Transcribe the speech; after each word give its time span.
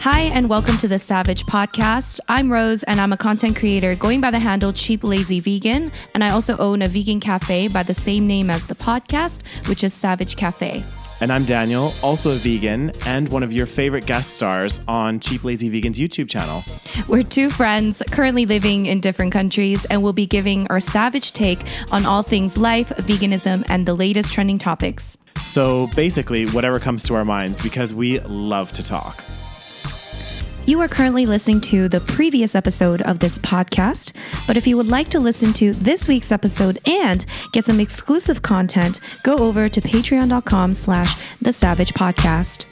Hi, 0.00 0.22
and 0.32 0.48
welcome 0.48 0.78
to 0.78 0.88
the 0.88 0.94
Saveg 0.94 1.44
Podcast. 1.44 2.20
I'm 2.26 2.50
Rose, 2.50 2.82
and 2.84 2.98
I'm 2.98 3.12
a 3.12 3.18
content 3.18 3.54
creator 3.54 3.94
going 3.94 4.22
by 4.22 4.30
the 4.30 4.38
handle 4.38 4.72
Cheap 4.72 5.04
Lazy 5.04 5.40
Vegan. 5.40 5.92
And 6.14 6.24
I 6.24 6.30
also 6.30 6.56
own 6.56 6.80
a 6.80 6.88
vegan 6.88 7.20
cafe 7.20 7.68
by 7.68 7.82
the 7.82 7.92
same 7.92 8.26
name 8.26 8.48
as 8.48 8.66
the 8.66 8.74
podcast, 8.74 9.42
which 9.68 9.84
is 9.84 9.92
Saveg 9.92 10.34
Cafe. 10.38 10.82
And 11.20 11.30
I'm 11.30 11.44
Daniel, 11.44 11.92
also 12.02 12.30
a 12.30 12.36
vegan 12.36 12.92
and 13.04 13.28
one 13.28 13.42
of 13.42 13.52
your 13.52 13.66
favorite 13.66 14.06
guest 14.06 14.30
stars 14.30 14.80
on 14.88 15.20
Cheap 15.20 15.44
Lazy 15.44 15.68
Vegan's 15.68 15.98
YouTube 15.98 16.30
channel. 16.30 16.64
We're 17.06 17.22
two 17.22 17.50
friends 17.50 18.02
currently 18.10 18.46
living 18.46 18.86
in 18.86 19.00
different 19.00 19.32
countries, 19.32 19.84
and 19.84 20.02
we'll 20.02 20.14
be 20.14 20.24
giving 20.24 20.66
our 20.68 20.80
savage 20.80 21.32
take 21.32 21.60
on 21.92 22.06
all 22.06 22.22
things 22.22 22.56
life, 22.56 22.88
veganism, 22.88 23.66
and 23.68 23.84
the 23.84 23.92
latest 23.92 24.32
trending 24.32 24.56
topics. 24.56 25.18
So 25.42 25.88
basically, 25.88 26.46
whatever 26.46 26.80
comes 26.80 27.02
to 27.02 27.14
our 27.16 27.26
minds 27.26 27.62
because 27.62 27.92
we 27.92 28.18
love 28.20 28.72
to 28.72 28.82
talk. 28.82 29.22
You 30.66 30.80
are 30.80 30.88
currently 30.88 31.26
listening 31.26 31.60
to 31.62 31.88
the 31.88 32.00
previous 32.00 32.54
episode 32.54 33.02
of 33.02 33.18
this 33.18 33.38
podcast, 33.38 34.12
but 34.46 34.56
if 34.56 34.66
you 34.68 34.76
would 34.76 34.86
like 34.86 35.08
to 35.10 35.18
listen 35.18 35.52
to 35.54 35.72
this 35.72 36.06
week's 36.06 36.30
episode 36.30 36.78
and 36.86 37.26
get 37.52 37.64
some 37.64 37.80
exclusive 37.80 38.42
content, 38.42 39.00
go 39.24 39.38
over 39.38 39.68
to 39.68 39.80
patreon.com 39.80 40.74
slash 40.74 41.16
the 41.40 41.50
saveg 41.50 41.92
podcast. 41.92 42.66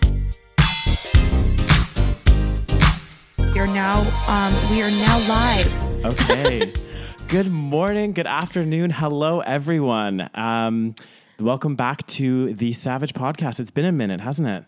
We 3.52 3.58
are 3.58 3.66
now 3.66 4.02
um, 4.28 4.70
we 4.70 4.80
are 4.82 4.90
now 4.90 5.18
live. 5.28 6.04
Okay. 6.04 6.72
good 7.28 7.50
morning, 7.50 8.12
good 8.12 8.28
afternoon. 8.28 8.90
Hello, 8.90 9.40
everyone. 9.40 10.30
Um, 10.34 10.94
welcome 11.40 11.74
back 11.74 12.06
to 12.08 12.54
the 12.54 12.70
Saveg 12.72 13.12
Podcast. 13.12 13.58
It's 13.58 13.72
been 13.72 13.86
a 13.86 13.92
minute, 13.92 14.20
hasn't 14.20 14.46
it? 14.48 14.64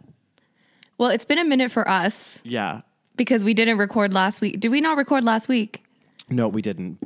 Well, 0.98 1.10
it's 1.10 1.24
been 1.24 1.38
a 1.38 1.44
minute 1.44 1.70
for 1.70 1.88
us 1.88 2.40
Yeah. 2.42 2.80
Because 3.20 3.44
we 3.44 3.52
didn't 3.52 3.76
record 3.76 4.14
last 4.14 4.40
week. 4.40 4.58
Did 4.58 4.70
we 4.70 4.80
not 4.80 4.96
record 4.96 5.24
last 5.24 5.46
week? 5.46 5.84
No, 6.30 6.48
we 6.48 6.62
didn't. 6.62 6.96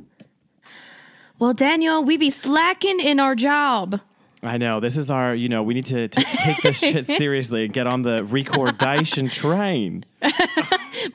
Well, 1.41 1.53
Daniel, 1.53 2.05
we 2.05 2.17
be 2.17 2.31
slacking 2.31 3.01
in 3.01 3.19
our 3.19 3.35
job. 3.35 4.01
I 4.41 4.57
know. 4.57 4.79
This 4.79 4.97
is 4.97 5.11
our, 5.11 5.35
you 5.35 5.49
know, 5.49 5.65
we 5.65 5.75
need 5.75 5.87
to 5.87 6.07
t- 6.07 6.23
take 6.39 6.63
this 6.63 6.79
shit 6.93 7.09
seriously 7.09 7.65
and 7.65 7.73
get 7.73 7.89
on 7.89 8.03
the 8.03 8.23
recordation 8.23 9.29
train. 9.29 10.05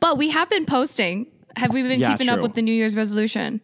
But 0.01 0.17
we 0.17 0.29
have 0.31 0.49
been 0.49 0.65
posting. 0.65 1.27
Have 1.55 1.73
we 1.73 1.81
been 1.81 2.01
Yeah, 2.01 2.11
keeping 2.11 2.27
up 2.27 2.41
with 2.41 2.53
the 2.53 2.61
New 2.61 2.73
Year's 2.73 2.97
resolution? 2.97 3.61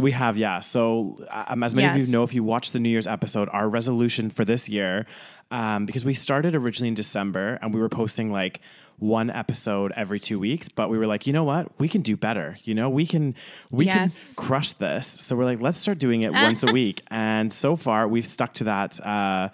We 0.00 0.10
have, 0.10 0.36
yeah. 0.36 0.58
So, 0.58 1.24
um, 1.30 1.62
as 1.62 1.76
many 1.76 1.86
of 1.86 1.96
you 1.96 2.12
know, 2.12 2.24
if 2.24 2.34
you 2.34 2.42
watched 2.42 2.72
the 2.72 2.80
New 2.80 2.88
Year's 2.88 3.06
episode, 3.06 3.48
our 3.52 3.68
resolution 3.68 4.28
for 4.28 4.44
this 4.44 4.68
year, 4.68 5.06
um, 5.52 5.86
because 5.86 6.04
we 6.04 6.12
started 6.12 6.56
originally 6.56 6.88
in 6.88 6.94
December 6.94 7.60
and 7.62 7.72
we 7.72 7.80
were 7.80 7.88
posting 7.88 8.32
like 8.32 8.60
one 8.98 9.28
episode 9.30 9.92
every 9.94 10.18
two 10.18 10.38
weeks, 10.38 10.68
but 10.68 10.88
we 10.88 10.96
were 10.98 11.06
like, 11.06 11.26
you 11.26 11.32
know 11.32 11.44
what, 11.44 11.68
we 11.78 11.88
can 11.88 12.00
do 12.00 12.16
better. 12.16 12.56
You 12.64 12.74
know, 12.74 12.88
we 12.88 13.06
can 13.06 13.34
we 13.70 13.84
Yes. 13.86 14.34
can 14.34 14.34
crush 14.44 14.72
this. 14.74 15.06
So 15.06 15.36
we're 15.36 15.44
like, 15.44 15.60
let's 15.60 15.78
start 15.78 15.98
doing 15.98 16.22
it 16.22 16.32
once 16.42 16.62
a 16.62 16.72
week. 16.72 17.02
And 17.10 17.52
so 17.52 17.76
far, 17.76 18.08
we've 18.08 18.26
stuck 18.26 18.54
to 18.54 18.64
that 18.64 18.98
uh, 19.04 19.50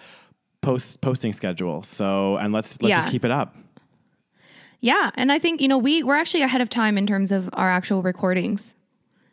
post 0.61 1.01
posting 1.01 1.33
schedule. 1.33 1.83
So, 1.83 2.37
and 2.37 2.53
let's 2.53 2.81
let's 2.81 2.95
just 2.95 3.09
keep 3.09 3.25
it 3.25 3.31
up. 3.31 3.55
Yeah, 4.79 5.11
and 5.15 5.31
I 5.31 5.39
think 5.39 5.61
you 5.61 5.67
know 5.67 5.77
we 5.77 6.03
we're 6.03 6.15
actually 6.15 6.43
ahead 6.43 6.61
of 6.61 6.69
time 6.69 6.97
in 6.97 7.05
terms 7.07 7.31
of 7.31 7.49
our 7.53 7.69
actual 7.69 8.01
recordings 8.01 8.75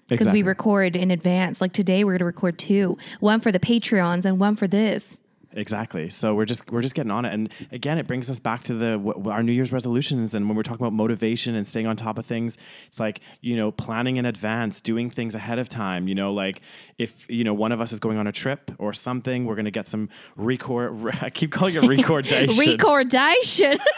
because 0.09 0.31
we 0.33 0.43
record 0.43 0.97
in 0.97 1.11
advance. 1.13 1.61
Like 1.61 1.73
today, 1.73 2.03
we're 2.03 2.13
going 2.13 2.19
to 2.21 2.25
record 2.25 2.59
two, 2.59 2.99
one 3.21 3.39
for 3.41 3.53
the 3.53 3.61
Patreons 3.61 4.25
and 4.25 4.41
one 4.41 4.57
for 4.57 4.67
this. 4.67 5.20
Exactly. 5.53 6.11
So 6.11 6.35
we're 6.35 6.45
just 6.45 6.71
we're 6.71 6.83
just 6.83 6.95
getting 6.95 7.11
on 7.11 7.25
it, 7.25 7.33
and 7.35 7.53
again, 7.73 7.99
it 7.99 8.07
brings 8.07 8.31
us 8.31 8.39
back 8.39 8.63
to 8.65 8.75
the 8.75 8.93
w- 8.99 9.29
our 9.31 9.43
New 9.43 9.53
Year's 9.53 9.73
resolutions. 9.73 10.35
And 10.35 10.49
when 10.49 10.57
we're 10.57 10.63
talking 10.63 10.85
about 10.87 10.93
motivation 10.93 11.57
and 11.57 11.69
staying 11.69 11.89
on 11.89 11.97
top 11.97 12.19
of 12.19 12.27
things, 12.27 12.57
it's 12.87 13.01
like 13.01 13.21
you 13.41 13.57
know 13.57 13.73
planning 13.73 14.17
in 14.17 14.27
advance, 14.27 14.81
doing 14.81 15.11
things 15.11 15.35
ahead 15.35 15.59
of 15.59 15.69
time. 15.69 16.07
You 16.07 16.15
know, 16.15 16.33
like 16.33 16.63
if 16.99 17.29
you 17.29 17.43
know 17.43 17.55
one 17.55 17.73
of 17.73 17.81
us 17.81 17.91
is 17.91 17.99
going 17.99 18.17
on 18.17 18.27
a 18.29 18.33
trip 18.33 18.71
or 18.79 18.93
something, 18.93 19.45
we're 19.45 19.57
gonna 19.57 19.71
get 19.73 19.89
some 19.89 20.09
record. 20.37 21.19
I 21.21 21.31
keep 21.31 21.51
calling 21.51 21.75
it 21.75 21.83
recordation. 21.85 22.57
Recordation. 22.57 23.79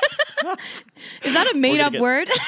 Is 1.22 1.34
that 1.34 1.50
a 1.54 1.56
made 1.56 1.80
up 1.80 1.92
get- 1.92 2.00
word? 2.00 2.28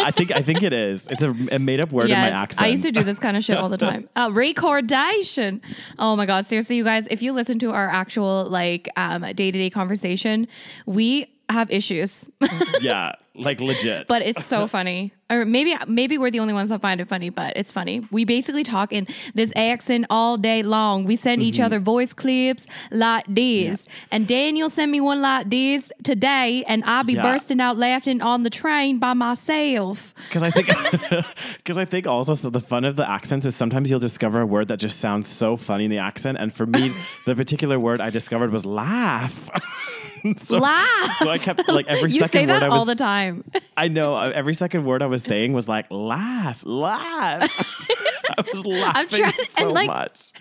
I 0.00 0.10
think 0.10 0.30
I 0.30 0.42
think 0.42 0.62
it 0.62 0.72
is. 0.72 1.06
It's 1.08 1.22
a, 1.22 1.30
a 1.52 1.58
made 1.58 1.80
up 1.80 1.90
word 1.92 2.04
in 2.04 2.16
my 2.16 2.30
accent. 2.30 2.62
I 2.64 2.68
used 2.68 2.84
to 2.84 2.92
do 2.92 3.02
this 3.02 3.18
kind 3.18 3.36
of 3.36 3.44
shit 3.44 3.56
all 3.56 3.68
the 3.68 3.76
time. 3.76 4.08
Uh, 4.16 4.30
recordation. 4.32 5.60
Oh 5.98 6.14
my 6.16 6.24
god, 6.24 6.46
seriously, 6.46 6.76
you 6.76 6.84
guys, 6.84 7.06
if 7.10 7.20
you 7.20 7.32
listen 7.32 7.58
to 7.60 7.72
our 7.72 7.88
actual 7.88 8.37
like 8.44 8.88
day 9.34 9.50
to 9.50 9.52
day 9.52 9.70
conversation, 9.70 10.46
we 10.86 11.26
have 11.48 11.70
issues, 11.70 12.28
yeah, 12.80 13.12
like 13.34 13.60
legit. 13.60 14.06
but 14.08 14.22
it's 14.22 14.44
so 14.44 14.66
funny. 14.76 15.12
Or 15.30 15.44
maybe 15.44 15.76
maybe 15.86 16.16
we're 16.16 16.30
the 16.30 16.40
only 16.40 16.54
ones 16.54 16.70
that 16.70 16.80
find 16.80 17.02
it 17.02 17.08
funny, 17.08 17.28
but 17.28 17.54
it's 17.54 17.70
funny. 17.70 18.06
We 18.10 18.24
basically 18.24 18.64
talk 18.64 18.94
in 18.94 19.06
this 19.34 19.52
accent 19.56 20.06
all 20.08 20.38
day 20.38 20.62
long. 20.62 21.04
We 21.04 21.16
send 21.16 21.42
Mm-hmm. 21.42 21.48
each 21.48 21.60
other 21.60 21.78
voice 21.80 22.14
clips 22.14 22.66
like 22.90 23.24
this, 23.28 23.86
and 24.10 24.26
Daniel 24.26 24.70
sent 24.70 24.90
me 24.90 25.00
one 25.02 25.20
like 25.20 25.50
this 25.50 25.92
today, 26.02 26.64
and 26.66 26.82
I'll 26.84 27.04
be 27.04 27.12
Yeah. 27.12 27.22
bursting 27.22 27.60
out 27.60 27.76
laughing 27.76 28.22
on 28.22 28.42
the 28.42 28.48
train 28.50 28.98
by 28.98 29.12
myself. 29.12 30.14
Because 30.28 30.42
I 30.42 30.50
think, 30.50 30.66
because 31.58 31.76
I 31.76 31.84
think 31.84 32.06
also, 32.06 32.32
so 32.34 32.48
the 32.48 32.60
fun 32.60 32.84
of 32.86 32.96
the 32.96 33.08
accents 33.08 33.44
is 33.44 33.54
sometimes 33.54 33.90
you'll 33.90 34.00
discover 34.00 34.40
a 34.40 34.46
word 34.46 34.68
that 34.68 34.78
just 34.78 34.98
sounds 34.98 35.28
so 35.28 35.56
funny 35.56 35.84
in 35.84 35.90
the 35.90 35.98
accent, 35.98 36.38
and 36.40 36.52
for 36.54 36.64
me, 36.66 36.94
the 37.26 37.34
particular 37.34 37.78
word 37.78 38.00
I 38.00 38.08
discovered 38.08 38.50
was 38.50 38.64
laugh. 38.64 39.50
so, 40.38 40.58
Laugh. 40.58 41.16
So 41.18 41.30
I 41.30 41.38
kept 41.38 41.68
like 41.68 41.86
every 41.86 42.10
you 42.12 42.20
second 42.20 42.30
say 42.32 42.46
that 42.46 42.62
word 42.62 42.62
I 42.64 42.68
was. 42.68 42.78
all 42.78 42.84
the 42.84 42.94
time. 42.94 43.44
I 43.76 43.88
know 43.88 44.14
uh, 44.14 44.32
every 44.34 44.54
second 44.54 44.84
word 44.84 45.02
I 45.02 45.06
was 45.06 45.22
saying 45.22 45.52
was 45.52 45.68
like 45.68 45.86
laugh, 45.90 46.62
laugh. 46.64 47.50
I 48.38 48.44
was 48.52 48.64
laughing 48.66 49.20
trying- 49.20 49.32
so 49.32 49.68
like, 49.70 49.86
much. 49.86 50.32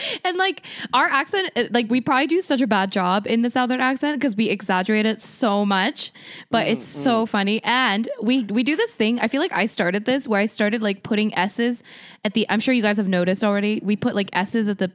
and 0.24 0.36
like 0.36 0.64
our 0.92 1.06
accent, 1.06 1.50
uh, 1.56 1.64
like 1.70 1.90
we 1.90 2.00
probably 2.00 2.26
do 2.26 2.40
such 2.40 2.60
a 2.60 2.66
bad 2.66 2.92
job 2.92 3.26
in 3.26 3.42
the 3.42 3.50
southern 3.50 3.80
accent 3.80 4.18
because 4.18 4.36
we 4.36 4.48
exaggerate 4.48 5.06
it 5.06 5.18
so 5.20 5.64
much, 5.64 6.12
but 6.50 6.66
it's 6.66 6.84
so 6.86 7.26
funny. 7.26 7.62
And 7.64 8.08
we 8.22 8.44
we 8.44 8.62
do 8.62 8.76
this 8.76 8.90
thing. 8.90 9.18
I 9.20 9.28
feel 9.28 9.40
like 9.40 9.52
I 9.52 9.66
started 9.66 10.04
this 10.04 10.26
where 10.28 10.40
I 10.40 10.46
started 10.46 10.82
like 10.82 11.02
putting 11.02 11.34
s's 11.36 11.82
at 12.24 12.34
the. 12.34 12.46
I'm 12.48 12.60
sure 12.60 12.74
you 12.74 12.82
guys 12.82 12.96
have 12.96 13.08
noticed 13.08 13.42
already. 13.44 13.80
We 13.82 13.96
put 13.96 14.14
like 14.14 14.30
s's 14.32 14.68
at 14.68 14.78
the. 14.78 14.90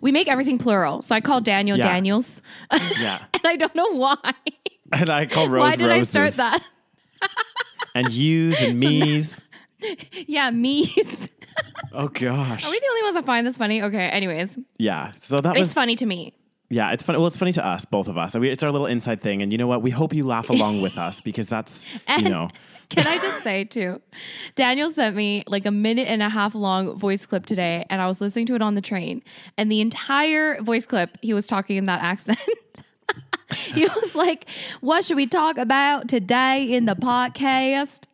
We 0.00 0.12
make 0.12 0.28
everything 0.28 0.58
plural. 0.58 1.02
So 1.02 1.14
I 1.14 1.20
call 1.20 1.40
Daniel 1.40 1.76
Yeah. 1.78 1.84
Daniels, 1.84 2.42
Yeah, 2.72 3.24
and 3.32 3.42
I 3.44 3.56
don't 3.56 3.74
know 3.74 3.92
why. 3.94 4.16
and 4.92 5.10
I 5.10 5.26
call 5.26 5.48
Rose 5.48 5.60
why 5.60 5.76
did 5.76 5.86
roses 5.86 6.14
I 6.14 6.28
start 6.30 6.32
that? 6.34 6.64
and 7.94 8.10
yous 8.12 8.60
and 8.60 8.78
me's. 8.78 9.43
Yeah, 10.26 10.50
me's. 10.50 11.28
oh 11.92 12.08
gosh, 12.08 12.64
Are 12.66 12.70
we 12.70 12.80
the 12.80 12.86
only 12.88 13.02
ones 13.02 13.14
that 13.14 13.26
find 13.26 13.46
this 13.46 13.56
funny? 13.56 13.82
Okay. 13.82 14.08
Anyways, 14.08 14.58
yeah. 14.78 15.12
So 15.20 15.38
that 15.38 15.52
it's 15.52 15.60
was 15.60 15.72
funny 15.72 15.94
to 15.96 16.06
me. 16.06 16.34
Yeah, 16.70 16.92
it's 16.92 17.02
funny. 17.02 17.18
Well, 17.18 17.26
it's 17.28 17.36
funny 17.36 17.52
to 17.52 17.64
us, 17.64 17.84
both 17.84 18.08
of 18.08 18.16
us. 18.18 18.34
I 18.34 18.38
mean, 18.38 18.50
it's 18.50 18.62
our 18.64 18.72
little 18.72 18.86
inside 18.86 19.20
thing, 19.20 19.42
and 19.42 19.52
you 19.52 19.58
know 19.58 19.66
what? 19.66 19.82
We 19.82 19.90
hope 19.90 20.12
you 20.14 20.24
laugh 20.24 20.50
along 20.50 20.80
with 20.82 20.98
us 20.98 21.20
because 21.20 21.46
that's 21.48 21.84
you 21.84 22.00
And- 22.08 22.24
know. 22.24 22.48
Can 22.90 23.06
I 23.06 23.16
just 23.18 23.42
say 23.42 23.64
too? 23.64 24.00
Daniel 24.56 24.90
sent 24.90 25.16
me 25.16 25.42
like 25.46 25.64
a 25.64 25.70
minute 25.70 26.06
and 26.06 26.22
a 26.22 26.28
half 26.28 26.54
long 26.54 26.98
voice 26.98 27.24
clip 27.24 27.46
today, 27.46 27.86
and 27.88 28.00
I 28.00 28.06
was 28.06 28.20
listening 28.20 28.44
to 28.46 28.54
it 28.54 28.62
on 28.62 28.74
the 28.74 28.82
train. 28.82 29.22
And 29.56 29.72
the 29.72 29.80
entire 29.80 30.60
voice 30.62 30.84
clip, 30.84 31.16
he 31.22 31.32
was 31.32 31.46
talking 31.46 31.76
in 31.76 31.86
that 31.86 32.02
accent. 32.02 32.38
he 33.72 33.86
was 33.86 34.14
like, 34.14 34.48
What 34.80 35.02
should 35.04 35.16
we 35.16 35.26
talk 35.26 35.56
about 35.56 36.08
today 36.08 36.70
in 36.72 36.84
the 36.84 36.94
podcast? 36.94 38.04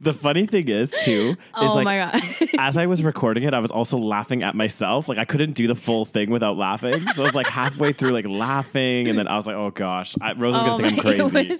The 0.00 0.12
funny 0.12 0.46
thing 0.46 0.68
is 0.68 0.94
too 1.02 1.30
is 1.62 1.70
Oh 1.70 1.74
like 1.74 1.84
my 1.84 1.96
God. 1.96 2.48
as 2.58 2.76
I 2.76 2.86
was 2.86 3.02
recording 3.02 3.44
it, 3.44 3.54
I 3.54 3.58
was 3.58 3.70
also 3.70 3.96
laughing 3.96 4.42
at 4.42 4.54
myself. 4.54 5.08
Like 5.08 5.18
I 5.18 5.24
couldn't 5.24 5.52
do 5.52 5.66
the 5.66 5.74
full 5.74 6.04
thing 6.04 6.30
without 6.30 6.56
laughing, 6.56 7.06
so 7.12 7.22
I 7.22 7.26
was 7.26 7.34
like 7.34 7.46
halfway 7.46 7.92
through 7.92 8.10
like 8.12 8.26
laughing, 8.26 9.08
and 9.08 9.18
then 9.18 9.28
I 9.28 9.36
was 9.36 9.46
like, 9.46 9.56
"Oh 9.56 9.70
gosh, 9.70 10.14
I, 10.20 10.32
Rose 10.34 10.54
is 10.54 10.62
Oh 10.62 10.78
gonna 10.78 10.82
think 10.90 11.04
I'm 11.20 11.30
crazy." 11.30 11.38
it 11.38 11.50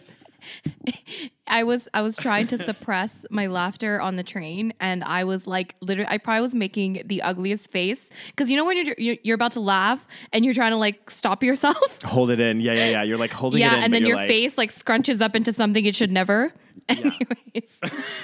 was- 0.87 1.31
I 1.47 1.63
was 1.65 1.89
I 1.93 2.01
was 2.01 2.17
trying 2.17 2.47
to 2.49 2.59
suppress 2.59 3.27
my 3.31 3.47
laughter 3.49 4.01
on 4.01 4.17
the 4.17 4.23
train, 4.23 4.73
and 4.81 5.05
I 5.05 5.25
was 5.25 5.47
like, 5.47 5.75
literally, 5.81 6.09
I 6.11 6.19
probably 6.19 6.41
was 6.41 6.55
making 6.55 7.03
the 7.05 7.21
ugliest 7.23 7.71
face 7.71 8.01
because 8.29 8.51
you 8.51 8.57
know 8.57 8.65
when 8.65 8.85
you're, 8.85 8.95
you're 8.97 9.17
you're 9.23 9.35
about 9.35 9.53
to 9.53 9.61
laugh 9.61 10.07
and 10.33 10.45
you're 10.45 10.55
trying 10.55 10.73
to 10.73 10.77
like 10.77 11.11
stop 11.11 11.43
yourself. 11.43 12.03
Hold 12.05 12.31
it 12.31 12.41
in, 12.41 12.61
yeah, 12.61 12.73
yeah, 12.73 12.91
yeah. 12.91 13.03
You're 13.03 13.19
like 13.19 13.33
holding 13.33 13.61
it 13.61 13.65
yeah, 13.65 13.77
in, 13.77 13.85
and 13.85 13.95
then 13.95 14.07
your 14.07 14.17
like, 14.17 14.29
face 14.29 14.57
like 14.57 14.71
scrunches 14.71 15.21
up 15.21 15.37
into 15.37 15.53
something 15.53 15.85
it 15.85 15.95
should 15.95 16.13
never. 16.13 16.53
Anyways, 16.89 17.71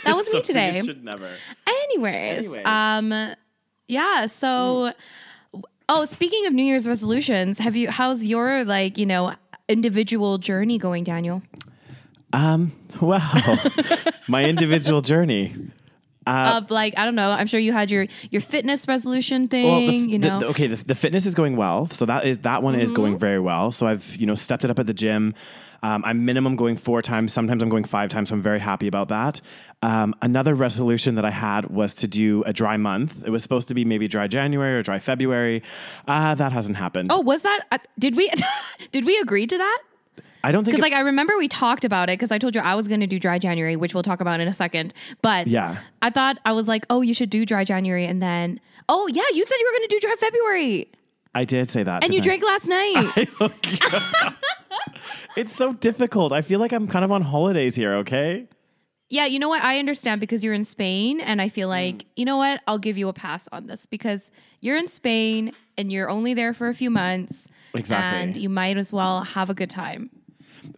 that 0.05 0.17
was 0.17 0.33
me 0.33 0.43
today. 0.43 0.77
it 0.77 0.85
should 0.85 1.05
never. 1.05 1.31
Anyways, 1.67 2.47
Anyways. 2.47 2.67
um, 2.67 3.35
yeah. 3.87 4.27
So, 4.27 4.93
oh, 5.89 6.05
speaking 6.05 6.47
of 6.47 6.55
New 6.55 6.65
Year's 6.65 6.87
resolutions, 6.87 7.59
have 7.59 7.77
you? 7.77 7.91
How's 7.91 8.25
your 8.25 8.65
like 8.65 8.97
you 8.97 9.07
know 9.07 9.35
individual 9.69 10.39
journey 10.39 10.79
going, 10.79 11.05
Daniel? 11.05 11.43
Um, 12.33 12.73
well, 13.01 13.21
my 14.29 14.45
individual 14.45 15.01
journey. 15.01 15.55
of 16.27 16.71
like 16.71 16.95
I 16.97 17.05
don't 17.05 17.15
know. 17.17 17.31
I'm 17.31 17.47
sure 17.47 17.59
you 17.61 17.73
had 17.73 17.91
your 17.91 18.07
your 18.31 18.41
fitness 18.41 18.87
resolution 18.87 19.49
thing. 19.49 19.67
Well, 19.67 19.81
the, 19.87 19.95
you 19.97 20.19
know, 20.19 20.39
the- 20.41 20.47
okay, 20.49 20.67
the, 20.69 20.77
the 20.77 20.95
fitness 20.95 21.27
is 21.27 21.35
going 21.35 21.57
well. 21.57 21.87
So 21.87 22.07
that 22.07 22.25
is 22.25 22.39
that 22.39 22.63
one 22.63 22.75
is 22.79 22.93
going 22.93 23.19
very 23.19 23.41
well. 23.41 23.73
So 23.73 23.87
I've 23.87 24.15
you 24.17 24.27
know 24.27 24.35
stepped 24.37 24.65
it 24.65 24.71
up 24.71 24.79
at 24.79 24.87
the 24.87 24.95
gym. 24.95 25.35
Um, 25.83 26.05
I'm 26.05 26.27
minimum 26.27 26.57
going 26.57 26.77
four 26.77 27.01
times. 27.01 27.33
Sometimes 27.33 27.63
I'm 27.63 27.71
going 27.71 27.85
five 27.85 28.11
times. 28.11 28.29
So 28.29 28.35
I'm 28.35 28.43
very 28.43 28.61
happy 28.61 28.87
about 28.87 29.09
that. 29.09 29.41
Um, 29.83 30.15
another 30.21 30.55
resolution 30.55 31.15
that 31.15 31.25
I 31.25 31.31
had 31.31 31.71
was 31.71 31.95
to 31.95 32.07
do 32.07 32.45
a 32.45 32.53
dry 32.53 32.77
month. 32.77 33.25
It 33.25 33.31
was 33.31 33.43
supposed 33.43 33.69
to 33.69 33.75
be 33.75 33.87
maybe 33.87 34.07
dry 34.07 34.27
January 34.27 34.75
or 34.77 34.83
dry 34.83 34.99
February. 34.99 35.63
Uh, 36.07 36.35
that 36.35 36.53
hasn't 36.53 36.77
happened. 36.77 37.11
oh, 37.11 37.21
was 37.23 37.41
that? 37.43 37.61
Uh, 37.73 37.79
did 37.99 38.15
we 38.15 38.31
did 38.93 39.07
we 39.07 39.19
agree 39.21 39.47
to 39.47 39.57
that? 39.57 39.79
I 40.43 40.53
don't 40.53 40.65
think. 40.65 40.77
Because 40.77 40.83
like 40.83 40.93
I 40.93 41.01
remember 41.01 41.37
we 41.39 41.49
talked 41.49 41.85
about 41.85 42.09
it 42.09 42.19
because 42.19 42.31
I 42.31 42.39
told 42.39 42.55
you 42.55 42.61
I 42.61 42.75
was 42.75 42.89
going 42.89 43.01
to 43.01 43.07
do 43.07 43.19
dry 43.19 43.39
January, 43.39 43.77
which 43.77 43.93
we'll 43.95 44.03
talk 44.03 44.21
about 44.21 44.41
in 44.41 44.49
a 44.49 44.53
second. 44.53 44.95
But 45.23 45.47
Yeah. 45.47 45.79
I 46.03 46.11
thought 46.11 46.39
I 46.45 46.53
was 46.53 46.67
like, 46.69 46.87
oh, 46.91 47.01
you 47.03 47.13
should 47.15 47.31
do 47.31 47.45
dry 47.47 47.65
January, 47.65 48.07
and 48.07 48.23
then 48.23 48.61
oh 48.89 49.07
yeah, 49.13 49.23
you 49.33 49.45
said 49.45 49.55
you 49.59 49.67
were 49.73 49.79
going 49.79 49.89
to 49.89 49.95
do 49.97 50.01
dry 50.01 50.15
February, 50.19 50.89
I 51.35 51.45
did 51.45 51.71
say 51.71 51.83
that. 51.85 52.03
and 52.03 52.13
you 52.13 52.21
I? 52.21 52.23
drank 52.23 52.43
last 52.43 52.67
night. 52.69 53.29
It's 55.37 55.55
so 55.55 55.73
difficult. 55.73 56.33
I 56.33 56.43
feel 56.43 56.59
like 56.59 56.73
I'm 56.73 56.89
kind 56.89 57.05
of 57.05 57.13
on 57.13 57.23
holidays 57.23 57.77
here. 57.77 57.95
Okay. 57.97 58.49
yeah, 59.09 59.27
you 59.27 59.39
know 59.39 59.49
what? 59.49 59.63
I 59.63 59.79
understand 59.79 60.21
because 60.21 60.43
you're 60.43 60.55
in 60.55 60.65
Spain, 60.65 61.21
and 61.21 61.41
I 61.41 61.49
feel 61.49 61.69
Mm. 61.69 61.71
like 61.71 62.07
you 62.17 62.25
know 62.25 62.37
what? 62.37 62.61
I'll 62.67 62.79
give 62.79 62.99
you 62.99 63.09
a 63.09 63.13
pass 63.13 63.49
on 63.53 63.67
this 63.69 63.87
because 63.87 64.31
you're 64.61 64.77
in 64.77 64.89
Spain 64.89 65.53
and 65.79 65.93
you're 65.93 66.11
only 66.11 66.35
there 66.35 66.53
for 66.53 66.69
a 66.69 66.75
few 66.75 66.91
months. 66.91 67.47
Exactly. 67.75 68.21
and 68.21 68.37
you 68.37 68.49
might 68.49 68.77
as 68.77 68.93
well 68.93 69.23
have 69.23 69.49
a 69.51 69.55
good 69.55 69.71
time. 69.71 70.11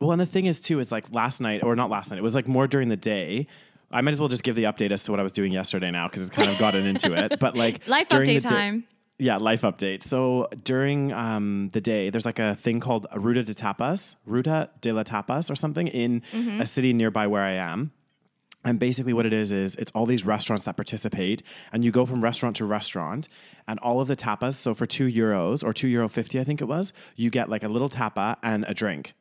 Well, 0.00 0.12
and 0.12 0.20
the 0.20 0.26
thing 0.26 0.46
is 0.46 0.60
too 0.60 0.78
is 0.78 0.90
like 0.92 1.12
last 1.14 1.40
night 1.40 1.62
or 1.62 1.74
not 1.76 1.90
last 1.90 2.10
night. 2.10 2.18
It 2.18 2.22
was 2.22 2.34
like 2.34 2.48
more 2.48 2.66
during 2.66 2.88
the 2.88 2.96
day. 2.96 3.46
I 3.90 4.00
might 4.00 4.12
as 4.12 4.20
well 4.20 4.28
just 4.28 4.42
give 4.42 4.54
the 4.56 4.64
update 4.64 4.90
as 4.90 5.02
to 5.04 5.10
what 5.10 5.20
I 5.20 5.22
was 5.22 5.32
doing 5.32 5.52
yesterday 5.52 5.90
now 5.90 6.08
because 6.08 6.22
it's 6.22 6.30
kind 6.30 6.50
of 6.50 6.58
gotten 6.58 6.86
into 6.86 7.12
it. 7.12 7.38
But 7.40 7.56
like 7.56 7.86
Life 7.88 8.08
update 8.08 8.24
day- 8.24 8.38
time. 8.40 8.84
yeah, 9.18 9.36
life 9.36 9.62
update. 9.62 10.02
So 10.02 10.48
during 10.64 11.12
um, 11.12 11.68
the 11.72 11.80
day, 11.80 12.08
there's 12.10 12.24
like 12.24 12.38
a 12.38 12.54
thing 12.54 12.80
called 12.80 13.06
Ruta 13.14 13.42
de 13.42 13.54
Tapas, 13.54 14.16
Ruta 14.24 14.70
de 14.80 14.92
la 14.92 15.02
Tapas 15.02 15.50
or 15.50 15.56
something 15.56 15.88
in 15.88 16.22
Mm-hmm. 16.32 16.60
a 16.62 16.66
city 16.66 16.92
nearby 16.92 17.26
where 17.26 17.42
I 17.42 17.52
am. 17.52 17.92
And 18.64 18.78
basically, 18.78 19.12
what 19.12 19.26
it 19.26 19.32
is 19.32 19.50
is 19.50 19.74
it's 19.74 19.90
all 19.90 20.06
these 20.06 20.24
restaurants 20.24 20.64
that 20.66 20.76
participate, 20.76 21.42
and 21.72 21.84
you 21.84 21.90
go 21.90 22.06
from 22.06 22.22
restaurant 22.22 22.54
to 22.56 22.64
restaurant, 22.64 23.28
and 23.66 23.80
all 23.80 24.00
of 24.00 24.06
the 24.06 24.14
tapas. 24.14 24.54
So 24.54 24.72
for 24.72 24.86
two 24.86 25.06
euros 25.08 25.64
or 25.64 25.72
two 25.72 25.88
euro 25.88 26.08
fifty, 26.08 26.38
I 26.38 26.44
think 26.44 26.60
it 26.60 26.66
was, 26.66 26.92
you 27.16 27.28
get 27.28 27.48
like 27.50 27.64
a 27.64 27.68
little 27.68 27.88
tapa 27.88 28.38
and 28.40 28.64
a 28.68 28.72
drink. 28.72 29.14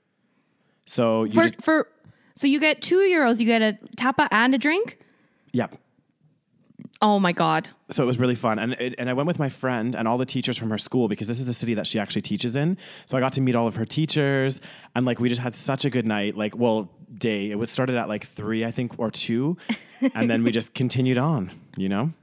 So 0.86 1.24
you 1.24 1.33
For 1.33 1.44
just 1.44 1.62
for 1.62 1.88
so 2.36 2.48
you 2.48 2.60
get 2.60 2.81
two 2.81 2.98
euros, 3.00 3.39
you 3.39 3.45
get 3.45 3.62
a 3.62 3.78
tapa 3.95 4.28
and 4.31 4.56
a 4.56 4.57
drink. 4.57 4.98
yep. 5.54 5.75
Oh 7.04 7.19
my 7.19 7.31
god. 7.31 7.69
so 7.89 8.04
it 8.04 8.06
was 8.06 8.19
really 8.19 8.36
fun 8.36 8.60
and 8.60 8.74
it, 8.74 8.94
and 9.00 9.10
I 9.10 9.13
went 9.13 9.25
with 9.25 9.39
my 9.39 9.50
friend 9.50 9.95
and 9.95 10.07
all 10.07 10.19
the 10.19 10.25
teachers 10.25 10.56
from 10.57 10.69
her 10.69 10.78
school 10.78 11.07
because 11.07 11.28
this 11.28 11.39
is 11.39 11.45
the 11.45 11.54
city 11.54 11.74
that 11.74 11.88
she 11.88 11.98
actually 12.00 12.22
teaches 12.22 12.56
in 12.56 12.78
so 13.07 13.18
I 13.18 13.19
got 13.19 13.33
to 13.33 13.42
meet 13.42 13.56
all 13.56 13.66
of 13.68 13.75
her 13.75 13.86
teachers 13.86 14.62
and 14.95 15.04
like 15.06 15.19
we 15.19 15.28
just 15.28 15.42
had 15.42 15.56
such 15.56 15.83
a 15.83 15.89
good 15.89 16.06
night 16.06 16.38
like 16.38 16.56
well 16.56 16.89
day 17.18 17.50
it 17.50 17.56
was 17.57 17.69
started 17.72 17.95
at 17.95 18.07
like 18.07 18.25
3 18.25 18.66
I 18.66 18.72
think 18.72 19.00
or 19.00 19.10
2 19.10 19.57
and 20.13 20.30
then 20.30 20.44
we 20.44 20.51
just 20.51 20.74
continued 20.81 21.18
on 21.18 21.51
you 21.75 21.89
know 21.89 22.13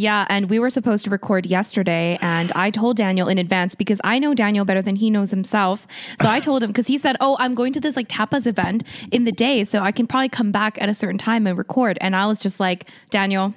Yeah, 0.00 0.24
and 0.30 0.48
we 0.48 0.58
were 0.58 0.70
supposed 0.70 1.04
to 1.04 1.10
record 1.10 1.44
yesterday, 1.44 2.16
and 2.22 2.50
I 2.52 2.70
told 2.70 2.96
Daniel 2.96 3.28
in 3.28 3.36
advance 3.36 3.74
because 3.74 4.00
I 4.02 4.18
know 4.18 4.32
Daniel 4.32 4.64
better 4.64 4.80
than 4.80 4.96
he 4.96 5.10
knows 5.10 5.30
himself. 5.30 5.86
So 6.22 6.30
I 6.30 6.40
told 6.40 6.62
him 6.62 6.70
because 6.70 6.86
he 6.86 6.96
said, 6.96 7.18
"Oh, 7.20 7.36
I'm 7.38 7.54
going 7.54 7.74
to 7.74 7.80
this 7.80 7.96
like 7.96 8.08
tapas 8.08 8.46
event 8.46 8.82
in 9.10 9.24
the 9.24 9.30
day, 9.30 9.62
so 9.62 9.82
I 9.82 9.92
can 9.92 10.06
probably 10.06 10.30
come 10.30 10.52
back 10.52 10.80
at 10.80 10.88
a 10.88 10.94
certain 10.94 11.18
time 11.18 11.46
and 11.46 11.58
record." 11.58 11.98
And 12.00 12.16
I 12.16 12.24
was 12.24 12.40
just 12.40 12.58
like, 12.58 12.88
"Daniel, 13.10 13.52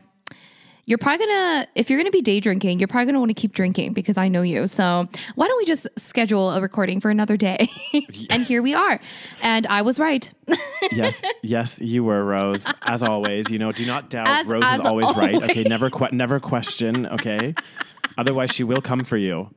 you're 0.86 0.98
probably 0.98 1.26
gonna 1.26 1.68
if 1.76 1.90
you're 1.90 2.00
gonna 2.00 2.12
be 2.12 2.22
day 2.22 2.40
drinking, 2.40 2.80
you're 2.80 2.88
probably 2.88 3.06
gonna 3.06 3.20
want 3.20 3.30
to 3.30 3.34
keep 3.34 3.54
drinking 3.54 3.94
because 3.94 4.18
I 4.18 4.28
know 4.28 4.42
you. 4.42 4.68
So 4.68 5.08
why 5.36 5.48
don't 5.48 5.58
we 5.58 5.66
just 5.66 5.88
schedule 5.98 6.52
a 6.52 6.62
recording 6.62 7.00
for 7.00 7.10
another 7.10 7.38
day?" 7.38 7.70
and 8.30 8.44
here 8.44 8.62
we 8.62 8.74
are, 8.74 9.00
and 9.42 9.66
I 9.68 9.82
was 9.82 10.00
right. 10.00 10.30
yes 10.92 11.24
yes 11.42 11.80
you 11.80 12.04
were 12.04 12.24
Rose 12.26 12.66
as 12.82 13.02
always 13.02 13.50
you 13.50 13.58
know 13.58 13.72
do 13.72 13.86
not 13.86 14.10
doubt 14.10 14.28
As- 14.28 14.46
Rose 14.46 14.64
as 14.66 14.80
is 14.80 14.86
always, 14.86 15.16
right 15.16 15.42
okay 15.50 15.64
never 15.64 15.90
que- 15.90 16.10
never 16.12 16.42
question 16.42 17.08
okay 17.08 17.56
otherwise 18.18 18.52
she 18.52 18.66
will 18.66 18.82
come 18.82 19.06
for 19.06 19.16
you 19.16 19.50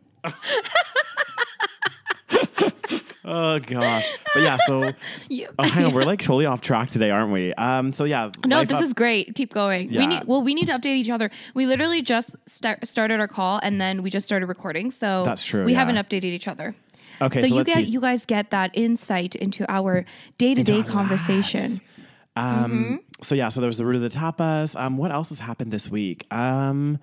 oh 3.27 3.59
gosh 3.59 4.07
but 4.35 4.43
yeah 4.43 4.57
so 4.67 4.93
You- 5.29 5.49
Oh, 5.59 5.65
hang 5.69 5.87
on. 5.87 5.93
We're 5.95 6.05
like 6.05 6.21
totally 6.21 6.47
off 6.47 6.61
track 6.61 6.91
today, 6.91 7.11
aren't 7.11 7.33
we? 7.33 7.53
Um, 7.55 7.93
so 7.93 8.05
yeah. 8.05 8.31
No, 8.45 8.65
this 8.65 8.77
up- 8.77 8.83
is 8.85 8.93
great. 8.93 9.35
Keep 9.35 9.53
going. 9.53 9.91
Yeah. 9.93 10.01
We 10.01 10.07
need 10.07 10.25
well, 10.27 10.43
we 10.43 10.55
need 10.55 10.67
to 10.67 10.73
update 10.73 10.97
each 10.97 11.11
other. 11.11 11.31
We 11.55 11.67
literally 11.67 12.03
just 12.03 12.37
start, 12.47 12.87
started 12.87 13.19
our 13.21 13.29
call 13.29 13.59
and 13.63 13.81
then 13.81 14.03
we 14.03 14.11
just 14.11 14.27
started 14.27 14.47
recording. 14.47 14.91
So 14.91 15.25
That's 15.25 15.45
true, 15.45 15.65
We 15.65 15.73
yeah. 15.73 15.79
haven't 15.81 15.97
updated 15.97 16.25
each 16.25 16.47
other. 16.49 16.75
okay. 17.21 17.43
so 17.43 17.49
So, 17.49 17.59
you 17.59 17.65
get 17.65 17.87
see. 17.87 17.91
you 17.93 18.01
guys 18.01 18.25
get 18.27 18.51
that 18.51 18.71
insight 18.75 19.35
into 19.35 19.71
our 19.71 20.05
day 20.39 20.55
to 20.55 20.63
day 20.63 20.83
conversation. 20.83 21.81
Um, 22.37 23.01
So 23.23 23.35
yeah. 23.35 23.49
So 23.49 23.61
there 23.61 23.69
was 23.69 23.79
the 23.79 23.87
root 23.87 23.97
of 23.97 24.03
the 24.03 24.11
tapas. 24.11 24.79
Um, 24.79 24.97
what 24.99 25.11
else 25.11 25.31
has 25.31 25.39
happened 25.41 25.73
this 25.73 25.91
week? 25.91 26.27
Um, 26.33 26.99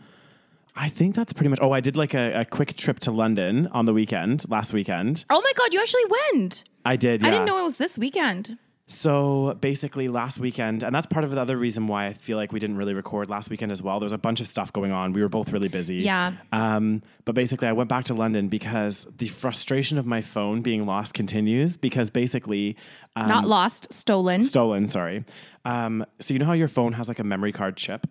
I 0.75 0.89
think 0.89 1.15
that's 1.15 1.33
pretty 1.33 1.49
much. 1.49 1.59
Oh, 1.61 1.71
I 1.71 1.79
did 1.81 1.95
like 1.95 2.13
a, 2.13 2.41
a 2.41 2.45
quick 2.45 2.75
trip 2.75 2.99
to 3.01 3.11
London 3.11 3.67
on 3.67 3.85
the 3.85 3.93
weekend 3.93 4.49
last 4.49 4.73
weekend. 4.73 5.25
Oh 5.29 5.41
my 5.41 5.51
god, 5.55 5.73
you 5.73 5.79
actually 5.79 6.05
went. 6.33 6.63
I 6.85 6.95
did. 6.95 7.21
Yeah. 7.21 7.27
I 7.27 7.31
didn't 7.31 7.45
know 7.45 7.57
it 7.59 7.63
was 7.63 7.77
this 7.77 7.97
weekend. 7.97 8.57
So 8.87 9.57
basically, 9.61 10.09
last 10.09 10.39
weekend, 10.39 10.83
and 10.83 10.93
that's 10.93 11.07
part 11.07 11.23
of 11.23 11.31
the 11.31 11.39
other 11.39 11.57
reason 11.57 11.87
why 11.87 12.07
I 12.07 12.13
feel 12.13 12.37
like 12.37 12.51
we 12.51 12.59
didn't 12.59 12.75
really 12.75 12.93
record 12.93 13.29
last 13.29 13.49
weekend 13.49 13.71
as 13.71 13.81
well. 13.81 13.99
There 13.99 14.05
was 14.05 14.13
a 14.13 14.17
bunch 14.17 14.41
of 14.41 14.47
stuff 14.47 14.73
going 14.73 14.91
on. 14.91 15.13
We 15.13 15.21
were 15.21 15.29
both 15.29 15.51
really 15.51 15.69
busy. 15.69 15.95
Yeah. 15.97 16.33
Um, 16.51 17.01
but 17.23 17.33
basically, 17.33 17.69
I 17.69 17.71
went 17.71 17.87
back 17.89 18.05
to 18.05 18.13
London 18.13 18.49
because 18.49 19.07
the 19.17 19.29
frustration 19.29 19.97
of 19.97 20.05
my 20.05 20.21
phone 20.21 20.61
being 20.61 20.85
lost 20.85 21.13
continues. 21.13 21.77
Because 21.77 22.09
basically, 22.11 22.75
um, 23.15 23.29
Not 23.29 23.47
lost, 23.47 23.91
stolen. 23.93 24.41
stolen. 24.41 24.85
Sorry. 24.87 25.23
Um, 25.63 26.05
so 26.19 26.33
you 26.33 26.39
know 26.39 26.45
how 26.45 26.53
your 26.53 26.67
phone 26.67 26.93
has 26.93 27.07
like 27.07 27.19
a 27.19 27.23
memory 27.23 27.53
card 27.53 27.77
chip. 27.77 28.05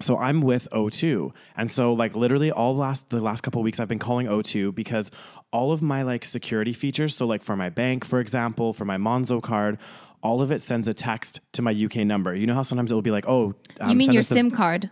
So 0.00 0.16
I'm 0.16 0.42
with 0.42 0.68
O2, 0.70 1.32
and 1.56 1.70
so 1.70 1.92
like 1.92 2.14
literally 2.14 2.52
all 2.52 2.76
last 2.76 3.10
the 3.10 3.20
last 3.20 3.40
couple 3.40 3.60
of 3.60 3.64
weeks 3.64 3.80
I've 3.80 3.88
been 3.88 3.98
calling 3.98 4.28
O2 4.28 4.74
because 4.74 5.10
all 5.52 5.72
of 5.72 5.82
my 5.82 6.02
like 6.02 6.24
security 6.24 6.72
features. 6.72 7.16
So 7.16 7.26
like 7.26 7.42
for 7.42 7.56
my 7.56 7.68
bank, 7.68 8.04
for 8.04 8.20
example, 8.20 8.72
for 8.72 8.84
my 8.84 8.96
Monzo 8.96 9.42
card. 9.42 9.78
All 10.20 10.42
of 10.42 10.50
it 10.50 10.60
sends 10.60 10.88
a 10.88 10.92
text 10.92 11.38
to 11.52 11.62
my 11.62 11.70
UK 11.70 11.98
number. 11.98 12.34
You 12.34 12.48
know 12.48 12.54
how 12.54 12.62
sometimes 12.64 12.90
it 12.90 12.94
will 12.94 13.02
be 13.02 13.12
like, 13.12 13.28
"Oh, 13.28 13.54
um, 13.80 13.90
you 13.90 13.94
mean 13.94 14.12
your 14.12 14.22
SIM 14.22 14.50
card? 14.50 14.90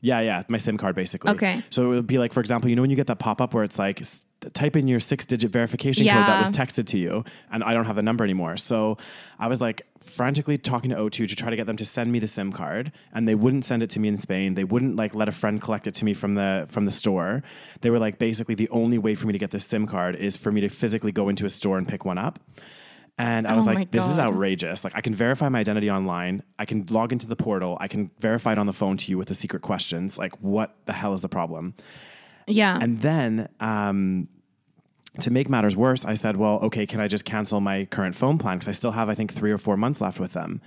yeah, 0.00 0.20
yeah, 0.20 0.42
my 0.48 0.58
SIM 0.58 0.76
card 0.78 0.94
basically. 0.94 1.32
Okay. 1.32 1.62
So 1.70 1.92
it 1.92 1.94
would 1.96 2.06
be 2.06 2.18
like, 2.18 2.32
for 2.32 2.40
example, 2.40 2.70
you 2.70 2.76
know 2.76 2.82
when 2.82 2.90
you 2.90 2.96
get 2.96 3.06
that 3.08 3.18
pop 3.18 3.40
up 3.40 3.54
where 3.54 3.64
it's 3.64 3.78
like, 3.78 4.02
type 4.54 4.76
in 4.76 4.88
your 4.88 5.00
six 5.00 5.26
digit 5.26 5.50
verification 5.50 6.06
code 6.06 6.26
that 6.26 6.40
was 6.40 6.50
texted 6.50 6.86
to 6.86 6.98
you, 6.98 7.24
and 7.50 7.64
I 7.64 7.74
don't 7.74 7.84
have 7.86 7.96
the 7.96 8.02
number 8.02 8.24
anymore. 8.24 8.56
So 8.56 8.98
I 9.38 9.48
was 9.48 9.60
like 9.60 9.82
frantically 9.98 10.58
talking 10.58 10.90
to 10.90 10.96
O2 10.96 11.28
to 11.28 11.36
try 11.36 11.50
to 11.50 11.56
get 11.56 11.66
them 11.66 11.76
to 11.76 11.84
send 11.84 12.12
me 12.12 12.18
the 12.18 12.28
SIM 12.28 12.52
card, 12.52 12.92
and 13.12 13.26
they 13.26 13.34
wouldn't 13.34 13.64
send 13.64 13.82
it 13.82 13.90
to 13.90 14.00
me 14.00 14.08
in 14.08 14.16
Spain. 14.16 14.54
They 14.54 14.64
wouldn't 14.64 14.96
like 14.96 15.14
let 15.14 15.28
a 15.28 15.32
friend 15.32 15.60
collect 15.60 15.86
it 15.86 15.94
to 15.96 16.04
me 16.04 16.14
from 16.14 16.34
the 16.34 16.66
from 16.68 16.84
the 16.84 16.92
store. 16.92 17.42
They 17.80 17.90
were 17.90 17.98
like, 17.98 18.18
basically, 18.18 18.54
the 18.54 18.68
only 18.70 18.98
way 18.98 19.14
for 19.14 19.26
me 19.26 19.32
to 19.32 19.38
get 19.38 19.50
this 19.50 19.66
SIM 19.66 19.86
card 19.86 20.16
is 20.16 20.36
for 20.36 20.52
me 20.52 20.60
to 20.62 20.68
physically 20.68 21.12
go 21.12 21.28
into 21.28 21.46
a 21.46 21.50
store 21.50 21.78
and 21.78 21.86
pick 21.86 22.04
one 22.04 22.18
up. 22.18 22.38
And 23.20 23.48
I 23.48 23.56
was 23.56 23.66
Oh 23.66 23.72
like, 23.72 23.90
this 23.90 24.06
is 24.06 24.16
outrageous. 24.16 24.84
Like, 24.84 24.92
I 24.94 25.00
can 25.00 25.12
verify 25.12 25.48
my 25.48 25.58
identity 25.58 25.90
online. 25.90 26.44
I 26.56 26.64
can 26.64 26.86
log 26.88 27.12
into 27.12 27.26
the 27.26 27.34
portal. 27.34 27.76
I 27.80 27.88
can 27.88 28.12
verify 28.20 28.52
it 28.52 28.58
on 28.58 28.66
the 28.66 28.72
phone 28.72 28.96
to 28.96 29.10
you 29.10 29.18
with 29.18 29.26
the 29.26 29.34
secret 29.34 29.60
questions. 29.60 30.18
Like, 30.18 30.40
what 30.40 30.76
the 30.86 30.92
hell 30.92 31.12
is 31.14 31.20
the 31.20 31.28
problem? 31.28 31.74
Yeah. 32.48 32.78
And 32.80 33.00
then, 33.00 33.48
um, 33.60 34.28
to 35.20 35.30
make 35.30 35.48
matters 35.48 35.74
worse, 35.76 36.04
I 36.04 36.14
said, 36.14 36.36
well, 36.36 36.60
okay, 36.62 36.86
can 36.86 37.00
I 37.00 37.08
just 37.08 37.24
cancel 37.24 37.60
my 37.60 37.84
current 37.86 38.14
phone 38.14 38.38
plan? 38.38 38.58
Because 38.58 38.68
I 38.68 38.72
still 38.72 38.92
have, 38.92 39.08
I 39.08 39.14
think, 39.14 39.32
three 39.32 39.50
or 39.50 39.58
four 39.58 39.76
months 39.76 40.00
left 40.00 40.20
with 40.20 40.32
them. 40.32 40.60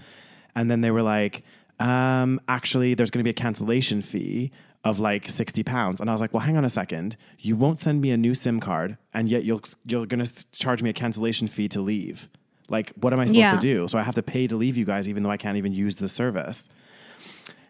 And 0.56 0.70
then 0.70 0.82
they 0.82 0.92
were 0.92 1.02
like, 1.04 1.44
um, 1.80 2.40
actually, 2.50 2.94
there's 2.94 3.10
going 3.12 3.20
to 3.20 3.24
be 3.24 3.30
a 3.30 3.34
cancellation 3.34 4.02
fee 4.02 4.52
of 4.84 5.00
like 5.00 5.30
60 5.30 5.64
pounds. 5.64 6.02
And 6.02 6.10
I 6.10 6.14
was 6.14 6.20
like, 6.22 6.34
well, 6.34 6.42
hang 6.42 6.58
on 6.58 6.66
a 6.66 6.70
second. 6.70 7.16
You 7.40 7.56
won't 7.56 7.80
send 7.80 8.02
me 8.02 8.12
a 8.12 8.18
new 8.18 8.34
SIM 8.34 8.60
card, 8.60 8.98
and 9.14 9.30
yet 9.30 9.44
you'll, 9.46 9.62
you're 9.86 10.06
going 10.06 10.26
to 10.26 10.52
charge 10.52 10.84
me 10.84 10.90
a 10.90 10.94
cancellation 10.94 11.48
fee 11.48 11.70
to 11.70 11.80
leave. 11.82 12.28
Like, 12.68 12.92
what 12.96 13.14
am 13.14 13.20
I 13.20 13.26
supposed 13.28 13.40
Yeah. 13.46 13.54
to 13.54 13.60
do? 13.60 13.88
So 13.88 13.98
I 14.00 14.04
have 14.04 14.16
to 14.16 14.24
pay 14.24 14.48
to 14.48 14.56
leave 14.56 14.76
you 14.78 14.86
guys, 14.86 15.08
even 15.08 15.24
though 15.24 15.32
I 15.32 15.38
can't 15.38 15.58
even 15.58 15.72
use 15.72 15.96
the 15.96 16.10
service. 16.10 16.68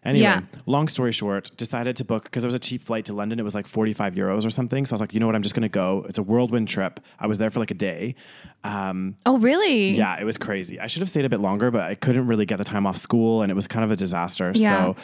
Anyway, 0.04 0.22
Yeah. 0.24 0.40
long 0.66 0.88
story 0.88 1.12
short, 1.12 1.50
decided 1.56 1.96
to 1.96 2.04
book 2.04 2.24
because 2.24 2.42
it 2.42 2.46
was 2.46 2.54
a 2.54 2.58
cheap 2.58 2.82
flight 2.82 3.04
to 3.04 3.12
London. 3.12 3.38
It 3.38 3.44
was 3.44 3.54
like 3.54 3.68
45 3.68 4.14
euros 4.14 4.44
or 4.44 4.50
something. 4.50 4.84
So 4.84 4.92
I 4.92 4.94
was 4.94 5.00
like, 5.00 5.14
you 5.14 5.20
know 5.20 5.26
what? 5.26 5.36
I'm 5.36 5.42
just 5.42 5.54
going 5.54 5.62
to 5.62 5.68
go. 5.68 6.04
It's 6.08 6.18
a 6.18 6.22
whirlwind 6.24 6.66
trip. 6.68 6.98
I 7.20 7.28
was 7.28 7.38
there 7.38 7.50
for 7.50 7.60
like 7.60 7.70
a 7.70 7.74
day. 7.74 8.16
Um, 8.64 9.14
oh 9.26 9.38
really? 9.38 9.90
yeah, 9.90 10.20
it 10.20 10.24
was 10.24 10.36
crazy. 10.36 10.80
I 10.80 10.88
should 10.88 11.00
have 11.02 11.08
stayed 11.08 11.24
a 11.24 11.28
bit 11.28 11.38
longer, 11.40 11.70
but 11.70 11.82
I 11.82 11.94
couldn't 11.94 12.26
really 12.26 12.46
get 12.46 12.58
the 12.58 12.64
time 12.64 12.84
off 12.84 12.96
school 12.96 13.42
and 13.42 13.52
it 13.52 13.54
was 13.54 13.68
kind 13.68 13.84
of 13.84 13.92
a 13.92 13.96
disaster. 13.96 14.50
Yeah. 14.54 14.70
So 14.86 14.96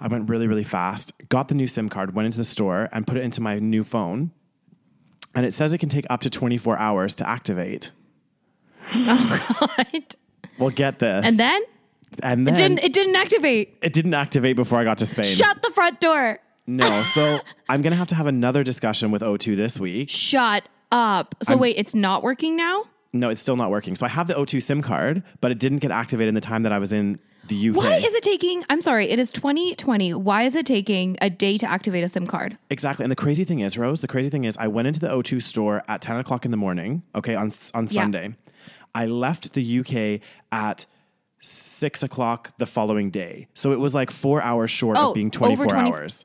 I 0.00 0.08
went 0.08 0.28
really, 0.28 0.48
really 0.48 0.64
fast, 0.64 1.12
got 1.28 1.46
the 1.46 1.54
new 1.54 1.68
SIM 1.68 1.88
card, 1.88 2.14
went 2.16 2.26
into 2.26 2.38
the 2.38 2.44
store 2.44 2.88
and 2.92 3.06
put 3.06 3.16
it 3.16 3.22
into 3.22 3.40
my 3.40 3.60
new 3.60 3.84
phone. 3.84 4.32
And 5.36 5.46
it 5.46 5.52
says 5.52 5.72
it 5.72 5.78
can 5.78 5.88
take 5.88 6.06
up 6.10 6.20
to 6.22 6.30
24 6.30 6.76
hours 6.78 7.14
to 7.16 7.28
activate. 7.28 7.92
Oh 8.96 9.56
god. 9.60 10.16
Well, 10.58 10.70
get 10.70 10.98
this. 10.98 11.24
And 11.26 11.38
then 11.38 11.62
And 12.22 12.46
then 12.46 12.54
It 12.54 12.56
didn't. 12.56 12.78
It 12.84 12.92
didn't 12.92 13.16
activate. 13.16 13.76
it 13.82 13.92
didn't 13.92 14.14
activate 14.14 14.56
before 14.56 14.78
I 14.78 14.84
got 14.84 14.98
to 14.98 15.06
Spain. 15.06 15.24
Shut 15.24 15.62
the 15.62 15.70
front 15.70 16.00
door. 16.00 16.38
No, 16.66 17.02
so 17.14 17.40
I'm 17.68 17.82
gonna 17.82 17.96
have 17.96 18.08
to 18.08 18.14
have 18.14 18.26
another 18.26 18.62
discussion 18.64 19.10
with 19.10 19.22
O2 19.22 19.56
this 19.56 19.78
week. 19.78 20.08
Shut 20.10 20.68
up. 20.92 21.34
So 21.42 21.56
wait, 21.56 21.76
it's 21.76 21.94
not 21.94 22.22
working 22.22 22.56
now. 22.56 22.84
No, 23.12 23.28
it's 23.30 23.40
still 23.40 23.56
not 23.56 23.70
working. 23.70 23.94
So 23.94 24.06
I 24.06 24.08
have 24.08 24.26
the 24.26 24.34
O2 24.34 24.62
SIM 24.62 24.82
card, 24.82 25.22
but 25.40 25.50
it 25.52 25.58
didn't 25.58 25.78
get 25.78 25.90
activated 25.92 26.28
in 26.28 26.34
the 26.34 26.40
time 26.40 26.62
that 26.64 26.72
I 26.72 26.78
was 26.80 26.92
in 26.92 27.18
the 27.46 27.68
UK. 27.70 27.76
Why 27.76 27.96
is 27.98 28.12
it 28.14 28.22
taking? 28.24 28.64
I'm 28.70 28.80
sorry. 28.80 29.08
It 29.10 29.18
is 29.20 29.30
2020. 29.30 30.14
Why 30.14 30.42
is 30.42 30.56
it 30.56 30.66
taking 30.66 31.16
a 31.20 31.30
day 31.30 31.56
to 31.58 31.66
activate 31.66 32.02
a 32.02 32.08
SIM 32.08 32.26
card? 32.26 32.58
Exactly. 32.70 33.04
And 33.04 33.12
the 33.12 33.16
crazy 33.16 33.44
thing 33.44 33.60
is, 33.60 33.76
Rose, 33.78 34.00
the 34.00 34.08
crazy 34.08 34.30
thing 34.30 34.44
is, 34.44 34.56
I 34.56 34.66
went 34.66 34.88
into 34.88 34.98
the 34.98 35.08
O2 35.08 35.42
store 35.42 35.82
at 35.86 36.00
10 36.00 36.16
o'clock 36.16 36.44
in 36.44 36.50
the 36.50 36.56
morning, 36.56 37.02
okay, 37.14 37.34
on, 37.34 37.52
on 37.74 37.86
Sunday. 37.86 38.34
I 38.94 39.06
left 39.06 39.52
the 39.52 39.78
UK 39.80 40.20
at 40.50 40.86
six 41.44 42.02
o'clock 42.02 42.52
the 42.58 42.66
following 42.66 43.10
day. 43.10 43.46
So 43.54 43.72
it 43.72 43.78
was 43.80 43.94
like 43.94 44.10
four 44.10 44.42
hours 44.42 44.70
short 44.70 44.96
Oh, 44.98 45.08
of 45.08 45.14
being 45.14 45.30
24 45.30 45.66
20 45.66 45.90
hours. 45.90 46.24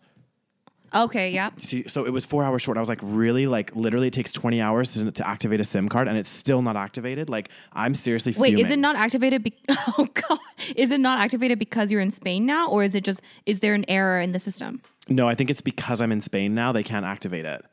Okay. 0.94 1.30
Yeah. 1.32 1.52
See, 1.62 1.88
so 1.88 2.06
it 2.06 2.10
was 2.12 2.26
four 2.26 2.44
hours 2.44 2.62
short. 2.64 2.78
I 2.78 2.80
was 2.80 2.90
like, 2.90 3.00
really? 3.04 3.46
Like, 3.46 3.76
literally, 3.76 4.08
it 4.08 4.14
takes 4.14 4.32
20 4.32 4.60
hours 4.60 4.94
to, 4.96 5.12
to 5.12 5.28
activate 5.28 5.60
a 5.60 5.64
SIM 5.64 5.88
card 5.88 6.08
and 6.08 6.18
it's 6.18 6.30
still 6.30 6.62
not 6.64 6.76
activated? 6.76 7.30
Like, 7.30 7.50
I'm 7.74 7.94
seriously 7.94 8.34
Wait, 8.36 8.52
fuming. 8.52 8.66
is 8.66 8.72
it 8.72 8.80
not 8.80 8.96
activated? 8.96 9.44
Be- 9.44 9.56
oh 9.70 10.08
God, 10.14 10.40
is 10.76 10.90
it 10.92 11.00
not 11.00 11.20
activated 11.20 11.60
because 11.60 11.92
you're 11.92 12.02
in 12.02 12.10
Spain 12.12 12.46
now, 12.46 12.70
or 12.70 12.84
is 12.84 12.96
it 12.96 13.04
just 13.04 13.22
is 13.46 13.60
there 13.60 13.76
an 13.76 13.86
error 13.88 14.20
in 14.20 14.32
the 14.32 14.40
system? 14.40 14.82
No, 15.08 15.28
I 15.28 15.36
think 15.36 15.50
it's 15.52 15.62
because 15.62 16.02
I'm 16.02 16.12
in 16.12 16.22
Spain 16.22 16.56
now. 16.56 16.72
They 16.72 16.84
can't 16.84 17.06
activate 17.06 17.46
it. 17.46 17.64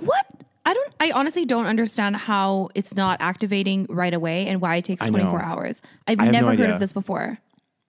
What? 0.00 0.26
I 0.66 0.72
don't. 0.74 0.92
I 1.00 1.10
honestly 1.12 1.44
don't 1.44 1.66
understand 1.66 2.16
how 2.16 2.70
it's 2.74 2.94
not 2.94 3.20
activating 3.20 3.86
right 3.90 4.14
away 4.14 4.46
and 4.46 4.60
why 4.60 4.76
it 4.76 4.84
takes 4.84 5.04
24 5.04 5.42
hours. 5.42 5.82
I've 6.06 6.18
have 6.18 6.26
no 6.32 6.32
never 6.32 6.50
heard 6.50 6.60
idea. 6.60 6.74
of 6.74 6.80
this 6.80 6.92
before. 6.92 7.38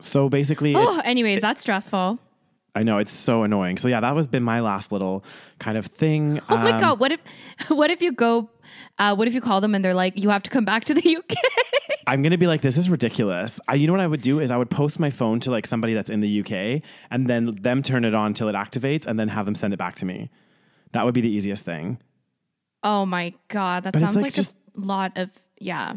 So 0.02 0.28
basically, 0.30 0.72
it- 0.74 0.78
Oh, 0.78 1.00
anyways, 1.06 1.42
that's 1.42 1.62
stressful. 1.62 2.20
I 2.78 2.84
know 2.84 2.98
it's 2.98 3.12
so 3.14 3.44
annoying. 3.44 3.78
So 3.78 3.88
yeah, 3.88 4.02
that 4.02 4.14
was 4.14 4.28
been 4.28 4.44
my 4.44 4.60
last 4.60 4.92
little 4.92 5.24
kind 5.60 5.78
of 5.78 5.86
thing. 5.86 6.42
Oh 6.50 6.58
my 6.58 6.72
Um, 6.72 6.82
god, 6.82 7.00
what 7.00 7.14
if 7.14 7.22
what 7.70 7.90
if 7.90 8.02
you 8.02 8.12
go 8.12 8.50
uh, 9.00 9.16
what 9.16 9.28
if 9.30 9.34
you 9.34 9.40
call 9.42 9.62
them 9.62 9.74
and 9.76 9.84
they're 9.84 9.94
like, 9.94 10.18
you 10.18 10.30
have 10.30 10.44
to 10.44 10.50
come 10.50 10.66
back 10.66 10.84
to 10.86 10.94
the 10.94 11.18
UK? 11.18 11.34
I'm 12.08 12.22
gonna 12.22 12.38
be 12.38 12.48
like, 12.48 12.62
this 12.62 12.78
is 12.78 12.90
ridiculous. 12.90 13.60
I, 13.70 13.76
you 13.76 13.88
know 13.88 13.94
what 13.94 14.02
I 14.02 14.08
would 14.08 14.22
do 14.22 14.40
is 14.42 14.52
I 14.52 14.58
would 14.58 14.70
post 14.70 15.00
my 15.00 15.10
phone 15.10 15.40
to 15.42 15.52
like 15.52 15.66
somebody 15.66 15.94
that's 15.94 16.10
in 16.10 16.20
the 16.20 16.42
UK, 16.42 16.82
and 17.10 17.28
then 17.28 17.56
them 17.62 17.82
turn 17.82 18.04
it 18.04 18.14
on 18.14 18.34
till 18.34 18.50
it 18.50 18.56
activates, 18.56 19.06
and 19.08 19.18
then 19.18 19.30
have 19.30 19.46
them 19.46 19.56
send 19.56 19.74
it 19.74 19.78
back 19.78 19.96
to 19.96 20.06
me. 20.06 20.30
That 20.92 21.06
would 21.06 21.14
be 21.14 21.22
the 21.22 21.30
easiest 21.30 21.64
thing. 21.64 22.00
Oh 22.86 23.06
my 23.06 23.34
god, 23.50 23.84
that 23.84 23.92
But 23.92 24.00
sounds 24.00 24.16
like 24.16 24.24
like, 24.24 24.34
just- 24.34 24.56
a 24.78 24.80
lot 24.80 25.18
of 25.18 25.30
yeah. 25.60 25.96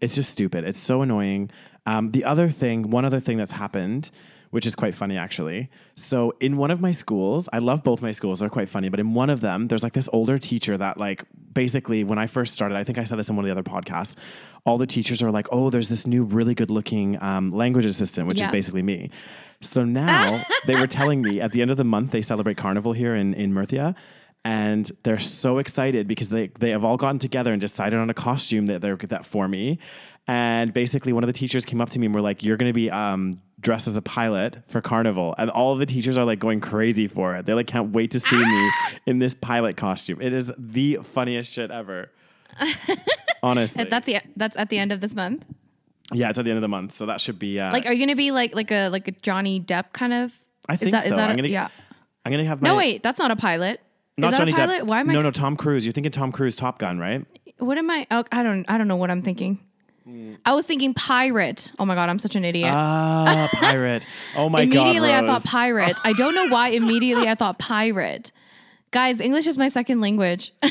It's 0.00 0.14
just 0.14 0.30
stupid. 0.30 0.64
It's 0.64 0.78
so 0.78 1.00
annoying. 1.02 1.50
Um, 1.86 2.10
the 2.10 2.24
other 2.24 2.50
thing, 2.50 2.90
one 2.90 3.04
other 3.06 3.18
thing 3.20 3.38
that's 3.38 3.52
happened, 3.52 4.10
which 4.50 4.66
is 4.66 4.74
quite 4.74 4.94
funny 4.94 5.16
actually. 5.16 5.70
So 5.94 6.34
in 6.38 6.56
one 6.58 6.70
of 6.70 6.80
my 6.80 6.92
schools, 6.92 7.48
I 7.52 7.58
love 7.58 7.82
both 7.82 8.02
my 8.02 8.12
schools. 8.12 8.40
They're 8.40 8.50
quite 8.50 8.68
funny, 8.68 8.90
but 8.90 9.00
in 9.00 9.14
one 9.14 9.30
of 9.30 9.40
them, 9.40 9.68
there's 9.68 9.82
like 9.82 9.94
this 9.94 10.08
older 10.12 10.38
teacher 10.38 10.76
that 10.76 10.98
like 10.98 11.24
basically 11.52 12.04
when 12.04 12.18
I 12.18 12.26
first 12.26 12.52
started, 12.52 12.76
I 12.76 12.84
think 12.84 12.98
I 12.98 13.04
said 13.04 13.18
this 13.18 13.30
in 13.30 13.36
one 13.36 13.44
of 13.44 13.48
the 13.48 13.58
other 13.58 13.68
podcasts. 13.68 14.16
All 14.66 14.76
the 14.76 14.86
teachers 14.86 15.22
are 15.22 15.30
like, 15.30 15.46
"Oh, 15.50 15.70
there's 15.70 15.88
this 15.88 16.06
new 16.06 16.24
really 16.24 16.54
good 16.54 16.70
looking 16.70 17.20
um, 17.22 17.50
language 17.50 17.86
assistant," 17.86 18.26
which 18.28 18.40
is 18.40 18.48
basically 18.48 18.82
me. 18.82 19.10
So 19.62 19.84
now 19.84 20.44
they 20.66 20.76
were 20.76 20.88
telling 20.88 21.22
me 21.22 21.40
at 21.40 21.52
the 21.52 21.62
end 21.62 21.70
of 21.70 21.76
the 21.78 21.84
month 21.84 22.10
they 22.10 22.22
celebrate 22.22 22.56
Carnival 22.58 22.92
here 22.92 23.14
in 23.14 23.32
in 23.32 23.54
Murcia. 23.54 23.94
And 24.46 24.88
they're 25.02 25.18
so 25.18 25.58
excited 25.58 26.06
because 26.06 26.28
they, 26.28 26.46
they 26.60 26.70
have 26.70 26.84
all 26.84 26.96
gotten 26.96 27.18
together 27.18 27.50
and 27.50 27.60
decided 27.60 27.98
on 27.98 28.10
a 28.10 28.14
costume 28.14 28.66
that 28.66 28.80
they're 28.80 28.94
that 28.96 29.26
for 29.26 29.48
me. 29.48 29.80
And 30.28 30.72
basically, 30.72 31.12
one 31.12 31.24
of 31.24 31.26
the 31.26 31.32
teachers 31.32 31.64
came 31.64 31.80
up 31.80 31.90
to 31.90 31.98
me 31.98 32.06
and 32.06 32.14
were 32.14 32.20
like, 32.20 32.44
"You're 32.44 32.56
going 32.56 32.68
to 32.70 32.72
be 32.72 32.88
um, 32.88 33.40
dressed 33.60 33.88
as 33.88 33.96
a 33.96 34.02
pilot 34.02 34.58
for 34.68 34.80
Carnival." 34.80 35.34
And 35.36 35.50
all 35.50 35.72
of 35.72 35.80
the 35.80 35.86
teachers 35.86 36.16
are 36.16 36.24
like 36.24 36.38
going 36.38 36.60
crazy 36.60 37.08
for 37.08 37.34
it. 37.34 37.44
They 37.44 37.54
like 37.54 37.66
can't 37.66 37.92
wait 37.92 38.12
to 38.12 38.20
see 38.20 38.36
me 38.36 38.70
in 39.06 39.18
this 39.18 39.34
pilot 39.34 39.76
costume. 39.76 40.22
It 40.22 40.32
is 40.32 40.52
the 40.56 41.00
funniest 41.02 41.52
shit 41.52 41.72
ever. 41.72 42.12
Honestly, 43.42 43.82
That's 43.84 44.06
the 44.06 44.18
that's 44.36 44.56
at 44.56 44.70
the 44.70 44.78
end 44.78 44.92
of 44.92 45.00
this 45.00 45.16
month. 45.16 45.44
yeah, 46.12 46.28
it's 46.30 46.38
at 46.38 46.44
the 46.44 46.52
end 46.52 46.58
of 46.58 46.62
the 46.62 46.68
month, 46.68 46.94
so 46.94 47.06
that 47.06 47.20
should 47.20 47.40
be 47.40 47.58
uh, 47.58 47.72
Like, 47.72 47.86
are 47.86 47.92
you 47.92 47.98
gonna 47.98 48.14
be 48.14 48.30
like 48.30 48.54
like 48.54 48.70
a 48.70 48.90
like 48.90 49.08
a 49.08 49.12
Johnny 49.12 49.60
Depp 49.60 49.92
kind 49.92 50.12
of? 50.12 50.38
I 50.68 50.74
is 50.74 50.78
think 50.78 50.92
that, 50.92 51.02
so. 51.02 51.08
Is 51.10 51.16
that 51.16 51.30
I'm 51.30 51.34
a- 51.34 51.36
gonna 51.36 51.48
yeah. 51.48 51.68
I'm 52.24 52.30
gonna 52.32 52.44
have 52.44 52.62
my 52.62 52.68
No, 52.68 52.76
wait, 52.76 53.02
that's 53.02 53.18
not 53.18 53.32
a 53.32 53.36
pilot. 53.36 53.80
Not 54.18 54.34
Johnny? 54.34 54.52
Depp. 54.52 54.84
Why 54.84 55.00
am 55.00 55.10
I? 55.10 55.12
No, 55.12 55.22
no, 55.22 55.30
Tom 55.30 55.56
Cruise. 55.56 55.84
You're 55.84 55.92
thinking 55.92 56.12
Tom 56.12 56.32
Cruise, 56.32 56.56
Top 56.56 56.78
Gun, 56.78 56.98
right? 56.98 57.24
What 57.58 57.78
am 57.78 57.90
I? 57.90 58.06
Oh, 58.10 58.24
I 58.32 58.42
don't. 58.42 58.64
I 58.68 58.78
don't 58.78 58.88
know 58.88 58.96
what 58.96 59.10
I'm 59.10 59.22
thinking. 59.22 59.60
I 60.44 60.54
was 60.54 60.64
thinking 60.64 60.94
pirate. 60.94 61.72
Oh 61.80 61.84
my 61.84 61.96
god, 61.96 62.08
I'm 62.08 62.20
such 62.20 62.36
an 62.36 62.44
idiot. 62.44 62.70
Ah, 62.72 63.48
pirate. 63.52 64.06
Oh 64.36 64.48
my 64.48 64.64
god. 64.64 64.82
immediately, 64.82 65.12
I 65.12 65.26
thought 65.26 65.42
pirate. 65.42 65.98
I 66.04 66.12
don't 66.12 66.34
know 66.34 66.46
why. 66.48 66.68
Immediately, 66.68 67.28
I 67.28 67.34
thought 67.34 67.58
pirate. 67.58 68.30
Guys, 68.92 69.18
English 69.18 69.48
is 69.48 69.58
my 69.58 69.66
second 69.68 70.00
language. 70.00 70.52
Oh, 70.62 70.70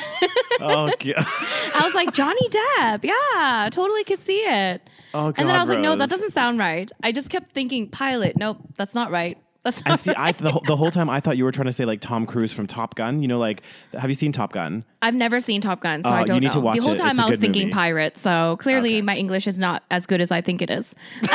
God. 0.60 0.96
I 1.18 1.82
was 1.84 1.94
like 1.94 2.14
Johnny 2.14 2.48
Depp. 2.50 3.04
Yeah, 3.04 3.70
totally 3.72 4.06
could 4.06 4.20
see 4.20 4.38
it. 4.38 4.82
Oh, 5.14 5.32
god. 5.32 5.36
and 5.38 5.50
then 5.50 5.56
I 5.56 5.60
was 5.60 5.68
like, 5.68 5.80
no, 5.80 5.98
that 5.98 6.10
doesn't 6.10 6.32
sound 6.32 6.58
right. 6.58 6.90
I 7.04 7.12
just 7.12 7.30
kept 7.30 7.52
thinking 7.52 7.90
pilot. 7.90 8.38
Nope, 8.38 8.60
that's 8.78 8.96
not 8.96 9.12
right. 9.12 9.38
That's 9.66 9.82
And 9.86 10.00
see, 10.00 10.12
right. 10.12 10.20
I 10.20 10.32
the, 10.32 10.52
whole- 10.52 10.64
the 10.68 10.76
whole 10.78 10.92
time 10.92 11.10
I 11.10 11.20
thought 11.20 11.36
you 11.38 11.44
were 11.44 11.52
trying 11.52 11.66
to 11.66 11.74
say 11.74 11.84
like 11.86 12.00
Tom 12.00 12.26
Cruise 12.26 12.54
from 12.54 12.68
Top 12.68 12.96
Gun. 12.96 13.22
You 13.22 13.28
know, 13.28 13.40
like 13.40 13.64
have 13.94 14.10
you 14.10 14.14
seen 14.16 14.32
Top 14.32 14.54
Gun? 14.54 14.86
I've 15.02 15.16
never 15.16 15.40
seen 15.40 15.60
Top 15.60 15.82
Gun, 15.82 16.04
so 16.04 16.10
Oh, 16.10 16.14
I 16.14 16.24
don't 16.24 16.36
you 16.36 16.42
need 16.42 16.48
know. 16.48 16.52
to 16.54 16.60
watch 16.62 16.78
the 16.78 16.84
whole 16.84 16.94
it. 16.94 16.98
time 16.98 17.20
I 17.20 17.26
was 17.30 17.40
thinking 17.40 17.64
movie. 17.64 17.74
pirate, 17.74 18.18
so 18.18 18.58
clearly 18.62 18.98
Okay. 18.98 19.02
my 19.02 19.18
English 19.18 19.48
is 19.48 19.60
not 19.60 19.84
as 19.92 20.06
good 20.06 20.22
as 20.22 20.30
I 20.32 20.40
think 20.42 20.62
it 20.62 20.70
is. 20.70 20.94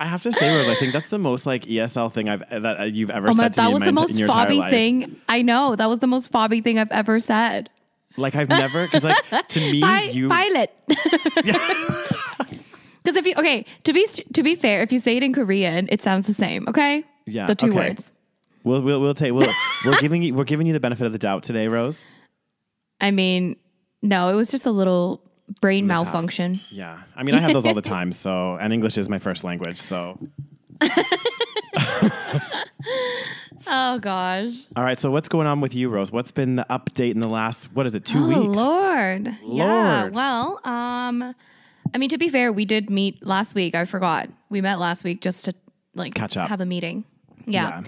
I 0.00 0.06
have 0.06 0.22
to 0.22 0.32
say, 0.32 0.54
Rose, 0.56 0.68
I 0.68 0.74
think 0.74 0.92
that's 0.92 1.08
the 1.08 1.18
most 1.18 1.46
like 1.46 1.64
ESL 1.66 2.12
thing 2.12 2.28
I've 2.28 2.40
that 2.50 2.80
uh, 2.80 2.84
you've 2.84 3.10
ever 3.10 3.28
Oh 3.28 3.34
my, 3.34 3.44
said 3.44 3.52
to 3.54 3.60
that 3.62 3.72
was 3.72 3.82
the 3.82 3.92
my, 3.92 4.00
most 4.02 4.10
in 4.12 4.18
your 4.18 4.26
entire 4.28 4.46
fobby 4.50 4.70
thing. 4.70 5.16
I 5.28 5.42
know 5.42 5.76
that 5.76 5.88
was 5.88 6.00
the 6.00 6.06
most 6.08 6.32
fobby 6.32 6.62
thing 6.62 6.78
I've 6.78 6.90
ever 6.90 7.18
said. 7.20 7.70
Like 8.16 8.34
I've 8.36 8.48
never 8.48 8.86
because 8.86 9.02
like 9.04 9.48
to 9.48 9.60
me 9.72 9.80
Pi- 9.80 10.02
you 10.10 10.28
pilot. 10.28 10.70
Because 13.14 13.26
if 13.26 13.26
you 13.26 13.34
okay, 13.40 13.64
to 13.84 13.92
be 13.92 14.06
to 14.32 14.42
be 14.42 14.54
fair, 14.56 14.82
if 14.82 14.90
you 14.92 14.98
say 14.98 15.16
it 15.16 15.22
in 15.22 15.32
Korean, 15.32 15.88
it 15.90 16.02
sounds 16.02 16.26
the 16.26 16.34
same. 16.34 16.66
Okay. 16.68 17.04
Yeah, 17.26 17.46
The 17.46 17.54
two 17.54 17.68
okay. 17.68 17.76
words. 17.76 18.10
we'll 18.64 18.82
we'll, 18.82 19.00
we'll 19.00 19.14
take 19.14 19.32
we'll, 19.32 19.48
we're 19.86 19.98
giving 20.00 20.22
you 20.22 20.34
we're 20.34 20.44
giving 20.44 20.66
you 20.66 20.72
the 20.72 20.80
benefit 20.80 21.06
of 21.06 21.12
the 21.12 21.18
doubt 21.18 21.42
today, 21.44 21.68
Rose. 21.68 22.04
I 23.00 23.10
mean, 23.12 23.56
no, 24.02 24.28
it 24.30 24.34
was 24.34 24.50
just 24.50 24.66
a 24.66 24.70
little 24.70 25.20
brain 25.60 25.86
Mishap. 25.86 26.04
malfunction. 26.04 26.60
Yeah, 26.70 26.98
I 27.16 27.22
mean 27.22 27.34
I 27.34 27.40
have 27.40 27.52
those 27.52 27.66
all 27.66 27.74
the 27.74 27.80
time. 27.96 28.10
So 28.12 28.56
and 28.60 28.72
English 28.72 28.98
is 28.98 29.08
my 29.08 29.18
first 29.18 29.44
language. 29.44 29.78
So 29.78 30.18
Oh 33.66 33.98
gosh. 33.98 34.52
all 34.76 34.84
right. 34.84 34.98
So 34.98 35.10
what's 35.10 35.28
going 35.28 35.46
on 35.46 35.60
with 35.62 35.74
you, 35.74 35.88
Rose? 35.88 36.12
What's 36.12 36.32
been 36.32 36.56
the 36.56 36.66
update 36.68 37.12
in 37.12 37.20
the 37.20 37.28
last 37.28 37.66
what 37.74 37.86
is 37.86 37.94
it 37.94 38.04
two 38.04 38.18
oh 38.18 38.42
weeks? 38.42 38.56
Lord. 38.58 39.38
Yeah. 39.46 40.08
Well, 40.10 40.60
um, 40.64 41.34
I 41.92 41.98
mean, 41.98 42.08
to 42.10 42.18
be 42.18 42.28
fair, 42.28 42.52
we 42.52 42.64
did 42.64 42.90
meet 42.90 43.24
last 43.24 43.54
week. 43.54 43.74
I 43.74 43.84
forgot 43.84 44.28
we 44.48 44.60
met 44.60 44.78
last 44.78 45.04
week 45.04 45.20
just 45.20 45.44
to 45.46 45.54
like 45.94 46.14
Catch 46.14 46.36
up. 46.36 46.48
have 46.48 46.60
a 46.60 46.66
meeting. 46.66 47.04
Yeah. 47.46 47.82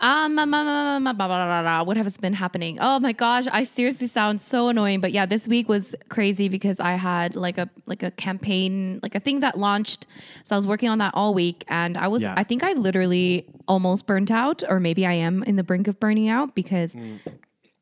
Um, 0.00 0.36
um, 0.36 0.52
um, 0.52 0.66
um, 0.66 1.06
um, 1.06 1.16
blah, 1.16 1.28
blah, 1.28 1.62
blah, 1.62 1.84
what 1.84 1.96
has 1.96 2.16
been 2.16 2.32
happening? 2.32 2.76
Oh 2.80 2.98
my 2.98 3.12
gosh, 3.12 3.46
I 3.52 3.62
seriously 3.62 4.08
sound 4.08 4.40
so 4.40 4.66
annoying. 4.66 5.00
But 5.00 5.12
yeah, 5.12 5.26
this 5.26 5.46
week 5.46 5.68
was 5.68 5.94
crazy 6.08 6.48
because 6.48 6.80
I 6.80 6.94
had 6.94 7.36
like 7.36 7.56
a 7.56 7.70
like 7.86 8.02
a 8.02 8.10
campaign, 8.10 8.98
like 9.04 9.14
a 9.14 9.20
thing 9.20 9.40
that 9.40 9.56
launched. 9.56 10.08
So 10.42 10.56
I 10.56 10.58
was 10.58 10.66
working 10.66 10.88
on 10.88 10.98
that 10.98 11.12
all 11.14 11.34
week, 11.34 11.64
and 11.68 11.96
I 11.96 12.08
was 12.08 12.22
Yeah. 12.22 12.34
I 12.36 12.42
think 12.42 12.64
I 12.64 12.72
literally 12.72 13.46
almost 13.68 14.06
burnt 14.06 14.32
out, 14.32 14.64
or 14.68 14.80
maybe 14.80 15.06
I 15.06 15.12
am 15.12 15.44
in 15.44 15.54
the 15.54 15.62
brink 15.62 15.86
of 15.86 16.00
burning 16.00 16.28
out 16.28 16.56
because 16.56 16.96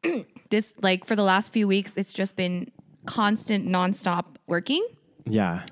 this 0.51 0.75
like 0.83 1.07
for 1.07 1.17
the 1.17 1.23
last 1.23 1.55
few 1.55 1.67
weeks, 1.67 1.95
it's 1.97 2.13
just 2.13 2.37
been 2.37 2.71
constant 3.07 3.67
nonstop 3.67 4.27
working 4.47 4.87
Yeah. 5.27 5.65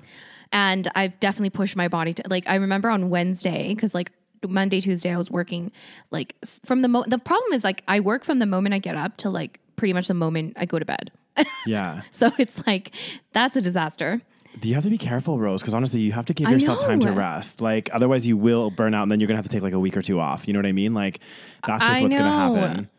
and 0.51 0.89
I've 0.95 1.19
definitely 1.19 1.49
pushed 1.51 1.75
my 1.75 1.87
body 1.87 2.13
to 2.13 2.23
like 2.29 2.43
I 2.47 2.55
remember 2.55 2.89
on 2.89 3.09
Wednesday 3.09 3.73
because 3.73 3.93
like 3.93 4.11
Monday 4.47 4.81
Tuesday 4.81 5.11
I 5.11 5.17
was 5.17 5.29
working 5.29 5.71
like 6.11 6.35
from 6.65 6.81
the 6.81 6.87
mo- 6.87 7.05
the 7.07 7.19
problem 7.19 7.53
is 7.53 7.63
like 7.63 7.83
I 7.87 7.99
work 7.99 8.23
from 8.23 8.39
the 8.39 8.45
moment 8.45 8.73
I 8.73 8.79
get 8.79 8.95
up 8.95 9.17
to 9.17 9.29
like 9.29 9.59
pretty 9.75 9.93
much 9.93 10.07
the 10.07 10.13
moment 10.13 10.53
I 10.57 10.65
go 10.65 10.79
to 10.79 10.85
bed 10.85 11.11
Yeah. 11.65 12.01
so 12.11 12.31
it's 12.37 12.65
like 12.65 12.91
that's 13.33 13.55
a 13.55 13.61
disaster 13.61 14.21
You 14.63 14.73
have 14.73 14.83
to 14.83 14.89
be 14.89 14.97
careful, 14.97 15.39
Rose, 15.39 15.61
because 15.61 15.73
honestly, 15.75 15.99
you 16.01 16.11
have 16.11 16.25
to 16.25 16.33
give 16.33 16.49
yourself 16.49 16.81
time 16.81 16.99
to 17.01 17.11
rest. 17.11 17.61
Like, 17.61 17.87
otherwise, 17.93 18.25
you 18.27 18.35
will 18.35 18.71
burn 18.71 18.93
out, 18.95 19.03
and 19.03 19.11
then 19.11 19.19
you're 19.19 19.27
gonna 19.27 19.37
have 19.37 19.45
to 19.45 19.49
take 19.55 19.61
like 19.61 19.73
a 19.73 19.79
week 19.79 19.95
or 19.95 20.01
two 20.01 20.19
off. 20.19 20.47
You 20.47 20.53
know 20.53 20.59
what 20.59 20.65
I 20.65 20.71
mean? 20.73 20.93
Like, 20.95 21.19
that's 21.67 21.87
just 21.87 21.99
I 21.99 22.03
what's 22.03 22.15
gonna 22.15 22.31
happen. 22.63 22.89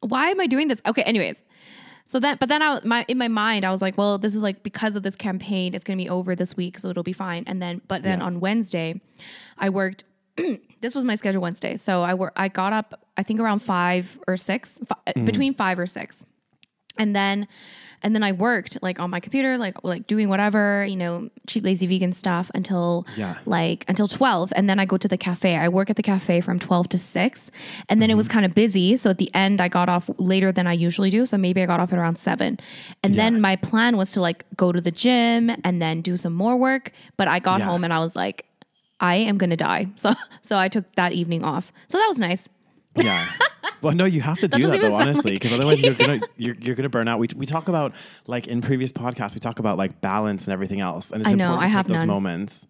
why 0.00 0.28
am 0.28 0.40
I 0.40 0.46
doing 0.46 0.68
this 0.68 0.78
okay 0.86 1.02
anyways 1.02 1.42
so 2.06 2.20
that 2.20 2.38
but 2.38 2.48
then 2.48 2.62
I 2.62 2.80
my 2.84 3.04
in 3.08 3.18
my 3.18 3.28
mind 3.28 3.64
I 3.64 3.70
was 3.70 3.80
like 3.82 3.96
well 3.96 4.18
this 4.18 4.34
is 4.34 4.42
like 4.42 4.62
because 4.62 4.94
of 4.96 5.02
this 5.02 5.14
campaign 5.14 5.74
it's 5.74 5.84
going 5.84 5.98
to 5.98 6.04
be 6.04 6.08
over 6.10 6.34
this 6.36 6.56
week 6.56 6.78
so 6.78 6.88
it'll 6.90 7.02
be 7.02 7.12
fine 7.12 7.44
and 7.46 7.60
then 7.62 7.80
but 7.88 8.02
then 8.02 8.20
Yeah. 8.20 8.26
on 8.26 8.40
Wednesday 8.40 9.00
I 9.58 9.70
worked 9.70 10.04
this 10.80 10.94
was 10.94 11.04
my 11.04 11.14
schedule 11.14 11.40
Wednesday 11.42 11.76
so 11.76 12.02
I 12.02 12.14
wor- 12.14 12.32
I 12.36 12.48
got 12.48 12.72
up 12.72 13.06
I 13.16 13.22
think 13.22 13.40
around 13.40 13.60
5 13.60 14.18
or 14.28 14.36
6 14.36 14.70
fi- 14.86 14.94
Mm-hmm. 15.08 15.24
between 15.24 15.54
5 15.54 15.78
or 15.78 15.86
6 15.86 16.16
and 16.98 17.14
then 17.16 17.46
and 18.04 18.14
then 18.14 18.22
I 18.22 18.30
worked 18.32 18.78
like 18.82 19.00
on 19.00 19.10
my 19.10 19.18
computer, 19.18 19.58
like 19.58 19.82
like 19.82 20.06
doing 20.06 20.28
whatever, 20.28 20.84
you 20.84 20.94
know, 20.94 21.30
cheap 21.48 21.64
lazy 21.64 21.86
vegan 21.88 22.12
stuff 22.12 22.50
until 22.54 23.06
Yeah. 23.16 23.34
like 23.46 23.84
until 23.88 24.06
12 24.06 24.52
and 24.54 24.68
then 24.70 24.78
I 24.78 24.84
go 24.84 24.96
to 24.98 25.08
the 25.08 25.16
cafe. 25.16 25.56
I 25.56 25.68
work 25.68 25.90
at 25.90 25.96
the 25.96 26.02
cafe 26.02 26.40
from 26.40 26.58
12 26.58 26.88
to 26.90 26.98
6 26.98 27.50
and 27.88 28.00
then 28.00 28.10
it 28.10 28.12
Mm-hmm. 28.12 28.16
was 28.18 28.28
kind 28.28 28.46
of 28.46 28.54
busy, 28.54 28.96
so 28.96 29.10
at 29.10 29.18
the 29.18 29.30
end 29.34 29.60
I 29.60 29.68
got 29.68 29.88
off 29.88 30.08
later 30.18 30.52
than 30.52 30.66
I 30.68 30.74
usually 30.74 31.10
do, 31.10 31.26
so 31.26 31.36
maybe 31.38 31.62
I 31.62 31.66
got 31.66 31.80
off 31.80 31.92
at 31.92 31.98
around 31.98 32.16
7. 32.18 32.58
And 33.02 33.14
then 33.14 33.40
my 33.40 33.56
plan 33.56 33.96
was 33.96 34.12
to 34.12 34.20
like 34.20 34.44
go 34.56 34.70
to 34.70 34.80
the 34.80 34.90
gym 34.92 35.50
and 35.64 35.80
then 35.82 36.00
do 36.02 36.16
some 36.16 36.34
more 36.34 36.56
work, 36.56 36.92
but 37.16 37.26
I 37.26 37.38
got 37.40 37.58
Yeah. 37.60 37.66
home 37.66 37.82
and 37.84 37.92
I 37.92 37.98
was 37.98 38.14
like 38.14 38.44
I 39.00 39.16
am 39.16 39.38
going 39.38 39.50
to 39.50 39.56
die. 39.56 39.88
So 39.96 40.14
so 40.42 40.56
I 40.56 40.68
took 40.68 40.84
that 40.94 41.12
evening 41.12 41.42
off. 41.44 41.72
So 41.88 41.98
that 41.98 42.06
was 42.08 42.18
nice. 42.18 42.48
Yeah. 42.96 43.26
Well, 43.82 43.94
no, 43.94 44.06
you 44.06 44.22
have 44.22 44.38
to 44.38 44.48
do 44.48 44.62
doesn't 44.62 44.80
that 44.80 44.88
though, 44.88 44.94
honestly, 44.94 45.32
like- 45.32 45.42
because 45.42 45.52
otherwise 45.52 45.82
you're 45.82 45.94
gonna 45.94 46.20
you're, 46.36 46.54
you're 46.54 46.74
gonna 46.74 46.88
burn 46.88 47.06
out. 47.06 47.18
We, 47.18 47.28
we 47.36 47.46
talk 47.46 47.68
about 47.68 47.92
like 48.26 48.46
in 48.46 48.62
previous 48.62 48.92
podcasts, 48.92 49.34
we 49.34 49.40
talk 49.40 49.58
about 49.58 49.76
like 49.76 50.00
balance 50.00 50.44
and 50.46 50.52
everything 50.52 50.80
else, 50.80 51.10
and 51.10 51.20
it's 51.22 51.32
I 51.32 51.34
know, 51.34 51.44
important 51.44 51.62
I 51.62 51.66
to 51.66 51.76
have 51.76 51.86
take 51.86 51.94
those 51.94 52.00
none. 52.00 52.08
moments. 52.08 52.66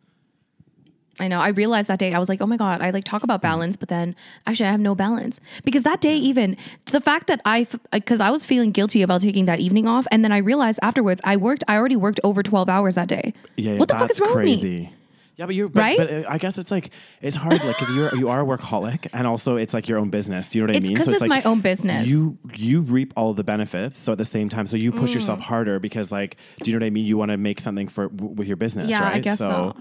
I 1.21 1.29
know. 1.29 1.41
I 1.41 1.49
realized 1.49 1.87
that 1.89 2.01
day. 2.01 2.13
I 2.13 2.19
was 2.19 2.29
like, 2.29 2.41
"Oh 2.41 2.47
my 2.47 2.57
god!" 2.57 2.81
I 2.81 2.91
like 2.91 3.05
talk 3.05 3.23
about 3.23 3.37
mm-hmm. 3.37 3.53
balance, 3.53 3.77
but 3.77 3.89
then 3.89 4.17
actually, 4.47 4.67
I 4.67 4.73
have 4.73 4.81
no 4.81 4.97
balance 4.97 5.39
because 5.65 5.85
that 5.85 6.01
day, 6.01 6.17
even 6.17 6.57
the 6.87 7.01
fact 7.01 7.29
that 7.29 7.41
I, 7.45 7.69
because 7.93 8.21
I 8.21 8.31
was 8.31 8.45
feeling 8.45 8.73
guilty 8.73 9.03
about 9.03 9.21
taking 9.21 9.47
that 9.47 9.61
evening 9.61 9.87
off, 9.87 10.07
and 10.11 10.25
then 10.25 10.33
I 10.33 10.39
realized 10.39 10.81
afterwards, 10.83 11.21
I 11.23 11.37
worked. 11.37 11.63
I 11.69 11.77
already 11.77 11.97
worked 11.97 12.19
over 12.25 12.43
twelve 12.43 12.69
hours 12.69 12.97
that 12.97 13.07
day. 13.07 13.33
Yeah, 13.57 13.77
what 13.77 13.89
the 13.89 13.95
fuck 13.95 14.11
is 14.11 14.21
wrong 14.21 14.35
with 14.35 14.63
me? 14.65 14.93
Yeah, 15.37 15.47
but 15.47 15.55
you're 15.57 15.69
but, 15.69 15.81
Right? 15.81 15.97
But 15.99 16.11
uh, 16.13 16.23
I 16.29 16.39
guess 16.39 16.59
it's 16.59 16.71
like 16.71 16.91
it's 17.21 17.37
hard, 17.37 17.55
like 17.65 17.77
because 17.79 17.93
you're 17.95 18.15
you 18.15 18.29
are 18.29 18.43
a 18.43 18.45
workaholic, 18.47 19.09
and 19.13 19.27
also 19.27 19.57
it's 19.57 19.75
like 19.75 19.89
your 19.89 19.99
own 19.99 20.09
business. 20.11 20.49
Do 20.51 20.59
you 20.59 20.65
know 20.67 20.73
what 20.73 20.77
I 20.77 20.81
mean? 20.81 20.83
It's 20.83 20.89
I 20.91 20.93
mean? 20.93 20.97
'cause 20.99 21.13
it's 21.13 21.21
like 21.23 21.29
my 21.29 21.43
own 21.43 21.61
business. 21.61 22.07
You 22.07 22.39
you 22.55 22.83
reap 22.83 23.13
all 23.17 23.31
of 23.31 23.37
the 23.37 23.43
benefits, 23.45 24.03
so 24.03 24.13
at 24.13 24.19
the 24.19 24.25
same 24.25 24.49
time, 24.49 24.67
so 24.69 24.77
you 24.77 24.93
push 24.93 25.13
yourself 25.13 25.41
Mm. 25.41 25.43
harder 25.43 25.79
because 25.81 26.13
like, 26.13 26.37
do 26.63 26.71
you 26.71 26.79
know 26.79 26.85
what 26.85 26.87
I 26.87 26.91
mean? 26.91 27.05
You 27.07 27.17
want 27.17 27.31
to 27.33 27.37
make 27.37 27.59
something 27.61 27.89
for 27.89 28.09
w- 28.11 28.33
with 28.35 28.47
your 28.47 28.57
business, 28.57 28.89
Yeah, 28.91 29.03
right? 29.03 29.15
I 29.17 29.19
guess 29.19 29.39
so. 29.39 29.75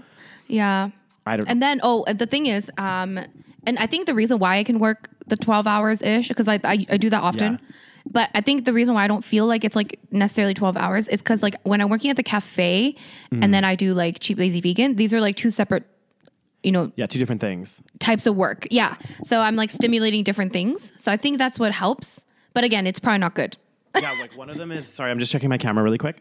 Yeah. 0.48 0.90
I 1.26 1.36
don't. 1.36 1.48
And 1.48 1.62
then, 1.62 1.80
oh, 1.82 2.04
the 2.12 2.26
thing 2.26 2.46
is, 2.46 2.70
um, 2.76 3.18
and 3.66 3.78
I 3.78 3.86
think 3.86 4.06
the 4.06 4.14
reason 4.14 4.38
why 4.38 4.58
I 4.58 4.64
can 4.64 4.78
work 4.78 5.08
the 5.26 5.36
12 5.36 5.66
hours 5.66 6.02
ish, 6.02 6.28
because 6.28 6.48
I, 6.48 6.60
I, 6.64 6.84
I 6.90 6.96
do 6.98 7.08
that 7.10 7.22
often. 7.22 7.54
Yeah. 7.54 7.74
But 8.06 8.30
I 8.34 8.40
think 8.42 8.64
the 8.64 8.72
reason 8.72 8.94
why 8.94 9.04
I 9.04 9.08
don't 9.08 9.24
feel 9.24 9.46
like 9.46 9.64
it's 9.64 9.74
like 9.74 9.98
necessarily 10.10 10.52
12 10.54 10.76
hours 10.76 11.08
is 11.08 11.20
because 11.20 11.42
like 11.42 11.56
when 11.62 11.80
I'm 11.80 11.88
working 11.88 12.10
at 12.10 12.16
the 12.16 12.22
cafe 12.22 12.94
Mm. 13.32 13.42
and 13.42 13.54
then 13.54 13.64
I 13.64 13.74
do 13.74 13.94
like 13.94 14.18
cheap, 14.20 14.38
lazy 14.38 14.60
vegan, 14.60 14.96
these 14.96 15.14
are 15.14 15.20
like 15.20 15.36
two 15.36 15.50
separate, 15.50 15.84
you 16.62 16.70
know, 16.70 16.92
yeah, 16.96 17.06
two 17.06 17.18
different 17.18 17.40
things. 17.40 17.82
types 17.98 18.26
of 18.26 18.36
work. 18.36 18.66
Yeah. 18.70 18.96
So 19.24 19.40
I'm 19.40 19.56
like 19.56 19.70
stimulating 19.70 20.22
different 20.22 20.52
things. 20.52 20.92
So 20.98 21.10
I 21.10 21.16
think 21.16 21.38
that's 21.38 21.58
what 21.58 21.72
helps. 21.72 22.26
But 22.52 22.62
again, 22.64 22.86
it's 22.86 23.00
probably 23.00 23.18
not 23.18 23.34
good. 23.34 23.56
yeah, 23.96 24.12
like 24.20 24.36
one 24.36 24.50
of 24.50 24.58
them 24.58 24.70
is 24.70 24.86
sorry, 24.86 25.10
I'm 25.10 25.18
just 25.18 25.32
checking 25.32 25.48
my 25.48 25.58
camera 25.58 25.82
really 25.82 25.98
quick. 25.98 26.18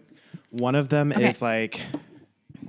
One 0.52 0.76
of 0.76 0.90
them 0.90 1.12
Okay. 1.12 1.28
is 1.28 1.42
like 1.42 1.82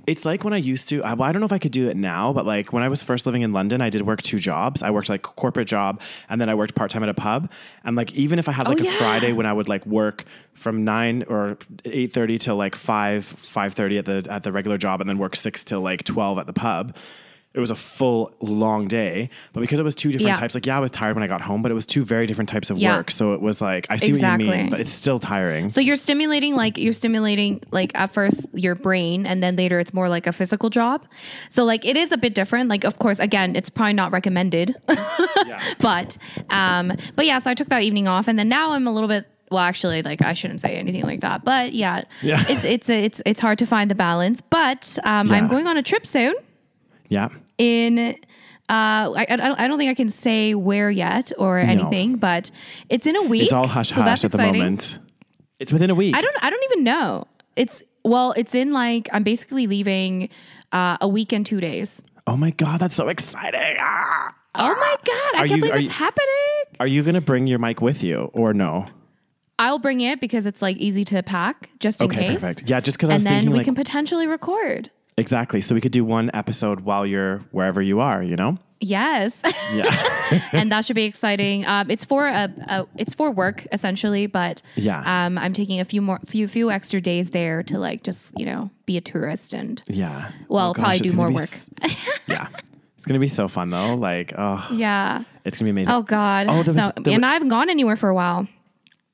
it's 0.07 0.25
like 0.25 0.43
when 0.43 0.53
I 0.53 0.57
used 0.57 0.89
to. 0.89 1.03
I, 1.03 1.13
well, 1.13 1.27
I 1.27 1.31
don't 1.31 1.39
know 1.39 1.45
if 1.45 1.51
I 1.51 1.57
could 1.59 1.71
do 1.71 1.89
it 1.89 1.97
now, 1.97 2.33
but 2.33 2.45
like 2.45 2.73
when 2.73 2.83
I 2.83 2.89
was 2.89 3.03
first 3.03 3.25
living 3.25 3.41
in 3.41 3.53
London, 3.53 3.81
I 3.81 3.89
did 3.89 4.03
work 4.03 4.21
two 4.21 4.39
jobs. 4.39 4.83
I 4.83 4.91
worked 4.91 5.09
like 5.09 5.21
corporate 5.21 5.67
job, 5.67 6.01
and 6.29 6.39
then 6.39 6.49
I 6.49 6.55
worked 6.55 6.75
part 6.75 6.91
time 6.91 7.03
at 7.03 7.09
a 7.09 7.13
pub. 7.13 7.51
And 7.83 7.95
like 7.95 8.13
even 8.13 8.39
if 8.39 8.47
I 8.47 8.51
had 8.51 8.67
oh, 8.67 8.71
like 8.71 8.79
a 8.79 8.87
Oh, 8.87 8.91
yeah. 8.91 8.97
Friday 8.97 9.33
when 9.33 9.45
I 9.45 9.53
would 9.53 9.67
like 9.67 9.85
work 9.85 10.25
from 10.53 10.83
nine 10.85 11.23
or 11.27 11.57
eight 11.85 12.13
thirty 12.13 12.37
till 12.37 12.55
like 12.55 12.75
five 12.75 13.25
five 13.25 13.73
thirty 13.73 13.97
at 13.97 14.05
the 14.05 14.25
at 14.29 14.43
the 14.43 14.51
regular 14.51 14.77
job, 14.77 15.01
and 15.01 15.09
then 15.09 15.17
work 15.17 15.35
six 15.35 15.63
till 15.63 15.81
like 15.81 16.03
twelve 16.03 16.37
at 16.37 16.45
the 16.45 16.53
pub. 16.53 16.95
It 17.55 17.59
was 17.59 17.71
a 17.71 17.75
full 17.75 18.33
long 18.41 18.87
day, 18.87 19.29
but 19.53 19.61
because 19.61 19.79
it 19.79 19.83
was 19.83 19.95
two 19.95 20.11
different 20.11 20.35
Yeah. 20.35 20.41
types, 20.41 20.53
like 20.55 20.65
yeah, 20.65 20.75
I 20.77 20.79
was 20.81 20.91
tired 20.91 21.15
when 21.15 21.23
I 21.23 21.27
got 21.27 21.41
home, 21.41 21.61
but 21.61 21.71
it 21.71 21.73
was 21.75 21.85
two 21.85 22.03
very 22.03 22.27
different 22.27 22.49
types 22.49 22.69
of 22.69 22.77
Yeah. 22.77 22.97
work. 22.97 23.09
So 23.11 23.33
it 23.33 23.41
was 23.41 23.61
like 23.61 23.87
I 23.89 23.95
see 23.97 24.11
what 24.11 24.21
you 24.21 24.47
mean, 24.47 24.69
but 24.69 24.79
it's 24.81 24.91
still 24.91 25.19
tiring. 25.19 25.69
So 25.69 25.79
you're 25.81 25.95
stimulating 25.95 26.55
like 26.55 26.77
you're 26.77 26.93
stimulating 26.93 27.61
like 27.71 27.91
at 27.95 28.13
first 28.13 28.45
your 28.53 28.75
brain 28.75 29.25
and 29.25 29.41
then 29.41 29.55
later 29.55 29.79
it's 29.79 29.93
more 29.93 30.09
like 30.09 30.27
a 30.27 30.31
physical 30.33 30.69
job. 30.69 31.05
So 31.49 31.63
like 31.63 31.85
it 31.85 31.95
is 31.97 32.11
a 32.11 32.17
bit 32.17 32.35
different. 32.35 32.69
Like 32.69 32.83
of 32.83 32.99
course 32.99 33.19
again 33.19 33.55
it's 33.55 33.69
probably 33.69 33.93
not 33.93 34.11
recommended. 34.11 34.75
but 35.79 36.17
um 36.49 36.91
but 37.15 37.25
yeah, 37.25 37.39
so 37.39 37.49
I 37.51 37.53
took 37.53 37.69
that 37.69 37.83
evening 37.83 38.07
off 38.07 38.27
and 38.27 38.37
then 38.37 38.47
now 38.49 38.71
I'm 38.73 38.87
a 38.87 38.91
little 38.91 39.09
bit 39.09 39.27
well 39.51 39.59
actually 39.63 40.01
like 40.01 40.21
I 40.21 40.33
shouldn't 40.33 40.61
say 40.61 40.75
anything 40.75 41.03
like 41.03 41.21
that. 41.21 41.45
But 41.45 41.73
yeah, 41.73 42.03
Yeah. 42.21 42.43
it's 42.49 42.65
it's 42.65 42.89
it's 42.89 43.21
it's 43.25 43.39
hard 43.39 43.59
to 43.59 43.65
find 43.65 43.89
the 43.89 43.95
balance. 43.95 44.41
But 44.41 44.97
um 45.03 45.31
I'm 45.31 45.47
going 45.47 45.67
on 45.67 45.77
a 45.77 45.83
trip 45.83 46.05
soon 46.05 46.35
yeah. 47.07 47.29
In 47.57 48.15
uh 48.67 49.13
I, 49.15 49.25
I 49.29 49.35
don't 49.35 49.59
I 49.59 49.67
don't 49.67 49.77
think 49.77 49.91
I 49.91 49.93
can 49.93 50.09
say 50.09 50.55
where 50.55 50.89
yet 50.89 51.31
or 51.37 51.57
anything, 51.59 52.15
but 52.17 52.49
it's 52.89 53.05
in 53.07 53.15
a 53.15 53.21
week. 53.23 53.43
It's 53.43 53.53
all 53.53 53.67
hush 53.67 53.89
so 53.89 54.01
hush 54.01 54.23
at 54.23 54.31
the 54.31 54.37
exciting. 54.37 54.61
moment. 54.61 54.99
It's 55.59 55.71
within 55.71 55.89
a 55.89 55.95
week. 55.95 56.15
I 56.15 56.21
don't 56.21 56.35
I 56.43 56.49
don't 56.49 56.63
even 56.71 56.83
know. 56.83 57.25
It's 57.55 57.83
well, 58.03 58.33
it's 58.37 58.53
in 58.55 58.71
like 58.73 59.07
I'm 59.13 59.23
basically 59.23 59.67
leaving 59.67 60.29
uh, 60.71 60.97
a 61.01 61.07
week 61.07 61.31
and 61.31 61.45
two 61.45 61.59
days. 61.61 62.01
oh 62.27 62.35
my 62.37 62.51
god, 62.51 62.79
that's 62.79 62.95
so 62.95 63.07
exciting! 63.07 63.77
Ah! 63.79 64.33
Oh 64.55 64.75
my 64.75 64.95
god, 65.05 65.35
I 65.35 65.43
Are 65.43 65.47
can't 65.47 65.51
you- 65.51 65.57
believe 65.57 65.75
it's 65.75 65.83
you- 65.85 65.89
happening. 65.89 66.79
Are 66.79 66.87
you 66.87 67.03
gonna 67.03 67.21
bring 67.21 67.47
your 67.47 67.59
mic 67.59 67.81
with 67.81 68.03
you 68.03 68.29
or 68.33 68.53
no? 68.53 68.87
I'll 69.57 69.79
bring 69.79 70.01
it 70.01 70.19
because 70.19 70.45
it's 70.45 70.61
like 70.61 70.75
easy 70.77 71.05
to 71.05 71.23
pack 71.23 71.69
just 71.79 72.01
in 72.01 72.07
Okay, 72.11 72.27
case. 72.27 72.41
perfect. 72.41 72.69
Yeah, 72.69 72.79
just 72.81 72.97
because 72.97 73.09
I 73.09 73.13
And 73.13 73.23
then 73.23 73.33
thinking 73.35 73.51
we 73.51 73.57
like 73.59 73.65
can 73.65 73.75
potentially 73.75 74.27
record. 74.27 74.89
Exactly, 75.17 75.61
so 75.61 75.75
we 75.75 75.81
could 75.81 75.91
do 75.91 76.03
one 76.05 76.29
episode 76.33 76.81
while 76.81 77.05
you're 77.05 77.39
wherever 77.51 77.81
you 77.81 77.99
are. 77.99 78.21
You 78.23 78.35
know? 78.35 78.57
Yes. 78.81 79.35
Yeah. 79.73 80.41
and 80.51 80.71
that 80.71 80.85
should 80.85 80.95
be 80.95 81.05
exciting. 81.05 81.65
Um, 81.65 81.89
it's 81.89 82.05
for 82.05 82.27
a, 82.27 82.53
a 82.67 82.85
it's 82.97 83.13
for 83.13 83.31
work 83.31 83.65
essentially, 83.71 84.27
but 84.27 84.61
Yeah. 84.75 85.25
um, 85.25 85.37
I'm 85.37 85.53
taking 85.53 85.79
a 85.79 85.85
few 85.85 86.01
more 86.01 86.19
few 86.25 86.47
few 86.47 86.69
extra 86.71 86.99
days 87.01 87.31
there 87.31 87.63
to 87.63 87.79
like 87.79 88.03
just 88.03 88.25
you 88.37 88.45
know 88.45 88.69
be 88.85 88.97
a 88.97 89.01
tourist 89.01 89.53
and 89.53 89.81
yeah. 89.87 90.31
Well, 90.49 90.71
Oh 90.71 90.73
probably 90.73 90.99
do 90.99 91.13
more 91.13 91.31
work. 91.31 91.43
s- 91.43 91.69
yeah. 92.27 92.47
It's 92.97 93.05
gonna 93.05 93.19
be 93.19 93.27
so 93.27 93.47
fun 93.47 93.69
though. 93.69 93.93
Like, 93.95 94.33
oh, 94.37 94.67
yeah. 94.71 95.23
it's 95.45 95.57
gonna 95.57 95.67
be 95.67 95.71
amazing. 95.71 95.93
Oh 95.93 96.01
God. 96.03 96.47
Oh, 96.49 96.57
was- 96.57 96.75
so, 96.75 96.91
there 96.97 97.13
and 97.13 97.25
I 97.25 97.33
haven't 97.33 97.49
gone 97.49 97.69
anywhere 97.69 97.95
for 97.95 98.09
a 98.09 98.15
while. 98.15 98.47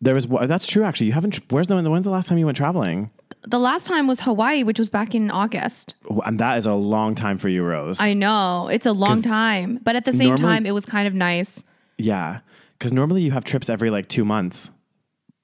There 0.01 0.15
was 0.15 0.25
that's 0.25 0.65
true 0.65 0.83
actually. 0.83 1.07
You 1.07 1.13
haven't. 1.13 1.39
Where's 1.51 1.67
the 1.67 1.75
when's 1.75 2.05
the 2.05 2.11
last 2.11 2.27
time 2.27 2.37
you 2.39 2.45
went 2.45 2.57
traveling? 2.57 3.11
The 3.43 3.59
last 3.59 3.87
time 3.87 4.07
was 4.07 4.21
Hawaii, 4.21 4.63
which 4.63 4.77
was 4.77 4.89
back 4.89 5.15
in 5.15 5.31
August. 5.31 5.95
And 6.25 6.39
that 6.39 6.57
is 6.59 6.65
a 6.65 6.73
long 6.75 7.15
time 7.15 7.37
for 7.39 7.49
you, 7.49 7.63
Rose. 7.63 7.99
I 7.99 8.13
know 8.13 8.67
it's 8.71 8.85
a 8.85 8.91
long 8.91 9.21
time, 9.21 9.79
but 9.83 9.95
at 9.95 10.05
the 10.05 10.11
same 10.11 10.29
normally- 10.29 10.43
time, 10.43 10.65
it 10.65 10.71
was 10.71 10.85
kind 10.85 11.07
of 11.07 11.13
nice. 11.15 11.59
yeah, 11.97 12.39
because 12.77 12.91
normally 12.93 13.21
you 13.23 13.31
have 13.31 13.43
trips 13.43 13.69
every 13.69 13.89
like 13.89 14.07
two 14.07 14.25
months 14.25 14.69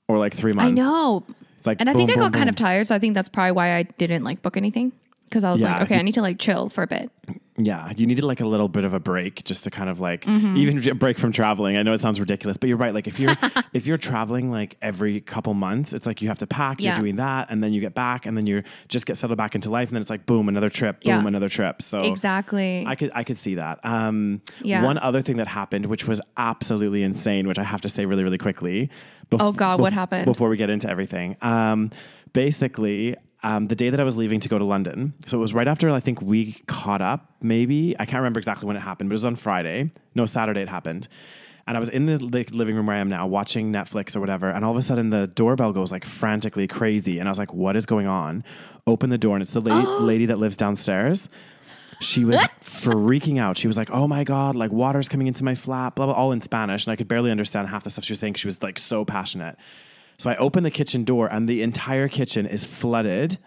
or 0.08 0.18
like 0.20 0.34
three 0.36 0.54
months. 0.54 0.70
I 0.70 0.72
know, 0.72 1.24
It's 1.58 1.66
like, 1.68 1.80
and 1.82 1.90
I 1.90 1.94
boom, 1.94 2.00
think 2.00 2.12
I 2.12 2.14
boom, 2.16 2.24
got 2.26 2.34
kind 2.34 2.50
of 2.50 2.56
tired, 2.56 2.88
so 2.88 2.96
I 2.96 3.00
think 3.00 3.14
that's 3.16 3.30
probably 3.30 3.52
why 3.54 3.76
I 3.76 3.84
didn't 3.84 4.24
like 4.24 4.42
book 4.44 4.58
anything 4.58 4.92
because 5.30 5.44
I 5.44 5.52
was 5.52 5.62
Yeah, 5.62 5.74
like, 5.74 5.82
okay, 5.84 5.96
you- 5.96 6.00
I 6.00 6.04
need 6.04 6.14
to 6.16 6.22
like 6.22 6.40
chill 6.40 6.70
for 6.70 6.84
a 6.84 6.88
bit. 6.88 7.12
Yeah, 7.60 7.92
you 7.98 8.06
needed 8.06 8.24
like 8.24 8.40
a 8.40 8.46
little 8.46 8.68
bit 8.70 8.84
of 8.84 8.94
a 8.94 9.00
break 9.00 9.44
just 9.44 9.64
to 9.64 9.72
kind 9.72 9.90
of 9.90 10.00
like 10.00 10.26
Mm-hmm. 10.26 10.58
even 10.58 10.90
a 10.90 10.94
break 10.94 11.18
from 11.18 11.32
traveling. 11.32 11.76
I 11.76 11.82
know 11.82 11.92
it 11.92 12.00
sounds 12.02 12.20
ridiculous, 12.20 12.56
but 12.56 12.70
you're 12.70 12.78
right. 12.78 12.94
Like 12.94 13.08
if 13.08 13.20
you're 13.20 13.36
if 13.74 13.88
you're 13.88 13.98
traveling 13.98 14.52
like 14.52 14.78
every 14.82 15.20
couple 15.22 15.54
months, 15.56 15.92
it's 15.92 16.06
like 16.06 16.22
you 16.22 16.28
have 16.28 16.38
to 16.38 16.48
pack. 16.48 16.80
Yeah. 16.80 16.92
You're 16.92 17.02
doing 17.04 17.16
that, 17.16 17.48
and 17.50 17.64
then 17.64 17.74
you 17.74 17.82
get 17.82 17.96
back, 17.96 18.28
and 18.28 18.38
then 18.38 18.46
you 18.46 18.62
just 18.90 19.08
get 19.08 19.18
settled 19.18 19.38
back 19.38 19.56
into 19.56 19.72
life, 19.72 19.90
and 19.90 19.96
then 19.96 20.02
it's 20.02 20.10
like 20.12 20.26
boom, 20.28 20.48
another 20.50 20.70
trip, 20.70 21.02
boom, 21.02 21.10
Yeah. 21.24 21.28
another 21.28 21.50
trip. 21.50 21.82
So 21.82 22.04
Exactly. 22.04 22.86
I 22.86 22.94
could 22.96 23.12
I 23.16 23.24
could 23.24 23.40
see 23.40 23.56
that. 23.56 23.80
Um, 23.84 24.42
Yeah. 24.62 24.84
One 24.84 25.00
other 25.00 25.22
thing 25.24 25.38
that 25.38 25.48
happened, 25.48 25.88
which 25.88 26.06
was 26.08 26.22
absolutely 26.38 27.02
insane, 27.02 27.48
which 27.48 27.58
I 27.60 27.64
have 27.64 27.82
to 27.82 27.90
say 27.90 28.06
really 28.06 28.24
really 28.24 28.38
quickly. 28.38 28.92
bef- 29.32 29.40
Oh, 29.42 29.52
God, 29.52 29.82
what 29.82 29.92
happened? 29.94 30.26
Before 30.26 30.48
we 30.48 30.58
get 30.58 30.70
into 30.70 30.88
everything, 30.90 31.36
um, 31.42 31.90
basically. 32.34 33.16
Um, 33.44 33.68
the 33.68 33.76
day 33.76 33.92
that 33.92 34.00
I 34.00 34.04
was 34.04 34.16
leaving 34.16 34.40
to 34.40 34.50
go 34.50 34.58
to 34.58 34.66
London, 34.66 35.14
so 35.28 35.38
it 35.38 35.42
was 35.42 35.54
right 35.54 35.68
after 35.68 35.90
I 35.92 36.00
think 36.00 36.22
we 36.22 36.54
caught 36.66 37.02
up. 37.02 37.34
Maybe 37.42 37.96
I 38.00 38.06
can't 38.06 38.18
remember 38.18 38.40
exactly 38.40 38.66
when 38.66 38.76
it 38.76 38.82
happened, 38.82 39.10
but 39.10 39.14
it 39.14 39.20
was 39.22 39.26
on 39.26 39.36
Friday. 39.36 39.92
No, 40.16 40.26
Saturday 40.26 40.62
it 40.62 40.70
happened. 40.70 41.08
And 41.68 41.78
I 41.78 41.80
was 41.80 41.90
in 41.90 42.06
the 42.06 42.18
living 42.18 42.76
room 42.76 42.88
where 42.88 42.96
I 42.96 43.00
am 43.00 43.10
now, 43.10 43.28
watching 43.28 43.72
Netflix 43.72 44.16
or 44.16 44.22
whatever. 44.22 44.50
And 44.50 44.64
all 44.64 44.72
of 44.72 44.78
a 44.78 44.82
sudden, 44.82 45.10
the 45.10 45.28
doorbell 45.28 45.74
goes 45.74 45.92
like 45.92 46.06
frantically 46.06 46.66
crazy, 46.68 47.20
and 47.20 47.28
I 47.28 47.32
was 47.32 47.38
like, 47.38 47.54
"What 47.54 47.76
is 47.76 47.86
going 47.86 48.08
on?" 48.08 48.44
Open 48.88 49.10
the 49.10 49.18
door, 49.18 49.36
and 49.36 49.44
it's 49.44 49.52
the 49.52 49.62
la- 49.62 49.98
lady 50.00 50.26
that 50.28 50.40
lives 50.40 50.58
downstairs 50.58 51.30
she 52.00 52.26
was 52.26 52.40
freaking 52.62 53.40
out. 53.40 53.58
She 53.58 53.68
was 53.68 53.78
like, 53.78 53.90
"Oh 53.92 54.08
my 54.08 54.24
god, 54.24 54.56
like 54.56 54.72
water's 54.72 55.10
coming 55.10 55.28
into 55.28 55.44
my 55.44 55.56
flat," 55.56 55.96
blah 55.96 56.06
blah, 56.06 56.16
all 56.16 56.32
in 56.32 56.42
Spanish, 56.42 56.86
and 56.86 56.92
I 56.92 56.96
could 56.96 57.08
barely 57.08 57.32
understand 57.32 57.68
half 57.70 57.84
the 57.84 57.90
stuff 57.90 58.06
she 58.06 58.14
was 58.14 58.20
saying. 58.20 58.36
She 58.36 58.48
was 58.48 58.62
like 58.62 58.78
so 58.78 59.06
passionate. 59.06 59.58
So 60.20 60.30
I 60.30 60.36
open 60.38 60.64
the 60.64 60.72
kitchen 60.72 61.04
door, 61.04 61.28
and 61.28 61.48
the 61.48 61.62
entire 61.62 62.08
kitchen 62.08 62.46
is 62.46 62.64
flooded. 62.64 63.38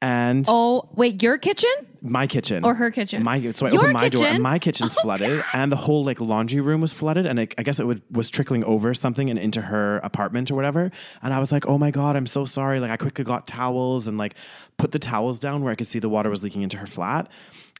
And 0.00 0.44
oh 0.48 0.90
wait, 0.94 1.22
your 1.22 1.38
kitchen? 1.38 1.70
my 2.02 2.26
kitchen 2.26 2.62
Or 2.64 2.74
her 2.74 2.90
kitchen? 2.90 3.22
My 3.22 3.40
so 3.52 3.66
I 3.66 3.70
Your 3.70 3.80
opened 3.80 3.94
my 3.94 4.08
door, 4.10 4.26
and 4.26 4.42
my 4.42 4.58
kitchen's 4.58 4.94
Oh, 4.98 5.02
flooded, 5.02 5.42
and 5.54 5.72
the 5.72 5.76
whole 5.76 6.04
like 6.04 6.20
laundry 6.20 6.60
room 6.60 6.82
was 6.82 6.92
flooded, 6.92 7.24
and 7.24 7.38
it, 7.38 7.54
I 7.56 7.62
guess 7.62 7.80
it 7.80 7.86
would, 7.86 8.02
was 8.10 8.28
trickling 8.28 8.62
over 8.64 8.92
something 8.92 9.30
and 9.30 9.38
into 9.38 9.62
her 9.62 9.98
apartment 9.98 10.50
or 10.50 10.54
whatever. 10.56 10.90
And 11.22 11.32
I 11.32 11.38
was 11.38 11.50
like, 11.50 11.66
"Oh 11.66 11.78
my 11.78 11.90
god, 11.90 12.16
I'm 12.16 12.26
so 12.26 12.44
sorry!" 12.44 12.80
Like 12.80 12.90
I 12.90 12.98
quickly 12.98 13.24
got 13.24 13.46
towels 13.46 14.06
and 14.06 14.18
like 14.18 14.34
put 14.76 14.92
the 14.92 14.98
towels 14.98 15.38
down 15.38 15.62
where 15.62 15.72
I 15.72 15.74
could 15.74 15.86
see 15.86 15.98
the 15.98 16.10
water 16.10 16.28
was 16.28 16.42
leaking 16.42 16.62
into 16.62 16.76
her 16.76 16.86
flat. 16.86 17.28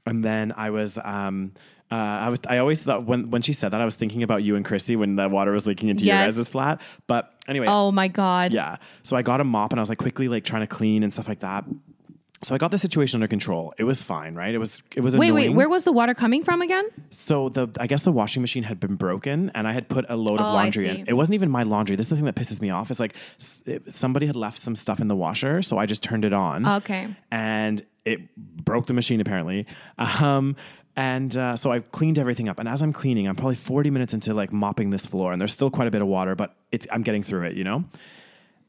And 0.06 0.24
then 0.24 0.52
I 0.56 0.70
was. 0.70 0.98
Um, 1.02 1.52
uh, 1.92 1.94
I 1.96 2.28
was. 2.30 2.40
I 2.48 2.58
always 2.58 2.82
thought 2.82 3.04
when 3.04 3.30
when 3.30 3.42
she 3.42 3.52
said 3.52 3.70
that, 3.70 3.80
I 3.80 3.84
was 3.84 3.94
thinking 3.94 4.22
about 4.22 4.42
you 4.42 4.56
and 4.56 4.64
Chrissy 4.64 4.96
when 4.96 5.16
the 5.16 5.28
water 5.28 5.52
was 5.52 5.66
leaking 5.66 5.88
into 5.90 6.04
Yes. 6.04 6.26
your 6.28 6.34
guys' 6.36 6.48
flat. 6.48 6.80
But 7.06 7.32
anyway, 7.46 7.66
Oh 7.68 7.92
my 7.92 8.08
god. 8.08 8.52
yeah. 8.52 8.76
So 9.02 9.16
I 9.16 9.22
got 9.22 9.40
a 9.40 9.44
mop 9.44 9.72
and 9.72 9.78
I 9.78 9.82
was 9.82 9.88
like 9.90 9.98
quickly 9.98 10.28
like 10.28 10.44
trying 10.44 10.62
to 10.62 10.66
clean 10.66 11.02
and 11.02 11.12
stuff 11.12 11.28
like 11.28 11.40
that. 11.40 11.64
So 12.42 12.54
I 12.54 12.58
got 12.58 12.70
the 12.72 12.78
situation 12.78 13.18
under 13.18 13.28
control. 13.28 13.72
It 13.78 13.84
was 13.84 14.02
fine, 14.02 14.34
right? 14.34 14.54
It 14.54 14.58
was 14.58 14.82
it 14.96 15.00
was 15.00 15.16
Wait, 15.16 15.28
annoying. 15.28 15.50
wait. 15.50 15.56
Where 15.56 15.68
was 15.68 15.84
the 15.84 15.92
water 15.92 16.14
coming 16.14 16.42
from 16.44 16.60
again? 16.62 16.84
So 17.10 17.48
the 17.48 17.68
I 17.78 17.86
guess 17.86 18.02
the 18.02 18.12
washing 18.12 18.42
machine 18.42 18.64
had 18.64 18.80
been 18.80 18.96
broken, 18.96 19.50
and 19.54 19.66
I 19.68 19.72
had 19.72 19.88
put 19.88 20.04
a 20.10 20.16
load 20.16 20.40
of 20.40 20.46
Oh, 20.46 20.50
I 20.50 20.64
laundry 20.64 20.88
in. 20.88 21.06
It 21.06 21.14
wasn't 21.14 21.34
even 21.36 21.50
my 21.50 21.62
laundry. 21.62 21.96
This 21.96 22.06
is 22.06 22.10
the 22.10 22.16
thing 22.16 22.24
that 22.26 22.34
pisses 22.34 22.60
me 22.60 22.70
off. 22.70 22.90
It's 22.90 23.00
like 23.00 23.14
s- 23.38 23.62
it- 23.66 23.94
somebody 23.94 24.26
had 24.26 24.36
left 24.36 24.60
some 24.62 24.74
stuff 24.76 25.00
in 25.00 25.08
the 25.08 25.16
washer, 25.16 25.62
so 25.62 25.78
I 25.78 25.86
just 25.86 26.02
turned 26.02 26.24
it 26.24 26.32
on. 26.34 26.66
Okay. 26.66 27.08
and 27.30 27.82
it 28.04 28.34
broke 28.36 28.86
the 28.86 28.94
machine 28.94 29.20
apparently. 29.20 29.66
Um, 29.98 30.56
and 30.96 31.36
uh, 31.36 31.56
so 31.56 31.72
I 31.72 31.80
cleaned 31.80 32.18
everything 32.18 32.48
up. 32.48 32.58
And 32.60 32.68
as 32.68 32.80
I'm 32.80 32.92
cleaning, 32.92 33.26
I'm 33.26 33.34
probably 33.36 33.56
40 33.56 33.90
minutes 33.90 34.14
into 34.14 34.32
like 34.32 34.52
mopping 34.52 34.90
this 34.90 35.06
floor, 35.06 35.32
and 35.32 35.40
there's 35.40 35.52
still 35.52 35.70
quite 35.70 35.88
a 35.88 35.90
bit 35.90 36.02
of 36.02 36.08
water, 36.08 36.34
but 36.34 36.54
it's 36.70 36.86
I'm 36.92 37.02
getting 37.02 37.22
through 37.22 37.44
it, 37.46 37.56
you 37.56 37.64
know. 37.64 37.84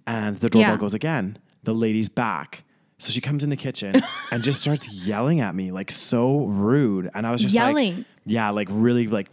And 0.07 0.37
the 0.37 0.49
doorbell 0.49 0.71
Yeah. 0.73 0.77
goes 0.77 0.93
again. 0.93 1.37
The 1.63 1.73
lady's 1.73 2.09
back. 2.09 2.63
So 2.97 3.11
she 3.11 3.19
comes 3.19 3.43
in 3.43 3.49
the 3.49 3.57
kitchen 3.57 4.01
and 4.31 4.41
just 4.43 4.61
starts 4.61 4.87
yelling 5.05 5.41
at 5.41 5.53
me, 5.53 5.71
like 5.71 5.91
so 5.91 6.45
rude. 6.45 7.11
And 7.13 7.27
I 7.27 7.31
was 7.31 7.41
just 7.41 7.53
Yelling? 7.53 7.97
like, 7.97 8.05
yeah, 8.25 8.49
like 8.51 8.69
really 8.71 9.07
like 9.07 9.27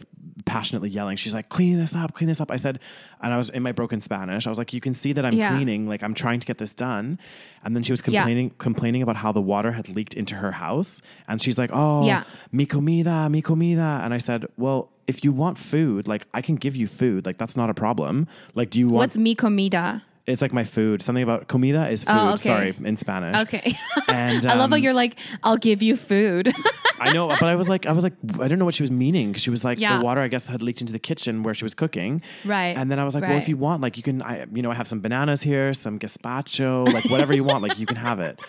passionately 0.45 0.89
yelling. 0.89 1.15
She's 1.15 1.33
like, 1.33 1.47
clean 1.47 1.77
this 1.77 1.95
up, 1.95 2.13
clean 2.13 2.27
this 2.27 2.41
up. 2.41 2.51
I 2.51 2.57
said, 2.57 2.79
and 3.21 3.33
I 3.33 3.37
was 3.37 3.49
in 3.49 3.63
my 3.63 3.71
broken 3.71 4.01
Spanish. 4.01 4.45
I 4.45 4.49
was 4.49 4.57
like, 4.57 4.73
you 4.73 4.81
can 4.81 4.93
see 4.93 5.13
that 5.13 5.23
I'm 5.25 5.35
Yeah. 5.35 5.49
cleaning, 5.55 5.87
like 5.87 6.03
I'm 6.03 6.13
trying 6.13 6.41
to 6.41 6.45
get 6.47 6.57
this 6.57 6.73
done. 6.75 7.19
And 7.63 7.73
then 7.73 7.83
she 7.83 7.93
was 7.93 8.01
Yeah. 8.05 8.19
complaining, 8.21 8.49
complaining 8.57 9.01
about 9.01 9.15
how 9.15 9.31
the 9.31 9.41
water 9.41 9.71
had 9.71 9.87
leaked 9.87 10.13
into 10.13 10.35
her 10.35 10.51
house. 10.51 11.01
And 11.29 11.41
she's 11.41 11.57
like, 11.57 11.69
oh, 11.71 12.05
Yeah. 12.05 12.23
mi 12.51 12.65
comida, 12.65 13.29
mi 13.29 13.41
comida. 13.41 14.01
And 14.03 14.13
I 14.13 14.17
said, 14.17 14.45
well, 14.57 14.89
if 15.07 15.23
you 15.23 15.31
want 15.31 15.57
food, 15.57 16.05
like 16.07 16.27
I 16.33 16.41
can 16.41 16.55
give 16.55 16.75
you 16.75 16.87
food. 16.87 17.25
Like 17.25 17.37
that's 17.37 17.55
not 17.55 17.69
a 17.69 17.73
problem. 17.73 18.27
Like, 18.55 18.69
do 18.71 18.79
you 18.79 18.87
want? 18.87 18.95
What's 18.97 19.17
mi 19.17 19.35
comida? 19.35 20.03
It's 20.25 20.41
like 20.41 20.53
my 20.53 20.63
food. 20.63 21.01
Something 21.01 21.23
about 21.23 21.47
comida 21.47 21.89
is 21.89 22.03
food. 22.03 22.13
Oh, 22.15 22.29
okay. 22.33 22.37
Sorry, 22.43 22.75
in 22.83 22.97
Spanish. 22.97 23.41
Okay. 23.41 23.77
And 24.07 24.45
I 24.45 24.53
love 24.55 24.69
how 24.69 24.75
um, 24.75 24.83
you're 24.83 24.93
like, 24.93 25.17
I'll 25.43 25.57
give 25.57 25.81
you 25.81 25.97
food. 25.97 26.53
I 26.99 27.11
know, 27.13 27.27
but 27.27 27.43
I 27.43 27.55
was 27.55 27.67
like, 27.69 27.85
I 27.87 27.91
was 27.93 28.03
like, 28.03 28.13
I 28.35 28.43
didn't 28.43 28.59
know 28.59 28.65
what 28.65 28.75
she 28.75 28.83
was 28.83 28.91
meaning. 28.91 29.33
'cause 29.33 29.41
She 29.41 29.49
was 29.49 29.63
like, 29.65 29.79
Yeah. 29.79 29.97
the 29.97 30.03
water, 30.03 30.21
I 30.21 30.27
guess, 30.27 30.45
had 30.45 30.61
leaked 30.61 30.81
into 30.81 30.93
the 30.93 30.99
kitchen 30.99 31.41
where 31.43 31.53
she 31.53 31.65
was 31.65 31.73
cooking. 31.73 32.21
Right, 32.45 32.77
And 32.77 32.91
then 32.91 32.99
I 32.99 33.03
was 33.05 33.15
like, 33.15 33.23
well, 33.23 33.37
if 33.37 33.49
you 33.49 33.57
want, 33.57 33.81
like, 33.81 33.97
you 33.97 34.03
can, 34.03 34.21
I, 34.21 34.45
you 34.53 34.61
know, 34.61 34.71
I 34.71 34.75
have 34.75 34.87
some 34.87 35.01
bananas 35.01 35.41
here, 35.41 35.73
some 35.73 35.97
gazpacho, 35.99 36.91
like 36.93 37.05
whatever 37.09 37.33
you 37.33 37.43
want, 37.43 37.63
like, 37.63 37.79
you 37.79 37.85
can 37.85 37.97
have 37.97 38.19
it. 38.19 38.39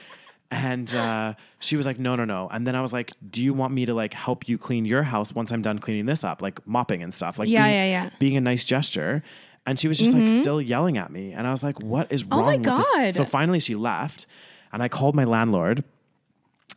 And 0.50 0.94
uh, 0.94 1.34
she 1.58 1.76
was 1.76 1.86
like, 1.86 1.98
no, 1.98 2.14
no, 2.14 2.24
no. 2.24 2.48
And 2.52 2.66
then 2.66 2.76
I 2.76 2.80
was 2.82 2.92
like, 2.92 3.12
do 3.30 3.42
you 3.42 3.54
want 3.54 3.72
me 3.72 3.86
to 3.86 3.94
like 3.94 4.12
help 4.14 4.48
you 4.48 4.58
clean 4.58 4.84
your 4.84 5.02
house 5.02 5.32
once 5.34 5.50
I'm 5.50 5.62
done 5.62 5.78
cleaning 5.78 6.06
this 6.06 6.22
up, 6.22 6.42
like 6.42 6.64
mopping 6.66 7.02
and 7.02 7.12
stuff, 7.12 7.38
like 7.38 7.48
Yeah, 7.48 7.64
being, 7.64 7.74
yeah, 7.74 7.84
yeah. 7.86 8.10
being 8.20 8.36
a 8.36 8.40
nice 8.40 8.64
gesture. 8.64 9.22
And 9.66 9.78
she 9.78 9.88
was 9.88 9.98
just 9.98 10.12
like 10.12 10.24
mm-hmm. 10.24 10.40
still 10.42 10.60
yelling 10.60 10.98
at 10.98 11.10
me, 11.10 11.32
and 11.32 11.46
I 11.46 11.50
was 11.50 11.62
like, 11.62 11.80
"What 11.80 12.12
is 12.12 12.22
oh 12.30 12.36
wrong 12.36 12.40
Oh 12.40 12.42
wrong?" 12.42 12.46
my 12.46 12.56
with 12.56 12.64
this? 12.64 12.86
God. 12.94 13.14
So 13.14 13.24
finally, 13.24 13.60
she 13.60 13.74
left, 13.74 14.26
and 14.72 14.82
I 14.82 14.88
called 14.88 15.14
my 15.14 15.24
landlord, 15.24 15.84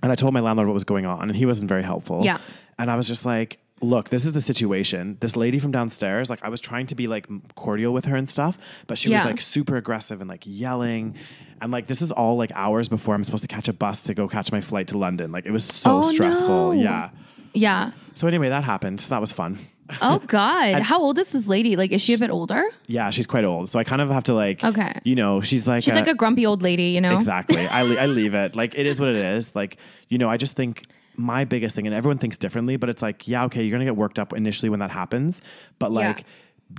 and 0.02 0.12
I 0.12 0.16
told 0.16 0.34
my 0.34 0.40
landlord 0.40 0.68
what 0.70 0.74
was 0.74 0.86
going 0.86 1.06
on, 1.06 1.24
and 1.24 1.36
he 1.36 1.46
wasn't 1.46 1.68
very 1.68 1.84
helpful. 1.84 2.24
Yeah. 2.24 2.38
And 2.80 2.90
I 2.90 2.96
was 2.96 3.08
just 3.08 3.26
like, 3.26 3.60
look, 3.82 4.10
this 4.10 4.26
is 4.26 4.32
the 4.32 4.42
situation. 4.42 5.18
This 5.20 5.36
lady 5.36 5.60
from 5.60 5.72
downstairs, 5.72 6.30
like, 6.30 6.44
I 6.44 6.50
was 6.50 6.62
trying 6.62 6.86
to 6.88 6.96
be 6.96 7.08
like 7.08 7.28
cordial 7.56 7.92
with 7.94 8.06
her 8.06 8.16
and 8.16 8.30
stuff, 8.30 8.58
but 8.88 8.98
she 8.98 9.12
was 9.12 9.26
like 9.26 9.42
super 9.42 9.76
aggressive 9.78 10.22
and 10.22 10.30
like 10.30 10.44
yelling. 10.46 11.16
And 11.62 11.72
like, 11.72 11.88
this 11.88 12.02
is 12.02 12.12
all 12.12 12.38
like 12.38 12.52
hours 12.56 12.88
before 12.88 13.16
I'm 13.16 13.24
supposed 13.24 13.44
to 13.44 13.48
catch 13.48 13.68
a 13.68 13.74
bus 13.74 14.04
to 14.04 14.14
go 14.14 14.28
catch 14.28 14.52
my 14.52 14.62
flight 14.62 14.88
to 14.90 14.98
London. 14.98 15.32
Like, 15.32 15.46
it 15.46 15.52
was 15.52 15.66
so 15.66 16.00
Oh, 16.00 16.02
stressful. 16.04 16.74
no. 16.74 16.82
Yeah. 16.82 17.10
yeah. 17.54 17.92
So, 18.16 18.28
anyway, 18.28 18.50
that 18.50 18.64
happened. 18.64 19.02
So, 19.02 19.16
that 19.16 19.22
was 19.22 19.32
fun. 19.32 19.58
Oh 20.02 20.20
God. 20.28 20.82
How 20.82 21.00
old 21.02 21.18
is 21.20 21.30
this 21.32 21.48
lady? 21.48 21.76
Like, 21.76 21.92
is 21.92 22.02
she 22.02 22.14
a 22.14 22.18
bit 22.18 22.30
older? 22.30 22.64
Yeah, 22.88 23.10
she's 23.10 23.28
quite 23.28 23.44
old. 23.46 23.70
So, 23.70 23.80
I 23.80 23.84
kind 23.84 24.02
of 24.02 24.10
have 24.10 24.24
to 24.26 24.34
like, 24.34 24.64
Okay. 24.64 25.00
you 25.04 25.16
know, 25.16 25.42
she's 25.42 25.68
like, 25.68 25.84
She's 25.84 25.96
like 25.96 26.08
a 26.08 26.14
grumpy 26.14 26.46
old 26.46 26.62
lady, 26.62 26.90
you 26.90 27.02
know? 27.02 27.16
Exactly. 27.16 27.66
I, 27.68 27.82
le- 27.84 27.96
I 27.96 28.06
leave 28.20 28.34
it. 28.34 28.56
Like, 28.56 28.76
it 28.76 28.86
is 28.86 29.00
what 29.00 29.10
it 29.10 29.16
is. 29.16 29.56
Like, 29.56 29.78
you 30.10 30.18
know, 30.18 30.30
I 30.30 30.38
just 30.38 30.56
think 30.56 30.84
my 31.16 31.46
biggest 31.46 31.76
thing, 31.76 31.88
and 31.88 31.96
everyone 31.96 32.18
thinks 32.18 32.38
differently, 32.38 32.76
but 32.78 32.90
it's 32.90 33.02
like, 33.02 33.28
yeah, 33.28 33.46
okay, 33.46 33.64
you're 33.64 33.72
going 33.72 33.80
to 33.80 33.86
get 33.86 33.96
worked 33.96 34.20
up 34.20 34.34
initially 34.34 34.70
when 34.70 34.80
that 34.80 34.92
happens. 34.92 35.42
But 35.80 35.92
Yeah. 35.92 36.10
like, 36.10 36.26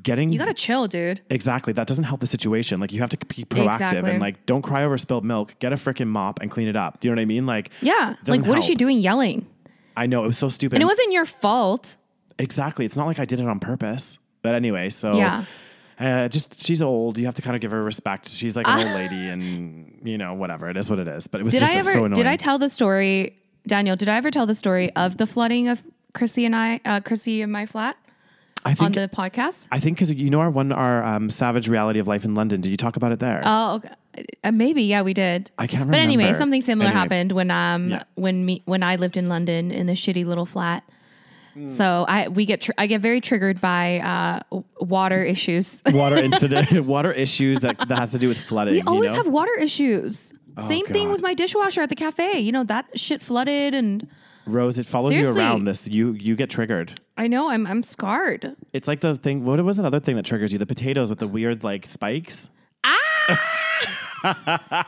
getting. 0.03 0.31
You 0.31 0.39
gotta 0.39 0.53
chill, 0.53 0.87
dude. 0.87 1.23
Exactly. 1.31 1.73
That 1.73 1.87
doesn't 1.87 2.05
help 2.05 2.21
the 2.21 2.27
situation. 2.27 2.79
Like, 2.79 2.93
you 2.93 3.01
have 3.01 3.09
to 3.09 3.17
be 3.17 3.45
proactive 3.47 3.73
Exactly. 3.73 4.11
and 4.11 4.21
like, 4.21 4.45
don't 4.45 4.61
cry 4.61 4.85
over 4.85 4.99
spilled 4.99 5.25
milk. 5.25 5.55
Get 5.61 5.73
a 5.73 5.77
freaking 5.77 6.09
mop 6.09 6.41
and 6.43 6.51
clean 6.51 6.69
it 6.69 6.77
up. 6.77 7.01
Do 7.01 7.09
you 7.09 7.15
know 7.15 7.19
what 7.19 7.23
I 7.23 7.27
mean? 7.27 7.47
Like, 7.47 7.71
Yeah. 7.81 8.15
doesn't 8.23 8.43
Like, 8.43 8.49
what 8.49 8.59
is 8.59 8.65
she 8.67 8.73
help. 8.73 8.79
doing 8.81 8.99
yelling? 8.99 9.47
I 9.97 10.05
know. 10.07 10.23
It 10.25 10.27
was 10.27 10.37
so 10.39 10.51
stupid. 10.51 10.75
And 10.77 10.83
it 10.83 10.87
wasn't 10.87 11.11
your 11.13 11.25
fault. 11.25 11.97
Exactly. 12.39 12.85
It's 12.85 12.97
not 12.97 13.07
like 13.07 13.19
I 13.19 13.25
did 13.25 13.41
it 13.41 13.47
on 13.47 13.59
purpose. 13.61 14.19
But 14.43 14.55
anyway, 14.55 14.91
so 14.91 15.15
Yeah. 15.15 15.45
uh, 15.99 16.29
just 16.29 16.65
she's 16.65 16.81
old. 16.81 17.19
You 17.19 17.27
have 17.27 17.35
to 17.37 17.43
kind 17.43 17.57
of 17.57 17.61
give 17.61 17.73
her 17.73 17.83
respect. 17.83 18.29
She's 18.29 18.55
like 18.55 18.69
an 18.69 18.79
old 18.87 18.95
lady, 18.95 19.29
and 19.29 20.01
you 20.05 20.17
know 20.19 20.35
whatever. 20.35 20.69
It 20.71 20.77
is 20.77 20.89
what 20.89 20.99
it 21.01 21.09
is. 21.09 21.27
But 21.27 21.41
it 21.41 21.45
was 21.45 21.55
Did 21.55 21.61
just 21.61 21.73
I 21.73 21.79
ever? 21.79 21.93
so 21.93 21.99
annoying. 22.05 22.13
did 22.15 22.27
I 22.27 22.37
tell 22.37 22.59
the 22.59 22.69
story, 22.69 23.37
Daniel? 23.67 23.97
Did 23.97 24.09
I 24.09 24.17
ever 24.17 24.31
tell 24.31 24.47
the 24.47 24.55
story 24.55 24.95
of 24.95 25.17
the 25.17 25.27
flooding 25.27 25.67
of 25.69 25.83
Chrissy 26.15 26.45
and 26.45 26.55
I, 26.55 26.81
uh, 26.85 27.01
Chrissy 27.01 27.43
and 27.43 27.51
my 27.53 27.67
flat 27.67 27.97
I 28.65 28.75
think, 28.75 28.83
on 28.87 28.93
the 28.93 29.09
podcast? 29.09 29.67
I 29.73 29.81
think 29.81 29.97
because 29.97 30.13
you 30.13 30.31
know 30.31 30.41
our 30.41 30.51
one 30.51 30.71
our 30.71 31.03
um, 31.03 31.31
savage 31.31 31.69
reality 31.69 31.99
of 31.99 32.07
life 32.07 32.25
in 32.25 32.37
London. 32.37 32.61
Did 32.61 32.71
you 32.71 32.77
talk 32.77 32.97
about 32.97 33.11
it 33.11 33.19
there? 33.19 33.43
Oh, 33.45 33.75
okay. 33.77 33.91
Uh, 34.45 34.53
maybe 34.53 34.83
yeah, 34.85 35.03
we 35.03 35.15
did. 35.15 35.51
I 35.59 35.67
can't 35.67 35.81
Remember. 35.83 35.93
But 35.97 36.01
anyway, 36.01 36.33
something 36.39 36.63
similar 36.63 36.91
Anyway. 36.91 37.01
happened 37.01 37.33
when 37.33 37.51
um 37.51 37.91
Yeah. 37.91 38.03
when 38.15 38.45
me 38.45 38.63
when 38.67 38.85
I 38.85 38.95
lived 38.97 39.17
in 39.17 39.29
London 39.29 39.73
in 39.73 39.87
the 39.87 39.95
shitty 39.95 40.25
little 40.25 40.47
flat. 40.47 40.85
Hmm. 41.59 41.71
So 41.71 42.05
I 42.09 42.29
we 42.29 42.47
get 42.47 42.61
tr- 42.61 42.71
I 42.79 42.87
get 42.87 43.01
very 43.01 43.21
triggered 43.21 43.61
by 43.61 43.99
uh, 43.99 44.61
water 44.81 45.25
issues. 45.25 45.83
water 45.93 46.17
incident, 46.17 46.85
water 46.87 47.13
issues 47.13 47.59
that 47.61 47.89
that 47.89 47.99
has 47.99 48.13
to 48.13 48.19
do 48.19 48.29
with 48.29 48.39
flooding. 48.39 48.75
we 48.75 48.83
always 48.83 49.11
you 49.11 49.17
know? 49.17 49.23
have 49.25 49.33
water 49.33 49.55
issues. 49.59 50.33
Same 50.67 50.87
thing 50.87 51.11
with 51.11 51.23
my 51.23 51.35
dishwasher 51.35 51.83
at 51.83 51.89
the 51.89 51.95
cafe. 51.95 52.41
You 52.41 52.51
know 52.51 52.65
that 52.65 52.99
shit 52.99 53.23
flooded, 53.23 53.75
and 53.75 54.09
Rose. 54.45 54.77
It 54.79 54.87
follows 54.87 55.13
Seriously. 55.13 55.41
you 55.41 55.41
around. 55.41 55.65
This 55.65 55.89
you 55.89 56.13
you 56.13 56.37
get 56.37 56.51
triggered. 56.51 57.01
I 57.17 57.29
know 57.29 57.49
I'm 57.49 57.67
I'm 57.67 57.83
scarred. 57.83 58.55
It's 58.73 58.89
like 58.89 59.01
the 59.01 59.17
thing. 59.17 59.45
What 59.45 59.63
was 59.65 59.79
another 59.79 60.01
thing 60.01 60.17
that 60.17 60.25
triggers 60.25 60.53
you? 60.53 60.59
The 60.59 60.67
potatoes 60.67 61.11
with 61.11 61.21
the 61.21 61.29
weird 61.29 61.65
like 61.65 61.87
spikes. 61.87 62.51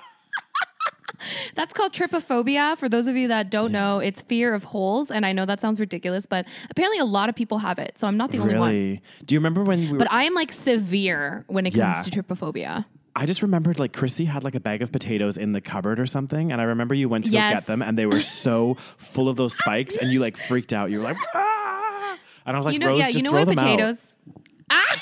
That's 1.54 1.72
called 1.72 1.92
trypophobia. 1.92 2.76
For 2.78 2.88
those 2.88 3.06
of 3.06 3.16
you 3.16 3.28
that 3.28 3.50
don't 3.50 3.72
know, 3.72 3.98
it's 3.98 4.22
fear 4.22 4.54
of 4.54 4.64
holes. 4.64 5.10
And 5.10 5.24
I 5.26 5.32
know 5.32 5.46
that 5.46 5.60
sounds 5.60 5.80
ridiculous, 5.80 6.26
but 6.26 6.46
apparently 6.70 6.98
a 6.98 7.04
lot 7.04 7.28
of 7.28 7.34
people 7.34 7.58
have 7.58 7.78
it. 7.78 7.98
So 7.98 8.06
I'm 8.06 8.16
not 8.16 8.30
the 8.30 8.38
only 8.38 8.54
one. 8.56 8.70
Really? 8.72 9.02
Do 9.24 9.34
you 9.34 9.38
remember 9.38 9.62
when 9.62 9.80
we 9.80 9.92
were? 9.92 9.98
But 9.98 10.10
I 10.12 10.24
am 10.24 10.34
like 10.34 10.52
severe 10.52 11.44
when 11.48 11.66
it 11.66 11.72
comes 11.72 12.02
to 12.08 12.10
trypophobia. 12.10 12.84
I 13.16 13.26
just 13.26 13.42
remembered 13.42 13.78
like 13.80 13.92
Chrissy 13.92 14.24
had 14.24 14.44
like 14.44 14.54
a 14.54 14.60
bag 14.60 14.82
of 14.82 14.92
potatoes 14.92 15.36
in 15.36 15.52
the 15.52 15.60
cupboard 15.60 15.98
or 15.98 16.06
something, 16.06 16.52
and 16.52 16.60
I 16.60 16.64
remember 16.64 16.94
you 16.94 17.08
went 17.08 17.24
to 17.26 17.30
go 17.32 17.38
get 17.38 17.66
them, 17.66 17.82
and 17.82 17.98
they 17.98 18.06
were 18.06 18.20
so 18.20 18.76
full 18.98 19.28
of 19.28 19.36
those 19.36 19.58
spikes, 19.58 19.96
and 19.96 20.10
you 20.12 20.20
like 20.20 20.36
freaked 20.36 20.72
out. 20.72 20.90
You 20.92 20.98
were 20.98 21.04
like, 21.04 21.16
ah! 21.34 22.18
and 22.46 22.56
I 22.56 22.58
was 22.58 22.66
like, 22.66 22.74
You 22.74 22.78
know, 22.78 22.86
Rose, 22.86 22.98
yeah, 22.98 23.06
just 23.06 23.16
you 23.18 23.22
know 23.24 23.30
throw 23.30 23.40
what 23.40 23.48
them 23.48 23.58
out. 23.58 23.64
potatoes. 23.64 24.14
Ah, 24.72 25.00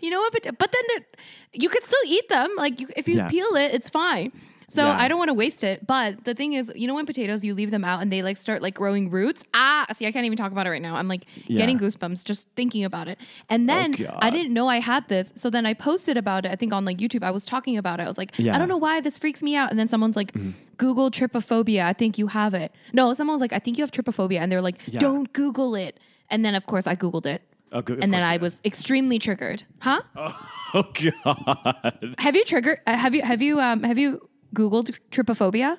you 0.00 0.08
know 0.08 0.18
what? 0.20 0.32
But 0.58 0.72
then 0.72 1.04
you 1.52 1.68
could 1.68 1.84
still 1.84 2.00
eat 2.06 2.28
them. 2.30 2.50
Like 2.56 2.80
you, 2.80 2.88
if 2.96 3.06
you 3.06 3.16
Yeah. 3.16 3.28
peel 3.28 3.54
it, 3.56 3.74
it's 3.74 3.90
fine. 3.90 4.32
So 4.74 4.84
Yeah. 4.86 4.98
I 4.98 5.06
don't 5.06 5.18
want 5.18 5.28
to 5.28 5.34
waste 5.34 5.62
it. 5.62 5.86
But 5.86 6.24
the 6.24 6.34
thing 6.34 6.52
is, 6.54 6.70
you 6.74 6.88
know, 6.88 6.94
when 6.94 7.06
potatoes, 7.06 7.44
you 7.44 7.54
leave 7.54 7.70
them 7.70 7.84
out 7.84 8.02
and 8.02 8.10
they 8.12 8.22
like 8.22 8.36
start 8.36 8.60
like 8.60 8.74
growing 8.74 9.08
roots. 9.08 9.44
Ah, 9.54 9.86
see, 9.94 10.04
I 10.06 10.10
can't 10.12 10.26
even 10.26 10.36
talk 10.36 10.50
about 10.50 10.66
it 10.66 10.70
right 10.70 10.82
now. 10.82 10.96
I'm 10.96 11.06
like 11.06 11.26
getting 11.46 11.78
Yeah. 11.78 11.84
Oh, 11.84 11.86
goosebumps 11.86 12.24
just 12.24 12.48
thinking 12.56 12.84
about 12.84 13.06
it. 13.06 13.18
And 13.48 13.68
then 13.68 13.92
God. 13.92 14.18
I 14.20 14.30
didn't 14.30 14.52
know 14.52 14.66
I 14.68 14.80
had 14.80 15.08
this. 15.08 15.32
So 15.36 15.48
then 15.48 15.64
I 15.64 15.74
posted 15.74 16.16
about 16.16 16.44
it. 16.44 16.50
I 16.50 16.56
think 16.56 16.72
on 16.72 16.84
like 16.84 16.98
YouTube, 16.98 17.22
I 17.22 17.30
was 17.30 17.44
talking 17.44 17.76
about 17.76 18.00
it. 18.00 18.02
I 18.02 18.06
was 18.06 18.18
like, 18.18 18.32
Yeah. 18.36 18.54
I 18.54 18.58
don't 18.58 18.68
know 18.68 18.76
why 18.76 19.00
this 19.00 19.16
freaks 19.16 19.42
me 19.42 19.54
out. 19.54 19.70
And 19.70 19.78
then 19.78 19.86
someone's 19.88 20.16
like, 20.16 20.32
Google 20.76 21.10
trypophobia. 21.10 21.84
I 21.84 21.92
think 21.92 22.18
you 22.18 22.26
have 22.26 22.52
it. 22.54 22.72
No, 22.92 23.12
someone 23.14 23.34
was 23.34 23.40
like, 23.40 23.52
I 23.52 23.60
think 23.60 23.78
you 23.78 23.82
have 23.82 23.92
trypophobia. 23.92 24.40
And 24.40 24.50
they're 24.50 24.60
like, 24.60 24.78
don't 24.90 25.32
Google 25.32 25.76
it. 25.76 26.00
And 26.30 26.44
then 26.44 26.54
of 26.56 26.66
course 26.66 26.86
I 26.88 26.96
Googled 26.96 27.26
it. 27.26 27.42
Oh, 27.72 27.82
and 28.02 28.12
then 28.14 28.22
I 28.22 28.36
was 28.36 28.60
extremely 28.64 29.18
triggered. 29.18 29.64
Huh? 29.80 30.00
Oh 30.16 30.84
god. 31.24 32.14
Have 32.18 32.36
you 32.36 32.44
triggered? 32.44 32.78
Uh, 32.86 32.96
have 32.96 33.14
you 33.14 33.22
have 33.22 33.42
you 33.42 33.60
um 33.60 33.82
have 33.82 33.98
you 33.98 34.28
Googled 34.54 34.96
trypophobia? 35.10 35.78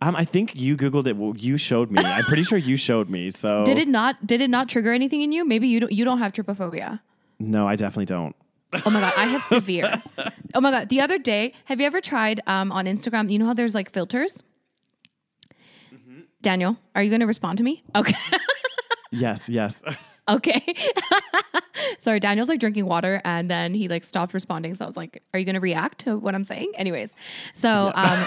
Um, 0.00 0.16
I 0.16 0.24
think 0.24 0.54
you 0.54 0.76
googled 0.76 1.06
it. 1.06 1.16
Well, 1.16 1.34
you 1.36 1.56
showed 1.56 1.90
me. 1.90 2.02
I'm 2.02 2.24
pretty 2.24 2.42
sure 2.42 2.58
you 2.58 2.76
showed 2.76 3.08
me. 3.08 3.30
So 3.30 3.64
Did 3.70 3.78
it 3.78 3.88
not? 3.88 4.26
Did 4.26 4.40
it 4.40 4.50
not 4.50 4.68
trigger 4.68 4.92
anything 4.92 5.20
in 5.22 5.32
you? 5.32 5.44
Maybe 5.44 5.68
you 5.68 5.80
don't. 5.80 5.92
You 5.92 6.04
don't 6.04 6.18
have 6.18 6.32
trypophobia. 6.32 7.00
No, 7.38 7.66
I 7.68 7.76
definitely 7.76 8.06
don't. 8.06 8.34
Oh 8.84 8.90
my 8.90 9.00
god, 9.00 9.12
I 9.16 9.24
have 9.26 9.42
severe. 9.56 10.02
Oh 10.54 10.60
my 10.60 10.70
god, 10.70 10.88
the 10.88 11.00
other 11.00 11.18
day, 11.18 11.52
have 11.66 11.80
you 11.80 11.86
ever 11.86 12.00
tried 12.00 12.40
um 12.46 12.72
on 12.72 12.86
Instagram? 12.86 13.30
You 13.30 13.38
know 13.38 13.46
how 13.46 13.54
there's 13.54 13.74
like 13.74 13.90
filters. 13.90 14.42
Daniel, 16.42 16.76
are 16.94 17.02
you 17.02 17.08
going 17.08 17.20
to 17.22 17.26
respond 17.26 17.56
to 17.58 17.64
me? 17.64 17.82
Okay. 17.96 18.14
Yes, 19.16 19.48
yes. 19.48 19.80
Okay. 20.28 20.74
Sorry, 22.00 22.18
Daniel's 22.20 22.48
like 22.48 22.60
drinking 22.60 22.86
water 22.86 23.20
and 23.24 23.50
then 23.50 23.74
he 23.74 23.88
like 23.88 24.04
stopped 24.04 24.32
responding. 24.32 24.74
So 24.74 24.84
I 24.84 24.88
was 24.88 24.96
like, 24.96 25.22
are 25.34 25.38
you 25.38 25.44
going 25.44 25.54
to 25.54 25.60
react 25.60 25.98
to 26.00 26.16
what 26.16 26.34
I'm 26.34 26.44
saying? 26.44 26.72
Anyways. 26.76 27.10
So, 27.54 27.92
um, 27.94 28.26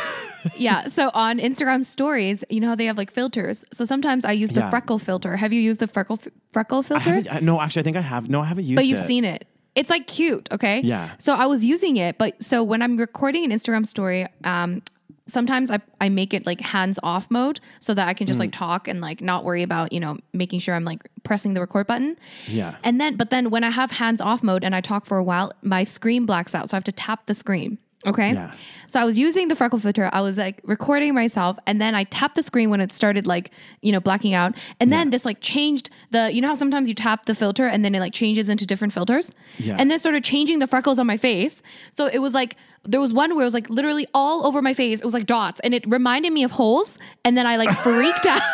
yeah. 0.56 0.88
So 0.88 1.10
on 1.14 1.40
Instagram 1.40 1.84
stories, 1.86 2.44
you 2.50 2.60
know 2.60 2.68
how 2.68 2.76
they 2.76 2.86
have 2.86 2.98
like 2.98 3.12
filters. 3.12 3.66
So 3.72 3.84
sometimes 3.86 4.26
I 4.26 4.34
use 4.34 4.52
the 4.52 4.60
Yeah. 4.62 4.70
freckle 4.70 5.00
filter. 5.00 5.38
Have 5.38 5.52
you 5.54 5.62
used 5.62 5.80
the 5.80 5.88
freckle, 5.88 6.20
freckle 6.52 6.84
filter? 6.84 7.10
haven't- 7.14 7.32
I- 7.34 7.40
no, 7.40 7.60
actually, 7.62 7.82
I 7.82 7.84
think 7.84 7.98
I 7.98 8.02
have. 8.02 8.30
No, 8.30 8.42
I 8.42 8.46
haven't 8.46 8.66
used 8.66 8.74
it. 8.74 8.76
but 8.76 8.86
you've 8.86 9.00
it. 9.00 9.08
seen 9.08 9.26
it. 9.26 9.48
It's 9.76 9.90
like 9.90 10.08
cute, 10.08 10.48
okay? 10.52 10.82
Yeah. 10.82 11.12
So 11.20 11.34
I 11.36 11.46
was 11.46 11.64
using 11.64 11.98
it, 11.98 12.18
but 12.18 12.42
so 12.44 12.64
when 12.64 12.82
I'm 12.82 12.98
recording 12.98 13.44
an 13.46 13.52
Instagram 13.52 13.86
story, 13.86 14.28
um, 14.44 14.82
sometimes 15.28 15.70
I, 15.70 15.80
I 16.02 16.10
make 16.10 16.34
it 16.34 16.46
like 16.46 16.62
hands 16.62 17.00
off 17.04 17.30
mode 17.30 17.60
so 17.80 17.94
that 17.94 18.08
I 18.08 18.14
can 18.14 18.28
just 18.28 18.38
mm. 18.38 18.44
like 18.44 18.52
talk 18.52 18.88
and 18.88 19.02
like 19.02 19.22
not 19.22 19.44
worry 19.44 19.64
about, 19.64 19.92
you 19.92 20.00
know, 20.00 20.18
making 20.34 20.60
sure 20.60 20.74
I'm 20.74 20.86
like 20.86 21.10
pressing 21.24 21.54
the 21.54 21.62
record 21.62 21.88
button. 21.88 22.18
Yeah. 22.48 22.76
And 22.84 23.00
then, 23.00 23.16
but 23.16 23.30
then 23.30 23.50
when 23.50 23.64
I 23.64 23.70
have 23.70 23.92
hands 23.92 24.22
off 24.22 24.42
mode 24.42 24.64
and 24.64 24.76
I 24.76 24.82
talk 24.82 25.06
for 25.06 25.18
a 25.18 25.24
while, 25.24 25.52
my 25.62 25.84
screen 25.84 26.26
blacks 26.26 26.56
out. 26.56 26.70
So 26.70 26.76
I 26.76 26.78
have 26.78 26.84
to 26.86 26.92
tap 26.92 27.26
the 27.26 27.34
screen. 27.34 27.78
Okay. 28.08 28.34
Yeah. 28.34 28.54
So 28.88 29.02
I 29.02 29.04
was 29.04 29.18
using 29.18 29.50
the 29.50 29.56
freckle 29.56 29.80
filter. 29.80 30.10
I 30.14 30.22
was 30.22 30.38
like 30.38 30.62
recording 30.64 31.14
myself 31.14 31.58
and 31.68 31.82
then 31.82 31.94
I 31.94 32.06
tapped 32.06 32.36
the 32.36 32.42
screen 32.42 32.70
when 32.70 32.80
it 32.80 32.94
started 32.94 33.28
like, 33.28 33.52
you 33.82 33.92
know, 33.92 34.00
blacking 34.00 34.34
out. 34.34 34.56
And 34.80 34.94
then 34.94 35.10
this 35.10 35.26
like 35.26 35.42
changed 35.42 35.90
the, 36.12 36.32
you 36.32 36.40
know 36.40 36.48
how 36.48 36.54
sometimes 36.54 36.88
you 36.88 36.96
tap 36.96 37.26
the 37.26 37.36
filter 37.36 37.68
and 37.68 37.84
then 37.84 37.94
it 37.94 38.00
like 38.00 38.14
changes 38.14 38.48
into 38.48 38.66
different 38.66 38.94
filters? 38.94 39.30
Yeah. 39.58 39.76
And 39.78 39.92
then 39.92 40.00
started 40.00 40.24
changing 40.24 40.60
the 40.60 40.68
freckles 40.68 41.00
on 41.00 41.06
my 41.06 41.18
face. 41.18 41.62
So 41.92 42.06
it 42.08 42.20
was 42.20 42.34
like, 42.34 42.56
there 42.86 43.02
was 43.02 43.12
one 43.12 43.36
where 43.36 43.42
it 43.42 43.46
was 43.46 43.54
like 43.54 43.70
literally 43.70 44.08
all 44.14 44.48
over 44.48 44.62
my 44.62 44.74
face. 44.74 45.02
It 45.02 45.06
was 45.06 45.14
like 45.14 45.26
dots 45.26 45.60
and 45.66 45.74
it 45.74 45.86
reminded 45.86 46.32
me 46.32 46.44
of 46.44 46.52
holes. 46.52 46.98
And 47.26 47.36
then 47.36 47.46
I 47.46 47.58
like 47.58 47.78
freaked 47.84 48.26
out. 48.26 48.42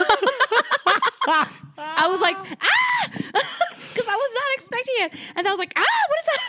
I 1.77 2.07
was 2.09 2.21
like, 2.21 2.37
ah, 2.37 3.09
because 3.13 4.07
I 4.07 4.15
was 4.15 4.31
not 4.33 4.43
expecting 4.55 4.95
it. 4.97 5.13
And 5.35 5.47
I 5.47 5.51
was 5.51 5.59
like, 5.59 5.73
ah, 5.75 5.83
what 6.07 6.19
is 6.19 6.25
that? 6.25 6.39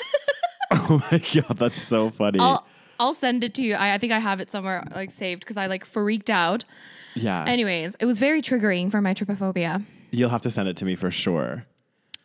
Oh 0.70 1.02
my 1.12 1.18
god, 1.42 1.58
that's 1.58 1.82
so 1.82 2.08
funny. 2.10 2.38
I'll, 2.40 2.66
I'll 2.98 3.14
send 3.14 3.44
it 3.44 3.54
to 3.54 3.62
you. 3.62 3.74
I, 3.74 3.94
I 3.94 3.98
think 3.98 4.12
I 4.12 4.18
have 4.18 4.40
it 4.40 4.50
somewhere 4.50 4.86
like 4.94 5.10
saved 5.10 5.40
because 5.40 5.56
I 5.56 5.66
like 5.66 5.84
freaked 5.84 6.30
out. 6.30 6.64
yeah. 7.14 7.44
Anyways, 7.46 7.94
it 8.00 8.06
was 8.06 8.18
very 8.18 8.42
triggering 8.42 8.90
for 8.90 9.00
my 9.00 9.14
trypophobia. 9.14 9.84
You'll 10.10 10.30
have 10.30 10.42
to 10.42 10.50
send 10.50 10.68
it 10.68 10.76
to 10.78 10.84
me 10.84 10.94
for 10.94 11.10
sure. 11.10 11.66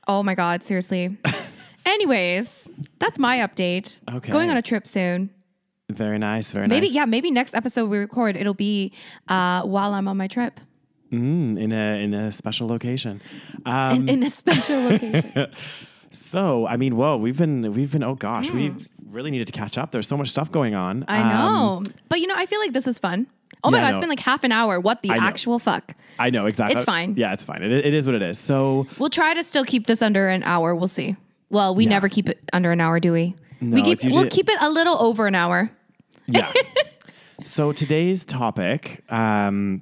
Oh 0.07 0.23
my 0.23 0.35
God, 0.35 0.63
seriously. 0.63 1.17
Anyways, 1.85 2.67
that's 2.99 3.17
my 3.19 3.37
update. 3.39 3.97
Okay. 4.11 4.31
Going 4.31 4.49
on 4.49 4.57
a 4.57 4.61
trip 4.61 4.85
soon. 4.85 5.29
Very 5.89 6.19
nice. 6.19 6.51
Very 6.51 6.67
Maybe, 6.67 6.81
nice. 6.81 6.89
Maybe 6.89 6.95
yeah, 6.95 7.05
maybe 7.05 7.31
next 7.31 7.55
episode 7.55 7.89
we 7.89 7.97
record, 7.97 8.35
it'll 8.35 8.53
be 8.53 8.91
uh, 9.27 9.63
while 9.63 9.93
I'm 9.93 10.07
on 10.07 10.17
my 10.17 10.27
trip 10.27 10.59
Mm, 11.11 11.59
in 11.59 11.71
a 11.71 12.03
in 12.03 12.13
a 12.13 12.31
special 12.31 12.67
location. 12.67 13.19
Um, 13.65 13.95
in, 13.95 14.09
in 14.09 14.23
a 14.23 14.29
special 14.29 14.79
location. 14.79 15.47
so 16.11 16.65
I 16.67 16.77
mean, 16.77 16.95
whoa, 16.95 17.17
we've 17.17 17.37
been 17.37 17.73
we've 17.73 17.91
been 17.91 18.03
oh 18.03 18.15
gosh, 18.15 18.51
we 18.51 18.73
really 19.09 19.31
needed 19.31 19.47
to 19.47 19.53
catch 19.53 19.77
up. 19.77 19.91
There's 19.91 20.07
so 20.07 20.17
much 20.17 20.29
stuff 20.29 20.51
going 20.51 20.75
on. 20.75 21.05
I 21.07 21.21
Um, 21.21 21.29
know. 21.29 21.83
but 22.09 22.19
you 22.19 22.27
know, 22.27 22.35
I 22.37 22.45
feel 22.45 22.59
like 22.59 22.73
this 22.73 22.87
is 22.87 22.99
fun. 22.99 23.27
Oh 23.63 23.71
my 23.71 23.77
Yeah, 23.79 23.83
I 23.83 23.87
God, 23.87 23.89
it's 23.95 23.99
been 23.99 24.09
like 24.09 24.19
half 24.19 24.43
an 24.43 24.51
hour. 24.51 24.79
What 24.79 25.01
the 25.01 25.09
actual 25.11 25.59
fuck? 25.59 25.95
I 26.17 26.29
know 26.29 26.45
exactly. 26.45 26.75
It's 26.77 26.85
fine. 26.85 27.15
Yeah, 27.17 27.33
it's 27.33 27.43
fine. 27.43 27.61
It, 27.63 27.71
it 27.71 27.93
is 27.93 28.05
what 28.05 28.15
it 28.15 28.21
is. 28.21 28.37
So 28.39 28.87
We'll 28.97 29.09
try 29.09 29.33
to 29.33 29.43
still 29.43 29.65
keep 29.65 29.87
this 29.87 30.01
under 30.01 30.29
an 30.29 30.43
hour. 30.43 30.75
We'll 30.75 30.87
see. 30.87 31.15
Well, 31.49 31.73
we 31.75 31.83
Yeah. 31.85 31.89
never 31.89 32.07
keep 32.09 32.29
it 32.29 32.39
under 32.53 32.71
an 32.71 32.79
hour, 32.79 32.99
do 32.99 33.11
we? 33.11 33.35
No, 33.61 33.75
we 33.75 33.81
keep, 33.81 34.03
usually- 34.03 34.21
we'll 34.21 34.29
keep 34.31 34.47
it 34.49 34.57
a 34.61 34.69
little 34.69 34.97
over 35.01 35.27
an 35.27 35.35
hour. 35.35 35.69
yeah. 36.27 36.51
so 37.43 37.71
today's 37.73 38.23
topic 38.23 39.03
um, 39.09 39.81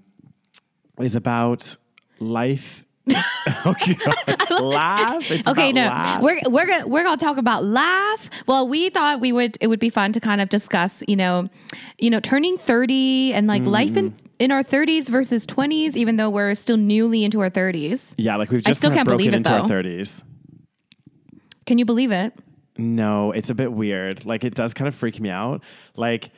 is 1.00 1.16
about 1.16 1.76
life. 2.20 2.86
God. 3.64 4.62
laugh. 4.62 5.32
It's 5.32 5.48
Okay, 5.48 5.70
about 5.72 5.76
no, 5.76 5.86
laugh. 5.88 6.22
we're 6.22 6.40
we're 6.48 6.66
gonna 6.68 6.88
we're 6.88 7.04
gonna 7.04 7.18
talk 7.18 7.38
about 7.38 7.64
laugh. 7.66 8.30
Well, 8.48 8.68
we 8.68 8.90
thought 8.90 9.20
we 9.22 9.32
would 9.32 9.58
it 9.62 9.68
would 9.68 9.80
be 9.80 9.90
fun 9.90 10.14
to 10.14 10.20
kind 10.20 10.42
of 10.42 10.50
discuss, 10.50 11.04
you 11.08 11.16
know, 11.16 11.50
you 11.98 12.10
know, 12.10 12.20
turning 12.20 12.58
thirty 12.58 13.34
and 13.34 13.48
like 13.48 13.62
mm-hmm. 13.62 13.72
life 13.72 13.98
in 13.98 14.16
in 14.40 14.52
our 14.52 14.64
thirties 14.64 15.10
versus 15.10 15.46
twenties, 15.46 15.96
even 15.98 16.18
though 16.18 16.30
we're 16.30 16.54
still 16.56 16.78
newly 16.78 17.24
into 17.24 17.40
our 17.40 17.50
thirties. 17.50 18.14
yeah, 18.18 18.36
like 18.36 18.52
we've 18.52 18.62
just 18.64 18.80
still 18.80 18.92
can't 18.92 19.06
broken 19.06 19.18
believe 19.18 19.34
it, 19.34 19.38
into 19.38 19.52
our 19.52 19.62
though. 19.62 19.68
thirties. 19.68 20.22
Can 21.66 21.78
you 21.78 21.86
believe 21.86 22.12
it? 22.12 22.34
No, 22.78 23.32
it's 23.32 23.50
a 23.50 23.56
bit 23.56 23.72
weird. 23.72 24.26
Like 24.26 24.44
it 24.44 24.54
does 24.56 24.74
kind 24.74 24.88
of 24.88 24.96
freak 24.96 25.20
me 25.20 25.30
out. 25.30 25.64
Like 25.96 26.30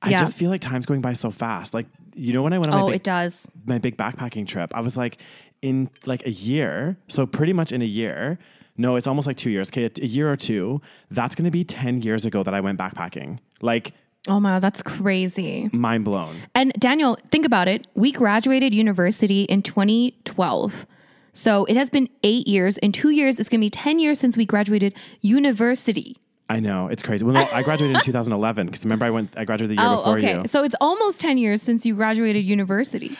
I 0.00 0.10
Yeah. 0.10 0.18
just 0.18 0.36
feel 0.36 0.50
like 0.50 0.60
time's 0.60 0.86
going 0.86 1.00
by 1.00 1.12
so 1.12 1.30
fast. 1.30 1.72
Like 1.74 1.86
you 2.14 2.32
know 2.32 2.42
when 2.42 2.52
I 2.52 2.58
went 2.58 2.72
on 2.72 2.80
Oh, 2.80 2.84
my 2.86 2.92
big, 2.92 3.00
it 3.00 3.04
does. 3.04 3.46
my 3.64 3.78
big 3.78 3.96
backpacking 3.96 4.46
trip, 4.46 4.72
I 4.74 4.80
was 4.80 4.96
like 4.96 5.18
in 5.62 5.88
like 6.04 6.26
a 6.26 6.30
year, 6.30 6.96
so 7.08 7.26
pretty 7.26 7.52
much 7.52 7.72
in 7.72 7.80
a 7.82 7.86
year. 7.86 8.38
No, 8.76 8.96
it's 8.96 9.06
almost 9.06 9.26
like 9.26 9.36
two 9.36 9.50
years. 9.50 9.70
Okay, 9.70 9.84
a, 9.84 9.90
a 10.02 10.06
year 10.06 10.30
or 10.30 10.36
two. 10.36 10.80
That's 11.10 11.34
going 11.34 11.44
to 11.44 11.50
be 11.50 11.64
ten 11.64 12.02
years 12.02 12.24
ago 12.24 12.42
that 12.42 12.54
I 12.54 12.60
went 12.60 12.78
backpacking. 12.78 13.38
Like 13.60 13.94
Oh 14.28 14.38
my, 14.38 14.50
god, 14.50 14.62
that's 14.62 14.82
crazy. 14.82 15.68
mind 15.72 16.04
blown. 16.04 16.36
And 16.54 16.72
Daniel, 16.78 17.18
think 17.30 17.44
about 17.44 17.66
it. 17.66 17.88
We 17.94 18.12
graduated 18.12 18.72
university 18.72 19.42
in 19.44 19.62
2012. 19.62 20.86
So 21.32 21.64
it 21.64 21.76
has 21.76 21.90
been 21.90 22.08
eight 22.22 22.46
years. 22.46 22.78
In 22.78 22.92
two 22.92 23.10
years, 23.10 23.40
it's 23.40 23.48
going 23.48 23.60
to 23.60 23.64
be 23.64 23.70
10 23.70 23.98
years 23.98 24.20
since 24.20 24.36
we 24.36 24.46
graduated 24.46 24.94
university. 25.22 26.18
I 26.48 26.60
know 26.60 26.86
it's 26.88 27.02
crazy. 27.02 27.24
Well, 27.24 27.34
no, 27.34 27.48
I 27.52 27.62
graduated 27.62 27.96
in 27.96 28.02
2011 28.04 28.66
because 28.66 28.84
remember 28.84 29.06
I 29.06 29.10
went. 29.10 29.36
I 29.36 29.44
graduated 29.44 29.76
the 29.76 29.82
year 29.82 29.90
oh, 29.90 29.96
before 29.96 30.18
you. 30.18 30.28
Oh, 30.28 30.46
So 30.46 30.62
it's 30.62 30.76
almost 30.80 31.20
10 31.20 31.38
years 31.38 31.62
since 31.62 31.84
you 31.84 31.94
graduated 31.94 32.44
university. 32.44 33.16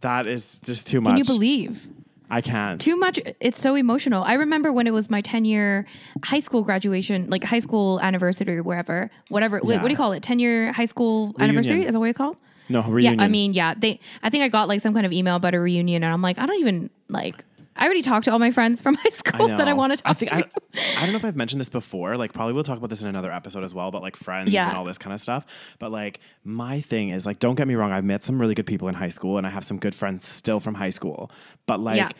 That 0.00 0.26
is 0.26 0.58
just 0.58 0.86
too 0.86 1.00
much. 1.00 1.10
Can 1.12 1.18
you 1.18 1.24
believe? 1.24 1.86
I 2.28 2.40
can't. 2.40 2.80
Too 2.80 2.96
much. 2.96 3.20
It's 3.40 3.60
so 3.60 3.76
emotional. 3.76 4.24
I 4.24 4.34
remember 4.34 4.72
when 4.72 4.86
it 4.86 4.92
was 4.92 5.08
my 5.08 5.20
10 5.20 5.44
year 5.44 5.86
high 6.24 6.40
school 6.40 6.62
graduation, 6.64 7.30
like 7.30 7.44
high 7.44 7.60
school 7.60 8.00
anniversary 8.00 8.56
or 8.56 8.62
wherever, 8.62 9.10
whatever. 9.28 9.60
Wait, 9.62 9.76
Yeah. 9.76 9.82
what 9.82 9.88
do 9.88 9.92
you 9.92 9.96
call 9.96 10.12
it? 10.12 10.22
10 10.22 10.38
year 10.40 10.72
high 10.72 10.86
school 10.86 11.34
anniversary? 11.38 11.84
Is 11.84 11.92
that 11.92 11.98
what 12.00 12.06
you 12.06 12.14
call 12.14 12.32
it? 12.32 12.38
no 12.68 12.82
reunion. 12.82 13.20
Yeah, 13.20 13.24
I 13.24 13.28
mean, 13.28 13.52
yeah. 13.52 13.74
They 13.76 14.00
I 14.24 14.28
think 14.30 14.42
I 14.42 14.48
got 14.48 14.66
like 14.66 14.80
some 14.80 14.92
kind 14.92 15.06
of 15.06 15.12
email 15.12 15.36
about 15.36 15.54
a 15.54 15.60
reunion 15.60 16.02
and 16.02 16.12
I'm 16.12 16.20
like, 16.20 16.36
I 16.38 16.46
don't 16.46 16.58
even 16.60 16.90
like 17.08 17.44
I 17.76 17.84
already 17.84 18.02
talked 18.02 18.24
to 18.24 18.32
all 18.32 18.38
my 18.38 18.50
friends 18.50 18.80
from 18.80 18.94
high 19.02 19.10
school 19.10 19.48
that 19.48 19.68
I 19.68 19.72
want 19.72 19.92
to 19.92 20.02
talk 20.02 20.10
I 20.10 20.14
think 20.14 20.30
to. 20.30 20.36
I, 20.36 20.40
I 20.96 21.00
don't 21.02 21.10
know 21.12 21.16
if 21.16 21.24
I've 21.24 21.36
mentioned 21.36 21.60
this 21.60 21.68
before. 21.68 22.16
Like, 22.16 22.32
probably 22.32 22.52
we'll 22.54 22.62
talk 22.64 22.78
about 22.78 22.90
this 22.90 23.02
in 23.02 23.08
another 23.08 23.32
episode 23.32 23.64
as 23.64 23.74
well. 23.74 23.90
But 23.90 24.02
like 24.02 24.16
friends 24.16 24.50
Yeah. 24.50 24.68
and 24.68 24.76
all 24.76 24.84
this 24.84 24.98
kind 24.98 25.12
of 25.14 25.20
stuff. 25.20 25.46
But 25.78 25.90
like, 25.92 26.20
my 26.44 26.80
thing 26.80 27.10
is 27.10 27.26
like, 27.26 27.38
don't 27.38 27.54
get 27.54 27.68
me 27.68 27.74
wrong. 27.74 27.92
I've 27.92 28.04
met 28.04 28.24
some 28.24 28.40
really 28.40 28.54
good 28.54 28.66
people 28.66 28.88
in 28.88 28.94
high 28.94 29.08
school, 29.10 29.38
and 29.38 29.46
I 29.46 29.50
have 29.50 29.64
some 29.64 29.78
good 29.78 29.94
friends 29.94 30.28
still 30.28 30.60
from 30.60 30.74
high 30.74 30.90
school. 30.90 31.30
But 31.66 31.80
like. 31.80 31.96
Yeah. 31.98 32.10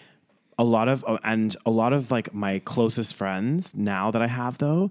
A 0.59 0.65
lot 0.65 0.89
of 0.89 1.05
oh, 1.07 1.19
and 1.23 1.55
a 1.67 1.71
lot 1.71 1.93
of 1.93 2.11
like 2.11 2.33
my 2.33 2.61
closest 2.61 3.15
friends 3.15 3.75
now 3.75 4.11
that 4.11 4.23
I 4.23 4.27
have 4.27 4.57
though, 4.57 4.91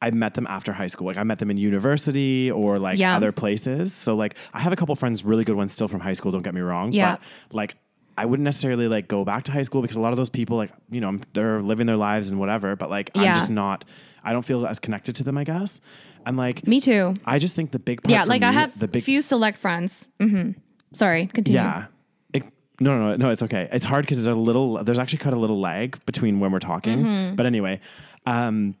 I 0.00 0.12
met 0.12 0.34
them 0.34 0.46
after 0.48 0.72
high 0.72 0.86
school. 0.86 1.08
Like 1.08 1.16
I 1.16 1.24
met 1.24 1.40
them 1.40 1.50
in 1.50 1.56
university 1.56 2.52
or 2.52 2.76
like 2.76 3.00
Yeah. 3.00 3.16
other 3.16 3.32
places. 3.32 3.92
So 3.92 4.14
like 4.14 4.36
I 4.54 4.60
have 4.60 4.72
a 4.72 4.76
couple 4.76 4.94
friends, 4.94 5.24
really 5.24 5.42
good 5.42 5.56
ones 5.56 5.72
still 5.72 5.88
from 5.88 5.98
high 5.98 6.12
school. 6.12 6.30
Don't 6.30 6.42
get 6.44 6.54
me 6.54 6.60
wrong. 6.60 6.92
Yeah. 6.92 7.16
But 7.16 7.54
like 7.56 7.74
I 8.16 8.26
wouldn't 8.26 8.44
necessarily 8.44 8.88
like 8.88 9.08
go 9.08 9.24
back 9.24 9.44
to 9.44 9.52
high 9.52 9.62
school 9.62 9.82
because 9.82 9.96
a 9.96 10.00
lot 10.00 10.12
of 10.12 10.16
those 10.16 10.30
people 10.30 10.56
like 10.56 10.70
you 10.90 11.00
know 11.00 11.18
they're 11.32 11.62
living 11.62 11.86
their 11.86 11.96
lives 11.96 12.30
and 12.30 12.38
whatever. 12.38 12.76
But 12.76 12.90
like 12.90 13.10
I'm 13.14 13.34
just 13.34 13.50
not. 13.50 13.84
I 14.24 14.32
don't 14.32 14.44
feel 14.44 14.66
as 14.66 14.78
connected 14.78 15.16
to 15.16 15.24
them. 15.24 15.36
I 15.38 15.44
guess. 15.44 15.80
And 16.24 16.36
like 16.36 16.66
Me 16.66 16.80
too. 16.80 17.14
I 17.24 17.38
just 17.38 17.54
think 17.56 17.72
the 17.72 17.78
big 17.78 18.02
part 18.02 18.12
Yeah, 18.12 18.24
like 18.24 18.42
I 18.42 18.52
have 18.52 18.78
the 18.78 18.88
big 18.88 19.02
few 19.02 19.22
select 19.22 19.58
friends. 19.58 20.08
Mm-hmm. 20.20 20.52
Sorry, 20.92 21.26
continue. 21.26 21.60
yeah. 21.60 21.86
It, 22.32 22.44
no, 22.80 22.96
no, 22.98 23.10
no, 23.10 23.16
no, 23.16 23.30
it's 23.30 23.42
okay. 23.42 23.68
It's 23.72 23.84
hard 23.84 24.04
because 24.04 24.18
there's 24.18 24.36
a 24.36 24.38
little, 24.38 24.84
there's 24.84 24.98
actually 24.98 25.18
quite 25.18 25.34
a 25.34 25.38
little 25.38 25.58
lag 25.58 26.04
between 26.04 26.38
when 26.38 26.52
we're 26.52 26.58
talking. 26.58 27.02
Mm-hmm. 27.02 27.34
But 27.34 27.46
anyway, 27.46 27.80
um, 28.26 28.76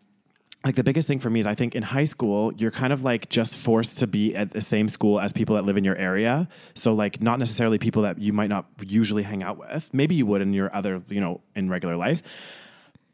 like 0.64 0.76
the 0.76 0.84
biggest 0.84 1.08
thing 1.08 1.18
for 1.18 1.28
me 1.28 1.40
is 1.40 1.46
I 1.46 1.54
think 1.54 1.74
in 1.74 1.82
high 1.82 2.04
school, 2.04 2.52
you're 2.54 2.70
kind 2.70 2.92
of 2.92 3.02
like 3.02 3.28
just 3.28 3.56
forced 3.56 3.98
to 3.98 4.06
be 4.06 4.36
at 4.36 4.52
the 4.52 4.60
same 4.60 4.88
school 4.88 5.18
as 5.18 5.32
people 5.32 5.56
that 5.56 5.64
live 5.64 5.76
in 5.76 5.84
your 5.84 5.96
area. 5.96 6.48
So, 6.74 6.94
like, 6.94 7.20
not 7.20 7.38
necessarily 7.38 7.78
people 7.78 8.02
that 8.02 8.18
you 8.18 8.32
might 8.32 8.48
not 8.48 8.66
usually 8.86 9.24
hang 9.24 9.42
out 9.42 9.58
with. 9.58 9.88
Maybe 9.92 10.14
you 10.14 10.26
would 10.26 10.40
in 10.40 10.52
your 10.52 10.74
other, 10.74 11.02
you 11.08 11.20
know, 11.20 11.40
in 11.56 11.68
regular 11.68 11.96
life. 11.96 12.22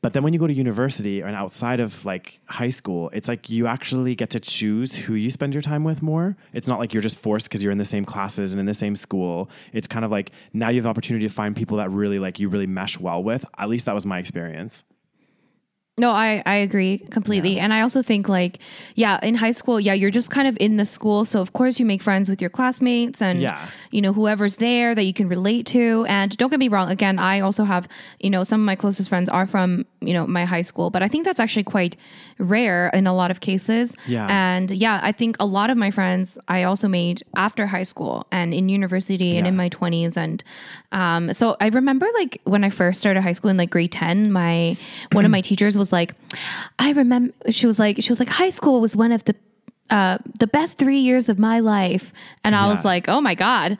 But 0.00 0.12
then 0.12 0.22
when 0.22 0.32
you 0.32 0.38
go 0.38 0.46
to 0.46 0.52
university 0.52 1.22
and 1.22 1.34
outside 1.34 1.80
of 1.80 2.04
like 2.04 2.38
high 2.46 2.68
school, 2.68 3.10
it's 3.12 3.26
like 3.26 3.50
you 3.50 3.66
actually 3.66 4.14
get 4.14 4.30
to 4.30 4.40
choose 4.40 4.94
who 4.94 5.14
you 5.14 5.30
spend 5.30 5.54
your 5.54 5.62
time 5.62 5.82
with 5.82 6.02
more. 6.02 6.36
It's 6.52 6.68
not 6.68 6.78
like 6.78 6.94
you're 6.94 7.02
just 7.02 7.18
forced 7.18 7.48
because 7.48 7.64
you're 7.64 7.72
in 7.72 7.78
the 7.78 7.84
same 7.84 8.04
classes 8.04 8.52
and 8.52 8.60
in 8.60 8.66
the 8.66 8.74
same 8.74 8.94
school. 8.94 9.50
It's 9.72 9.88
kind 9.88 10.04
of 10.04 10.12
like 10.12 10.30
now 10.52 10.68
you 10.68 10.76
have 10.76 10.84
the 10.84 10.90
opportunity 10.90 11.26
to 11.26 11.34
find 11.34 11.56
people 11.56 11.78
that 11.78 11.90
really 11.90 12.20
like 12.20 12.38
you 12.38 12.48
really 12.48 12.68
mesh 12.68 12.96
well 13.00 13.24
with. 13.24 13.44
At 13.56 13.68
least 13.68 13.86
that 13.86 13.94
was 13.94 14.06
my 14.06 14.20
experience. 14.20 14.84
No, 15.98 16.10
I, 16.12 16.42
I 16.46 16.54
agree 16.56 16.98
completely. 17.10 17.58
And 17.58 17.72
I 17.74 17.80
also 17.82 18.02
think 18.02 18.28
like, 18.28 18.58
yeah, 18.94 19.18
in 19.22 19.34
high 19.34 19.50
school, 19.50 19.78
yeah, 19.80 19.92
you're 19.92 20.10
just 20.10 20.30
kind 20.30 20.46
of 20.48 20.56
in 20.60 20.76
the 20.76 20.86
school. 20.86 21.24
So 21.24 21.40
of 21.40 21.52
course 21.52 21.78
you 21.80 21.84
make 21.86 22.02
friends 22.02 22.28
with 22.28 22.40
your 22.40 22.50
classmates 22.50 23.20
and 23.20 23.40
Yeah. 23.40 23.66
you 23.90 24.00
know, 24.00 24.12
whoever's 24.12 24.56
there 24.56 24.94
that 24.94 25.02
you 25.04 25.12
can 25.12 25.28
relate 25.28 25.66
to. 25.66 26.06
And 26.08 26.36
don't 26.36 26.50
get 26.50 26.58
me 26.60 26.68
wrong, 26.68 26.88
again, 26.90 27.18
I 27.18 27.40
also 27.40 27.64
have, 27.64 27.88
you 28.20 28.30
know, 28.30 28.44
some 28.44 28.60
of 28.60 28.64
my 28.66 28.76
closest 28.76 29.08
friends 29.08 29.28
are 29.28 29.46
from, 29.46 29.84
you 30.00 30.12
know, 30.14 30.26
my 30.26 30.44
high 30.44 30.62
school, 30.62 30.90
but 30.90 31.02
I 31.02 31.08
think 31.08 31.24
that's 31.24 31.40
actually 31.40 31.64
quite 31.64 31.96
rare 32.38 32.88
in 32.94 33.06
a 33.06 33.14
lot 33.14 33.30
of 33.30 33.40
cases. 33.40 33.94
Yeah. 34.06 34.26
And 34.30 34.70
yeah, 34.70 35.00
I 35.02 35.12
think 35.12 35.36
a 35.40 35.46
lot 35.46 35.70
of 35.70 35.76
my 35.76 35.90
friends 35.90 36.38
I 36.48 36.62
also 36.62 36.86
made 36.88 37.22
after 37.36 37.66
high 37.66 37.82
school 37.82 38.26
and 38.30 38.54
in 38.54 38.68
university 38.68 39.36
and 39.36 39.46
in 39.46 39.56
my 39.56 39.68
20s. 39.68 40.16
And 40.16 40.44
um, 40.92 41.32
so 41.32 41.56
I 41.60 41.68
remember 41.68 42.06
like 42.14 42.40
when 42.44 42.62
I 42.64 42.70
first 42.70 43.00
started 43.00 43.22
high 43.22 43.32
school 43.32 43.50
in 43.50 43.56
like 43.56 43.70
grade 43.70 43.92
10, 43.92 44.30
my 44.32 44.76
one 45.12 45.24
of 45.24 45.30
my 45.30 45.40
teachers 45.48 45.76
was 45.76 45.87
like, 45.92 46.14
I 46.78 46.92
remember 46.92 47.32
she 47.50 47.66
was 47.66 47.78
like, 47.78 48.02
she 48.02 48.10
was 48.10 48.18
like, 48.20 48.28
high 48.28 48.50
school 48.50 48.80
was 48.80 48.94
one 48.96 49.12
of 49.12 49.24
the 49.24 49.34
uh, 49.90 50.18
the 50.38 50.46
best 50.46 50.76
three 50.78 50.98
years 50.98 51.28
of 51.30 51.38
my 51.38 51.60
life. 51.60 52.12
And 52.44 52.54
I 52.54 52.66
was 52.68 52.84
like, 52.84 53.08
oh 53.08 53.20
my 53.22 53.34
God. 53.34 53.78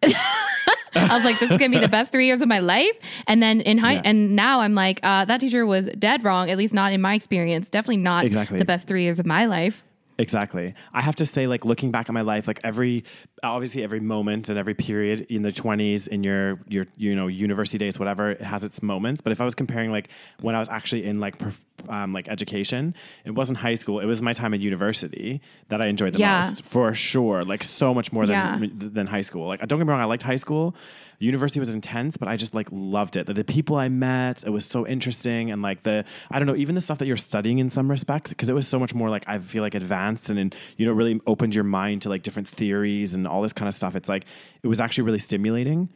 I 0.02 1.14
was 1.14 1.24
like, 1.24 1.38
this 1.40 1.50
is 1.50 1.58
gonna 1.58 1.70
be 1.70 1.78
the 1.78 1.88
best 1.88 2.12
three 2.12 2.26
years 2.26 2.40
of 2.40 2.48
my 2.48 2.60
life. 2.60 2.92
And 3.26 3.42
then 3.42 3.60
in 3.60 3.78
high, 3.78 3.94
Yeah. 3.94 4.02
and 4.04 4.36
now 4.36 4.60
I'm 4.60 4.74
like, 4.74 5.00
uh, 5.02 5.24
that 5.24 5.40
teacher 5.40 5.66
was 5.66 5.86
dead 5.98 6.22
wrong. 6.24 6.50
At 6.50 6.58
least 6.58 6.72
not 6.74 6.92
in 6.92 7.00
my 7.00 7.14
experience. 7.14 7.68
Definitely 7.70 7.98
not 7.98 8.24
Exactly. 8.24 8.58
the 8.58 8.64
best 8.64 8.86
three 8.86 9.02
years 9.02 9.18
of 9.18 9.26
my 9.26 9.46
life. 9.46 9.82
Exactly. 10.20 10.74
I 10.92 11.00
have 11.00 11.14
to 11.16 11.26
say, 11.26 11.46
like 11.46 11.64
looking 11.64 11.92
back 11.92 12.08
at 12.08 12.12
my 12.12 12.22
life, 12.22 12.48
like 12.48 12.58
every 12.64 13.04
obviously 13.44 13.84
every 13.84 14.00
moment 14.00 14.48
and 14.48 14.58
every 14.58 14.74
period 14.74 15.26
in 15.30 15.42
the 15.42 15.52
twenties, 15.52 16.08
in 16.08 16.24
your 16.24 16.58
your 16.66 16.86
you 16.96 17.14
know 17.14 17.28
university 17.28 17.78
days, 17.78 18.00
whatever, 18.00 18.32
it 18.32 18.40
has 18.40 18.64
its 18.64 18.82
moments. 18.82 19.20
But 19.20 19.30
if 19.30 19.40
I 19.40 19.44
was 19.44 19.54
comparing 19.54 19.92
like 19.92 20.08
when 20.40 20.56
I 20.56 20.58
was 20.58 20.68
actually 20.68 21.04
in 21.06 21.20
like 21.20 21.38
perf- 21.38 21.60
um, 21.88 22.12
like 22.12 22.26
education, 22.28 22.96
it 23.24 23.30
wasn't 23.30 23.58
high 23.60 23.74
school. 23.76 24.00
It 24.00 24.06
was 24.06 24.20
my 24.20 24.32
time 24.32 24.52
at 24.54 24.60
university 24.60 25.40
that 25.68 25.84
I 25.84 25.88
enjoyed 25.88 26.14
the 26.14 26.18
Yeah. 26.18 26.40
most 26.40 26.64
for 26.64 26.92
sure. 26.94 27.44
Like 27.44 27.62
so 27.62 27.94
much 27.94 28.12
more 28.12 28.26
than 28.26 28.34
Yeah. 28.62 28.68
than 28.76 29.06
high 29.06 29.20
school. 29.20 29.46
Like 29.46 29.60
don't 29.68 29.78
get 29.78 29.86
me 29.86 29.92
wrong, 29.92 30.00
I 30.00 30.04
liked 30.04 30.24
high 30.24 30.34
school. 30.36 30.74
University 31.18 31.58
was 31.58 31.74
intense, 31.74 32.16
but 32.16 32.28
I 32.28 32.36
just 32.36 32.54
like 32.54 32.68
loved 32.70 33.16
it. 33.16 33.26
The, 33.26 33.34
the 33.34 33.44
people 33.44 33.76
I 33.76 33.88
met, 33.88 34.44
it 34.44 34.50
was 34.50 34.66
so 34.66 34.86
interesting, 34.86 35.50
and 35.50 35.62
like 35.62 35.82
the 35.82 36.04
I 36.30 36.38
don't 36.38 36.46
know, 36.46 36.56
even 36.56 36.74
the 36.74 36.80
stuff 36.80 36.98
that 36.98 37.06
you're 37.06 37.16
studying 37.16 37.58
in 37.58 37.70
some 37.70 37.90
respects, 37.90 38.30
because 38.30 38.48
it 38.48 38.54
was 38.54 38.68
so 38.68 38.78
much 38.78 38.94
more 38.94 39.10
like 39.10 39.24
I 39.26 39.38
feel 39.38 39.62
like 39.62 39.74
advanced 39.74 40.30
and, 40.30 40.38
and 40.38 40.54
you 40.76 40.86
know 40.86 40.92
really 40.92 41.20
opened 41.26 41.54
your 41.54 41.64
mind 41.64 42.02
to 42.02 42.08
like 42.08 42.22
different 42.22 42.48
theories 42.48 43.14
and 43.14 43.26
all 43.26 43.42
this 43.42 43.52
kind 43.52 43.68
of 43.68 43.74
stuff. 43.74 43.96
It's 43.96 44.08
like 44.08 44.26
it 44.62 44.68
was 44.68 44.80
actually 44.80 45.04
really 45.04 45.18
stimulating. 45.18 45.88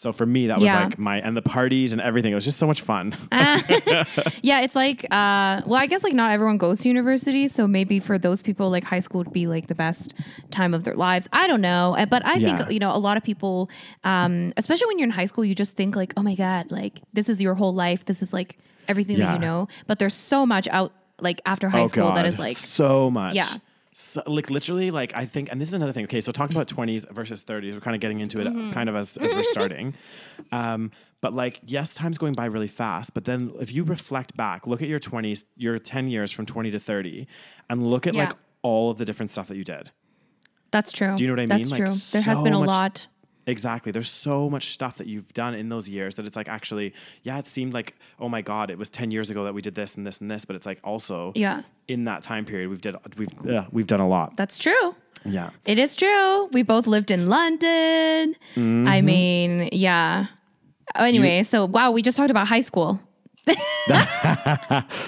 So 0.00 0.12
for 0.12 0.24
me, 0.24 0.46
that 0.46 0.60
was 0.60 0.66
Yeah. 0.70 0.84
like 0.84 0.96
my 0.96 1.18
and 1.20 1.36
the 1.36 1.42
parties 1.42 1.92
and 1.92 2.00
everything. 2.00 2.30
It 2.30 2.36
was 2.36 2.44
just 2.44 2.56
so 2.58 2.68
much 2.68 2.82
fun. 2.82 3.16
Yeah, 4.42 4.60
it's 4.60 4.76
like, 4.76 5.04
uh, 5.10 5.62
well, 5.66 5.74
I 5.74 5.86
guess 5.86 6.04
like 6.04 6.12
not 6.14 6.30
everyone 6.30 6.56
goes 6.56 6.78
to 6.80 6.88
university, 6.88 7.48
so 7.48 7.66
maybe 7.66 7.98
for 7.98 8.16
those 8.16 8.40
people, 8.40 8.70
like 8.70 8.84
high 8.84 9.00
school 9.00 9.18
would 9.18 9.32
be 9.32 9.48
like 9.48 9.66
the 9.66 9.74
best 9.74 10.14
time 10.52 10.72
of 10.72 10.84
their 10.84 10.94
lives. 10.94 11.26
I 11.32 11.48
don't 11.48 11.60
know, 11.60 11.96
Uh, 11.98 12.06
but 12.06 12.24
I 12.24 12.34
Yeah. 12.36 12.56
think 12.58 12.70
you 12.70 12.78
know 12.78 12.94
a 12.94 12.98
lot 13.08 13.16
of 13.16 13.24
people, 13.24 13.68
um, 14.04 14.52
especially 14.56 14.86
when 14.86 14.98
you're 15.00 15.08
in 15.08 15.10
high 15.10 15.26
school, 15.26 15.44
you 15.44 15.56
just 15.56 15.76
think 15.76 15.96
like, 15.96 16.12
oh 16.16 16.22
my 16.22 16.36
god, 16.36 16.70
like 16.70 17.00
this 17.12 17.28
is 17.28 17.42
your 17.42 17.54
whole 17.54 17.74
life. 17.74 18.04
This 18.04 18.22
is 18.22 18.32
like 18.32 18.56
everything 18.86 19.18
that 19.18 19.32
you 19.32 19.40
know. 19.40 19.66
But 19.88 19.98
there's 19.98 20.14
so 20.14 20.46
much 20.46 20.68
out 20.68 20.92
like 21.20 21.40
after 21.44 21.68
high 21.68 21.86
school 21.86 22.12
that 22.12 22.24
is 22.24 22.38
like, 22.38 22.56
so 22.56 23.10
much. 23.10 23.34
Yeah. 23.34 23.48
So, 24.00 24.22
like 24.28 24.48
literally, 24.48 24.92
like 24.92 25.12
I 25.16 25.26
think, 25.26 25.48
and 25.50 25.60
this 25.60 25.70
is 25.70 25.74
another 25.74 25.92
thing. 25.92 26.04
Okay, 26.04 26.20
so 26.20 26.30
talking 26.30 26.54
about 26.56 26.68
twenties 26.68 27.04
versus 27.10 27.42
thirties, 27.42 27.74
we're 27.74 27.80
kind 27.80 27.96
of 27.96 28.00
getting 28.00 28.20
into 28.20 28.40
it, 28.40 28.46
Mm-hmm. 28.46 28.70
kind 28.70 28.88
of 28.88 28.94
as 28.94 29.16
as 29.16 29.34
we're 29.34 29.42
starting. 29.42 29.94
Um, 30.52 30.92
but 31.20 31.34
like, 31.34 31.58
yes, 31.66 31.94
time's 31.94 32.16
going 32.16 32.34
by 32.34 32.44
really 32.44 32.68
fast. 32.68 33.12
But 33.12 33.24
then, 33.24 33.50
if 33.60 33.72
you 33.72 33.82
reflect 33.82 34.36
back, 34.36 34.68
look 34.68 34.82
at 34.82 34.88
your 34.88 35.00
twenties, 35.00 35.44
your 35.56 35.80
ten 35.80 36.06
years 36.06 36.30
from 36.30 36.46
twenty 36.46 36.70
to 36.70 36.78
thirty, 36.78 37.26
and 37.68 37.84
look 37.90 38.06
at 38.06 38.14
Yeah. 38.14 38.26
like 38.26 38.34
all 38.62 38.92
of 38.92 38.98
the 38.98 39.04
different 39.04 39.32
stuff 39.32 39.48
that 39.48 39.56
you 39.56 39.64
did. 39.64 39.90
that's 40.70 40.92
true. 40.92 41.16
Do 41.16 41.24
you 41.24 41.28
know 41.28 41.34
what 41.34 41.40
I 41.40 41.46
That's 41.58 41.70
mean? 41.72 41.80
Like, 41.80 41.90
true. 41.90 41.98
there 42.12 42.22
has 42.22 42.40
been 42.40 42.52
a 42.52 42.58
much- 42.60 42.68
lot. 42.68 43.06
Exactly. 43.48 43.90
There's 43.90 44.10
so 44.10 44.48
much 44.50 44.72
stuff 44.72 44.98
that 44.98 45.06
you've 45.08 45.32
done 45.32 45.54
in 45.54 45.68
those 45.70 45.88
years 45.88 46.14
that 46.16 46.26
it's 46.26 46.36
like 46.36 46.48
actually, 46.48 46.92
yeah, 47.22 47.38
it 47.38 47.46
seemed 47.46 47.72
like, 47.74 47.96
oh 48.20 48.28
my 48.28 48.42
God, 48.42 48.70
it 48.70 48.78
was 48.78 48.88
10 48.90 49.10
years 49.10 49.30
ago 49.30 49.44
that 49.44 49.54
we 49.54 49.62
did 49.62 49.74
this 49.74 49.96
and 49.96 50.06
this 50.06 50.20
and 50.20 50.30
this, 50.30 50.44
but 50.44 50.54
it's 50.54 50.66
like 50.66 50.78
also 50.84 51.32
Yeah. 51.34 51.62
in 51.88 52.04
that 52.04 52.22
time 52.22 52.44
period 52.44 52.68
we've 52.70 52.80
did 52.80 52.94
we've 53.16 53.28
yeah, 53.44 53.66
we've 53.72 53.86
done 53.86 54.00
a 54.00 54.06
lot. 54.08 54.36
That's 54.36 54.58
true. 54.58 54.94
Yeah. 55.24 55.50
It 55.64 55.78
is 55.78 55.96
true. 55.96 56.46
We 56.52 56.62
both 56.62 56.86
lived 56.86 57.10
in 57.10 57.28
London. 57.28 58.36
Mm-hmm. 58.54 58.86
I 58.86 59.00
mean, 59.00 59.68
yeah. 59.72 60.26
Anyway, 60.94 61.42
so 61.42 61.64
wow, 61.64 61.90
we 61.90 62.02
just 62.02 62.16
talked 62.16 62.30
about 62.30 62.46
high 62.48 62.60
school. 62.62 63.00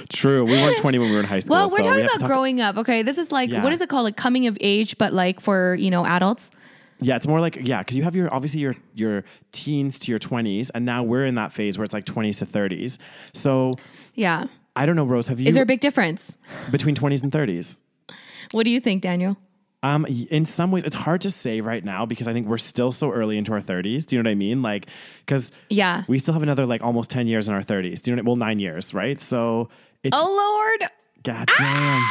True. 0.08 0.44
We 0.44 0.52
weren't 0.52 0.78
20 0.78 0.98
when 0.98 1.08
we 1.10 1.14
were 1.14 1.20
in 1.20 1.26
high 1.26 1.40
school. 1.40 1.54
Well, 1.56 1.66
we're 1.68 1.76
so 1.78 1.82
we 1.82 1.88
talking 1.88 2.00
to 2.02 2.06
about 2.06 2.20
talk- 2.20 2.28
growing 2.28 2.60
up. 2.60 2.76
Okay, 2.78 3.02
this 3.02 3.18
is 3.18 3.30
like 3.32 3.50
Yeah. 3.50 3.62
what 3.62 3.72
is 3.72 3.80
it 3.80 3.88
called? 3.88 4.04
Like 4.04 4.16
coming 4.16 4.46
of 4.46 4.56
age, 4.60 4.96
but 4.98 5.12
like 5.12 5.40
for 5.40 5.74
you 5.76 5.90
know 5.90 6.04
adults. 6.06 6.50
Yeah, 7.00 7.16
it's 7.16 7.26
more 7.26 7.40
like 7.40 7.56
yeah, 7.62 7.78
because 7.80 7.96
you 7.96 8.02
have 8.02 8.14
your 8.16 8.32
obviously 8.32 8.60
your 8.60 8.76
your 8.94 9.24
teens 9.52 9.98
to 10.00 10.12
your 10.12 10.18
20s, 10.18 10.70
and 10.74 10.84
now 10.84 11.02
we're 11.02 11.24
in 11.26 11.34
that 11.36 11.52
phase 11.52 11.78
where 11.78 11.84
it's 11.84 11.94
like 11.94 12.04
20s 12.04 12.38
to 12.38 12.46
30s. 12.46 12.98
So 13.34 13.72
Yeah. 14.14 14.44
I 14.76 14.86
don't 14.86 14.96
know, 14.96 15.04
Rose. 15.04 15.26
Have 15.26 15.40
you 15.40 15.48
Is 15.48 15.54
there 15.54 15.64
a 15.64 15.66
big 15.66 15.80
difference? 15.80 16.36
between 16.70 16.94
20s 16.94 17.22
and 17.22 17.32
30s? 17.32 17.80
What 18.52 18.64
do 18.64 18.70
you 18.70 18.80
think, 18.80 19.02
Daniel? 19.02 19.36
Um, 19.82 20.04
in 20.06 20.44
some 20.44 20.70
ways, 20.70 20.84
it's 20.84 20.94
hard 20.94 21.22
to 21.22 21.30
say 21.30 21.60
right 21.62 21.82
now 21.84 22.04
because 22.06 22.28
I 22.28 22.32
think 22.34 22.46
we're 22.46 22.58
still 22.58 22.92
so 22.92 23.10
early 23.10 23.38
into 23.38 23.52
our 23.52 23.60
30s. 23.62 24.04
Do 24.06 24.14
you 24.16 24.22
know 24.22 24.28
what 24.28 24.32
I 24.32 24.34
mean? 24.36 24.60
Like, 24.62 24.86
because 25.26 25.50
Yeah. 25.70 26.04
we 26.06 26.18
still 26.18 26.34
have 26.34 26.42
another 26.42 26.66
like 26.66 26.82
almost 26.82 27.08
10 27.10 27.26
years 27.26 27.48
in 27.48 27.54
our 27.54 27.62
30s. 27.62 28.02
Do 28.02 28.10
you 28.10 28.16
know? 28.16 28.22
Well, 28.24 28.36
nine 28.36 28.58
years, 28.58 28.92
right? 28.94 29.18
So 29.20 29.70
it's 30.02 30.14
Oh 30.16 30.76
Lord, 30.78 30.90
goddamn. 31.22 32.04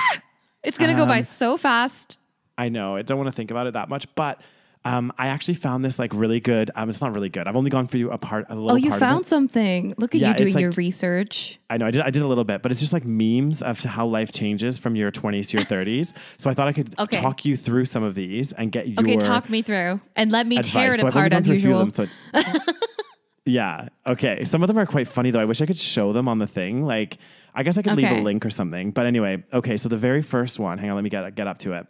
it's 0.63 0.77
gonna 0.77 0.95
go 0.95 1.03
Um, 1.03 1.07
by 1.09 1.21
so 1.21 1.57
fast. 1.57 2.17
I 2.57 2.69
know. 2.69 2.95
I 2.95 3.03
don't 3.03 3.17
want 3.17 3.27
to 3.27 3.33
think 3.35 3.51
about 3.51 3.67
it 3.67 3.73
that 3.73 3.87
much, 3.87 4.07
but 4.15 4.41
um, 4.85 5.11
I 5.17 5.27
actually 5.27 5.55
found 5.55 5.83
this 5.83 5.99
like 5.99 6.13
really 6.13 6.39
good. 6.39 6.71
Um, 6.73 6.89
it's 6.89 7.01
not 7.01 7.13
really 7.13 7.27
good. 7.29 7.47
I've 7.47 7.55
only 7.57 7.69
gone 7.69 7.87
through 7.87 8.11
a 8.11 8.17
part, 8.17 8.45
a 8.49 8.55
little 8.55 8.71
Oh, 8.71 8.75
you 8.75 8.93
found 8.93 9.25
something. 9.25 9.93
Look 9.97 10.15
at 10.15 10.21
Yeah, 10.21 10.29
you 10.29 10.35
doing 10.35 10.53
like 10.53 10.61
your 10.61 10.71
research. 10.71 11.59
I 11.69 11.77
know. 11.77 11.85
I 11.87 11.91
did. 11.91 12.01
I 12.01 12.09
did 12.11 12.21
a 12.21 12.27
little 12.27 12.45
bit, 12.45 12.61
but 12.61 12.71
it's 12.71 12.79
just 12.79 12.93
like 12.93 13.03
memes 13.05 13.61
of 13.61 13.83
how 13.83 14.05
life 14.07 14.31
changes 14.31 14.77
from 14.77 14.95
your 14.95 15.11
20s 15.11 15.49
to 15.49 15.57
your 15.57 15.65
30s. 15.65 16.13
So 16.37 16.49
I 16.49 16.53
thought 16.53 16.67
I 16.69 16.73
could 16.73 16.97
Okay. 16.97 17.19
talk 17.21 17.43
you 17.43 17.57
through 17.57 17.85
some 17.85 18.03
of 18.03 18.15
these 18.15 18.53
and 18.53 18.71
get 18.71 18.87
your 18.87 19.01
Okay, 19.01 19.17
talk 19.17 19.49
me 19.49 19.61
through 19.61 19.99
and 20.15 20.31
let 20.31 20.47
me 20.47 20.61
tear 20.61 20.87
advice. 20.93 20.95
it 20.95 21.01
So 21.01 21.07
apart 21.07 21.33
as 21.33 21.45
through 21.45 21.55
a 21.55 21.59
few 21.59 21.75
of 21.75 21.87
usual. 21.87 22.07
them, 22.33 22.51
so- 22.63 22.71
yeah. 23.45 23.89
Okay. 24.07 24.43
Some 24.43 24.63
of 24.63 24.67
them 24.67 24.77
are 24.77 24.85
quite 24.85 25.07
funny 25.07 25.31
though. 25.31 25.39
I 25.39 25.45
wish 25.45 25.61
I 25.61 25.65
could 25.65 25.79
show 25.79 26.13
them 26.13 26.27
on 26.27 26.39
the 26.39 26.47
thing. 26.47 26.85
Like, 26.85 27.17
I 27.53 27.63
guess 27.63 27.77
I 27.77 27.81
could 27.81 27.95
leave 27.97 28.09
a 28.11 28.21
link 28.21 28.45
or 28.45 28.49
something. 28.49 28.91
But 28.91 29.05
anyway, 29.07 29.43
okay. 29.51 29.75
So 29.75 29.89
the 29.89 29.97
very 29.97 30.21
first 30.21 30.59
one. 30.59 30.77
Hang 30.77 30.89
on. 30.89 30.95
Let 30.95 31.03
me 31.03 31.09
get 31.09 31.35
get 31.35 31.47
up 31.47 31.57
to 31.59 31.73
it. 31.73 31.87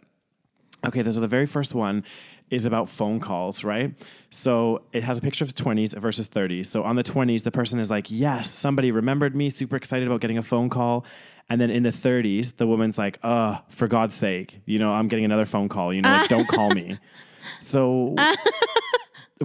Okay. 0.86 1.02
So 1.12 1.20
the 1.20 1.28
very 1.28 1.46
first 1.46 1.74
one 1.74 2.04
is 2.50 2.64
about 2.64 2.88
phone 2.88 3.20
calls, 3.20 3.62
right? 3.64 3.94
So 4.30 4.82
it 4.92 5.02
has 5.02 5.18
a 5.18 5.20
picture 5.20 5.44
of 5.44 5.54
20s 5.54 5.96
versus 5.98 6.28
30s. 6.28 6.66
So 6.66 6.82
on 6.82 6.96
the 6.96 7.02
20s, 7.02 7.42
the 7.42 7.50
person 7.50 7.80
is 7.80 7.90
like, 7.90 8.10
"Yes, 8.10 8.50
somebody 8.50 8.90
remembered 8.90 9.34
me. 9.34 9.50
Super 9.50 9.76
excited 9.76 10.06
about 10.06 10.20
getting 10.20 10.38
a 10.38 10.42
phone 10.42 10.68
call." 10.68 11.04
And 11.48 11.60
then 11.60 11.70
in 11.70 11.82
the 11.82 11.90
30s, 11.92 12.52
the 12.56 12.66
woman's 12.66 12.96
like, 12.98 13.18
"Uh, 13.22 13.58
for 13.70 13.88
God's 13.88 14.14
sake, 14.14 14.60
you 14.66 14.78
know, 14.78 14.92
I'm 14.92 15.08
getting 15.08 15.24
another 15.24 15.46
phone 15.46 15.68
call. 15.68 15.92
You 15.92 16.02
know, 16.02 16.10
like, 16.10 16.28
don't 16.28 16.48
call 16.48 16.70
me." 16.70 16.98
So, 17.62 18.14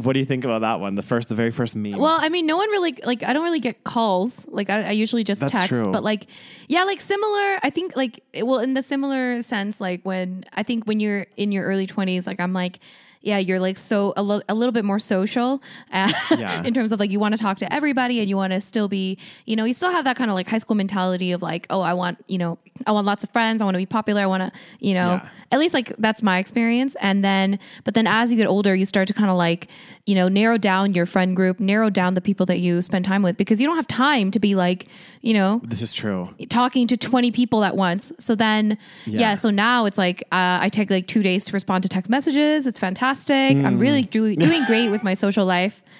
what 0.02 0.14
do 0.14 0.20
you 0.20 0.26
think 0.26 0.44
about 0.44 0.60
that 0.62 0.80
one? 0.82 0.96
The 0.96 1.02
first, 1.02 1.30
the 1.30 1.36
very 1.36 1.52
first 1.52 1.76
meme. 1.76 1.98
Well, 1.98 2.18
I 2.20 2.28
mean, 2.30 2.46
no 2.46 2.58
one 2.58 2.70
really 2.70 2.96
like. 3.04 3.24
I 3.24 3.32
don't 3.34 3.44
really 3.44 3.62
get 3.62 3.84
calls. 3.86 4.46
Like, 4.48 4.70
I, 4.70 4.84
I 4.90 4.92
usually 4.92 5.24
just 5.24 5.40
That's 5.42 5.54
text. 5.54 5.70
true. 5.70 5.92
But 5.92 6.04
like, 6.04 6.28
yeah, 6.68 6.84
like 6.84 7.00
similar. 7.00 7.60
I 7.64 7.70
think 7.74 7.96
like 7.96 8.22
it- 8.34 8.46
well, 8.46 8.60
in 8.60 8.74
the 8.74 8.82
similar 8.82 9.42
sense, 9.42 9.80
like 9.80 10.02
when 10.04 10.44
I 10.54 10.64
think 10.64 10.86
when 10.86 11.00
you're 11.00 11.28
in 11.38 11.52
your 11.52 11.66
early 11.66 11.88
twenties, 11.88 12.28
like 12.28 12.40
I'm 12.40 12.54
like. 12.54 12.80
Yeah, 13.22 13.40
you're 13.40 13.60
like 13.60 13.80
so 13.80 14.14
a, 14.16 14.22
li- 14.22 14.44
a 14.48 14.54
little 14.54 14.72
bit 14.72 14.86
more 14.86 15.00
social 15.00 15.60
uh, 15.92 16.14
Yeah. 16.30 16.62
in 16.68 16.76
terms 16.76 16.92
of 16.92 17.00
like 17.00 17.10
you 17.10 17.20
want 17.20 17.36
to 17.36 17.42
talk 17.42 17.58
to 17.58 17.74
everybody 17.74 18.20
and 18.20 18.30
you 18.30 18.38
want 18.38 18.54
to 18.54 18.62
still 18.62 18.88
be, 18.88 19.18
you 19.48 19.56
know, 19.56 19.64
you 19.64 19.74
still 19.74 19.90
have 19.90 20.04
that 20.04 20.16
kind 20.16 20.30
of 20.30 20.36
like 20.36 20.48
high 20.48 20.60
school 20.60 20.76
mentality 20.76 21.32
of 21.32 21.42
like, 21.42 21.66
oh, 21.72 21.82
I 21.82 21.96
want, 21.96 22.24
you 22.28 22.38
know, 22.38 22.60
I 22.86 22.92
want 22.92 23.08
lots 23.08 23.24
of 23.24 23.30
friends, 23.30 23.62
I 23.62 23.66
want 23.66 23.76
to 23.76 23.80
be 23.80 23.86
popular, 23.86 24.22
I 24.22 24.26
want 24.26 24.42
to, 24.42 24.52
you 24.80 24.94
know, 24.94 25.22
Yeah. 25.24 25.30
at 25.54 25.60
least 25.60 25.74
like 25.74 25.94
that's 25.98 26.22
my 26.22 26.40
experience. 26.40 26.96
And 27.00 27.24
then, 27.24 27.58
but 27.86 27.94
then 27.94 28.06
as 28.06 28.32
you 28.32 28.38
get 28.38 28.48
older, 28.48 28.76
you 28.76 28.86
start 28.86 29.08
to 29.08 29.14
kind 29.14 29.30
of 29.30 29.38
like, 29.38 29.70
you 30.06 30.14
know, 30.14 30.28
narrow 30.28 30.58
down 30.58 30.94
your 30.94 31.06
friend 31.06 31.38
group, 31.38 31.60
narrow 31.62 31.90
down 31.90 32.16
the 32.16 32.22
people 32.22 32.46
that 32.48 32.60
you 32.60 32.82
spend 32.82 33.06
time 33.06 33.22
with 33.22 33.38
because 33.38 33.62
you 33.62 33.68
don't 33.68 33.78
have 33.78 33.88
time 33.88 34.30
to 34.32 34.40
be 34.40 34.56
like, 34.56 34.88
you 35.22 35.34
know, 35.34 35.62
this 35.64 35.82
is 35.82 35.94
true. 35.94 36.30
talking 36.50 36.86
to 36.88 36.98
20 36.98 37.32
people 37.32 37.64
at 37.64 37.78
once. 37.78 38.12
So 38.20 38.36
then, 38.36 38.78
yeah, 39.06 39.20
Yeah. 39.22 39.36
so 39.36 39.50
now 39.52 39.86
it's 39.86 39.98
like 39.98 40.22
uh, 40.34 40.60
I 40.62 40.68
take 40.70 40.92
like 40.92 41.08
two 41.08 41.24
days 41.24 41.46
to 41.46 41.54
respond 41.54 41.84
to 41.84 41.90
text 41.90 42.12
messages. 42.12 42.68
It's 42.68 42.78
fantastic. 42.80 43.56
I'm 43.56 43.80
really 43.80 44.02
do- 44.02 44.36
doing 44.36 44.66
great 44.66 44.90
with 44.90 45.02
my 45.04 45.14
social 45.14 45.46
life. 45.46 45.82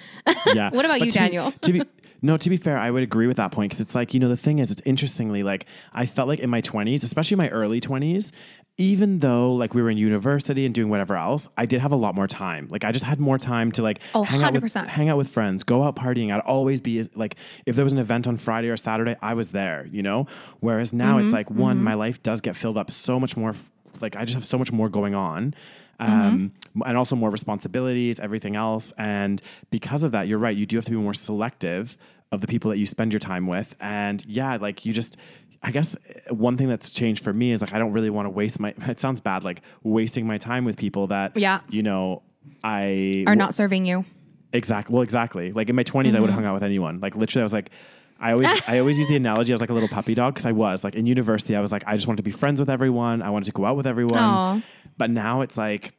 Yeah. 0.54 0.70
What 0.70 0.84
about 0.84 0.98
But 0.98 1.06
you, 1.06 1.12
to 1.12 1.18
be- 1.20 1.24
Daniel? 1.24 1.52
to 1.52 1.72
be 1.72 1.82
No, 2.26 2.36
to 2.36 2.50
be 2.50 2.56
fair, 2.56 2.76
I 2.76 2.90
would 2.90 3.02
agree 3.04 3.26
with 3.28 3.36
that 3.36 3.52
point 3.52 3.70
because 3.70 3.80
it's 3.80 3.94
like, 3.94 4.12
you 4.12 4.20
know, 4.20 4.28
the 4.28 4.36
thing 4.36 4.58
is, 4.58 4.70
it's 4.70 4.82
interestingly 4.84 5.42
like 5.42 5.66
I 5.92 6.06
felt 6.06 6.26
like 6.28 6.40
in 6.40 6.50
my 6.50 6.60
20s, 6.60 7.04
especially 7.04 7.36
my 7.36 7.48
early 7.50 7.80
20s, 7.80 8.32
even 8.78 9.20
though 9.20 9.52
like 9.54 9.74
we 9.74 9.80
were 9.80 9.88
in 9.90 9.96
university 9.96 10.66
and 10.66 10.74
doing 10.74 10.90
whatever 10.90 11.16
else, 11.16 11.48
I 11.56 11.66
did 11.66 11.80
have 11.80 11.92
a 11.92 11.96
lot 11.96 12.14
more 12.14 12.26
time. 12.26 12.66
Like 12.70 12.84
I 12.84 12.90
just 12.92 13.04
had 13.04 13.20
more 13.20 13.38
time 13.38 13.70
to 13.72 13.82
like 13.82 14.00
Oh, 14.14 14.24
hang 14.24 14.42
out 14.42 14.52
with 14.52 14.74
hang 14.74 15.08
out 15.08 15.16
with 15.16 15.28
friends, 15.28 15.62
go 15.64 15.82
out 15.84 15.94
partying. 15.96 16.34
I'd 16.34 16.40
always 16.40 16.80
be 16.80 17.08
like 17.14 17.36
if 17.64 17.76
there 17.76 17.84
was 17.84 17.92
an 17.92 18.00
event 18.00 18.26
on 18.26 18.36
Friday 18.36 18.68
or 18.68 18.76
Saturday, 18.76 19.16
I 19.22 19.34
was 19.34 19.48
there, 19.52 19.86
you 19.90 20.02
know? 20.02 20.26
Whereas 20.60 20.92
now 20.92 21.16
Mm-hmm. 21.16 21.24
it's 21.24 21.32
like 21.32 21.48
one, 21.50 21.82
my 21.82 21.94
life 21.94 22.22
does 22.22 22.40
get 22.40 22.56
filled 22.56 22.76
up 22.76 22.90
so 22.90 23.18
much 23.20 23.36
more 23.36 23.54
like 24.00 24.16
I 24.16 24.24
just 24.24 24.34
have 24.34 24.44
so 24.44 24.58
much 24.58 24.72
more 24.72 24.88
going 24.88 25.14
on. 25.14 25.54
Mm-hmm. 26.00 26.12
Um, 26.12 26.52
and 26.84 26.98
also 26.98 27.16
more 27.16 27.30
responsibilities, 27.30 28.20
everything 28.20 28.54
else. 28.54 28.92
And 28.98 29.40
because 29.70 30.02
of 30.02 30.12
that, 30.12 30.28
you're 30.28 30.38
right. 30.38 30.54
You 30.54 30.66
do 30.66 30.76
have 30.76 30.84
to 30.84 30.90
be 30.90 30.96
more 30.98 31.14
selective 31.14 31.96
of 32.32 32.40
the 32.40 32.46
people 32.46 32.70
that 32.70 32.78
you 32.78 32.86
spend 32.86 33.12
your 33.12 33.20
time 33.20 33.46
with. 33.46 33.74
And 33.80 34.24
yeah, 34.26 34.56
like 34.56 34.84
you 34.84 34.92
just, 34.92 35.16
I 35.62 35.70
guess 35.70 35.96
one 36.30 36.56
thing 36.56 36.68
that's 36.68 36.90
changed 36.90 37.22
for 37.22 37.32
me 37.32 37.52
is 37.52 37.60
like 37.60 37.72
I 37.72 37.78
don't 37.78 37.92
really 37.92 38.10
want 38.10 38.26
to 38.26 38.30
waste 38.30 38.60
my. 38.60 38.74
It 38.88 39.00
sounds 39.00 39.20
bad, 39.20 39.44
like 39.44 39.62
wasting 39.82 40.26
my 40.26 40.38
time 40.38 40.64
with 40.64 40.76
people 40.76 41.08
that 41.08 41.36
Yeah. 41.36 41.60
you 41.68 41.82
know 41.82 42.22
I 42.62 43.24
Are 43.26 43.36
not 43.36 43.54
serving 43.54 43.86
you. 43.86 44.04
exactly 44.52 44.92
well 44.94 45.02
exactly. 45.02 45.52
Like 45.52 45.68
in 45.68 45.76
my 45.76 45.84
20s, 45.84 45.96
I 45.96 46.00
would 46.00 46.04
have 46.04 46.20
mm-hmm. 46.20 46.34
hung 46.34 46.44
out 46.44 46.54
with 46.54 46.62
anyone. 46.62 47.00
Like 47.00 47.16
literally, 47.16 47.42
I 47.42 47.44
was 47.44 47.52
like. 47.52 47.70
I 48.18 48.32
always, 48.32 48.48
I 48.66 48.78
always 48.78 48.96
use 48.96 49.08
the 49.08 49.16
analogy. 49.16 49.52
I 49.52 49.54
was 49.54 49.60
like 49.60 49.68
a 49.68 49.74
little 49.74 49.90
puppy 49.90 50.14
dog 50.14 50.32
because 50.32 50.46
I 50.46 50.52
was 50.52 50.82
like 50.82 50.94
in 50.94 51.04
university. 51.04 51.54
I 51.54 51.60
was 51.60 51.70
like, 51.70 51.84
I 51.86 51.94
just 51.96 52.06
wanted 52.06 52.16
to 52.16 52.22
be 52.22 52.30
friends 52.30 52.58
with 52.58 52.70
everyone. 52.70 53.20
I 53.20 53.28
wanted 53.28 53.44
to 53.44 53.52
go 53.52 53.66
out 53.66 53.76
with 53.76 53.86
everyone. 53.86 54.18
Aw. 54.18 54.62
But 54.96 55.10
now 55.10 55.42
it's 55.42 55.58
like, 55.58 55.92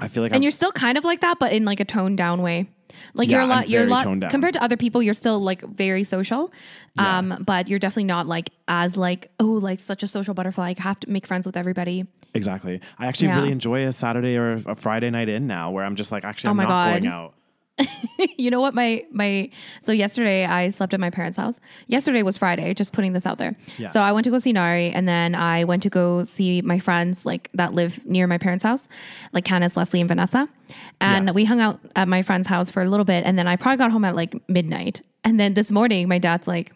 I 0.00 0.08
feel 0.08 0.22
like 0.22 0.30
And 0.32 0.36
I've- 0.36 0.44
you're 0.44 0.52
still 0.52 0.72
kind 0.72 0.96
of 0.98 1.04
like 1.04 1.20
that, 1.20 1.38
but 1.38 1.52
in 1.52 1.64
like 1.64 1.80
a 1.80 1.84
toned 1.84 2.16
down 2.18 2.42
way. 2.42 2.68
Like 3.14 3.28
Yeah, 3.28 3.32
you're 3.36 3.40
a 3.40 3.44
I'm 3.44 3.48
lot, 3.50 3.68
you're 3.68 3.84
a 3.84 3.86
lot 3.86 4.30
compared 4.30 4.54
to 4.54 4.62
other 4.62 4.76
people. 4.76 5.02
You're 5.02 5.14
still 5.14 5.38
like 5.40 5.62
very 5.62 6.02
social, 6.04 6.52
um, 6.98 7.42
but 7.46 7.68
you're 7.68 7.78
definitely 7.78 8.04
not 8.04 8.26
like 8.26 8.50
as 8.68 8.96
like 8.96 9.30
oh 9.38 9.46
like 9.46 9.80
such 9.80 10.02
a 10.02 10.06
social 10.08 10.34
butterfly. 10.34 10.74
I 10.76 10.82
have 10.82 10.98
to 11.00 11.10
make 11.10 11.26
friends 11.26 11.46
with 11.46 11.56
everybody. 11.56 12.06
Exactly. 12.34 12.80
I 12.98 13.06
actually 13.06 13.28
Yeah. 13.28 13.36
really 13.40 13.52
enjoy 13.52 13.86
a 13.86 13.92
Saturday 13.92 14.36
or 14.36 14.54
a 14.66 14.74
Friday 14.74 15.10
night 15.10 15.28
in 15.28 15.46
now 15.46 15.70
where 15.70 15.84
I'm 15.84 15.96
just 15.96 16.12
like, 16.12 16.24
actually, 16.24 16.48
Oh 16.48 16.50
I'm 16.52 16.56
not 16.58 16.68
God. 16.68 17.02
going 17.02 17.12
out. 17.12 17.34
you 18.38 18.50
know 18.50 18.60
what 18.60 18.74
my 18.74 19.04
my 19.10 19.50
so 19.80 19.90
yesterday 19.92 20.44
I 20.44 20.68
slept 20.68 20.92
at 20.92 21.00
my 21.00 21.10
parents' 21.10 21.36
house. 21.38 21.60
Yesterday 21.86 22.22
was 22.22 22.36
Friday, 22.36 22.74
just 22.74 22.92
putting 22.92 23.12
this 23.14 23.24
out 23.24 23.38
there. 23.38 23.56
Yeah. 23.78 23.88
So 23.88 24.00
I 24.00 24.12
went 24.12 24.24
to 24.24 24.30
go 24.30 24.38
see 24.38 24.52
Nari 24.52 24.90
and 24.90 25.08
then 25.08 25.34
I 25.34 25.64
went 25.64 25.82
to 25.84 25.90
go 25.90 26.22
see 26.22 26.60
my 26.62 26.78
friends 26.78 27.24
like 27.24 27.48
that 27.54 27.72
live 27.72 28.04
near 28.04 28.26
my 28.26 28.36
parents' 28.38 28.64
house, 28.64 28.86
like 29.32 29.44
Candace, 29.44 29.76
Leslie, 29.76 30.00
and 30.00 30.08
Vanessa. 30.08 30.48
And 31.00 31.26
Yeah. 31.26 31.32
we 31.32 31.44
hung 31.46 31.60
out 31.60 31.80
at 31.96 32.06
my 32.08 32.22
friend's 32.22 32.48
house 32.48 32.70
for 32.70 32.82
a 32.82 32.88
little 32.88 33.06
bit 33.06 33.24
and 33.24 33.38
then 33.38 33.46
I 33.46 33.56
probably 33.56 33.78
got 33.78 33.90
home 33.90 34.04
at 34.04 34.14
like 34.14 34.34
midnight. 34.48 35.00
And 35.24 35.40
then 35.40 35.54
this 35.54 35.70
morning 35.70 36.08
my 36.08 36.18
dad's 36.18 36.46
like 36.46 36.72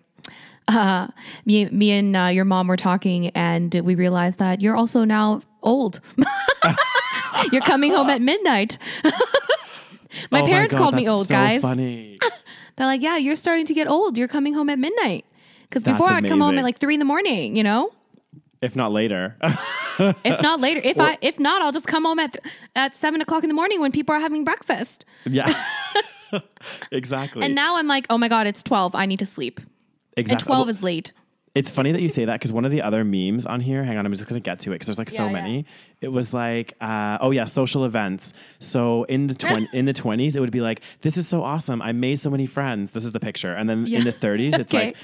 uh, 0.67 1.09
me, 1.45 1.67
me 1.67 1.91
and 1.91 2.17
uh, 2.17 2.25
your 2.33 2.47
mom 2.47 2.69
were 2.69 2.77
talking, 2.79 3.29
and 3.35 3.75
we 3.85 3.95
realized 3.95 4.39
that 4.39 4.63
you're 4.63 4.75
also 4.75 5.05
now 5.05 5.43
old. 5.63 6.01
you're 7.53 7.61
coming 7.61 7.93
home 7.93 8.09
at 8.09 8.23
midnight. 8.23 8.79
my 10.31 10.41
Oh 10.41 10.43
my 10.43 10.49
parents 10.49 10.75
God, 10.75 10.81
called 10.81 10.95
me 10.95 11.09
old, 11.09 11.29
so 11.29 11.35
guys. 11.35 11.61
Funny. 11.63 12.19
They're 12.77 12.87
like, 12.87 13.03
yeah, 13.03 13.17
you're 13.17 13.37
starting 13.37 13.67
to 13.67 13.75
get 13.75 13.87
old. 13.87 14.19
You're 14.19 14.29
coming 14.29 14.55
home 14.55 14.69
at 14.69 14.79
midnight. 14.79 15.25
Because 15.63 15.85
before 15.85 16.11
I'd 16.11 16.27
come 16.27 16.41
home 16.41 16.57
at 16.59 16.65
like 16.65 16.79
three 16.79 16.95
in 16.95 16.99
the 17.01 17.05
morning, 17.05 17.57
you 17.57 17.63
know. 17.63 17.91
if 18.63 18.75
not 18.77 18.93
later. 18.93 19.37
If 20.25 20.43
not 20.43 20.59
later, 20.61 20.81
if 20.83 20.99
I 20.99 21.19
if 21.21 21.39
not, 21.39 21.63
I'll 21.63 21.71
just 21.71 21.87
come 21.87 22.05
home 22.05 22.19
at 22.19 22.37
at 22.75 22.97
seven 22.97 23.21
o'clock 23.21 23.45
in 23.45 23.49
the 23.49 23.55
morning 23.55 23.81
when 23.81 23.93
people 23.93 24.13
are 24.13 24.19
having 24.19 24.43
breakfast. 24.43 25.05
yeah. 25.25 25.55
exactly. 26.91 27.43
And 27.45 27.55
now 27.55 27.77
I'm 27.77 27.87
like, 27.87 28.07
oh 28.11 28.19
my 28.19 28.27
god, 28.29 28.49
it's 28.49 28.63
twelve. 28.63 28.95
I 28.97 29.07
need 29.07 29.21
to 29.21 29.27
sleep. 29.27 29.61
exactly. 30.17 30.33
And 30.35 30.41
twelve 30.41 30.67
Well, 30.67 30.71
is 30.71 30.83
late. 30.83 31.13
It's 31.55 31.71
funny 31.71 31.93
that 31.93 32.03
you 32.03 32.09
say 32.09 32.25
that 32.25 32.33
because 32.41 32.53
one 32.53 32.65
of 32.65 32.73
the 32.73 32.83
other 32.83 33.05
memes 33.05 33.47
on 33.47 33.61
here, 33.61 33.85
hang 33.85 33.97
on, 33.97 34.05
I'm 34.05 34.13
just 34.13 34.27
going 34.29 34.41
to 34.41 34.45
get 34.45 34.59
to 34.61 34.71
it 34.71 34.75
because 34.75 34.89
there's 34.89 34.99
like 34.99 35.09
so 35.11 35.23
Yeah, 35.27 35.31
yeah. 35.31 35.33
many. 35.43 35.67
It 36.01 36.09
was 36.09 36.33
like, 36.33 36.75
uh, 36.81 37.19
oh 37.21 37.31
yeah, 37.31 37.45
social 37.45 37.85
events. 37.85 38.33
So 38.59 39.05
in 39.05 39.29
the 39.29 39.35
twen- 39.37 39.69
in 39.73 39.85
the 39.85 39.93
20s, 39.95 40.35
it 40.35 40.41
would 40.41 40.51
be 40.51 40.61
like, 40.61 40.81
this 41.03 41.17
is 41.17 41.29
so 41.29 41.45
awesome. 41.45 41.81
I 41.81 41.93
made 41.93 42.17
so 42.19 42.29
many 42.29 42.47
friends. 42.47 42.91
This 42.91 43.05
is 43.05 43.13
the 43.13 43.21
picture. 43.21 43.55
And 43.55 43.71
then 43.71 43.87
Yeah. 43.87 43.99
in 43.99 44.05
the 44.05 44.13
30s, 44.13 44.59
it's 44.59 44.75
Okay. 44.75 44.87
like, 44.87 44.97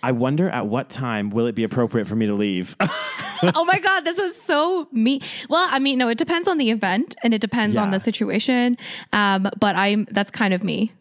I 0.00 0.12
wonder 0.12 0.48
at 0.48 0.66
what 0.68 0.88
time 0.88 1.30
will 1.30 1.46
it 1.46 1.56
be 1.56 1.64
appropriate 1.64 2.06
for 2.06 2.14
me 2.14 2.26
to 2.26 2.34
leave? 2.34 2.76
oh 2.80 3.64
my 3.66 3.80
god, 3.80 4.02
this 4.04 4.20
is 4.20 4.40
so 4.40 4.86
me. 4.92 5.20
Well, 5.48 5.66
I 5.68 5.80
mean, 5.80 5.98
no, 5.98 6.06
it 6.08 6.18
depends 6.18 6.46
on 6.46 6.58
the 6.58 6.70
event 6.70 7.16
and 7.24 7.34
it 7.34 7.40
depends 7.40 7.76
on 7.76 7.90
the 7.90 7.98
situation. 7.98 8.78
Um, 9.12 9.50
but 9.58 9.74
I'm 9.74 10.06
that's 10.12 10.30
kind 10.30 10.54
of 10.54 10.62
me. 10.62 10.92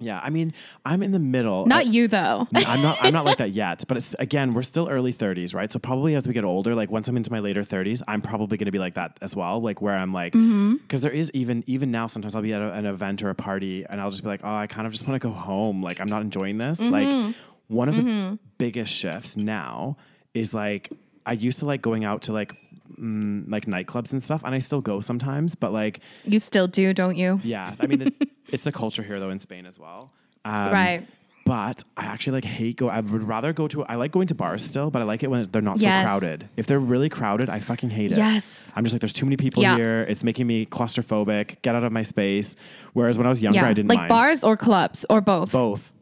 Yeah, 0.00 0.18
I 0.22 0.30
mean, 0.30 0.54
I'm 0.84 1.02
in 1.02 1.12
the 1.12 1.18
middle. 1.18 1.66
Not 1.66 1.80
I- 1.86 1.88
you 1.88 2.08
though. 2.08 2.48
I'm 2.54 2.82
not 2.82 2.98
I'm 3.02 3.12
not 3.12 3.24
like 3.24 3.38
that 3.38 3.52
yet, 3.52 3.84
but 3.86 3.96
it's 3.98 4.14
again, 4.18 4.54
we're 4.54 4.62
still 4.62 4.88
early 4.88 5.12
30s, 5.12 5.54
right? 5.54 5.70
So 5.70 5.78
probably 5.78 6.14
as 6.14 6.26
we 6.26 6.34
get 6.34 6.44
older, 6.44 6.74
like 6.74 6.90
once 6.90 7.06
I'm 7.08 7.16
into 7.16 7.30
my 7.30 7.38
later 7.40 7.62
30s, 7.62 8.02
I'm 8.08 8.22
probably 8.22 8.56
going 8.56 8.66
to 8.66 8.72
be 8.72 8.78
like 8.78 8.94
that 8.94 9.18
as 9.20 9.36
well, 9.36 9.60
like 9.60 9.80
where 9.82 9.94
I'm 9.96 10.12
like 10.12 10.32
Mm-hmm. 10.32 10.76
because 10.76 11.02
there 11.02 11.12
is 11.12 11.30
even 11.34 11.62
even 11.66 11.90
now 11.90 12.06
sometimes 12.06 12.34
I'll 12.34 12.42
be 12.42 12.52
at 12.54 12.62
a, 12.62 12.72
an 12.72 12.86
event 12.86 13.22
or 13.22 13.30
a 13.30 13.34
party 13.34 13.84
and 13.88 14.00
I'll 14.00 14.10
just 14.10 14.22
be 14.22 14.28
like, 14.28 14.40
"Oh, 14.42 14.54
I 14.54 14.66
kind 14.66 14.86
of 14.86 14.92
just 14.92 15.06
want 15.06 15.20
to 15.20 15.28
go 15.28 15.32
home. 15.34 15.82
Like 15.82 16.00
I'm 16.00 16.08
not 16.08 16.22
enjoying 16.22 16.58
this." 16.58 16.80
Mm-hmm. 16.80 16.92
Like 16.92 17.34
one 17.68 17.88
of 17.88 17.96
the 17.96 18.38
biggest 18.58 18.92
shifts 18.94 19.36
now 19.36 19.96
is 20.34 20.54
like 20.54 20.90
I 21.26 21.32
used 21.34 21.58
to 21.60 21.66
like 21.66 21.82
going 21.82 22.04
out 22.04 22.22
to 22.22 22.32
like 22.32 22.54
mm, 22.98 23.50
like 23.50 23.66
nightclubs 23.66 24.12
and 24.12 24.22
stuff, 24.24 24.42
and 24.44 24.54
I 24.54 24.58
still 24.60 24.80
go 24.80 25.00
sometimes, 25.00 25.54
but 25.54 25.72
like 25.72 26.00
You 26.24 26.40
still 26.40 26.66
do, 26.68 26.92
don't 26.94 27.16
you? 27.16 27.40
yeah, 27.44 27.74
I 27.80 27.86
mean, 27.86 28.02
it, 28.02 28.14
it's 28.48 28.64
the 28.64 28.72
culture 28.72 29.02
here 29.02 29.20
though 29.20 29.30
in 29.30 29.38
Spain 29.40 29.66
as 29.66 29.78
well. 29.78 30.12
Um, 30.44 30.72
Right. 30.72 31.06
But 31.46 31.82
I 31.96 32.04
actually 32.04 32.34
like 32.34 32.44
hate 32.44 32.76
go. 32.76 32.88
I 32.88 33.00
would 33.00 33.24
rather 33.24 33.52
go 33.52 33.66
to. 33.68 33.82
I 33.84 33.96
like 33.96 34.12
going 34.12 34.28
to 34.28 34.34
bars 34.36 34.62
still, 34.62 34.90
but 34.90 35.02
I 35.02 35.04
like 35.04 35.24
it 35.24 35.30
when 35.30 35.42
they're 35.50 35.60
not 35.62 35.80
Yes. 35.80 36.02
so 36.02 36.06
crowded. 36.06 36.48
If 36.56 36.66
they're 36.66 36.78
really 36.78 37.08
crowded, 37.08 37.48
I 37.48 37.58
fucking 37.58 37.90
hate 37.90 38.12
it. 38.12 38.18
Yes. 38.18 38.70
I'm 38.76 38.84
just 38.84 38.94
like, 38.94 39.00
there's 39.00 39.12
too 39.14 39.26
many 39.26 39.36
people 39.36 39.60
Yeah. 39.62 39.74
here. 39.74 40.02
It's 40.08 40.22
making 40.22 40.46
me 40.46 40.66
claustrophobic. 40.66 41.60
Get 41.62 41.74
out 41.74 41.82
of 41.82 41.90
my 41.92 42.04
space. 42.04 42.54
Whereas 42.92 43.18
when 43.18 43.26
I 43.26 43.30
was 43.30 43.40
younger, 43.42 43.58
Yeah. 43.60 43.66
I 43.68 43.72
didn't 43.72 43.88
like 43.88 43.98
mind. 43.98 44.08
bars 44.10 44.44
or 44.44 44.56
clubs 44.56 45.04
or 45.10 45.20
both. 45.20 45.50
both, 45.50 45.92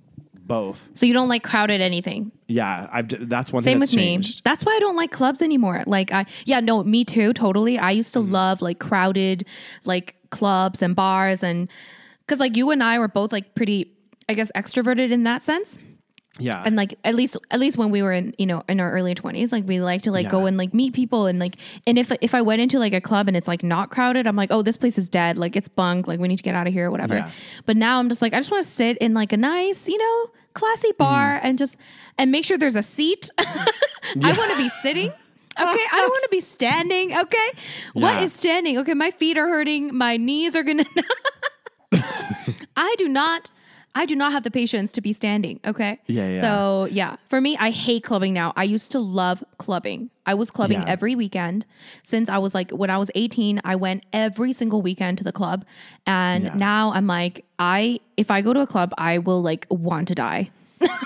both. 0.48 0.88
So 0.94 1.06
you 1.06 1.12
don't 1.12 1.28
like 1.28 1.42
crowded 1.44 1.80
anything. 1.80 2.32
Yeah, 2.48 2.88
I've. 2.90 3.28
That's 3.28 3.52
one 3.52 3.62
Same 3.62 3.78
with 3.78 3.90
that's 3.90 3.96
me. 3.96 4.20
That's 4.42 4.64
why 4.64 4.74
I 4.74 4.78
don't 4.80 4.96
like 4.96 5.12
clubs 5.12 5.42
anymore. 5.42 5.82
Like 5.86 6.12
I 6.12 6.26
yeah, 6.46 6.60
no, 6.60 6.82
me 6.82 7.04
too, 7.04 7.32
totally. 7.32 7.78
I 7.78 7.90
used 7.92 8.12
to 8.14 8.18
Mm-hmm. 8.18 8.32
love 8.32 8.62
like 8.62 8.78
crowded 8.80 9.44
like 9.84 10.16
clubs 10.30 10.82
and 10.82 10.96
bars 10.96 11.42
and 11.44 11.68
cuz 12.26 12.40
like 12.40 12.56
you 12.56 12.70
and 12.70 12.82
I 12.82 12.98
were 12.98 13.08
both 13.08 13.30
like 13.32 13.54
pretty 13.54 13.92
I 14.28 14.34
guess 14.34 14.50
extroverted 14.56 15.10
in 15.12 15.22
that 15.24 15.42
sense. 15.42 15.78
Yeah, 16.40 16.62
And 16.64 16.76
like 16.76 16.94
at 17.02 17.16
least 17.16 17.36
at 17.50 17.58
least 17.58 17.78
when 17.78 17.90
we 17.90 18.00
were 18.00 18.12
in, 18.12 18.32
you 18.38 18.46
know, 18.46 18.62
in 18.68 18.78
our 18.78 18.92
early 18.92 19.12
20s, 19.12 19.50
like 19.50 19.66
we 19.66 19.80
like 19.80 20.02
to 20.02 20.12
like 20.12 20.28
go 20.28 20.46
and 20.46 20.56
like 20.56 20.72
meet 20.72 20.92
people 20.92 21.26
and 21.26 21.40
like 21.40 21.56
and 21.84 21.98
if 21.98 22.12
if 22.20 22.32
I 22.32 22.42
went 22.42 22.60
into 22.60 22.78
like 22.78 22.92
a 22.92 23.00
club 23.00 23.26
and 23.26 23.36
it's 23.36 23.48
like 23.48 23.64
not 23.64 23.90
crowded, 23.90 24.24
I'm 24.24 24.36
like, 24.36 24.52
"Oh, 24.52 24.62
this 24.62 24.76
place 24.76 24.98
is 24.98 25.08
dead. 25.08 25.36
Like 25.36 25.56
it's 25.56 25.68
bunk. 25.68 26.06
Like 26.06 26.20
we 26.20 26.28
need 26.28 26.36
to 26.36 26.44
get 26.44 26.54
out 26.54 26.68
of 26.68 26.72
here 26.72 26.86
or 26.86 26.90
whatever." 26.92 27.16
Yeah. 27.16 27.30
But 27.66 27.76
now 27.76 27.98
I'm 27.98 28.08
just 28.08 28.22
like 28.22 28.34
I 28.34 28.38
just 28.38 28.52
want 28.52 28.62
to 28.62 28.68
sit 28.70 28.98
in 28.98 29.14
like 29.14 29.32
a 29.32 29.36
nice, 29.36 29.88
you 29.88 29.98
know, 29.98 30.30
classy 30.54 30.92
bar 30.98 31.36
Mm-hmm. 31.36 31.46
and 31.46 31.58
just 31.58 31.76
and 32.18 32.30
make 32.32 32.44
sure 32.44 32.58
there's 32.58 32.76
a 32.76 32.82
seat. 32.82 33.30
I 33.38 33.72
want 34.22 34.50
to 34.52 34.56
be 34.56 34.68
sitting. 34.82 35.08
Okay, 35.10 35.16
I 35.60 35.88
don't 35.92 36.10
want 36.10 36.22
to 36.24 36.28
be 36.30 36.40
standing. 36.40 37.16
Okay, 37.18 37.48
what 37.92 38.14
Yeah. 38.14 38.22
is 38.22 38.32
standing? 38.32 38.78
Okay, 38.78 38.94
my 38.94 39.10
feet 39.10 39.36
are 39.38 39.48
hurting. 39.48 39.96
My 39.96 40.16
knees 40.16 40.54
are 40.56 40.62
gonna. 40.62 40.84
I 42.76 42.94
do 42.98 43.08
not. 43.08 43.50
I 43.98 44.06
do 44.06 44.14
not 44.14 44.30
have 44.32 44.44
the 44.44 44.50
patience 44.50 44.92
to 44.92 45.00
be 45.00 45.12
standing. 45.12 45.58
Okay. 45.66 45.98
Yeah, 46.06 46.28
yeah. 46.34 46.40
So 46.40 46.86
yeah, 46.90 47.16
for 47.28 47.40
me, 47.40 47.56
I 47.58 47.70
hate 47.70 48.04
clubbing 48.04 48.32
now. 48.32 48.52
I 48.56 48.62
used 48.62 48.92
to 48.92 49.00
love 49.00 49.42
clubbing. 49.58 50.10
I 50.24 50.34
was 50.34 50.50
clubbing 50.50 50.82
Yeah. 50.82 50.94
every 50.94 51.14
weekend 51.16 51.66
since 52.04 52.28
I 52.28 52.38
was 52.38 52.54
like 52.54 52.70
when 52.70 52.90
I 52.90 52.98
was 52.98 53.10
18. 53.16 53.60
I 53.64 53.74
went 53.74 54.04
every 54.12 54.52
single 54.52 54.82
weekend 54.82 55.18
to 55.18 55.24
the 55.24 55.32
club, 55.32 55.64
and 56.06 56.44
Yeah. 56.44 56.54
now 56.54 56.92
I'm 56.92 57.06
like, 57.08 57.44
I 57.58 57.98
if 58.16 58.30
I 58.30 58.40
go 58.40 58.52
to 58.52 58.60
a 58.60 58.66
club, 58.66 58.94
I 58.98 59.18
will 59.18 59.42
like 59.42 59.66
want 59.68 60.06
to 60.08 60.14
die. 60.14 60.50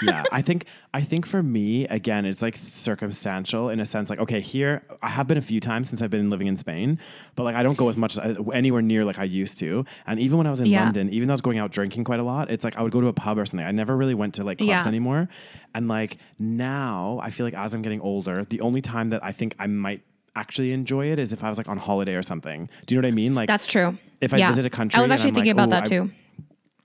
Yeah, 0.03 0.25
I 0.33 0.43
think 0.43 0.66
I 0.95 1.01
think 1.03 1.27
for 1.27 1.43
me 1.43 1.87
again, 1.87 2.25
it's 2.27 2.43
like 2.43 2.57
circumstantial 2.57 3.68
in 3.68 3.81
a 3.81 3.87
sense. 3.87 4.11
Like, 4.11 4.18
okay, 4.20 4.41
here 4.41 4.83
I 5.03 5.09
have 5.09 5.27
been 5.27 5.39
a 5.39 5.43
few 5.43 5.61
times 5.61 5.89
since 5.89 6.03
I've 6.03 6.11
been 6.11 6.31
living 6.31 6.47
in 6.47 6.57
Spain, 6.57 6.99
but 7.35 7.45
like 7.45 7.55
I 7.57 7.62
don't 7.62 7.77
go 7.79 7.89
as 7.89 7.97
much 7.97 8.18
as 8.18 8.37
uh, 8.37 8.43
anywhere 8.51 8.83
near 8.83 9.05
like 9.05 9.18
I 9.18 9.25
used 9.25 9.59
to. 9.59 9.85
And 10.07 10.20
even 10.20 10.39
when 10.39 10.47
I 10.47 10.51
was 10.51 10.61
in 10.61 10.66
Yeah. 10.66 10.85
London, 10.85 11.12
even 11.12 11.29
though 11.29 11.33
I 11.33 11.37
was 11.37 11.41
going 11.41 11.59
out 11.59 11.70
drinking 11.73 12.05
quite 12.05 12.20
a 12.20 12.23
lot, 12.25 12.51
it's 12.51 12.64
like 12.64 12.77
I 12.77 12.83
would 12.83 12.93
go 12.93 13.01
to 13.01 13.09
a 13.09 13.12
pub 13.12 13.39
or 13.39 13.47
something. 13.47 13.66
I 13.66 13.73
never 13.73 13.97
really 13.97 14.14
went 14.14 14.35
to 14.35 14.45
like 14.45 14.59
clubs 14.59 14.68
Yeah. 14.68 14.87
anymore. 14.87 15.29
And 15.75 15.89
like 15.89 16.18
now, 16.39 17.18
I 17.23 17.31
feel 17.31 17.47
like 17.47 17.55
as 17.55 17.75
I'm 17.75 17.83
getting 17.83 18.01
older, 18.01 18.45
the 18.45 18.61
only 18.61 18.83
time 18.83 19.11
that 19.11 19.25
I 19.25 19.33
think 19.33 19.55
I 19.59 19.66
might 19.66 20.03
actually 20.35 20.73
enjoy 20.73 21.07
it 21.12 21.18
is 21.18 21.33
if 21.33 21.45
I 21.45 21.49
was 21.49 21.59
like 21.59 21.68
on 21.68 21.77
holiday 21.79 22.14
or 22.14 22.23
something. 22.23 22.68
Do 22.87 22.95
you 22.95 23.01
know 23.01 23.07
what 23.07 23.12
I 23.12 23.14
mean? 23.14 23.35
Like 23.35 23.49
That's 23.49 23.66
true. 23.66 23.99
If 24.20 24.33
I 24.33 24.39
Yeah. 24.39 24.49
visit 24.49 24.64
a 24.64 24.70
country 24.70 24.99
I 24.99 25.03
was 25.03 25.11
actually 25.11 25.33
thinking 25.33 25.57
like, 25.57 25.66
about 25.66 25.68
"Oh, 25.68 25.81
that 25.81 25.93
I- 25.93 26.07
too. 26.07 26.11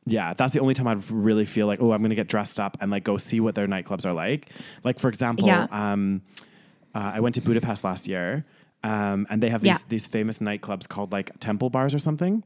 Yeah, 0.08 0.34
that's 0.34 0.54
the 0.54 0.60
only 0.60 0.74
time 0.74 0.88
I'd 0.88 1.10
really 1.12 1.46
feel 1.46 1.68
like, 1.68 1.82
oh, 1.82 1.92
I'm 1.92 2.00
going 2.00 2.10
to 2.10 2.16
get 2.16 2.28
dressed 2.28 2.60
up 2.60 2.78
and 2.82 2.90
like 2.92 3.04
go 3.04 3.18
see 3.18 3.40
what 3.40 3.56
their 3.56 3.68
nightclubs 3.68 4.06
are 4.06 4.14
like. 4.14 4.50
Like 4.84 5.00
for 5.00 5.10
example, 5.10 5.46
Yeah. 5.48 5.68
um, 5.72 6.22
uh, 6.96 7.12
I 7.16 7.20
went 7.20 7.36
to 7.36 7.42
Budapest 7.42 7.84
last 7.84 8.08
year, 8.08 8.46
um, 8.84 9.28
and 9.30 9.44
they 9.44 9.50
have 9.50 9.62
these 9.62 9.80
Yeah. 9.82 9.86
these 9.90 10.08
famous 10.08 10.40
nightclubs 10.40 10.88
called 10.88 11.12
like 11.12 11.38
temple 11.40 11.70
bars 11.70 11.94
or 11.94 12.00
something. 12.00 12.44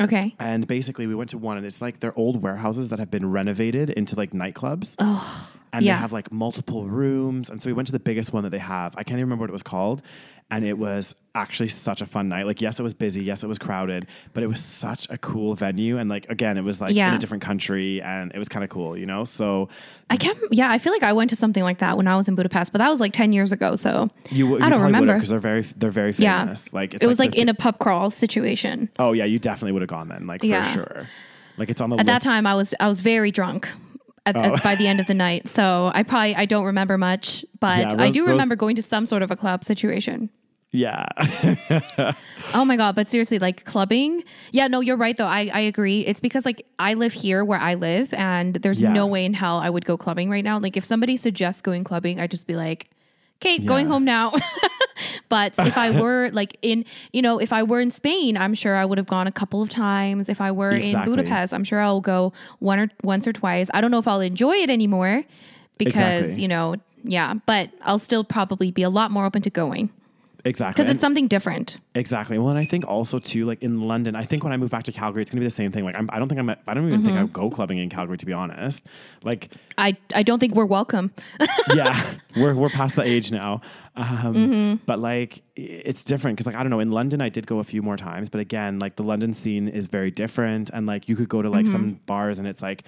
Okay. 0.00 0.34
And 0.38 0.66
basically, 0.66 1.06
we 1.06 1.14
went 1.14 1.30
to 1.30 1.38
one, 1.38 1.56
and 1.58 1.66
it's 1.66 1.82
like 1.82 2.00
they're 2.00 2.18
old 2.18 2.42
warehouses 2.42 2.88
that 2.88 2.98
have 2.98 3.10
been 3.10 3.30
renovated 3.30 3.90
into 3.90 4.16
like 4.16 4.30
nightclubs. 4.32 4.96
Oh, 4.98 5.48
and 5.72 5.84
yeah. 5.84 5.94
they 5.94 6.00
have 6.00 6.12
like 6.12 6.30
multiple 6.32 6.84
rooms. 6.86 7.48
And 7.50 7.62
so 7.62 7.68
we 7.68 7.72
went 7.72 7.86
to 7.88 7.92
the 7.92 7.98
biggest 8.00 8.32
one 8.32 8.42
that 8.44 8.50
they 8.50 8.58
have. 8.58 8.94
I 8.96 9.02
can't 9.04 9.18
even 9.18 9.24
remember 9.24 9.42
what 9.44 9.50
it 9.50 9.52
was 9.52 9.62
called. 9.62 10.02
And 10.50 10.66
it 10.66 10.76
was 10.76 11.14
actually 11.34 11.68
such 11.68 12.02
a 12.02 12.06
fun 12.06 12.28
night. 12.28 12.44
Like, 12.44 12.60
yes, 12.60 12.78
it 12.78 12.82
was 12.82 12.92
busy. 12.92 13.24
Yes, 13.24 13.42
it 13.42 13.46
was 13.46 13.58
crowded, 13.58 14.06
but 14.34 14.42
it 14.42 14.48
was 14.48 14.62
such 14.62 15.08
a 15.08 15.16
cool 15.16 15.54
venue. 15.54 15.96
And 15.96 16.10
like, 16.10 16.28
again, 16.28 16.58
it 16.58 16.60
was 16.60 16.78
like 16.78 16.90
in 16.94 16.98
a 17.14 17.18
different 17.18 17.42
country 17.42 18.02
and 18.02 18.30
it 18.34 18.38
was 18.38 18.50
kind 18.50 18.62
of 18.62 18.68
cool, 18.68 18.94
you 18.98 19.06
know? 19.06 19.24
So 19.24 19.70
I 20.10 20.18
can't. 20.18 20.36
Yeah, 20.50 20.70
I 20.70 20.76
feel 20.76 20.92
like 20.92 21.02
I 21.02 21.14
went 21.14 21.30
to 21.30 21.36
something 21.36 21.62
like 21.62 21.78
that 21.78 21.96
when 21.96 22.06
I 22.06 22.16
was 22.16 22.28
in 22.28 22.34
Budapest, 22.34 22.70
but 22.72 22.78
that 22.80 22.90
was 22.90 23.00
like 23.00 23.14
ten 23.14 23.32
years 23.32 23.50
ago. 23.50 23.76
So 23.76 24.10
you, 24.28 24.46
you 24.58 24.62
I 24.62 24.68
don't 24.68 24.82
remember. 24.82 25.14
because 25.14 25.30
they're 25.30 25.38
very, 25.38 25.62
they're 25.62 25.88
very 25.90 26.12
Yeah. 26.18 26.42
famous. 26.44 26.70
Like, 26.74 26.92
it's 26.92 27.02
it 27.02 27.06
was 27.08 27.18
like, 27.18 27.32
the- 27.32 27.40
in 27.40 27.48
a 27.48 27.54
pub 27.54 27.78
crawl 27.78 28.10
situation. 28.10 28.90
oh, 28.98 29.12
yeah, 29.12 29.24
you 29.24 29.38
definitely 29.38 29.72
would 29.72 29.82
have 29.82 29.88
gone 29.88 30.08
then, 30.08 30.26
like, 30.26 30.42
for 30.42 30.46
Yeah. 30.48 30.64
sure. 30.64 31.08
Like, 31.56 31.70
it's 31.70 31.80
on 31.80 31.88
the 31.88 31.96
At 31.96 32.04
list. 32.06 32.24
that 32.24 32.28
time, 32.28 32.46
I 32.46 32.54
was 32.54 32.74
I 32.78 32.88
was 32.88 33.00
very 33.00 33.30
drunk. 33.30 33.70
At, 34.24 34.36
Oh. 34.36 34.40
at- 34.40 34.62
by 34.62 34.76
the 34.76 34.86
end 34.86 35.00
of 35.00 35.06
the 35.08 35.14
night, 35.14 35.48
so 35.48 35.90
I 35.94 36.02
probably 36.04 36.36
I 36.36 36.44
don't 36.46 36.64
remember 36.64 36.96
much, 36.96 37.44
but 37.58 37.78
Yeah, 37.92 38.02
I 38.02 38.10
do 38.10 38.20
Rose- 38.22 38.30
remember 38.32 38.54
going 38.56 38.76
to 38.76 38.82
some 38.82 39.04
sort 39.06 39.22
of 39.22 39.30
a 39.32 39.36
club 39.36 39.64
situation. 39.64 40.30
Yeah. 40.70 41.06
Oh 42.54 42.64
my 42.66 42.76
god! 42.76 42.94
But 42.94 43.08
seriously, 43.08 43.38
like 43.38 43.64
clubbing. 43.64 44.24
Yeah, 44.50 44.66
no, 44.68 44.80
you're 44.80 44.96
right 44.96 45.16
though. 45.16 45.26
I 45.26 45.48
I 45.52 45.60
agree. 45.60 46.00
It's 46.00 46.20
because 46.20 46.44
like 46.44 46.66
I 46.78 46.94
live 46.94 47.12
here 47.14 47.44
where 47.44 47.58
I 47.58 47.74
live, 47.74 48.12
and 48.14 48.54
there's 48.56 48.80
Yeah. 48.80 48.92
no 48.92 49.06
way 49.06 49.24
in 49.24 49.32
hell 49.32 49.58
I 49.58 49.70
would 49.70 49.84
go 49.86 49.96
clubbing 49.96 50.28
right 50.28 50.44
now. 50.44 50.58
Like 50.58 50.76
if 50.76 50.84
somebody 50.84 51.16
suggests 51.16 51.62
going 51.62 51.82
clubbing, 51.84 52.20
I'd 52.20 52.30
just 52.30 52.46
be 52.46 52.54
like, 52.56 52.90
okay, 53.40 53.58
going 53.58 53.86
home 53.86 54.04
now. 54.04 54.32
but 55.32 55.54
if 55.66 55.78
I 55.78 55.98
were 55.98 56.28
like 56.34 56.58
in, 56.60 56.84
you 57.14 57.22
know, 57.22 57.38
if 57.38 57.54
I 57.54 57.62
were 57.62 57.80
in 57.80 57.90
Spain, 57.90 58.36
I'm 58.36 58.52
sure 58.52 58.76
I 58.76 58.84
would 58.84 58.98
have 58.98 59.06
gone 59.06 59.26
a 59.26 59.32
couple 59.32 59.62
of 59.62 59.70
times. 59.70 60.28
If 60.28 60.42
I 60.42 60.52
were 60.52 60.72
Exactly. 60.72 61.10
in 61.10 61.16
Budapest, 61.16 61.54
I'm 61.54 61.64
sure 61.64 61.80
I'll 61.80 62.02
go 62.02 62.34
one 62.58 62.78
or 62.78 62.90
once 63.02 63.26
or 63.26 63.32
twice. 63.32 63.70
I 63.72 63.80
don't 63.80 63.90
know 63.90 63.98
if 63.98 64.06
I'll 64.06 64.20
enjoy 64.20 64.56
it 64.56 64.68
anymore 64.68 65.24
because 65.78 65.96
Exactly. 66.28 66.42
you 66.42 66.48
know, 66.48 66.76
yeah. 67.02 67.32
But 67.46 67.70
I'll 67.80 67.98
still 67.98 68.24
probably 68.24 68.70
be 68.70 68.82
a 68.82 68.90
lot 68.90 69.10
more 69.10 69.24
open 69.24 69.40
to 69.40 69.50
going 69.50 69.88
exactly. 70.44 70.82
because 70.82 70.94
it's 70.94 71.00
something 71.00 71.28
different. 71.28 71.78
Exactly. 71.94 72.38
Well, 72.38 72.48
and 72.48 72.58
I 72.58 72.64
think 72.64 72.86
also 72.86 73.18
too, 73.18 73.44
like 73.44 73.62
in 73.62 73.82
London, 73.82 74.14
I 74.16 74.24
think 74.24 74.44
when 74.44 74.52
I 74.52 74.56
move 74.56 74.70
back 74.70 74.84
to 74.84 74.92
Calgary, 74.92 75.22
it's 75.22 75.30
gonna 75.30 75.40
be 75.40 75.46
the 75.46 75.50
same 75.50 75.70
thing. 75.72 75.84
Like 75.84 75.94
I'm, 75.96 76.08
I 76.12 76.18
don't 76.18 76.28
think 76.28 76.38
I'm, 76.40 76.50
I 76.50 76.74
don't 76.74 76.86
even 76.88 77.02
think 77.04 77.16
Mm-hmm. 77.16 77.24
I'd 77.24 77.32
go 77.32 77.50
clubbing 77.50 77.78
in 77.78 77.88
Calgary 77.90 78.16
to 78.18 78.26
be 78.26 78.32
honest. 78.32 78.86
Like, 79.22 79.52
I 79.78 79.96
I 80.14 80.22
don't 80.22 80.38
think 80.38 80.54
we're 80.54 80.64
welcome. 80.66 81.12
yeah, 81.74 82.14
we're 82.36 82.54
we're 82.54 82.68
past 82.70 82.96
the 82.96 83.02
age 83.02 83.30
now. 83.32 83.60
Um, 83.96 84.34
Mm-hmm. 84.34 84.84
But 84.86 84.98
like, 85.00 85.42
it's 85.56 86.02
different 86.04 86.36
because 86.36 86.46
like 86.46 86.56
I 86.56 86.62
don't 86.62 86.70
know. 86.70 86.80
In 86.80 86.90
London, 86.92 87.20
I 87.20 87.28
did 87.28 87.46
go 87.46 87.58
a 87.58 87.64
few 87.64 87.82
more 87.82 87.96
times, 87.96 88.28
but 88.28 88.40
again, 88.40 88.78
like 88.78 88.96
the 88.96 89.02
London 89.04 89.34
scene 89.34 89.68
is 89.68 89.86
very 89.88 90.10
different, 90.10 90.70
and 90.70 90.86
like 90.86 91.08
you 91.08 91.16
could 91.16 91.28
go 91.28 91.42
to 91.42 91.50
like 91.50 91.68
some 91.68 91.82
Mm-hmm. 91.84 92.04
bars, 92.06 92.38
and 92.38 92.48
it's 92.48 92.62
like. 92.62 92.84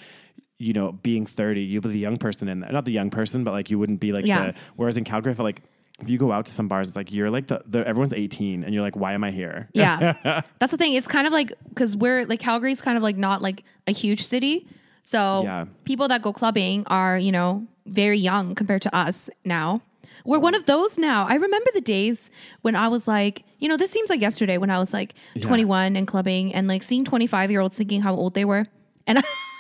You 0.56 0.72
know, 0.72 0.92
being 0.92 1.26
30, 1.26 1.62
you'll 1.62 1.82
be 1.82 1.88
the 1.88 1.98
young 1.98 2.16
person 2.16 2.48
in 2.48 2.60
there. 2.60 2.70
Not 2.70 2.84
the 2.84 2.92
young 2.92 3.10
person, 3.10 3.42
but 3.42 3.50
like 3.50 3.70
you 3.70 3.78
wouldn't 3.78 3.98
be 3.98 4.12
like 4.12 4.24
Yeah. 4.24 4.52
the. 4.52 4.54
Whereas 4.76 4.96
in 4.96 5.02
Calgary, 5.02 5.32
I 5.32 5.34
feel 5.34 5.44
like 5.44 5.62
if 6.04 6.10
you 6.10 6.18
go 6.18 6.30
out 6.32 6.46
to 6.46 6.52
some 6.52 6.68
bars, 6.68 6.88
it's 6.88 6.96
like 6.96 7.10
you're 7.12 7.30
like 7.30 7.46
the, 7.48 7.62
the 7.66 7.86
everyone's 7.86 8.12
18 8.12 8.62
and 8.64 8.72
you're 8.74 8.82
like, 8.82 8.96
why 8.96 9.12
am 9.14 9.24
I 9.24 9.30
here? 9.30 9.68
Yeah. 9.72 10.42
That's 10.58 10.70
the 10.72 10.78
thing. 10.78 10.94
It's 10.94 11.08
kind 11.08 11.26
of 11.26 11.32
like 11.32 11.52
because 11.68 11.96
we're 11.96 12.24
like 12.26 12.40
Calgary's 12.40 12.80
kind 12.80 12.96
of 12.96 13.02
like 13.02 13.16
not 13.16 13.42
like 13.42 13.64
a 13.86 13.92
huge 13.92 14.24
city. 14.24 14.66
So 15.02 15.42
Yeah. 15.44 15.64
people 15.84 16.08
that 16.08 16.22
go 16.22 16.32
clubbing 16.32 16.84
are, 16.86 17.18
you 17.18 17.32
know, 17.32 17.66
very 17.86 18.18
young 18.18 18.54
compared 18.54 18.82
to 18.82 18.94
us 18.94 19.28
now. 19.44 19.82
We're 20.24 20.38
one 20.38 20.54
of 20.54 20.64
those 20.64 20.96
now. 20.96 21.26
I 21.28 21.34
remember 21.34 21.70
the 21.74 21.82
days 21.82 22.30
when 22.62 22.74
I 22.74 22.88
was 22.88 23.06
like, 23.06 23.44
you 23.58 23.68
know, 23.68 23.76
this 23.76 23.90
seems 23.90 24.08
like 24.08 24.22
yesterday 24.22 24.56
when 24.56 24.70
I 24.70 24.78
was 24.78 24.92
like 24.94 25.14
21 25.40 25.96
and 25.96 26.06
clubbing 26.06 26.54
and 26.54 26.66
like 26.66 26.82
seeing 26.82 27.04
25 27.04 27.50
year 27.50 27.60
olds 27.60 27.76
thinking 27.76 28.00
how 28.00 28.14
old 28.14 28.32
they 28.34 28.44
were. 28.46 28.66
And 29.06 29.18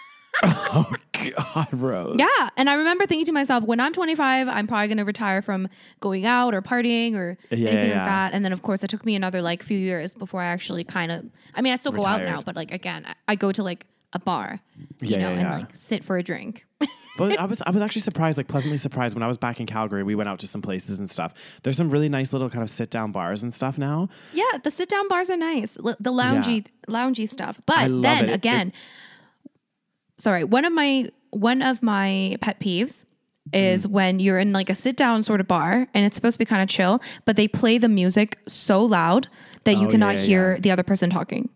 Oh, 0.76 0.92
God, 1.54 1.68
Rose. 1.72 2.16
yeah. 2.18 2.48
And 2.56 2.68
I 2.68 2.74
remember 2.74 3.06
thinking 3.06 3.26
to 3.26 3.32
myself, 3.32 3.64
when 3.64 3.80
I'm 3.80 3.92
25, 3.92 4.48
I'm 4.48 4.66
probably 4.66 4.88
going 4.88 4.98
to 4.98 5.04
retire 5.04 5.40
from 5.42 5.68
going 6.00 6.26
out 6.26 6.54
or 6.54 6.60
partying 6.62 7.14
or 7.14 7.38
Yeah, 7.50 7.68
anything 7.70 7.90
yeah. 7.90 7.96
like 7.98 8.06
that. 8.06 8.34
And 8.34 8.44
then, 8.44 8.52
of 8.52 8.62
course, 8.62 8.82
it 8.82 8.88
took 8.88 9.04
me 9.06 9.14
another 9.14 9.40
like 9.40 9.62
few 9.62 9.78
years 9.78 10.14
before 10.14 10.40
I 10.42 10.46
actually 10.46 10.84
kind 10.84 11.10
of, 11.12 11.24
I 11.54 11.62
mean, 11.62 11.72
I 11.72 11.76
still 11.76 11.92
go 11.92 12.04
out 12.04 12.22
now, 12.22 12.42
but 12.42 12.56
like, 12.56 12.72
again, 12.72 13.04
I, 13.06 13.14
I 13.28 13.34
go 13.36 13.52
to 13.52 13.62
like 13.62 13.86
a 14.12 14.18
bar, 14.18 14.60
you 14.76 14.86
Yeah, 15.10 15.18
know, 15.18 15.30
yeah, 15.32 15.40
and 15.40 15.50
like 15.50 15.74
sit 15.76 16.04
for 16.04 16.16
a 16.18 16.22
drink. 16.22 16.66
But 17.16 17.38
I 17.38 17.44
was 17.44 17.62
I 17.64 17.70
was 17.70 17.80
actually 17.80 18.02
surprised, 18.02 18.38
like 18.38 18.48
pleasantly 18.48 18.76
surprised 18.76 19.14
when 19.14 19.22
I 19.22 19.28
was 19.28 19.36
back 19.36 19.60
in 19.60 19.66
Calgary. 19.66 20.02
We 20.02 20.16
went 20.16 20.28
out 20.28 20.40
to 20.40 20.48
some 20.48 20.60
places 20.60 20.98
and 20.98 21.08
stuff. 21.08 21.32
There's 21.62 21.76
some 21.76 21.88
really 21.88 22.08
nice 22.08 22.32
little 22.32 22.50
kind 22.50 22.64
of 22.64 22.68
sit 22.70 22.90
down 22.90 23.12
bars 23.12 23.44
and 23.44 23.54
stuff 23.54 23.78
now. 23.78 24.08
yeah. 24.32 24.42
The 24.64 24.72
sit 24.72 24.88
down 24.88 25.06
bars 25.06 25.30
are 25.30 25.36
nice, 25.36 25.78
L- 25.78 25.94
the 26.00 26.10
loungy, 26.10 26.66
loungy 26.88 27.28
stuff. 27.28 27.60
But 27.66 28.02
then 28.02 28.24
it. 28.24 28.30
It- 28.30 28.34
again, 28.34 28.72
sorry, 30.18 30.44
one 30.44 30.64
of 30.64 30.72
my, 30.72 31.08
one 31.30 31.62
of 31.62 31.82
my 31.82 32.36
pet 32.40 32.60
peeves 32.60 33.04
Mm. 33.52 33.74
is 33.74 33.86
when 33.86 34.20
you're 34.20 34.38
in 34.38 34.54
like 34.54 34.70
a 34.70 34.74
sit 34.74 34.96
down 34.96 35.22
sort 35.22 35.38
of 35.38 35.46
bar 35.46 35.86
and 35.92 36.06
it's 36.06 36.16
supposed 36.16 36.32
to 36.36 36.38
be 36.38 36.46
kind 36.46 36.62
of 36.62 36.68
chill, 36.70 37.02
but 37.26 37.36
they 37.36 37.46
play 37.46 37.76
the 37.76 37.90
music 37.90 38.38
so 38.48 38.82
loud 38.82 39.28
that 39.64 39.76
you 39.76 39.86
Oh, 39.86 39.90
cannot 39.90 40.14
yeah, 40.14 40.20
yeah, 40.22 40.26
hear 40.26 40.52
yeah. 40.54 40.60
the 40.60 40.70
other 40.70 40.82
person 40.82 41.10
talking. 41.10 41.50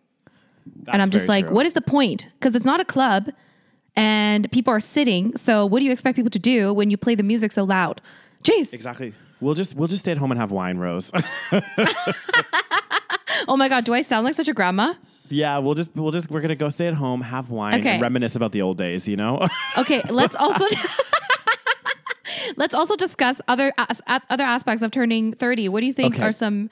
That's 0.83 0.93
and 0.93 1.01
I'm 1.01 1.09
just 1.09 1.29
like, 1.29 1.47
true. 1.47 1.55
what 1.55 1.65
is 1.65 1.73
the 1.73 1.81
point? 1.81 2.29
Because 2.39 2.55
it's 2.55 2.67
not 2.67 2.79
a 2.79 2.85
club 2.85 3.31
and 3.97 4.53
people 4.53 4.71
are 4.75 4.81
sitting. 4.81 5.35
So 5.39 5.65
what 5.65 5.79
do 5.79 5.87
you 5.87 5.91
expect 5.93 6.17
people 6.17 6.31
to 6.31 6.39
do 6.39 6.75
when 6.75 6.91
you 6.91 6.99
play 6.99 7.15
the 7.15 7.23
music 7.23 7.53
so 7.53 7.65
loud? 7.65 8.03
Jeez. 8.45 8.75
Exactly. 8.75 9.15
We'll 9.41 9.55
just 9.55 9.75
we'll 9.75 9.89
just 9.89 10.03
stay 10.03 10.13
at 10.13 10.19
home 10.19 10.31
and 10.31 10.39
have 10.39 10.51
wine, 10.51 10.77
Rose. 10.77 11.11
Oh 13.47 13.57
my 13.57 13.69
God. 13.69 13.85
Do 13.85 13.95
I 13.95 14.03
sound 14.03 14.25
like 14.25 14.35
such 14.35 14.49
a 14.49 14.53
grandma? 14.53 14.95
Yeah, 15.31 15.59
we'll 15.59 15.75
just 15.75 15.91
we'll 15.95 16.11
just 16.11 16.31
we're 16.31 16.41
gonna 16.41 16.55
go 16.57 16.69
stay 16.71 16.87
at 16.87 16.95
home, 16.95 17.21
have 17.21 17.51
wine, 17.51 17.81
Okay. 17.81 17.91
and 17.95 18.03
reminisce 18.03 18.35
about 18.37 18.53
the 18.53 18.63
old 18.63 18.79
days. 18.79 19.07
You 19.09 19.17
know. 19.17 19.47
Okay. 19.77 20.03
Let's 20.09 20.35
also. 20.37 20.67
Let's 22.57 22.75
also 22.75 22.97
discuss 22.97 23.41
other 23.49 23.73
as, 23.79 24.01
a- 24.07 24.23
other 24.31 24.45
aspects 24.45 24.83
of 24.83 24.91
turning 24.91 25.33
30. 25.35 25.69
What 25.69 25.81
do 25.81 25.87
you 25.87 25.93
think 25.93 26.15
Okay. 26.15 26.25
are 26.25 26.33
some 26.33 26.71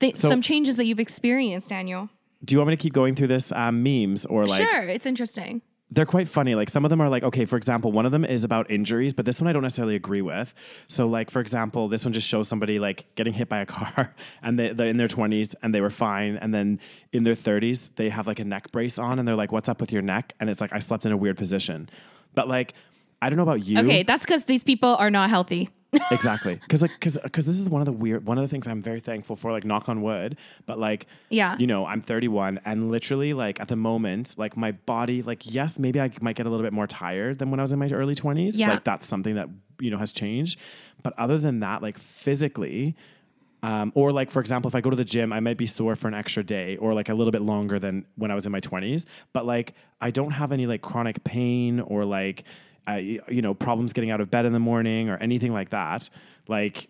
th- 0.00 0.16
So- 0.16 0.28
some 0.28 0.42
changes 0.42 0.76
that 0.76 0.86
you've 0.86 1.00
experienced, 1.00 1.68
Daniel? 1.68 2.08
Do 2.44 2.54
you 2.54 2.58
want 2.58 2.68
me 2.68 2.76
to 2.76 2.80
keep 2.82 2.92
going 2.92 3.14
through 3.14 3.26
this 3.28 3.52
um, 3.52 3.82
memes 3.82 4.24
or 4.26 4.46
like? 4.46 4.62
sure, 4.62 4.82
it's 4.84 5.06
interesting. 5.06 5.60
They're 5.90 6.06
quite 6.06 6.28
funny. 6.28 6.54
Like 6.54 6.68
some 6.68 6.84
of 6.84 6.90
them 6.90 7.00
are 7.00 7.08
like, 7.08 7.22
okay, 7.22 7.46
for 7.46 7.56
example, 7.56 7.92
one 7.92 8.04
of 8.04 8.12
them 8.12 8.24
is 8.24 8.44
about 8.44 8.70
injuries, 8.70 9.14
but 9.14 9.24
this 9.24 9.40
one 9.40 9.48
I 9.48 9.52
don't 9.52 9.62
necessarily 9.62 9.94
agree 9.96 10.20
with. 10.20 10.54
So, 10.86 11.06
like 11.08 11.30
for 11.30 11.40
example, 11.40 11.88
this 11.88 12.04
one 12.04 12.12
just 12.12 12.28
shows 12.28 12.48
somebody 12.48 12.78
like 12.78 13.06
getting 13.14 13.32
hit 13.32 13.48
by 13.48 13.60
a 13.60 13.66
car, 13.66 14.14
and 14.42 14.58
they, 14.58 14.72
they're 14.72 14.88
in 14.88 14.98
their 14.98 15.08
twenties 15.08 15.54
and 15.62 15.74
they 15.74 15.80
were 15.80 15.90
fine, 15.90 16.36
and 16.36 16.52
then 16.52 16.80
in 17.12 17.24
their 17.24 17.34
thirties 17.34 17.90
they 17.90 18.10
have 18.10 18.26
like 18.26 18.38
a 18.38 18.44
neck 18.44 18.70
brace 18.70 18.98
on, 18.98 19.18
and 19.18 19.26
they're 19.26 19.36
like, 19.36 19.52
"What's 19.52 19.68
up 19.68 19.80
with 19.80 19.92
your 19.92 20.02
neck?" 20.02 20.34
And 20.40 20.50
it's 20.50 20.60
like, 20.60 20.72
"I 20.72 20.78
slept 20.78 21.06
in 21.06 21.12
a 21.12 21.16
weird 21.16 21.36
position," 21.36 21.88
but 22.34 22.48
like. 22.48 22.74
I 23.20 23.30
don't 23.30 23.36
know 23.36 23.42
about 23.42 23.66
you. 23.66 23.80
Okay, 23.80 24.04
that's 24.04 24.22
because 24.22 24.44
these 24.44 24.62
people 24.62 24.94
are 24.94 25.10
not 25.10 25.28
healthy. 25.28 25.70
Exactly. 26.10 26.56
Because 26.56 26.82
like, 26.82 26.92
because 26.92 27.18
because 27.22 27.46
this 27.46 27.60
is 27.60 27.68
one 27.68 27.80
of 27.80 27.86
the 27.86 27.92
weird 27.92 28.26
one 28.26 28.38
of 28.38 28.42
the 28.42 28.48
things 28.48 28.66
I'm 28.66 28.82
very 28.82 29.00
thankful 29.00 29.36
for. 29.36 29.52
Like, 29.52 29.64
knock 29.64 29.88
on 29.88 30.02
wood. 30.02 30.36
But 30.66 30.78
like, 30.78 31.06
Yeah. 31.30 31.56
you 31.58 31.66
know, 31.66 31.86
I'm 31.86 32.00
31, 32.00 32.60
and 32.64 32.90
literally, 32.90 33.32
like 33.34 33.60
at 33.60 33.68
the 33.68 33.76
moment, 33.76 34.34
like 34.38 34.56
my 34.56 34.72
body, 34.72 35.22
like 35.22 35.52
yes, 35.52 35.78
maybe 35.78 36.00
I 36.00 36.10
might 36.20 36.36
get 36.36 36.46
a 36.46 36.50
little 36.50 36.64
bit 36.64 36.72
more 36.72 36.86
tired 36.86 37.38
than 37.38 37.50
when 37.50 37.60
I 37.60 37.62
was 37.62 37.72
in 37.72 37.78
my 37.78 37.88
early 37.90 38.14
20s. 38.14 38.52
Yeah. 38.54 38.70
Like 38.72 38.84
that's 38.84 39.06
something 39.06 39.34
that 39.36 39.48
you 39.80 39.90
know 39.90 39.98
has 39.98 40.12
changed. 40.12 40.58
But 41.02 41.18
other 41.18 41.38
than 41.38 41.60
that, 41.60 41.82
like 41.82 41.98
physically. 41.98 42.94
Um, 43.60 43.90
or 43.96 44.12
like 44.12 44.30
for 44.30 44.38
example, 44.38 44.68
if 44.68 44.76
I 44.76 44.80
go 44.80 44.88
to 44.88 44.94
the 44.94 45.04
gym, 45.04 45.32
I 45.32 45.40
might 45.40 45.56
be 45.56 45.66
sore 45.66 45.96
for 45.96 46.06
an 46.06 46.14
extra 46.14 46.44
day 46.44 46.76
or 46.76 46.94
like 46.94 47.08
a 47.08 47.14
little 47.14 47.32
bit 47.32 47.40
longer 47.40 47.80
than 47.80 48.06
when 48.14 48.30
I 48.30 48.36
was 48.36 48.46
in 48.46 48.52
my 48.52 48.60
twenties. 48.60 49.04
But 49.32 49.46
like 49.46 49.74
I 50.00 50.12
don't 50.12 50.30
have 50.30 50.52
any 50.52 50.66
like 50.68 50.80
chronic 50.80 51.24
pain 51.24 51.80
or 51.80 52.04
like 52.04 52.44
uh, 52.88 52.96
you 52.96 53.42
know 53.42 53.54
problems 53.54 53.92
getting 53.92 54.10
out 54.10 54.20
of 54.20 54.30
bed 54.30 54.44
in 54.46 54.52
the 54.52 54.58
morning 54.58 55.08
or 55.10 55.16
anything 55.18 55.52
like 55.52 55.70
that. 55.70 56.08
Like 56.48 56.88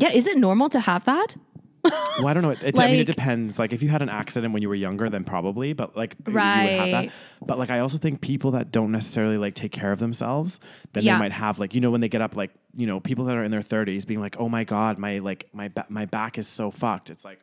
Yeah, 0.00 0.10
is 0.10 0.26
it 0.26 0.38
normal 0.38 0.68
to 0.70 0.80
have 0.80 1.04
that? 1.04 1.36
well, 1.84 2.28
I 2.28 2.32
don't 2.32 2.44
know. 2.44 2.50
It, 2.50 2.62
it, 2.62 2.78
I 2.78 2.86
mean, 2.92 3.00
it 3.00 3.06
depends. 3.16 3.58
Like, 3.58 3.72
if 3.72 3.82
you 3.82 3.88
had 3.88 4.02
an 4.02 4.08
accident 4.08 4.52
when 4.52 4.62
you 4.62 4.68
were 4.68 4.74
younger, 4.76 5.10
then 5.10 5.24
probably. 5.24 5.72
But 5.72 5.96
like, 5.96 6.14
right. 6.26 6.62
you 6.62 6.70
would 6.70 6.78
have 6.80 6.90
that. 7.06 7.12
But 7.44 7.58
like, 7.58 7.70
I 7.70 7.80
also 7.80 7.98
think 7.98 8.20
people 8.20 8.52
that 8.52 8.70
don't 8.70 8.92
necessarily 8.92 9.36
like 9.36 9.54
take 9.56 9.72
care 9.72 9.90
of 9.90 9.98
themselves, 9.98 10.60
then 10.92 11.02
Yeah. 11.02 11.14
they 11.14 11.18
might 11.18 11.32
have 11.32 11.58
like, 11.58 11.74
you 11.74 11.80
know, 11.80 11.90
when 11.90 12.00
they 12.00 12.08
get 12.08 12.22
up, 12.22 12.36
like, 12.36 12.52
you 12.76 12.86
know, 12.86 13.00
people 13.00 13.24
that 13.24 13.36
are 13.36 13.42
in 13.42 13.50
their 13.50 13.62
thirties 13.62 14.04
being 14.04 14.20
like, 14.20 14.36
oh 14.38 14.48
my 14.48 14.62
god, 14.62 14.96
my 14.98 15.18
like 15.18 15.48
my 15.52 15.68
ba- 15.68 15.86
my 15.88 16.04
back 16.06 16.38
is 16.38 16.46
so 16.46 16.70
fucked. 16.70 17.10
It's 17.10 17.24
like, 17.24 17.40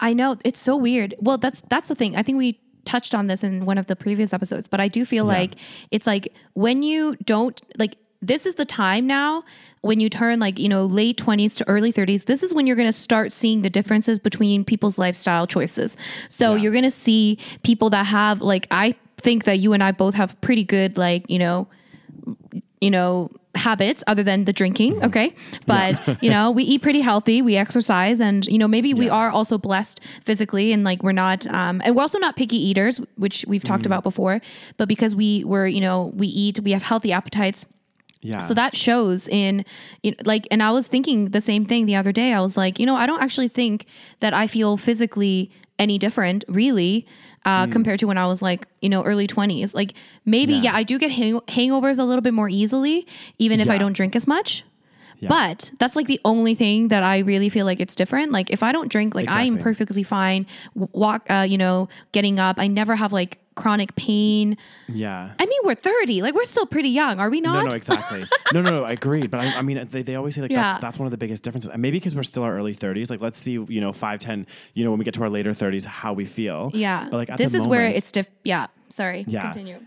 I 0.00 0.14
know 0.14 0.36
it's 0.44 0.60
so 0.60 0.76
weird. 0.76 1.14
Well, 1.20 1.38
that's 1.38 1.62
that's 1.68 1.88
the 1.90 1.94
thing. 1.94 2.16
I 2.16 2.24
think 2.24 2.38
we 2.38 2.58
touched 2.84 3.14
on 3.14 3.26
this 3.26 3.42
in 3.44 3.64
one 3.64 3.78
of 3.78 3.86
the 3.86 3.96
previous 3.96 4.32
episodes, 4.32 4.68
but 4.68 4.80
I 4.80 4.88
do 4.88 5.04
feel 5.04 5.24
like 5.24 5.54
it's 5.90 6.06
like 6.06 6.32
when 6.54 6.82
you 6.82 7.16
don't 7.24 7.60
like 7.78 7.96
this 8.22 8.44
is 8.44 8.56
the 8.56 8.66
time 8.66 9.06
now 9.06 9.42
when 9.80 9.98
you 9.98 10.10
turn 10.10 10.38
like, 10.40 10.58
you 10.58 10.68
know, 10.68 10.84
late 10.84 11.16
20s 11.16 11.56
to 11.56 11.66
early 11.66 11.90
30s. 11.90 12.26
This 12.26 12.42
is 12.42 12.52
when 12.52 12.66
you're 12.66 12.76
going 12.76 12.88
to 12.88 12.92
start 12.92 13.32
seeing 13.32 13.62
the 13.62 13.70
differences 13.70 14.18
between 14.18 14.62
people's 14.62 14.98
lifestyle 14.98 15.46
choices. 15.46 15.96
So 16.28 16.54
Yeah. 16.54 16.62
you're 16.62 16.72
going 16.72 16.84
to 16.84 16.90
see 16.90 17.38
people 17.62 17.88
that 17.90 18.04
have 18.04 18.42
like 18.42 18.66
I 18.70 18.94
think 19.16 19.44
that 19.44 19.58
you 19.58 19.72
and 19.72 19.82
I 19.82 19.92
both 19.92 20.14
have 20.14 20.38
pretty 20.42 20.64
good 20.64 20.98
like, 20.98 21.24
you 21.30 21.38
know, 21.38 21.66
you 22.80 22.90
know, 22.90 23.30
habits 23.56 24.02
other 24.06 24.22
than 24.22 24.44
the 24.44 24.52
drinking. 24.52 25.02
Okay. 25.04 25.34
But, 25.66 26.22
you 26.22 26.30
know, 26.30 26.50
we 26.52 26.62
eat 26.62 26.82
pretty 26.82 27.00
healthy, 27.00 27.42
we 27.42 27.56
exercise, 27.56 28.20
and, 28.20 28.46
you 28.46 28.58
know, 28.58 28.68
maybe 28.68 28.94
we 28.94 29.08
are 29.08 29.28
also 29.28 29.58
blessed 29.58 30.00
physically 30.24 30.72
and 30.72 30.84
like 30.84 31.02
we're 31.02 31.12
not, 31.12 31.46
um, 31.48 31.82
and 31.84 31.96
we're 31.96 32.02
also 32.02 32.18
not 32.18 32.36
picky 32.36 32.56
eaters, 32.56 33.00
which 33.16 33.44
we've 33.48 33.64
talked 33.64 33.82
Mm-hmm. 33.82 33.92
about 33.92 34.02
before. 34.02 34.40
But 34.76 34.88
because 34.88 35.16
we 35.16 35.42
were, 35.44 35.66
you 35.66 35.80
know, 35.80 36.12
we 36.14 36.28
eat, 36.28 36.60
we 36.60 36.70
have 36.70 36.82
healthy 36.82 37.12
appetites. 37.12 37.66
Yeah. 38.22 38.42
So 38.42 38.54
that 38.54 38.76
shows 38.76 39.26
in, 39.28 39.64
know, 40.12 40.16
like, 40.24 40.46
and 40.50 40.62
I 40.62 40.70
was 40.70 40.88
thinking 40.88 41.30
the 41.30 41.40
same 41.40 41.64
thing 41.64 41.86
the 41.86 41.96
other 41.96 42.12
day. 42.12 42.32
I 42.32 42.40
was 42.40 42.56
like, 42.56 42.78
you 42.78 42.86
know, 42.86 42.94
I 42.94 43.06
don't 43.06 43.22
actually 43.22 43.48
think 43.48 43.86
that 44.20 44.32
I 44.32 44.46
feel 44.46 44.76
physically 44.76 45.50
any 45.78 45.98
different, 45.98 46.44
really, 46.46 47.06
uh, 47.44 47.66
Mm. 47.66 47.72
compared 47.72 47.98
to 48.00 48.06
when 48.06 48.18
I 48.18 48.26
was 48.26 48.42
like, 48.42 48.66
you 48.82 48.88
know, 48.88 49.02
early 49.02 49.26
20s. 49.26 49.74
Like, 49.74 49.94
maybe, 50.24 50.54
yeah, 50.54 50.62
Yeah. 50.62 50.76
I 50.76 50.82
do 50.82 50.98
get 50.98 51.10
hang- 51.10 51.40
hangovers 51.48 51.98
a 51.98 52.04
little 52.04 52.20
bit 52.22 52.34
more 52.34 52.48
easily, 52.48 53.06
even 53.38 53.60
if 53.60 53.70
I 53.70 53.78
don't 53.78 53.92
drink 53.94 54.14
as 54.14 54.26
much. 54.26 54.64
Yeah. 55.20 55.28
But 55.28 55.70
that's 55.78 55.96
like 55.96 56.06
the 56.06 56.20
only 56.24 56.54
thing 56.54 56.88
that 56.88 57.02
I 57.02 57.18
really 57.18 57.48
feel 57.50 57.66
like 57.66 57.78
it's 57.80 57.94
different. 57.94 58.32
Like 58.32 58.50
if 58.50 58.62
I 58.62 58.72
don't 58.72 58.88
drink, 58.90 59.14
like 59.14 59.28
I 59.30 59.42
am 59.44 59.58
perfectly 59.58 60.02
fine. 60.02 60.46
Walk, 60.74 61.30
uh, 61.30 61.46
you 61.48 61.58
know, 61.58 61.88
getting 62.12 62.38
up. 62.38 62.58
I 62.58 62.66
never 62.68 62.96
have 62.96 63.12
like 63.12 63.38
chronic 63.60 63.94
pain. 63.96 64.56
yeah. 64.88 65.32
I 65.38 65.46
mean, 65.46 65.60
we're 65.64 65.74
30. 65.74 66.22
Like 66.22 66.34
we're 66.34 66.44
still 66.44 66.66
pretty 66.66 66.88
young, 66.90 67.18
are 67.18 67.30
we 67.30 67.40
not? 67.40 67.64
No, 67.64 67.68
no, 67.70 67.76
exactly. 67.76 68.24
no, 68.52 68.62
no, 68.62 68.70
no, 68.70 68.84
I 68.84 68.92
agree. 68.92 69.26
But 69.26 69.40
I, 69.40 69.58
I 69.58 69.62
mean, 69.62 69.86
they, 69.90 70.02
they 70.02 70.14
always 70.16 70.34
say 70.34 70.40
like 70.42 70.50
Yeah. 70.50 70.62
that's 70.72 70.80
that's 70.80 70.98
one 70.98 71.06
of 71.06 71.10
the 71.10 71.18
biggest 71.18 71.42
differences. 71.42 71.70
And 71.72 71.80
maybe 71.82 71.98
because 71.98 72.14
we're 72.16 72.22
still 72.22 72.42
our 72.42 72.56
early 72.56 72.74
30s. 72.74 73.10
Like, 73.10 73.20
let's 73.20 73.38
see, 73.38 73.52
you 73.52 73.80
know, 73.80 73.92
five, 73.92 74.20
ten, 74.20 74.46
you 74.74 74.84
know, 74.84 74.90
when 74.90 74.98
we 74.98 75.04
get 75.04 75.14
to 75.14 75.22
our 75.22 75.30
later 75.30 75.52
30s, 75.52 75.84
how 75.84 76.12
we 76.12 76.24
feel. 76.24 76.70
Yeah. 76.74 77.04
But 77.10 77.16
like, 77.16 77.30
at 77.30 77.38
this 77.38 77.54
is 77.54 77.66
where 77.66 77.86
it's 77.86 78.10
diff. 78.12 78.28
Yeah. 78.44 78.66
Sorry. 78.88 79.24
Yeah. 79.28 79.42
Continue. 79.42 79.80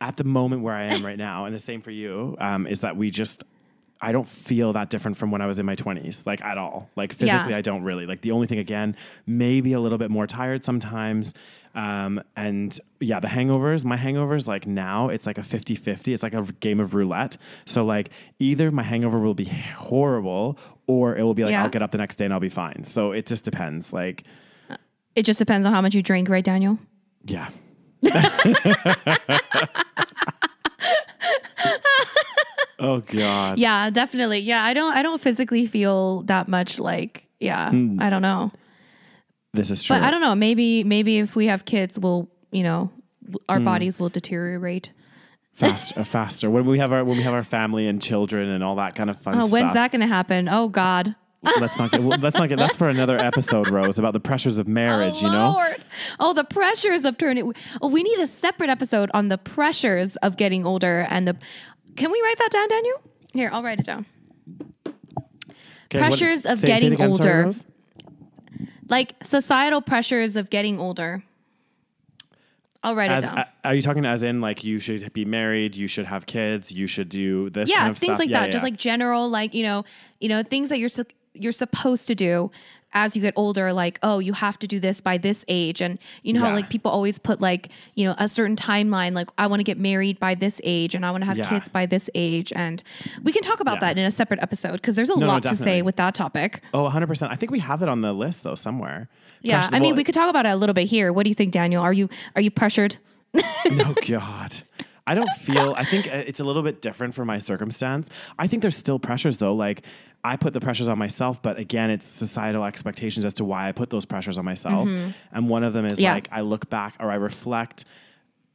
at 0.00 0.16
the 0.16 0.24
moment 0.24 0.62
where 0.62 0.74
I 0.74 0.84
am 0.94 1.04
right 1.04 1.18
now, 1.18 1.44
and 1.46 1.54
the 1.54 1.58
same 1.58 1.80
for 1.80 1.90
you, 1.90 2.36
um, 2.40 2.66
is 2.66 2.80
that 2.80 2.96
we 2.96 3.10
just. 3.10 3.44
I 4.00 4.12
don't 4.12 4.26
feel 4.26 4.72
that 4.74 4.90
different 4.90 5.16
from 5.16 5.30
when 5.32 5.40
I 5.40 5.46
was 5.46 5.58
in 5.58 5.66
my 5.66 5.74
20s, 5.74 6.24
like 6.26 6.40
at 6.42 6.56
all. 6.56 6.88
Like 6.94 7.12
physically, 7.12 7.50
Yeah. 7.50 7.56
I 7.58 7.60
don't 7.62 7.82
really. 7.82 8.06
Like 8.06 8.20
the 8.20 8.30
only 8.30 8.46
thing, 8.46 8.58
again, 8.60 8.94
maybe 9.26 9.72
a 9.72 9.80
little 9.80 9.98
bit 9.98 10.10
more 10.10 10.26
tired 10.26 10.64
sometimes. 10.64 11.34
Um, 11.74 12.20
and 12.36 12.78
yeah, 13.00 13.18
the 13.20 13.28
hangovers, 13.28 13.84
my 13.84 13.96
hangovers, 13.96 14.46
like 14.46 14.66
now, 14.66 15.08
it's 15.08 15.26
like 15.26 15.36
a 15.38 15.42
50 15.42 15.74
50. 15.74 16.12
It's 16.12 16.22
like 16.22 16.32
a 16.34 16.42
game 16.60 16.78
of 16.80 16.94
roulette. 16.94 17.36
So, 17.66 17.84
like, 17.84 18.10
either 18.38 18.70
my 18.70 18.82
hangover 18.82 19.18
will 19.18 19.34
be 19.34 19.44
horrible 19.46 20.58
or 20.86 21.16
it 21.16 21.22
will 21.22 21.34
be 21.34 21.44
like, 21.44 21.52
Yeah. 21.52 21.62
I'll 21.64 21.68
get 21.68 21.82
up 21.82 21.90
the 21.90 21.98
next 21.98 22.16
day 22.16 22.24
and 22.24 22.32
I'll 22.34 22.40
be 22.40 22.48
fine. 22.48 22.84
So, 22.84 23.12
it 23.12 23.26
just 23.26 23.44
depends. 23.44 23.92
Like, 23.92 24.24
It 25.16 25.24
just 25.24 25.38
depends 25.40 25.66
on 25.66 25.72
how 25.72 25.80
much 25.82 25.94
you 25.94 26.02
drink, 26.02 26.28
right, 26.28 26.44
Daniel? 26.44 26.78
yeah. 27.24 27.48
oh, 32.78 33.00
God. 33.00 33.58
Yeah, 33.58 33.90
definitely. 33.90 34.38
Yeah, 34.40 34.62
I 34.62 34.74
don't. 34.74 34.92
I 34.94 35.02
don't 35.02 35.20
physically 35.20 35.66
feel 35.66 36.22
that 36.22 36.48
much. 36.48 36.78
Like, 36.78 37.26
yeah, 37.40 37.68
I 37.68 38.10
don't 38.10 38.22
know. 38.22 38.52
This 39.54 39.70
is 39.70 39.82
true. 39.82 39.96
But 39.96 40.02
I 40.04 40.10
don't 40.10 40.20
know. 40.20 40.34
Maybe, 40.34 40.84
maybe 40.84 41.18
if 41.18 41.34
we 41.34 41.46
have 41.46 41.64
kids, 41.64 41.98
we'll, 41.98 42.28
you 42.52 42.62
know, 42.62 42.90
our 43.48 43.60
bodies 43.60 43.98
will 43.98 44.08
deteriorate. 44.10 44.92
faster, 45.54 46.00
uh, 46.00 46.04
faster. 46.04 46.50
When 46.50 46.66
we 46.66 46.78
have 46.78 46.92
our 46.92 47.04
when 47.04 47.16
we 47.16 47.22
have 47.24 47.34
our 47.34 47.44
family 47.44 47.86
and 47.88 48.00
children 48.00 48.48
and 48.48 48.62
all 48.62 48.76
that 48.76 48.94
kind 48.94 49.10
of 49.10 49.20
fun 49.20 49.40
Oh, 49.40 49.46
stuff. 49.46 49.52
when's 49.60 49.72
that 49.74 49.90
going 49.90 50.02
to 50.02 50.06
happen? 50.06 50.48
Oh 50.48 50.68
God. 50.68 51.14
Let's 51.60 51.78
not 51.78 51.92
get. 51.92 52.02
Let's 52.02 52.36
not 52.36 52.48
get. 52.48 52.58
That's 52.58 52.74
for 52.76 52.88
another 52.88 53.16
episode, 53.16 53.68
Rose, 53.70 53.96
about 53.96 54.12
the 54.12 54.18
pressures 54.20 54.58
of 54.58 54.66
marriage. 54.82 55.14
oh, 55.18 55.26
you 55.26 55.32
know. 55.32 55.52
Lord. 55.52 55.84
Oh, 56.18 56.32
the 56.32 56.42
pressures 56.42 57.04
of 57.04 57.16
turning. 57.16 57.54
Oh, 57.80 57.86
we 57.88 58.02
need 58.02 58.18
a 58.18 58.26
separate 58.26 58.70
episode 58.70 59.08
on 59.14 59.28
the 59.28 59.38
pressures 59.38 60.16
of 60.16 60.36
getting 60.36 60.66
older 60.66 61.06
and 61.08 61.28
the. 61.28 61.36
Can 61.98 62.10
we 62.12 62.20
write 62.22 62.38
that 62.38 62.50
down, 62.50 62.68
Daniel? 62.68 63.00
Here, 63.34 63.50
I'll 63.52 63.62
write 63.62 63.80
it 63.80 63.86
down. 63.86 64.06
Okay, 64.86 65.98
Pressures 65.98 66.44
of 66.46 66.58
say- 66.58 66.66
say 66.66 66.66
getting 66.66 66.92
again, 66.92 67.10
older. 67.10 67.42
Rose? 67.44 67.64
Like 68.88 69.14
societal 69.22 69.80
pressures 69.82 70.36
of 70.36 70.50
getting 70.50 70.78
older. 70.78 71.22
I'll 72.82 72.94
write 72.94 73.10
As, 73.10 73.24
it 73.24 73.26
down. 73.34 73.44
are 73.64 73.74
you 73.74 73.82
talking 73.82 74.06
as 74.06 74.22
in 74.22 74.40
like 74.40 74.62
you 74.64 74.78
should 74.78 75.12
be 75.12 75.24
married, 75.24 75.74
you 75.76 75.88
should 75.88 76.06
have 76.06 76.26
kids, 76.26 76.70
you 76.70 76.86
should 76.86 77.08
do 77.08 77.50
this? 77.50 77.68
yeah, 77.68 77.78
kind 77.80 77.90
of 77.90 77.98
things 77.98 78.10
stuff? 78.12 78.18
like 78.20 78.30
Yeah, 78.30 78.40
that. 78.40 78.46
yeah, 78.46 78.52
Just 78.52 78.62
like 78.62 78.76
general, 78.76 79.28
like 79.28 79.52
you 79.54 79.62
know, 79.64 79.84
you 80.20 80.28
know, 80.28 80.42
things 80.42 80.68
that 80.68 80.78
you're 80.78 80.88
su- 80.88 81.04
you're 81.34 81.52
supposed 81.52 82.06
to 82.06 82.14
do 82.14 82.50
as 82.92 83.14
you 83.14 83.22
get 83.22 83.34
older. 83.36 83.72
Like, 83.72 83.98
oh, 84.02 84.18
you 84.18 84.32
have 84.32 84.58
to 84.60 84.66
do 84.66 84.80
this 84.80 85.00
by 85.00 85.18
this 85.18 85.44
age, 85.48 85.80
and 85.80 85.98
you 86.22 86.32
know 86.32 86.40
how 86.40 86.52
like 86.52 86.70
people 86.70 86.90
always 86.90 87.18
put 87.18 87.40
like 87.40 87.68
you 87.94 88.04
know 88.06 88.14
a 88.18 88.28
certain 88.28 88.56
timeline. 88.56 89.12
Like, 89.14 89.28
I 89.38 89.46
want 89.46 89.60
to 89.60 89.64
get 89.64 89.78
married 89.78 90.18
by 90.18 90.34
this 90.34 90.60
age, 90.64 90.94
and 90.94 91.04
I 91.04 91.10
want 91.10 91.22
to 91.22 91.26
have 91.26 91.38
Yeah. 91.38 91.48
kids 91.48 91.68
by 91.68 91.86
this 91.86 92.08
age, 92.14 92.52
and 92.54 92.82
we 93.22 93.32
can 93.32 93.42
talk 93.42 93.60
about 93.60 93.76
Yeah. 93.76 93.80
that 93.88 93.98
in 93.98 94.04
a 94.04 94.10
separate 94.10 94.40
episode 94.42 94.72
because 94.72 94.94
there's 94.96 95.10
a 95.10 95.18
no, 95.18 95.26
lot 95.26 95.42
to 95.44 95.54
say 95.54 95.82
with 95.82 95.96
that 95.96 96.14
topic. 96.14 96.62
Oh, 96.74 96.84
100 96.84 97.06
percent. 97.06 97.32
I 97.32 97.36
think 97.36 97.52
we 97.52 97.58
have 97.60 97.82
it 97.82 97.88
on 97.88 98.00
the 98.00 98.12
list 98.12 98.42
though 98.42 98.54
somewhere. 98.54 99.08
Yeah, 99.42 99.68
I 99.72 99.78
mean, 99.78 99.90
well, 99.90 99.96
we 99.98 100.04
could 100.04 100.14
talk 100.14 100.28
about 100.30 100.46
it 100.46 100.50
a 100.50 100.56
little 100.56 100.74
bit 100.74 100.88
here. 100.88 101.12
What 101.12 101.22
do 101.24 101.28
you 101.30 101.34
think, 101.34 101.52
Daniel? 101.52 101.82
Are 101.82 101.92
you 101.92 102.08
are 102.34 102.42
you 102.42 102.50
pressured? 102.50 102.96
no 103.70 103.94
god 104.08 104.52
i 105.10 105.14
don't 105.14 105.30
feel 105.32 105.74
i 105.76 105.84
think 105.84 106.06
uh, 106.06 106.10
it's 106.30 106.40
a 106.40 106.44
little 106.44 106.62
bit 106.62 106.80
different 106.82 107.14
for 107.14 107.24
my 107.24 107.38
circumstance 107.38 108.08
i 108.38 108.46
think 108.46 108.62
there's 108.62 108.76
still 108.76 108.98
pressures 108.98 109.36
though 109.38 109.54
like 109.54 109.82
i 110.24 110.36
put 110.36 110.52
the 110.52 110.60
pressures 110.60 110.88
on 110.88 110.98
myself 110.98 111.40
but 111.42 111.58
again 111.58 111.90
it's 111.90 112.06
societal 112.08 112.64
expectations 112.64 113.24
as 113.24 113.34
to 113.34 113.44
why 113.44 113.68
i 113.68 113.72
put 113.72 113.90
those 113.90 114.04
pressures 114.06 114.38
on 114.38 114.44
myself 114.44 114.88
and 115.32 115.48
one 115.48 115.64
of 115.64 115.72
them 115.72 115.84
is 115.86 115.92
Mm-hmm. 115.92 116.02
Yeah. 116.02 116.14
like 116.14 116.28
i 116.30 116.40
look 116.42 116.68
back 116.70 116.94
or 117.00 117.10
i 117.10 117.14
reflect 117.16 117.84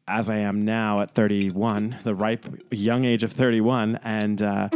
as 0.08 0.30
i 0.30 0.38
am 0.38 0.66
now 0.66 1.01
at 1.01 1.16
31 1.16 1.97
the 2.04 2.14
ripe 2.16 2.45
young 2.72 3.06
age 3.06 3.24
of 3.24 3.32
31 3.32 3.99
and 4.04 4.41
uh, 4.41 4.70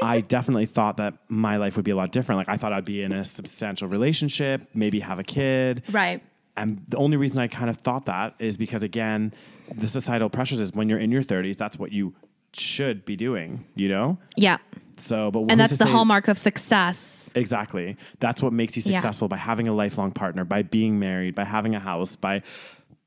I 0.00 0.20
definitely 0.20 0.66
thought 0.66 0.98
that 0.98 1.14
my 1.28 1.56
life 1.56 1.74
would 1.74 1.84
be 1.84 1.90
a 1.90 1.96
lot 1.96 2.12
different. 2.12 2.38
Like 2.38 2.48
I 2.48 2.56
thought 2.56 2.72
I'd 2.72 2.84
be 2.84 3.02
in 3.02 3.10
a 3.12 3.24
substantial 3.24 3.88
relationship, 3.88 4.68
maybe 4.72 5.00
have 5.00 5.18
a 5.18 5.24
kid, 5.24 5.82
Right. 5.90 6.22
and 6.56 6.80
the 6.86 6.98
only 6.98 7.16
reason 7.16 7.40
I 7.40 7.48
kind 7.48 7.68
of 7.68 7.78
thought 7.78 8.06
that 8.06 8.34
is 8.38 8.56
because, 8.56 8.84
again, 8.84 9.32
the 9.76 9.88
societal 9.88 10.28
pressures 10.30 10.60
is 10.60 10.72
when 10.72 10.88
you're 10.88 10.98
in 10.98 11.10
your 11.12 11.22
30s, 11.22 11.56
that's 11.56 11.78
what 11.78 11.92
you 11.92 12.14
should 12.52 13.04
be 13.04 13.16
doing, 13.16 13.64
you 13.74 13.88
know? 13.88 14.18
Yeah, 14.36 14.58
So, 14.96 15.30
but 15.30 15.50
and 15.50 15.60
that's 15.60 15.76
the 15.76 15.84
say- 15.84 15.90
hallmark 15.90 16.28
of 16.28 16.38
success. 16.38 17.30
Exactly. 17.34 17.96
That's 18.20 18.42
what 18.42 18.52
makes 18.52 18.76
you 18.76 18.82
Yeah. 18.86 18.96
successful 18.98 19.28
by 19.28 19.36
having 19.36 19.68
a 19.68 19.72
lifelong 19.74 20.12
partner, 20.12 20.44
by 20.44 20.62
being 20.62 20.98
married, 20.98 21.34
by 21.34 21.44
having 21.44 21.74
a 21.74 21.80
house, 21.80 22.16
by 22.16 22.42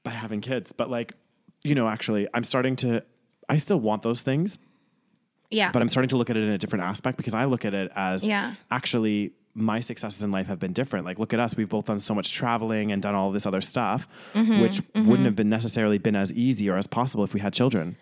by 0.03 0.11
having 0.11 0.41
kids. 0.41 0.71
But 0.71 0.89
like, 0.89 1.13
you 1.63 1.75
know, 1.75 1.87
actually, 1.87 2.27
I'm 2.33 2.43
starting 2.43 2.75
to. 2.77 3.03
I 3.49 3.57
still 3.57 3.79
want 3.79 4.01
those 4.03 4.21
things, 4.23 4.57
Yeah. 5.49 5.71
but 5.71 5.81
I'm 5.81 5.89
starting 5.89 6.09
to 6.09 6.17
look 6.17 6.29
at 6.29 6.37
it 6.37 6.43
in 6.43 6.49
a 6.51 6.57
different 6.57 6.85
aspect 6.85 7.17
because 7.17 7.33
I 7.33 7.45
look 7.45 7.65
at 7.65 7.73
it 7.73 7.91
as 7.95 8.23
Yeah. 8.23 8.53
actually 8.71 9.33
my 9.53 9.79
successes 9.79 10.23
in 10.23 10.31
life 10.31 10.47
have 10.47 10.59
been 10.59 10.73
different. 10.73 11.05
Like, 11.05 11.19
look 11.19 11.33
at 11.33 11.39
us; 11.39 11.55
we've 11.55 11.69
both 11.69 11.85
done 11.85 11.99
so 11.99 12.15
much 12.15 12.33
traveling 12.33 12.91
and 12.91 13.01
done 13.01 13.15
all 13.15 13.31
this 13.31 13.45
other 13.45 13.61
stuff, 13.61 14.07
Mm-hmm, 14.33 14.61
which 14.61 14.81
wouldn't 14.95 15.25
have 15.25 15.35
been 15.35 15.49
necessarily 15.49 15.97
been 15.97 16.15
as 16.15 16.31
easy 16.33 16.69
or 16.69 16.77
as 16.77 16.87
possible 16.87 17.23
if 17.23 17.33
we 17.33 17.39
had 17.39 17.53
children. 17.53 17.97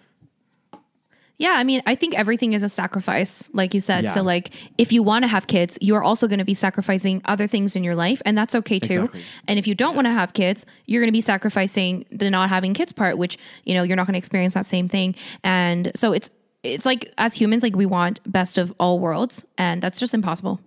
Yeah, 1.40 1.54
I 1.56 1.64
mean, 1.64 1.82
I 1.86 1.96
think 1.96 2.16
everything 2.16 2.52
is 2.52 2.64
a 2.64 2.70
sacrifice, 2.70 3.50
like 3.54 3.74
you 3.74 3.80
said. 3.80 4.04
Yeah. 4.04 4.12
So, 4.12 4.22
like, 4.22 4.52
if 4.78 4.92
you 4.92 5.02
want 5.02 5.24
to 5.24 5.28
have 5.30 5.48
kids, 5.48 5.78
you're 5.80 6.04
also 6.04 6.28
going 6.28 6.40
to 6.40 6.46
be 6.46 6.54
sacrificing 6.54 7.22
other 7.24 7.48
things 7.48 7.78
in 7.78 7.84
your 7.86 7.96
life, 7.96 8.22
and 8.26 8.38
that's 8.38 8.56
okay 8.56 8.78
too. 8.78 9.06
Exactly. 9.06 9.24
And 9.48 9.58
if 9.58 9.66
you 9.66 9.74
don't 9.74 9.96
want 9.96 10.06
to 10.06 10.12
have 10.12 10.34
kids, 10.34 10.66
you're 10.86 11.02
going 11.02 11.08
to 11.08 11.14
be 11.14 11.22
sacrificing 11.22 12.06
the 12.12 12.30
not 12.30 12.50
having 12.50 12.74
kids 12.74 12.92
part, 12.92 13.18
which 13.18 13.38
you 13.64 13.74
know 13.74 13.84
you're 13.84 13.96
not 13.96 14.06
going 14.06 14.16
to 14.16 14.18
experience 14.20 14.54
that 14.54 14.66
same 14.66 14.90
thing. 14.90 15.16
And 15.42 15.92
so 15.96 16.12
it's 16.12 16.30
it's 16.64 16.86
like 16.86 17.14
as 17.18 17.34
humans, 17.36 17.64
like 17.64 17.76
we 17.76 17.86
want 17.86 18.20
best 18.30 18.58
of 18.58 18.74
all 18.78 19.00
worlds, 19.00 19.46
and 19.58 19.82
that's 19.82 19.98
just 20.00 20.14
impossible. 20.14 20.60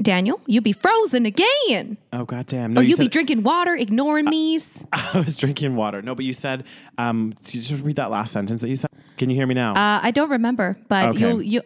Daniel, 0.00 0.40
you'd 0.46 0.64
be 0.64 0.72
frozen 0.72 1.26
again. 1.26 1.96
Oh 2.12 2.24
goddamn! 2.24 2.72
No, 2.72 2.80
Oh, 2.80 2.82
you 2.82 2.90
you 2.90 2.96
be 2.96 3.08
drinking 3.08 3.42
water, 3.42 3.74
ignoring 3.74 4.24
me. 4.24 4.58
I 4.92 5.22
was 5.24 5.36
drinking 5.36 5.76
water. 5.76 6.00
No, 6.02 6.14
but 6.14 6.24
you 6.24 6.32
said. 6.32 6.64
Um, 6.98 7.34
so 7.40 7.56
you 7.58 7.62
just 7.62 7.84
read 7.84 7.96
that 7.96 8.10
last 8.10 8.32
sentence 8.32 8.62
that 8.62 8.68
you 8.68 8.76
said. 8.76 8.90
Can 9.18 9.28
you 9.30 9.36
hear 9.36 9.46
me 9.46 9.54
now? 9.54 9.72
Uh, 9.74 10.00
I 10.02 10.10
don't 10.10 10.30
remember, 10.30 10.78
but 10.88 11.10
Okay. 11.10 11.18
you'll 11.20 11.42
you. 11.42 11.62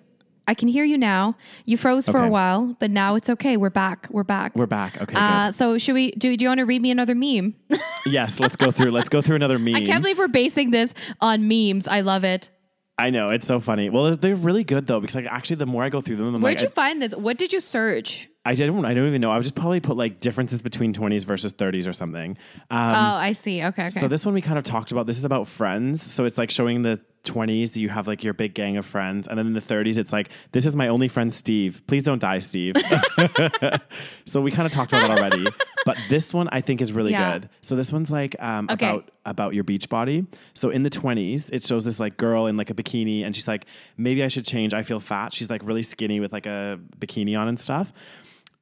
I 0.48 0.54
can 0.54 0.68
hear 0.68 0.84
you 0.84 0.96
now. 0.98 1.36
You 1.64 1.76
froze 1.76 2.06
for 2.06 2.18
Okay. 2.18 2.26
a 2.26 2.30
while, 2.30 2.76
but 2.78 2.90
now 2.90 3.16
it's 3.16 3.28
okay. 3.30 3.56
We're 3.56 3.70
back. 3.70 4.06
We're 4.10 4.22
back. 4.22 4.54
We're 4.54 4.66
back. 4.66 5.00
Okay, 5.02 5.16
uh, 5.16 5.50
so 5.50 5.76
should 5.78 5.94
we 5.94 6.10
do? 6.12 6.36
Do 6.36 6.44
you 6.44 6.48
want 6.48 6.58
to 6.58 6.66
read 6.66 6.82
me 6.82 6.90
another 6.90 7.14
meme? 7.14 7.54
Yes, 8.08 8.38
let's 8.38 8.54
go 8.56 8.70
through. 8.70 8.92
Let's 8.92 9.08
go 9.08 9.20
through 9.20 9.34
another 9.34 9.58
meme. 9.58 9.74
I 9.74 9.84
can't 9.84 10.00
believe 10.00 10.16
we're 10.16 10.28
basing 10.28 10.70
this 10.70 10.94
on 11.20 11.48
memes. 11.48 11.88
I 11.88 12.02
love 12.02 12.22
it. 12.22 12.50
I 12.98 13.10
know 13.10 13.28
it's 13.30 13.46
so 13.46 13.60
funny. 13.60 13.90
Well, 13.90 14.16
they're- 14.16 14.34
really 14.34 14.64
good 14.64 14.86
though 14.86 15.00
because 15.00 15.14
like 15.14 15.26
actually, 15.26 15.56
the 15.56 15.66
more 15.66 15.84
I 15.84 15.90
go 15.90 16.00
through 16.00 16.16
them, 16.16 16.34
I'm 16.34 16.40
Where'd 16.40 16.56
like, 16.56 16.62
you 16.62 16.70
find 16.70 17.02
this? 17.02 17.14
What 17.14 17.36
did 17.36 17.52
you 17.52 17.60
search? 17.60 18.28
I, 18.44 18.52
I 18.52 18.54
don't. 18.54 18.84
I 18.84 18.94
don't 18.94 19.08
even 19.08 19.20
know. 19.20 19.30
I 19.30 19.36
would 19.36 19.42
just 19.42 19.56
probably 19.56 19.80
put 19.80 19.96
like 19.96 20.20
differences 20.20 20.62
between 20.62 20.94
20s 20.94 21.24
versus 21.24 21.52
30s 21.52 21.88
or 21.88 21.92
something. 21.92 22.38
Um, 22.70 22.78
oh, 22.78 23.14
I 23.16 23.32
see. 23.32 23.62
Okay, 23.62 23.86
okay. 23.88 24.00
So 24.00 24.06
this 24.08 24.24
one 24.24 24.34
we 24.34 24.40
kind 24.40 24.56
of 24.56 24.64
talked 24.64 24.92
about. 24.92 25.06
This 25.06 25.18
is 25.18 25.24
about 25.24 25.48
friends. 25.48 26.00
So 26.00 26.24
it's 26.24 26.38
like 26.38 26.50
showing 26.50 26.82
the 26.82 27.00
20s, 27.26 27.76
you 27.76 27.88
have 27.90 28.06
like 28.06 28.24
your 28.24 28.32
big 28.32 28.54
gang 28.54 28.76
of 28.78 28.86
friends. 28.86 29.28
And 29.28 29.36
then 29.38 29.46
in 29.46 29.52
the 29.52 29.60
30s, 29.60 29.98
it's 29.98 30.12
like, 30.12 30.30
this 30.52 30.64
is 30.64 30.74
my 30.74 30.88
only 30.88 31.08
friend, 31.08 31.32
Steve. 31.32 31.82
Please 31.86 32.02
don't 32.04 32.18
die, 32.20 32.38
Steve. 32.38 32.74
so 34.24 34.40
we 34.40 34.50
kind 34.50 34.66
of 34.66 34.72
talked 34.72 34.92
about 34.92 35.08
that 35.08 35.18
already. 35.18 35.46
But 35.84 35.96
this 36.08 36.32
one 36.34 36.48
I 36.50 36.60
think 36.60 36.80
is 36.80 36.92
really 36.92 37.12
Yeah. 37.12 37.38
good. 37.38 37.48
So 37.62 37.76
this 37.76 37.92
one's 37.92 38.10
like 38.10 38.34
um, 38.42 38.66
Okay. 38.70 38.86
about 38.86 39.10
about 39.24 39.54
your 39.54 39.64
beach 39.64 39.88
body. 39.88 40.24
So 40.54 40.70
in 40.70 40.82
the 40.82 40.90
20s, 40.90 41.50
it 41.52 41.64
shows 41.64 41.84
this 41.84 41.98
like 42.00 42.16
girl 42.16 42.46
in 42.46 42.56
like 42.56 42.70
a 42.70 42.74
bikini 42.74 43.24
and 43.24 43.34
she's 43.34 43.48
like, 43.48 43.66
maybe 43.96 44.22
I 44.24 44.28
should 44.28 44.46
change. 44.46 44.72
I 44.74 44.82
feel 44.82 45.00
fat. 45.00 45.32
She's 45.32 45.50
like 45.50 45.62
really 45.64 45.82
skinny 45.82 46.20
with 46.20 46.32
like 46.32 46.46
a 46.46 46.78
bikini 46.98 47.38
on 47.38 47.48
and 47.48 47.60
stuff. 47.60 47.92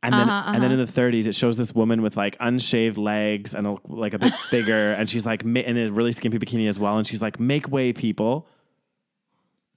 And 0.03 0.13
then, 0.13 0.29
Uh-huh, 0.29 0.53
and 0.53 0.63
then 0.63 0.71
in 0.71 0.79
the 0.79 0.91
30s, 0.91 1.25
it 1.27 1.35
shows 1.35 1.57
this 1.57 1.75
woman 1.75 2.03
with 2.03 2.15
like 2.15 2.37
unshaved 2.39 2.99
legs 2.99 3.55
and 3.55 3.67
a, 3.67 3.77
like 3.89 4.13
a 4.13 4.19
bit 4.19 4.35
bigger, 4.51 4.93
and 4.93 5.09
she's 5.09 5.25
like 5.25 5.43
in 5.45 5.79
a 5.79 5.89
really 5.91 6.13
skimpy 6.13 6.39
bikini 6.39 6.69
as 6.69 6.79
well. 6.79 6.99
And 6.99 7.07
she's 7.07 7.23
like, 7.23 7.41
"Make 7.41 7.71
way, 7.71 7.91
people!" 7.95 8.47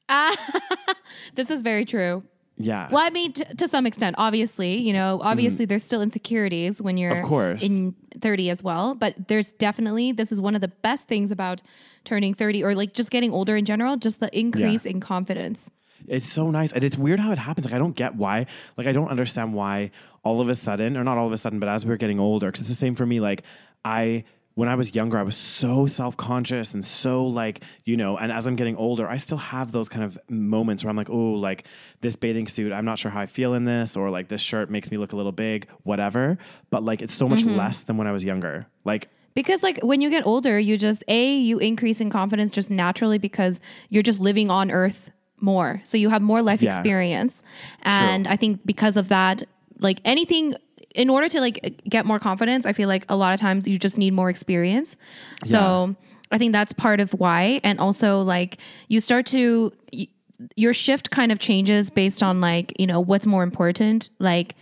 This 1.36 1.50
is 1.52 1.62
very 1.62 1.86
true. 1.86 2.24
Yeah, 2.60 2.88
Well, 2.92 3.06
I 3.06 3.12
mean, 3.12 3.34
t- 3.34 3.44
to 3.44 3.68
some 3.68 3.86
extent, 3.86 4.16
obviously, 4.18 4.78
you 4.78 4.92
know, 4.92 5.20
obviously 5.22 5.66
there's 5.66 5.84
still 5.84 6.02
insecurities 6.02 6.82
when 6.82 6.98
you're 6.98 7.12
Mm-hmm. 7.12 7.24
Of 7.24 7.30
course. 7.30 7.64
in 7.64 7.94
30 8.20 8.50
as 8.50 8.64
well. 8.64 8.96
But 8.96 9.28
there's 9.28 9.52
definitely, 9.52 10.12
this 10.12 10.32
is 10.32 10.42
one 10.42 10.56
of 10.56 10.62
the 10.62 10.68
best 10.70 11.08
things 11.08 11.30
about 11.30 11.62
turning 12.04 12.34
30 12.34 12.64
or 12.64 12.74
like 12.74 12.94
just 12.94 13.12
getting 13.12 13.32
older 13.32 13.56
in 13.56 13.66
general, 13.66 13.96
just 13.96 14.20
the 14.20 14.36
increase 14.38 14.88
in 14.88 15.00
confidence. 15.00 15.70
It's 16.08 16.28
so 16.28 16.50
nice. 16.50 16.72
And 16.72 16.84
it's 16.84 16.98
weird 16.98 17.20
how 17.20 17.32
it 17.32 17.38
happens. 17.38 17.66
Like, 17.66 17.76
I 17.76 17.78
don't 17.78 17.96
get 17.96 18.16
why. 18.16 18.48
Like, 18.76 18.88
I 18.88 18.92
don't 18.92 19.10
understand 19.10 19.54
why 19.54 19.92
all 20.24 20.42
of 20.42 20.50
a 20.50 20.56
sudden, 20.56 20.98
or 20.98 21.04
not 21.04 21.20
all 21.20 21.28
of 21.28 21.34
a 21.34 21.38
sudden, 21.38 21.60
but 21.60 21.70
as 21.70 21.86
we 21.86 21.94
are 21.94 21.98
getting 21.98 22.20
older, 22.20 22.48
because 22.48 22.62
it's 22.62 22.70
the 22.70 22.76
same 22.76 22.96
for 22.96 23.06
me. 23.06 23.20
Like, 23.20 23.44
I, 23.86 24.24
when 24.58 24.68
I 24.68 24.74
was 24.74 24.96
younger, 24.96 25.20
I 25.20 25.22
was 25.22 25.38
so 25.38 25.86
self 25.86 26.18
conscious 26.18 26.74
and 26.74 26.84
so, 26.84 27.28
like, 27.28 27.62
you 27.86 27.96
know, 27.96 28.18
and 28.18 28.32
as 28.32 28.48
I'm 28.48 28.56
getting 28.56 28.76
older, 28.76 29.08
I 29.08 29.18
still 29.18 29.38
have 29.38 29.72
those 29.72 29.88
kind 29.88 30.04
of 30.04 30.18
moments 30.30 30.84
where 30.84 30.90
I'm 30.90 30.98
like, 30.98 31.12
oh, 31.12 31.34
like 31.34 31.66
this 32.02 32.16
bathing 32.16 32.48
suit, 32.48 32.74
I'm 32.74 32.84
not 32.84 32.98
sure 32.98 33.12
how 33.12 33.22
I 33.22 33.28
feel 33.28 33.54
in 33.54 33.66
this, 33.66 33.96
or 33.96 34.10
like 34.10 34.30
this 34.30 34.42
shirt 34.42 34.72
makes 34.72 34.90
me 34.90 34.98
look 34.98 35.14
a 35.14 35.16
little 35.16 35.32
big, 35.32 35.68
whatever. 35.84 36.40
But 36.72 36.84
like, 36.84 37.04
it's 37.04 37.14
so 37.14 37.30
much 37.30 37.42
mm-hmm. 37.42 37.56
less 37.56 37.84
than 37.84 37.98
when 37.98 38.08
I 38.08 38.12
was 38.12 38.24
younger. 38.24 38.66
Like, 38.84 39.10
Because 39.36 39.62
like 39.62 39.80
when 39.84 40.02
you 40.02 40.10
get 40.10 40.26
older, 40.26 40.58
you 40.58 40.76
just 40.76 41.04
a 41.08 41.38
you 41.38 41.60
increase 41.60 42.02
in 42.02 42.10
confidence 42.10 42.50
just 42.50 42.72
naturally 42.72 43.20
because 43.20 43.62
you're 43.90 44.02
just 44.02 44.20
living 44.20 44.50
on 44.50 44.72
earth 44.72 45.12
more. 45.40 45.82
So 45.84 45.98
you 45.98 46.10
have 46.10 46.24
more 46.24 46.42
life 46.42 46.64
Yeah. 46.64 46.74
experience. 46.74 47.44
And 47.84 48.28
I 48.28 48.36
think 48.36 48.66
because 48.66 48.98
of 48.98 49.10
that, 49.10 49.44
like 49.78 50.02
anything 50.04 50.56
in 50.98 51.10
order 51.10 51.30
to 51.30 51.40
like 51.40 51.82
get 51.90 52.06
more 52.06 52.20
confidence, 52.20 52.66
I 52.66 52.74
feel 52.74 52.88
like 52.90 53.06
a 53.08 53.16
lot 53.16 53.34
of 53.34 53.40
times 53.40 53.68
you 53.68 53.78
just 53.78 53.98
need 53.98 54.12
more 54.14 54.30
experience. 54.30 54.98
So 55.44 55.96
I 56.32 56.38
think 56.38 56.52
that's 56.52 56.74
part 56.74 57.00
of 57.00 57.12
why 57.14 57.62
and 57.64 57.80
also 57.80 58.22
like 58.22 58.58
you 58.90 59.00
start 59.00 59.26
to 59.28 59.72
y- 59.94 60.08
your 60.56 60.74
shift 60.74 61.10
kind 61.12 61.32
of 61.32 61.40
changes 61.40 61.90
based 61.90 62.22
on 62.22 62.42
like, 62.42 62.74
you 62.80 62.88
know, 62.88 63.00
what's 63.00 63.26
more 63.26 63.44
important. 63.44 64.10
Like 64.20 64.56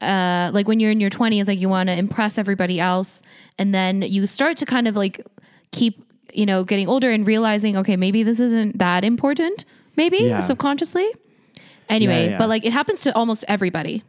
uh, 0.00 0.50
like 0.54 0.68
when 0.68 0.78
you're 0.80 0.90
in 0.92 1.00
your 1.00 1.10
20s, 1.10 1.48
like 1.48 1.58
you 1.60 1.68
want 1.68 1.88
to 1.88 1.96
impress 1.96 2.38
everybody 2.38 2.78
else. 2.78 3.22
And 3.58 3.74
then 3.74 4.02
you 4.02 4.26
start 4.26 4.56
to 4.58 4.66
kind 4.66 4.86
of 4.86 4.94
like 4.96 5.26
keep, 5.72 6.04
you 6.32 6.46
know, 6.46 6.62
getting 6.64 6.88
older 6.88 7.10
and 7.10 7.26
realizing, 7.26 7.76
okay, 7.78 7.96
maybe 7.96 8.22
this 8.22 8.38
isn't 8.40 8.78
that 8.78 9.04
important, 9.04 9.64
maybe 9.96 10.18
Yeah. 10.18 10.40
subconsciously. 10.40 11.10
Anyway, 11.88 12.24
Yeah, 12.26 12.30
yeah. 12.32 12.38
but 12.38 12.48
like 12.48 12.64
it 12.64 12.72
happens 12.72 13.00
to 13.02 13.14
almost 13.16 13.44
everybody. 13.48 14.04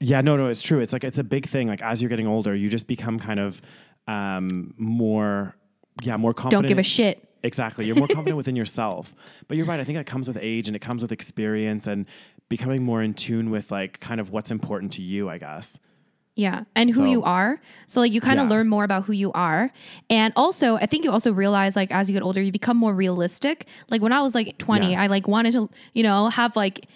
Yeah, 0.00 0.20
no, 0.22 0.36
no, 0.36 0.48
it's 0.48 0.62
true. 0.62 0.80
It's 0.80 0.92
like 0.92 1.04
it's 1.04 1.18
a 1.18 1.24
big 1.24 1.46
thing. 1.48 1.68
Like 1.68 1.82
as 1.82 2.00
you're 2.00 2.08
getting 2.08 2.26
older, 2.26 2.54
you 2.54 2.68
just 2.68 2.86
become 2.86 3.18
kind 3.18 3.38
of 3.38 3.60
um, 4.08 4.74
more, 4.78 5.54
yeah, 6.02 6.16
more 6.16 6.32
confident. 6.34 6.62
Don't 6.62 6.68
give 6.68 6.78
a 6.78 6.82
shit. 6.82 7.26
Exactly, 7.42 7.86
you're 7.86 7.96
more 7.96 8.08
confident 8.08 8.36
within 8.36 8.56
yourself. 8.56 9.14
But 9.48 9.56
you're 9.56 9.66
right. 9.66 9.80
I 9.80 9.84
think 9.84 9.96
that 9.98 10.06
comes 10.06 10.26
with 10.28 10.38
age 10.40 10.68
and 10.68 10.76
it 10.76 10.80
comes 10.80 11.02
with 11.02 11.12
experience 11.12 11.86
and 11.86 12.06
becoming 12.48 12.82
more 12.82 13.02
in 13.02 13.14
tune 13.14 13.50
with 13.50 13.70
like 13.70 14.00
kind 14.00 14.20
of 14.20 14.30
what's 14.30 14.50
important 14.50 14.92
to 14.94 15.02
you. 15.02 15.28
I 15.28 15.38
guess. 15.38 15.78
Yeah. 16.36 16.64
And 16.74 16.88
who 16.88 16.96
So- 16.96 17.04
you 17.04 17.22
are. 17.22 17.60
So 17.86 18.00
like 18.00 18.12
you 18.12 18.20
kind 18.22 18.40
of 18.40 18.46
Yeah. 18.46 18.56
learn 18.56 18.68
more 18.68 18.84
about 18.84 19.04
who 19.04 19.12
you 19.12 19.32
are. 19.32 19.70
And 20.08 20.32
also 20.36 20.76
I 20.76 20.86
think 20.86 21.04
you 21.04 21.10
also 21.10 21.32
realize 21.32 21.76
like 21.76 21.90
as 21.90 22.08
you 22.08 22.14
get 22.14 22.22
older, 22.22 22.40
you 22.40 22.52
become 22.52 22.76
more 22.78 22.94
realistic. 22.94 23.66
Like 23.90 24.00
when 24.00 24.12
I 24.12 24.22
was 24.22 24.34
like 24.34 24.56
20, 24.56 24.92
Yeah. 24.92 25.02
I 25.02 25.06
like 25.08 25.28
wanted 25.28 25.52
to, 25.54 25.68
you 25.92 26.02
know, 26.02 26.28
have 26.28 26.56
like 26.56 26.86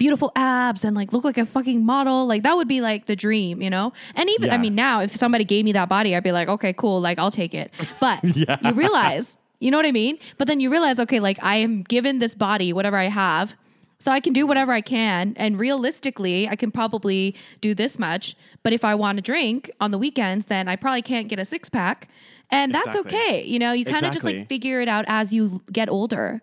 beautiful 0.00 0.32
abs 0.34 0.82
and 0.82 0.96
like 0.96 1.12
look 1.12 1.24
like 1.24 1.36
a 1.36 1.44
fucking 1.44 1.84
model. 1.84 2.26
Like 2.26 2.42
that 2.42 2.56
would 2.56 2.66
be 2.66 2.80
like 2.80 3.04
the 3.04 3.14
dream, 3.14 3.60
you 3.60 3.68
know? 3.68 3.92
And 4.16 4.28
even 4.30 4.50
I 4.50 4.56
mean 4.56 4.74
now 4.74 5.00
if 5.02 5.14
somebody 5.14 5.44
gave 5.44 5.64
me 5.64 5.72
that 5.72 5.88
body, 5.90 6.16
I'd 6.16 6.24
be 6.24 6.32
like, 6.32 6.48
okay, 6.48 6.72
cool, 6.72 7.00
like 7.00 7.18
I'll 7.18 7.30
take 7.30 7.54
it. 7.54 7.70
But 8.00 8.24
you 8.34 8.72
realize, 8.72 9.38
you 9.60 9.70
know 9.70 9.76
what 9.76 9.84
I 9.86 9.92
mean? 9.92 10.16
But 10.38 10.48
then 10.48 10.58
you 10.58 10.70
realize, 10.70 10.98
okay, 11.00 11.20
like 11.20 11.38
I 11.42 11.56
am 11.56 11.82
given 11.82 12.18
this 12.18 12.34
body, 12.34 12.72
whatever 12.72 12.96
I 12.96 13.08
have. 13.08 13.54
So 13.98 14.10
I 14.10 14.20
can 14.20 14.32
do 14.32 14.46
whatever 14.46 14.72
I 14.72 14.80
can. 14.80 15.34
And 15.36 15.60
realistically, 15.60 16.48
I 16.48 16.56
can 16.56 16.70
probably 16.70 17.34
do 17.60 17.74
this 17.74 17.98
much. 17.98 18.34
But 18.62 18.72
if 18.72 18.82
I 18.82 18.94
want 18.94 19.18
to 19.18 19.22
drink 19.22 19.70
on 19.78 19.90
the 19.90 19.98
weekends, 19.98 20.46
then 20.46 20.66
I 20.66 20.76
probably 20.76 21.02
can't 21.02 21.28
get 21.28 21.38
a 21.38 21.44
six 21.44 21.68
pack. 21.68 22.08
And 22.50 22.72
that's 22.74 22.86
Exactly. 22.86 23.18
okay. 23.18 23.44
You 23.44 23.58
know, 23.58 23.72
you 23.72 23.84
kind 23.84 24.06
of 24.06 24.12
just 24.12 24.24
like 24.24 24.48
figure 24.48 24.80
it 24.80 24.88
out 24.88 25.04
as 25.08 25.34
you 25.34 25.60
get 25.70 25.90
older. 25.90 26.40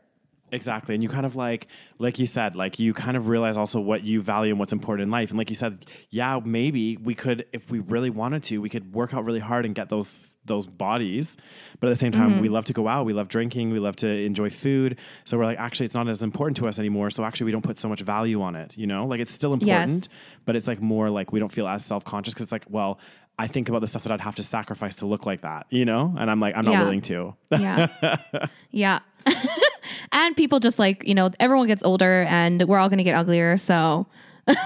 Exactly. 0.52 0.96
And 0.96 1.04
you 1.04 1.10
kind 1.10 1.26
of 1.26 1.36
like, 1.36 1.68
like 2.00 2.20
you 2.20 2.26
said, 2.26 2.56
like 2.56 2.80
you 2.80 2.94
kind 2.94 3.18
of 3.18 3.28
realize 3.28 3.58
also 3.58 3.80
what 3.82 4.04
you 4.04 4.22
value 4.22 4.52
and 4.52 4.60
what's 4.60 4.72
important 4.72 5.04
in 5.04 5.12
life. 5.12 5.30
And 5.30 5.38
like 5.38 5.50
you 5.50 5.56
said, 5.56 5.86
yeah, 6.10 6.40
maybe 6.44 6.96
we 6.98 7.16
could, 7.16 7.46
if 7.52 7.70
we 7.70 7.80
really 7.80 8.10
wanted 8.10 8.44
to, 8.44 8.60
we 8.60 8.70
could 8.70 8.94
work 8.94 9.14
out 9.14 9.26
really 9.26 9.40
hard 9.40 9.66
and 9.66 9.76
get 9.76 9.90
those, 9.90 10.36
those 10.46 10.66
bodies. 10.66 11.36
But 11.80 11.88
at 11.88 11.90
the 11.92 11.96
same 11.98 12.12
time, 12.14 12.32
Mm-hmm. 12.32 12.42
we 12.42 12.50
love 12.50 12.66
to 12.66 12.74
go 12.74 12.88
out. 12.88 13.06
We 13.06 13.14
love 13.14 13.28
drinking. 13.28 13.72
We 13.72 13.80
love 13.80 13.98
to 13.98 14.08
enjoy 14.08 14.50
food. 14.50 14.98
So 15.26 15.38
we're 15.38 15.46
like, 15.46 15.60
actually, 15.60 15.86
it's 15.88 15.96
not 15.96 16.08
as 16.08 16.24
important 16.24 16.58
to 16.58 16.68
us 16.68 16.80
anymore. 16.80 17.10
So 17.10 17.24
actually, 17.26 17.46
we 17.48 17.52
don't 17.52 17.62
put 17.62 17.78
so 17.78 17.90
much 17.90 18.02
value 18.02 18.42
on 18.42 18.56
it, 18.56 18.78
you 18.78 18.88
know, 18.88 19.06
like 19.06 19.20
it's 19.20 19.34
still 19.34 19.54
important, 19.54 20.08
but 20.46 20.56
it's 20.56 20.68
like 20.68 20.82
more 20.82 21.10
like 21.10 21.32
we 21.34 21.40
don't 21.40 21.52
feel 21.52 21.68
as 21.68 21.84
self-conscious 21.86 22.34
because 22.34 22.46
it's 22.46 22.52
like, 22.54 22.66
well, 22.70 23.00
I 23.40 23.48
think 23.48 23.70
about 23.70 23.82
the 23.82 23.88
stuff 23.88 24.04
that 24.04 24.12
I'd 24.12 24.22
have 24.22 24.36
to 24.38 24.44
sacrifice 24.44 24.96
to 24.96 25.06
look 25.06 25.26
like 25.28 25.42
that, 25.42 25.68
you 25.70 25.86
know? 25.86 26.16
And 26.18 26.32
I'm 26.32 26.40
like, 26.40 26.56
I'm 26.58 26.66
not 26.66 26.72
Yeah. 26.72 26.82
willing 26.84 27.02
to. 27.02 27.36
Yeah. 27.52 28.18
yeah. 28.72 29.00
and 30.12 30.36
people 30.36 30.60
just 30.60 30.80
like, 30.80 31.06
you 31.08 31.16
know, 31.16 31.32
everyone 31.40 31.68
gets 31.68 31.84
older 31.84 32.24
and 32.24 32.64
we're 32.68 32.78
all 32.78 32.90
going 32.90 32.98
to 33.00 33.04
get 33.04 33.16
uglier. 33.16 33.58
So, 33.58 34.08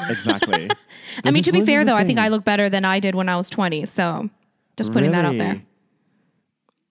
exactly. 0.10 0.70
I 1.26 1.32
mean, 1.32 1.44
to 1.44 1.52
be 1.52 1.66
fair 1.66 1.84
though, 1.86 1.96
I 1.96 2.06
think. 2.06 2.20
I 2.20 2.28
look 2.30 2.44
better 2.46 2.70
than 2.70 2.86
I 2.86 3.00
did 3.00 3.16
when 3.16 3.30
I 3.30 3.36
was 3.36 3.50
20. 3.50 3.86
So, 3.86 4.30
just 4.78 4.94
putting 4.94 5.12
that 5.12 5.26
out 5.26 5.38
there. 5.38 5.62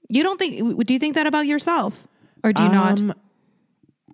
You 0.09 0.22
don't 0.22 0.38
think, 0.38 0.86
do 0.86 0.93
you 0.93 0.99
think 0.99 1.14
that 1.14 1.26
about 1.26 1.47
yourself? 1.47 1.95
Or 2.43 2.53
do 2.53 2.62
you 2.62 2.68
not? 2.70 3.01
Um, 3.01 3.14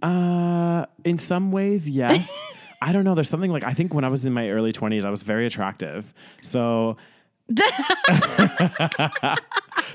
Uh, 0.02 0.84
in 1.04 1.18
some 1.18 1.52
ways, 1.52 1.88
yes. 1.88 2.30
I 2.82 2.92
don't 2.92 3.04
know. 3.04 3.14
There's 3.14 3.30
something 3.30 3.50
like 3.50 3.64
I 3.64 3.72
think 3.72 3.94
when 3.94 4.04
I 4.04 4.08
was 4.08 4.26
in 4.26 4.32
my 4.34 4.50
early 4.50 4.72
20s, 4.72 5.04
I 5.04 5.10
was 5.10 5.22
very 5.22 5.46
attractive. 5.46 6.12
So. 6.42 6.96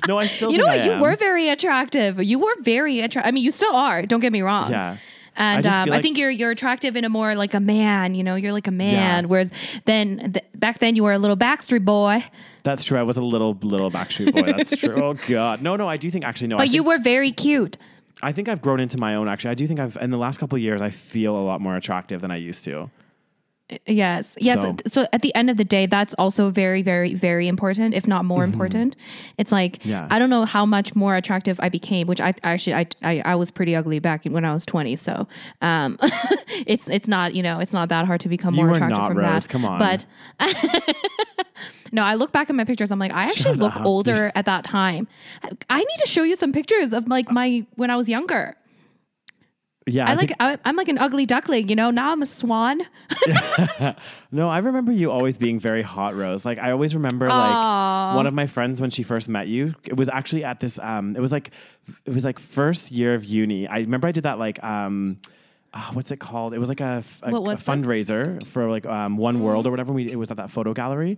no, 0.07 0.17
I 0.17 0.27
still. 0.27 0.51
You 0.51 0.57
know 0.57 0.65
what? 0.65 0.79
I 0.79 0.85
You 0.85 1.01
were 1.01 1.15
very 1.17 1.49
attractive. 1.49 2.23
You 2.23 2.39
were 2.39 2.55
very 2.61 3.01
attractive. 3.01 3.27
I 3.27 3.31
mean, 3.31 3.43
you 3.43 3.51
still 3.51 3.75
are. 3.75 4.05
Don't 4.05 4.21
get 4.21 4.31
me 4.31 4.41
wrong. 4.41 4.71
Yeah. 4.71 4.97
And 5.35 5.63
just 5.63 5.77
um, 5.77 5.85
feel 5.85 5.93
I 5.93 6.01
think 6.01 6.17
you're 6.17 6.29
you're 6.29 6.51
attractive 6.51 6.95
in 6.95 7.05
a 7.05 7.09
more 7.09 7.35
like 7.35 7.53
a 7.53 7.59
man. 7.59 8.15
You 8.15 8.23
know, 8.23 8.35
you're 8.35 8.51
like 8.51 8.67
a 8.67 8.71
man. 8.71 9.23
Yeah. 9.23 9.29
Whereas 9.29 9.51
then 9.85 10.33
th- 10.33 10.45
back 10.55 10.79
then 10.79 10.95
you 10.95 11.03
were 11.03 11.13
a 11.13 11.17
little 11.17 11.37
Backstreet 11.37 11.85
boy, 11.85 12.25
That's 12.63 12.83
true. 12.83 12.99
I 12.99 13.03
was 13.03 13.17
a 13.17 13.21
little 13.21 13.57
little 13.61 13.91
Backstreet 13.91 14.33
Boy. 14.33 14.53
That's 14.53 14.75
true. 14.75 15.01
Oh 15.01 15.13
God. 15.27 15.61
No, 15.61 15.75
no. 15.75 15.87
I 15.87 15.97
do 15.97 16.11
think 16.11 16.25
actually 16.25 16.47
no. 16.47 16.55
I 16.55 16.59
but 16.59 16.69
you 16.69 16.83
were 16.83 16.99
very 16.99 17.31
cute. 17.31 17.77
I 18.21 18.31
think 18.31 18.49
I've 18.49 18.61
grown 18.61 18.79
into 18.79 18.97
my 18.97 19.15
own. 19.15 19.27
Actually, 19.27 19.51
I 19.51 19.55
do 19.55 19.67
think 19.67 19.79
I've 19.79 19.97
in 19.97 20.11
the 20.11 20.17
last 20.17 20.37
couple 20.37 20.57
of 20.57 20.61
years 20.61 20.81
I 20.81 20.89
feel 20.89 21.35
a 21.35 21.43
lot 21.43 21.61
more 21.61 21.75
attractive 21.75 22.21
than 22.21 22.31
I 22.31 22.37
used 22.37 22.63
to. 22.65 22.89
Yes. 23.85 24.35
Yes. 24.39 24.61
So- 24.61 24.75
So, 24.87 25.07
at 25.13 25.21
the 25.21 25.33
end 25.35 25.49
of 25.49 25.57
the 25.57 25.63
day, 25.63 25.85
that's 25.85 26.13
also 26.15 26.49
very, 26.49 26.81
very, 26.81 27.13
very 27.13 27.47
important, 27.47 27.93
if 27.93 28.07
not 28.07 28.25
more 28.25 28.43
important. 28.43 28.95
It's 29.37 29.51
like, 29.51 29.79
Mm-hmm. 29.79 29.89
Yeah. 29.89 30.07
I 30.09 30.19
don't 30.19 30.29
know 30.29 30.45
how 30.45 30.65
much 30.65 30.95
more 30.95 31.15
attractive 31.15 31.59
I 31.61 31.69
became, 31.69 32.07
which 32.07 32.19
I 32.21 32.33
actually, 32.43 32.73
I, 32.75 32.85
I, 33.03 33.21
I 33.25 33.35
was 33.35 33.51
pretty 33.51 33.75
ugly 33.75 33.99
back 33.99 34.25
when 34.25 34.43
I 34.45 34.53
was 34.53 34.65
20. 34.65 34.95
So, 34.97 35.27
um, 35.61 35.97
it's, 36.67 36.89
it's 36.89 37.07
not, 37.07 37.33
you 37.35 37.43
know, 37.43 37.59
it's 37.59 37.73
not 37.73 37.89
that 37.89 38.05
hard 38.05 38.19
to 38.21 38.29
become 38.29 38.55
more 38.55 38.71
attractive 38.71 38.97
not, 38.97 39.07
from 39.09 39.17
Rose. 39.17 39.43
that. 39.47 39.49
Come 39.51 39.65
on. 39.65 39.79
But 39.79 40.05
no, 41.91 42.03
I 42.03 42.15
look 42.15 42.31
back 42.31 42.49
at 42.49 42.55
my 42.55 42.63
pictures. 42.63 42.91
I'm 42.91 42.99
like, 42.99 43.11
I 43.13 43.23
actually 43.29 43.43
Shut 43.53 43.57
look 43.57 43.75
up. 43.75 43.85
older 43.85 44.15
You're- 44.15 44.31
at 44.35 44.45
that 44.45 44.63
time. 44.63 45.07
I 45.69 45.79
need 45.79 45.97
to 45.99 46.07
show 46.07 46.23
you 46.23 46.35
some 46.35 46.51
pictures 46.53 46.93
of 46.93 47.07
like 47.07 47.31
my, 47.31 47.65
when 47.75 47.89
I 47.89 47.95
was 47.95 48.09
younger. 48.09 48.55
Yeah, 49.87 50.07
I 50.07 50.11
I 50.11 50.13
like, 50.13 50.31
I, 50.39 50.57
I'm 50.63 50.75
like 50.75 50.89
an 50.89 50.99
ugly 50.99 51.25
duckling, 51.25 51.67
you 51.67 51.75
know, 51.75 51.89
now 51.89 52.11
I'm 52.11 52.21
a 52.21 52.25
swan. 52.27 52.81
No, 54.31 54.49
I 54.49 54.59
remember 54.59 54.91
you 54.91 55.11
always 55.11 55.37
being 55.37 55.59
very 55.59 55.81
hot, 55.81 56.15
Rose. 56.15 56.45
Like 56.45 56.57
I 56.59 56.71
always 56.71 56.93
remember 56.95 57.27
like 57.27 58.15
one 58.15 58.27
of 58.27 58.33
my 58.33 58.45
friends 58.45 58.79
when 58.79 58.89
she 58.89 59.03
first 59.03 59.27
met 59.27 59.47
you. 59.47 59.73
It 59.83 59.97
was 59.97 60.07
actually 60.07 60.43
at 60.43 60.59
this 60.59 60.79
um 60.79 61.15
it 61.15 61.19
was 61.19 61.31
like 61.31 61.51
it 62.05 62.13
was 62.13 62.23
like 62.23 62.39
first 62.39 62.91
year 62.91 63.13
of 63.13 63.25
uni. 63.25 63.67
I 63.67 63.79
remember 63.79 64.07
I 64.07 64.11
did 64.11 64.23
that 64.23 64.39
like 64.39 64.63
um 64.63 65.17
uh, 65.73 65.91
what's 65.93 66.11
it 66.11 66.17
called? 66.19 66.53
It 66.53 66.59
was 66.59 66.67
like 66.69 66.81
a, 66.81 67.03
a- 67.23 67.29
a 67.29 67.55
fundraiser 67.55 68.45
for 68.45 68.69
like 68.69 68.85
um, 68.85 69.15
One 69.17 69.41
World 69.41 69.65
or 69.67 69.71
whatever. 69.71 69.93
We 69.93 70.09
it 70.11 70.17
was 70.17 70.29
at 70.29 70.35
that 70.37 70.51
photo 70.51 70.73
gallery, 70.73 71.17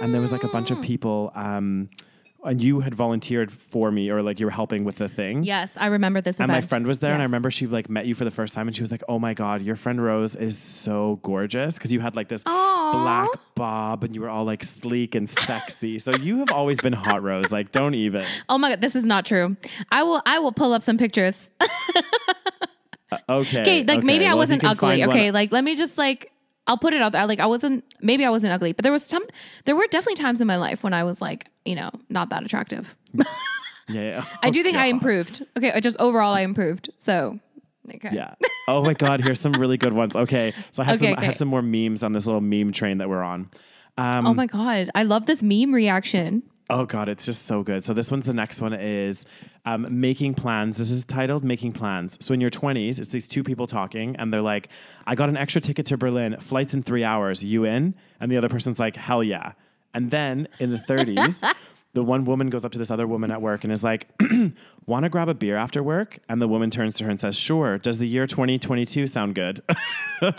and 0.00 0.12
there 0.12 0.20
was 0.20 0.32
like 0.32 0.42
a 0.42 0.48
bunch 0.48 0.70
Mm. 0.70 0.78
of 0.78 0.82
people. 0.84 1.30
Um, 1.34 1.90
and 2.44 2.62
you 2.62 2.80
had 2.80 2.94
volunteered 2.94 3.50
for 3.50 3.90
me 3.90 4.10
or 4.10 4.22
like 4.22 4.38
you 4.38 4.46
were 4.46 4.50
helping 4.52 4.84
with 4.84 4.96
the 4.96 5.08
thing. 5.08 5.42
Yes, 5.44 5.76
I 5.76 5.86
remember 5.86 6.20
this 6.20 6.38
And 6.38 6.48
my 6.48 6.60
friend 6.60 6.86
was 6.86 6.98
there, 6.98 7.12
and 7.12 7.22
I 7.22 7.24
remember 7.24 7.50
she 7.50 7.66
like 7.66 7.88
met 7.88 8.06
you 8.06 8.14
for 8.14 8.24
the 8.24 8.30
first 8.30 8.54
time, 8.54 8.68
and 8.68 8.74
she 8.76 8.82
was 8.82 8.90
like, 8.90 9.02
"Oh 9.08 9.18
my 9.18 9.34
god, 9.34 9.62
your 9.62 9.76
friend 9.76 10.02
Rose 10.02 10.36
is 10.36 10.58
so 10.58 11.18
gorgeous," 11.22 11.76
because 11.76 11.92
you 11.92 12.00
had 12.00 12.16
like 12.16 12.28
this 12.28 12.42
Aw. 12.46 12.92
black 12.92 13.30
bob, 13.54 14.04
and 14.04 14.14
you 14.14 14.20
were 14.20 14.28
all 14.28 14.44
like 14.44 14.62
sleek 14.62 15.14
and 15.14 15.28
sexy. 15.48 15.98
so 15.98 16.14
you 16.14 16.38
have 16.38 16.50
always 16.50 16.80
been 16.80 16.92
hot, 16.92 17.22
Rose. 17.22 17.50
Like, 17.50 17.72
don't 17.72 17.94
even. 17.94 18.24
Oh 18.48 18.58
my 18.58 18.70
god, 18.70 18.80
this 18.80 18.94
is 18.94 19.06
not 19.06 19.24
true. 19.26 19.56
I 19.90 20.02
will 20.02 20.22
I 20.26 20.38
will 20.38 20.52
pull 20.52 20.72
up 20.72 20.82
some 20.82 20.98
pictures. 20.98 21.50
Uh, 23.12 23.18
okay. 23.28 23.60
Okay, 23.60 23.84
like 23.84 24.02
maybe 24.02 24.24
I 24.24 24.28
well, 24.28 24.34
you 24.34 24.38
wasn't 24.38 24.64
ugly. 24.64 24.78
find 24.88 25.00
one- 25.02 25.10
Okay, 25.10 25.30
like 25.30 25.52
let 25.52 25.62
me 25.62 25.76
just 25.76 25.98
like 25.98 26.32
I'll 26.66 26.78
put 26.78 26.94
it 26.94 27.02
out 27.02 27.12
there. 27.12 27.26
Like 27.26 27.40
I 27.40 27.46
wasn't 27.46 27.84
maybe 28.00 28.24
I 28.24 28.30
wasn't 28.30 28.52
ugly, 28.52 28.72
but 28.72 28.82
there 28.82 28.92
was 28.92 29.04
some 29.04 29.24
there 29.64 29.76
were 29.76 29.86
definitely 29.88 30.22
times 30.22 30.40
in 30.40 30.46
my 30.46 30.56
life 30.56 30.82
when 30.82 30.94
I 30.94 31.04
was 31.04 31.20
like, 31.20 31.46
you 31.64 31.74
know, 31.74 31.90
not 32.08 32.30
that 32.30 32.42
attractive. 32.44 32.94
yeah, 33.14 33.24
yeah. 33.88 34.24
I 34.42 34.50
do 34.50 34.62
think 34.62 34.76
I 34.76 34.86
improved. 34.86 35.44
Okay, 35.56 35.72
I 35.72 35.80
just 35.80 35.98
overall 36.00 36.34
I 36.34 36.40
improved. 36.40 36.90
So 36.98 37.38
okay. 37.94 38.10
Yeah. 38.12 38.34
Oh 38.66 38.82
my 38.82 38.94
God. 38.94 39.20
Here's 39.22 39.40
some 39.40 39.52
really 39.52 39.76
good 39.76 39.92
ones. 39.92 40.16
Okay. 40.16 40.54
So 40.72 40.82
I 40.82 40.86
have 40.86 40.96
Okay, 40.96 41.10
some. 41.12 41.18
I 41.18 41.24
have 41.24 41.36
some 41.36 41.48
more 41.48 41.62
memes 41.62 42.02
on 42.02 42.12
this 42.12 42.24
little 42.24 42.40
meme 42.40 42.72
train 42.72 42.98
that 42.98 43.08
we're 43.08 43.22
on. 43.22 43.50
Um, 43.98 44.26
Oh 44.26 44.34
my 44.34 44.46
god, 44.46 44.90
I 44.94 45.02
love 45.04 45.26
this 45.26 45.42
meme 45.42 45.72
reaction. 45.72 46.42
Oh 46.70 46.86
God, 46.86 47.10
it's 47.10 47.26
just 47.26 47.44
so 47.44 47.62
good. 47.62 47.84
So 47.84 47.92
this 47.92 48.10
one's 48.10 48.24
the 48.24 48.32
next 48.32 48.60
one 48.60 48.72
is 48.72 49.26
um, 49.66 50.00
making 50.00 50.34
plans. 50.34 50.78
This 50.78 50.90
is 50.90 51.04
titled 51.04 51.44
"Making 51.44 51.72
Plans." 51.72 52.16
So 52.20 52.32
in 52.32 52.40
your 52.40 52.50
twenties, 52.50 52.98
it's 52.98 53.10
these 53.10 53.28
two 53.28 53.44
people 53.44 53.66
talking, 53.66 54.16
and 54.16 54.32
they're 54.32 54.40
like, 54.40 54.70
"I 55.06 55.14
got 55.14 55.28
an 55.28 55.36
extra 55.36 55.60
ticket 55.60 55.84
to 55.86 55.98
Berlin. 55.98 56.36
Flights 56.40 56.72
in 56.72 56.82
three 56.82 57.04
hours. 57.04 57.44
You 57.44 57.64
in?" 57.64 57.94
And 58.18 58.32
the 58.32 58.38
other 58.38 58.48
person's 58.48 58.78
like, 58.78 58.96
"Hell 58.96 59.22
yeah!" 59.22 59.52
And 59.92 60.10
then 60.10 60.48
in 60.58 60.70
the 60.70 60.78
thirties. 60.78 61.42
The 61.94 62.02
one 62.02 62.24
woman 62.24 62.50
goes 62.50 62.64
up 62.64 62.72
to 62.72 62.78
this 62.78 62.90
other 62.90 63.06
woman 63.06 63.30
at 63.30 63.40
work 63.40 63.62
and 63.62 63.72
is 63.72 63.84
like, 63.84 64.08
Want 64.86 65.04
to 65.04 65.08
grab 65.08 65.28
a 65.28 65.34
beer 65.34 65.56
after 65.56 65.80
work? 65.80 66.18
And 66.28 66.42
the 66.42 66.48
woman 66.48 66.68
turns 66.68 66.94
to 66.94 67.04
her 67.04 67.10
and 67.10 67.20
says, 67.20 67.38
Sure. 67.38 67.78
Does 67.78 67.98
the 67.98 68.08
year 68.08 68.26
2022 68.26 69.06
sound 69.06 69.36
good? 69.36 69.62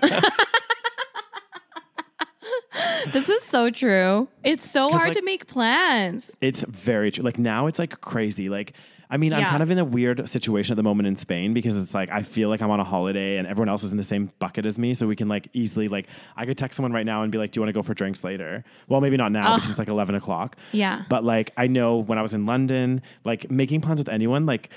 This 3.13 3.29
is 3.29 3.43
so 3.43 3.69
true. 3.69 4.27
It's 4.43 4.69
so 4.69 4.89
hard 4.89 5.09
like- 5.09 5.13
to 5.13 5.21
make 5.21 5.47
plans. 5.47 6.31
It's 6.41 6.63
very 6.63 7.11
true. 7.11 7.23
Like 7.23 7.37
now 7.37 7.67
it's 7.67 7.79
like 7.79 8.01
crazy. 8.01 8.49
Like, 8.49 8.73
I 9.09 9.17
mean, 9.17 9.33
I'm 9.33 9.43
kind 9.45 9.61
of 9.61 9.69
in 9.69 9.77
a 9.77 9.85
weird 9.85 10.27
situation 10.27 10.73
at 10.73 10.77
the 10.77 10.83
moment 10.83 11.07
in 11.07 11.15
Spain 11.15 11.53
because 11.53 11.77
it's 11.77 11.93
like 11.93 12.09
I 12.09 12.23
feel 12.23 12.49
like 12.49 12.61
I'm 12.63 12.71
on 12.71 12.79
a 12.79 12.83
holiday 12.83 13.37
and 13.37 13.47
everyone 13.47 13.69
else 13.69 13.83
is 13.83 13.91
in 13.91 13.97
the 13.97 14.03
same 14.03 14.31
bucket 14.39 14.65
as 14.65 14.79
me. 14.79 14.95
So 14.95 15.05
we 15.05 15.15
can 15.15 15.27
like 15.27 15.47
easily 15.53 15.87
like 15.87 16.07
I 16.35 16.45
could 16.45 16.57
text 16.57 16.75
someone 16.75 16.91
right 16.91 17.05
now 17.05 17.21
and 17.21 17.31
be 17.31 17.37
like, 17.37 17.51
"Do 17.51 17.59
you 17.59 17.61
want 17.61 17.69
to 17.69 17.73
go 17.73 17.83
for 17.83 17.93
drinks 17.93 18.23
later?" 18.23 18.63
Well, 18.87 19.01
maybe 19.01 19.15
not 19.17 19.31
now 19.31 19.55
because 19.55 19.69
it's 19.69 19.79
like 19.79 19.87
11 19.87 20.15
o'clock. 20.15 20.55
Yeah. 20.71 21.03
But 21.07 21.23
like 21.23 21.51
I 21.55 21.67
know 21.67 21.97
when 21.97 22.17
I 22.17 22.23
was 22.23 22.33
in 22.33 22.47
London, 22.47 23.03
like 23.23 23.49
making 23.51 23.81
plans 23.81 23.99
with 23.99 24.09
anyone, 24.09 24.47
like 24.47 24.71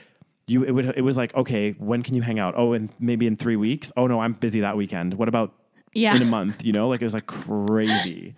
you, 0.47 0.63
it 0.63 0.73
would 0.73 0.85
it 0.97 1.03
was 1.03 1.17
like, 1.17 1.35
okay, 1.35 1.73
when 1.73 2.03
can 2.03 2.15
you 2.15 2.23
hang 2.23 2.39
out? 2.39 2.55
Oh, 2.57 2.75
and 2.75 2.93
maybe 3.01 3.27
in 3.27 3.37
three 3.37 3.57
weeks. 3.57 3.91
Oh 3.97 4.07
no, 4.07 4.21
I'm 4.21 4.35
busy 4.35 4.61
that 4.61 4.77
weekend. 4.77 5.15
What 5.15 5.29
about 5.29 5.55
Yeah. 5.93 6.17
in 6.17 6.23
a 6.23 6.27
month? 6.27 6.65
You 6.65 6.73
know, 6.73 6.89
like 6.89 7.01
it 7.01 7.05
was 7.05 7.15
like 7.15 7.27
crazy. 7.27 8.35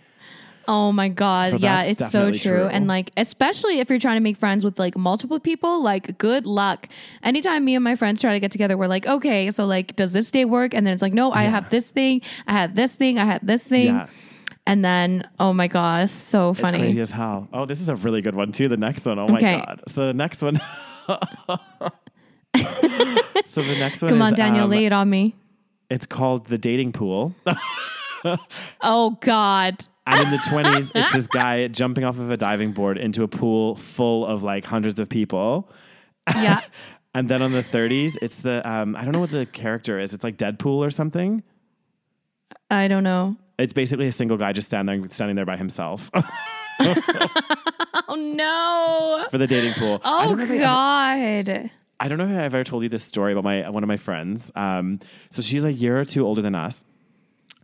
Oh 0.69 0.93
my 0.93 1.09
god. 1.09 1.51
So 1.51 1.57
yeah, 1.57 1.83
it's 1.83 2.11
so 2.11 2.31
true. 2.31 2.39
true. 2.39 2.67
And 2.67 2.87
like 2.87 3.11
especially 3.17 3.81
if 3.81 3.91
you're 3.91 3.99
trying 3.99 4.17
to 4.17 4.21
make 4.23 4.37
friends 4.37 4.65
with 4.65 4.79
like 4.79 4.97
multiple 4.97 5.41
people, 5.41 5.83
like 5.83 6.17
good 6.19 6.47
luck. 6.47 6.89
Anytime 7.23 7.65
me 7.65 7.75
and 7.75 7.83
my 7.83 7.97
friends 7.97 8.21
try 8.21 8.33
to 8.35 8.41
get 8.41 8.53
together, 8.53 8.77
we're 8.77 8.87
like, 8.87 9.07
"Okay, 9.07 9.51
so 9.51 9.65
like 9.65 9.97
does 9.97 10.13
this 10.13 10.31
day 10.31 10.45
work?" 10.45 10.75
And 10.75 10.87
then 10.87 10.95
it's 10.95 11.03
like, 11.03 11.13
"No, 11.13 11.33
I 11.33 11.45
have 11.45 11.71
this 11.71 11.85
thing. 11.91 12.23
I 12.47 12.53
have 12.53 12.77
this 12.77 12.93
thing. 12.93 13.19
I 13.19 13.25
have 13.25 13.45
this 13.45 13.63
thing." 13.65 13.87
Yeah. 13.87 14.07
And 14.67 14.85
then, 14.85 15.29
oh 15.41 15.53
my 15.53 15.67
gosh, 15.67 16.13
so 16.13 16.51
It's 16.51 16.61
funny. 16.61 16.79
crazy 16.79 17.01
as 17.01 17.11
hell. 17.11 17.49
Oh, 17.53 17.65
this 17.65 17.81
is 17.81 17.89
a 17.89 17.97
really 17.97 18.21
good 18.23 18.37
one 18.37 18.53
too. 18.53 18.69
The 18.69 18.77
next 18.77 19.07
one. 19.07 19.19
Oh 19.19 19.27
my 19.27 19.39
Okay. 19.39 19.57
god. 19.59 19.83
So 19.89 20.07
the 20.07 20.15
next 20.15 20.43
one. 20.43 20.61
so 23.47 23.63
the 23.63 23.77
next 23.77 24.03
one 24.03 24.11
Come 24.11 24.21
is 24.21 24.27
on, 24.29 24.35
Daniel, 24.35 24.65
um, 24.65 24.71
lay 24.71 24.85
it 24.87 24.93
on 24.93 25.09
me. 25.11 25.35
It's 25.91 26.07
called 26.07 26.47
the 26.47 26.59
dating 26.59 26.93
pool. 26.93 27.35
Oh 28.81 29.19
god. 29.21 29.85
And 30.07 30.21
in 30.25 30.31
the 30.31 30.37
20s, 30.49 30.93
it's 30.95 31.13
this 31.13 31.27
guy 31.27 31.69
jumping 31.69 32.05
off 32.05 32.19
of 32.19 32.31
a 32.31 32.37
diving 32.37 32.73
board 32.73 32.99
into 32.99 33.23
a 33.23 33.29
pool 33.29 33.77
full 33.77 34.27
of 34.27 34.43
like 34.43 34.65
hundreds 34.65 34.99
of 35.01 35.09
people. 35.09 35.71
Yeah. 36.35 36.61
And 37.13 37.29
then 37.29 37.43
on 37.43 37.51
the 37.51 37.65
30s, 37.65 38.17
it's 38.23 38.37
the 38.37 38.63
um, 38.71 38.95
I 38.95 39.03
don't 39.03 39.11
know 39.11 39.19
what 39.19 39.33
the 39.33 39.45
character 39.45 39.99
is. 39.99 40.15
It's 40.15 40.23
like 40.23 40.37
Deadpool 40.37 40.77
or 40.87 40.93
something. 40.93 41.43
I 42.71 42.87
don't 42.87 43.03
know. 43.03 43.35
It's 43.59 43.73
basically 43.73 44.07
a 44.07 44.13
single 44.13 44.37
guy 44.37 44.53
just 44.53 44.69
standing 44.69 45.01
there, 45.01 45.11
standing 45.11 45.35
there 45.35 45.45
by 45.45 45.57
himself 45.57 46.09
Oh 48.09 48.15
no. 48.15 49.27
for 49.29 49.39
the 49.39 49.47
dating 49.49 49.73
pool. 49.75 50.01
Oh 50.05 50.29
don't 50.29 50.39
know 50.39 50.45
if 50.45 50.51
I 50.53 50.55
ever- 50.55 51.43
god. 51.63 51.71
I 52.01 52.09
don't 52.09 52.19
know 52.19 52.25
if 52.25 52.31
I've 52.31 52.55
ever 52.55 52.65
told 52.65 52.83
you 52.83 52.89
this 52.89 53.05
story 53.05 53.33
about 53.33 53.45
my 53.45 53.69
one 53.71 53.83
of 53.85 53.89
my 53.89 53.99
friends. 53.99 54.51
Um, 54.57 55.01
so 55.31 55.43
she's 55.43 55.65
a 55.65 55.73
year 55.73 56.01
or 56.01 56.05
two 56.05 56.27
older 56.27 56.41
than 56.43 56.55
us. 56.55 56.85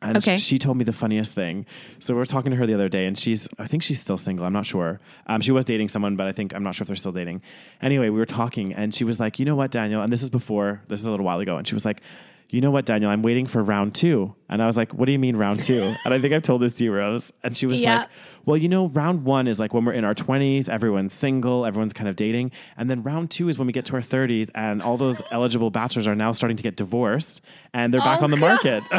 And 0.02 0.18
Okay. 0.18 0.36
she 0.36 0.58
told 0.58 0.76
me 0.76 0.84
the 0.84 0.92
funniest 0.92 1.32
thing. 1.32 1.64
So 2.00 2.12
we 2.12 2.18
were 2.18 2.26
talking 2.26 2.50
to 2.50 2.56
her 2.58 2.66
the 2.66 2.74
other 2.74 2.90
day, 2.90 3.06
and 3.06 3.18
she's, 3.18 3.48
I 3.58 3.66
think 3.66 3.82
she's 3.82 3.98
still 3.98 4.18
single. 4.18 4.44
I'm 4.44 4.52
not 4.52 4.66
sure. 4.66 5.00
Um, 5.26 5.40
she 5.40 5.52
was 5.52 5.64
dating 5.64 5.88
someone, 5.88 6.16
but 6.16 6.26
I 6.26 6.32
think, 6.32 6.54
I'm 6.54 6.62
not 6.62 6.74
sure 6.74 6.82
if 6.84 6.88
they're 6.88 6.96
still 6.96 7.12
dating. 7.12 7.40
Anyway, 7.80 8.10
we 8.10 8.18
were 8.18 8.26
talking, 8.26 8.74
and 8.74 8.94
she 8.94 9.04
was 9.04 9.18
like, 9.18 9.38
You 9.38 9.46
know 9.46 9.56
what, 9.56 9.70
Daniel? 9.70 10.02
And 10.02 10.12
this 10.12 10.22
is 10.22 10.28
before, 10.28 10.82
this 10.88 11.00
was 11.00 11.06
a 11.06 11.10
little 11.10 11.24
while 11.24 11.40
ago. 11.40 11.56
And 11.56 11.66
she 11.66 11.74
was 11.74 11.86
like, 11.86 12.02
You 12.48 12.60
know 12.60 12.70
what, 12.70 12.84
Daniel? 12.86 13.10
I'm 13.10 13.22
waiting 13.22 13.46
for 13.46 13.60
round 13.62 13.94
two. 13.94 14.34
And 14.48 14.62
I 14.62 14.66
was 14.66 14.76
like, 14.76 14.92
What 14.94 15.06
do 15.06 15.12
you 15.12 15.18
mean 15.18 15.36
round 15.36 15.62
two? 15.62 15.94
and 16.04 16.14
I 16.14 16.20
think 16.20 16.32
I've 16.32 16.42
told 16.42 16.62
this 16.62 16.74
to 16.76 16.84
you, 16.84 16.92
Rose. 16.92 17.32
And 17.42 17.56
she 17.56 17.66
was 17.66 17.80
Yeah. 17.82 17.98
like, 18.00 18.08
Well, 18.44 18.56
you 18.56 18.68
know, 18.68 18.86
round 18.88 19.24
one 19.24 19.48
is 19.48 19.58
like 19.58 19.74
when 19.74 19.84
we're 19.84 19.92
in 19.94 20.04
our 20.04 20.14
20s, 20.14 20.68
everyone's 20.68 21.12
single, 21.12 21.66
everyone's 21.66 21.92
kind 21.92 22.08
of 22.08 22.14
dating. 22.14 22.52
And 22.76 22.88
then 22.88 23.02
round 23.02 23.30
two 23.32 23.48
is 23.48 23.58
when 23.58 23.66
we 23.66 23.72
get 23.72 23.84
to 23.86 23.94
our 23.94 24.00
30s, 24.00 24.48
and 24.54 24.80
all 24.80 24.96
those 24.96 25.20
eligible 25.32 25.70
bachelors 25.70 26.06
are 26.06 26.14
now 26.14 26.30
starting 26.32 26.56
to 26.56 26.62
get 26.62 26.76
divorced, 26.76 27.40
and 27.74 27.92
they're 27.92 28.00
back 28.00 28.20
Oh, 28.20 28.24
on 28.24 28.30
the 28.30 28.36
market. 28.36 28.84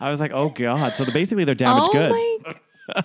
I 0.00 0.10
was 0.10 0.18
like, 0.20 0.32
oh 0.32 0.48
god. 0.50 0.96
So 0.96 1.04
basically, 1.06 1.44
they're 1.44 1.54
damaged 1.54 1.90
Oh 1.94 2.10
goods. 2.10 3.04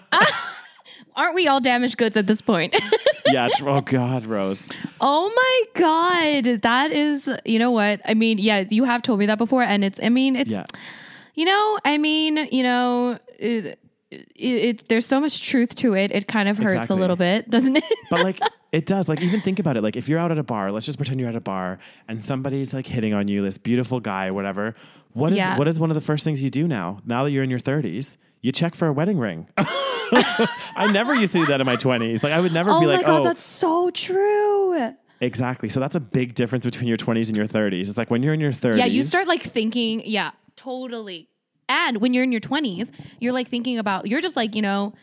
Aren't 1.16 1.36
we 1.36 1.48
all 1.48 1.60
damaged 1.60 1.98
goods 1.98 2.16
at 2.18 2.28
this 2.28 2.42
point? 2.42 2.76
yeah. 3.28 3.50
Oh 3.62 3.82
god, 3.82 4.26
Rose. 4.26 4.68
Oh 5.02 5.32
my 5.36 5.82
god, 5.82 6.62
that 6.62 6.92
is. 6.92 7.30
You 7.46 7.60
know 7.60 7.72
what? 7.72 8.02
I 8.06 8.14
mean, 8.14 8.38
yeah, 8.38 8.66
you 8.70 8.84
have 8.86 9.02
told 9.02 9.20
me 9.20 9.26
that 9.28 9.38
before, 9.38 9.64
and 9.64 9.84
it's. 9.84 10.00
I 10.02 10.10
mean, 10.10 10.36
it's. 10.36 10.50
Yeah. 10.50 10.66
You 11.36 11.46
know, 11.46 11.80
I 11.86 11.98
mean, 11.98 12.38
you 12.52 12.64
know, 12.64 13.18
it, 13.38 13.80
it, 14.12 14.28
it, 14.36 14.88
there's 14.90 15.06
so 15.06 15.22
much 15.22 15.42
truth 15.48 15.74
to 15.76 15.94
it. 15.96 16.12
It 16.12 16.28
kind 16.28 16.50
of 16.50 16.58
hurts 16.58 16.74
Exactly. 16.74 16.96
a 16.98 17.00
little 17.00 17.16
bit, 17.16 17.50
doesn't 17.50 17.78
it? 17.78 17.84
But 18.10 18.24
like 18.24 18.40
it 18.74 18.86
does. 18.86 19.08
Like 19.08 19.22
even 19.22 19.40
think 19.40 19.60
about 19.60 19.78
it. 19.78 19.82
Like 19.84 19.96
if 19.96 20.10
you're 20.10 20.20
out 20.20 20.32
at 20.32 20.38
a 20.38 20.44
bar, 20.44 20.72
let's 20.72 20.86
just 20.86 20.98
pretend 20.98 21.20
you're 21.20 21.30
at 21.30 21.36
a 21.38 21.42
bar 21.42 21.80
and 22.10 22.22
somebody's 22.22 22.74
like 22.74 22.88
hitting 22.88 23.14
on 23.14 23.28
you, 23.30 23.42
this 23.42 23.58
beautiful 23.58 24.00
guy, 24.02 24.32
whatever. 24.32 24.76
What 25.14 25.32
is 25.32 25.38
Yeah. 25.38 25.58
what 25.58 25.68
is 25.70 25.80
one 25.80 25.90
of 25.92 25.96
the 25.96 26.02
first 26.02 26.24
things 26.26 26.44
you 26.44 26.50
do 26.50 26.68
now? 26.68 27.00
Now 27.06 27.24
that 27.24 27.32
you're 27.32 27.44
in 27.44 27.50
your 27.50 27.60
30s, 27.60 28.18
you 28.42 28.52
check 28.52 28.76
for 28.76 28.88
a 28.88 28.94
wedding 28.94 29.18
ring. 29.20 29.48
I 29.58 30.90
never 30.92 31.14
used 31.14 31.34
to 31.34 31.40
do 31.40 31.46
that 31.48 31.60
in 31.62 31.66
my 31.66 31.76
20s. 31.76 32.24
Like 32.24 32.34
I 32.34 32.40
would 32.40 32.54
never 32.54 32.72
oh 32.72 32.80
be 32.80 32.86
like, 32.88 33.06
god, 33.06 33.22
oh, 33.22 33.24
that's 33.24 33.44
so 33.44 33.90
true. 33.92 34.94
exactly. 35.22 35.70
So 35.70 35.80
that's 35.80 35.96
a 35.96 36.00
big 36.00 36.34
difference 36.36 36.66
between 36.66 36.88
your 36.88 36.98
20s 36.98 37.28
and 37.28 37.38
your 37.38 37.48
30s. 37.48 37.88
It's 37.88 37.98
like 37.98 38.10
when 38.10 38.24
you're 38.24 38.34
in 38.34 38.40
your 38.40 38.52
30s. 38.52 38.78
Yeah, 38.78 38.86
you 38.86 39.04
start 39.04 39.28
like 39.28 39.44
thinking, 39.44 40.02
yeah, 40.06 40.32
totally. 40.56 41.30
And 41.68 41.98
when 41.98 42.14
you're 42.14 42.24
in 42.24 42.32
your 42.32 42.42
20s, 42.42 42.90
you're 43.20 43.34
like 43.34 43.48
thinking 43.50 43.78
about, 43.78 44.08
you're 44.08 44.22
just 44.22 44.36
like, 44.36 44.56
you 44.56 44.62
know, 44.62 44.94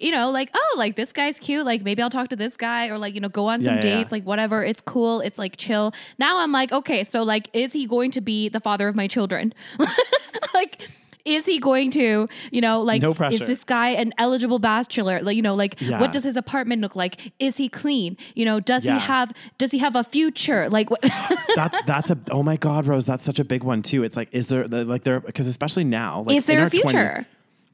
you 0.00 0.10
know, 0.10 0.30
like, 0.30 0.50
oh, 0.52 0.74
like 0.76 0.96
this 0.96 1.12
guy's 1.12 1.38
cute. 1.38 1.64
Like 1.64 1.82
maybe 1.82 2.02
I'll 2.02 2.10
talk 2.10 2.28
to 2.28 2.36
this 2.36 2.56
guy 2.56 2.88
or 2.88 2.98
like, 2.98 3.14
you 3.14 3.20
know, 3.20 3.28
go 3.28 3.46
on 3.46 3.62
some 3.62 3.74
Yeah, 3.74 3.74
yeah, 3.76 3.80
dates, 3.80 4.10
yeah. 4.10 4.16
like 4.16 4.24
whatever. 4.24 4.64
It's 4.64 4.80
cool. 4.80 5.20
It's 5.20 5.38
like 5.38 5.56
chill. 5.56 5.94
Now 6.18 6.38
I'm 6.40 6.50
like, 6.52 6.72
okay, 6.72 7.04
so 7.04 7.22
like, 7.22 7.48
is 7.52 7.72
he 7.72 7.86
going 7.86 8.10
to 8.12 8.20
be 8.20 8.48
the 8.48 8.60
father 8.60 8.88
of 8.88 8.96
my 8.96 9.06
children? 9.06 9.54
like, 10.54 10.82
is 11.26 11.44
he 11.46 11.58
going 11.58 11.90
to, 11.92 12.28
you 12.50 12.60
know, 12.60 12.80
like, 12.80 13.02
No 13.02 13.12
is 13.12 13.40
this 13.40 13.64
guy 13.64 13.90
an 13.90 14.12
eligible 14.18 14.58
bachelor? 14.58 15.20
Like, 15.20 15.36
you 15.36 15.42
know, 15.42 15.54
like, 15.54 15.80
Yeah. 15.80 16.00
what 16.00 16.12
does 16.12 16.22
his 16.24 16.36
apartment 16.36 16.82
look 16.82 16.94
like? 16.96 17.32
Is 17.38 17.56
he 17.56 17.68
clean? 17.68 18.16
You 18.34 18.44
know, 18.44 18.60
does 18.60 18.84
Yeah. 18.84 18.94
he 18.94 19.00
have, 19.00 19.32
does 19.58 19.72
he 19.72 19.78
have 19.78 19.96
a 19.96 20.04
future? 20.04 20.68
Like, 20.70 20.90
what? 20.90 21.02
that's 21.56 21.76
that's 21.84 22.10
a 22.10 22.18
oh 22.30 22.42
my 22.42 22.56
god, 22.56 22.86
Rose, 22.86 23.04
that's 23.04 23.24
such 23.24 23.38
a 23.38 23.44
big 23.44 23.64
one 23.64 23.82
too. 23.82 24.04
It's 24.04 24.16
like 24.16 24.28
is 24.32 24.46
there 24.46 24.66
like 24.68 25.04
there 25.04 25.20
because 25.20 25.46
especially 25.46 25.84
now, 25.84 26.22
like 26.26 26.36
is 26.36 26.46
there 26.46 26.64
a 26.64 26.70
future? 26.70 26.88
20s, 26.88 27.26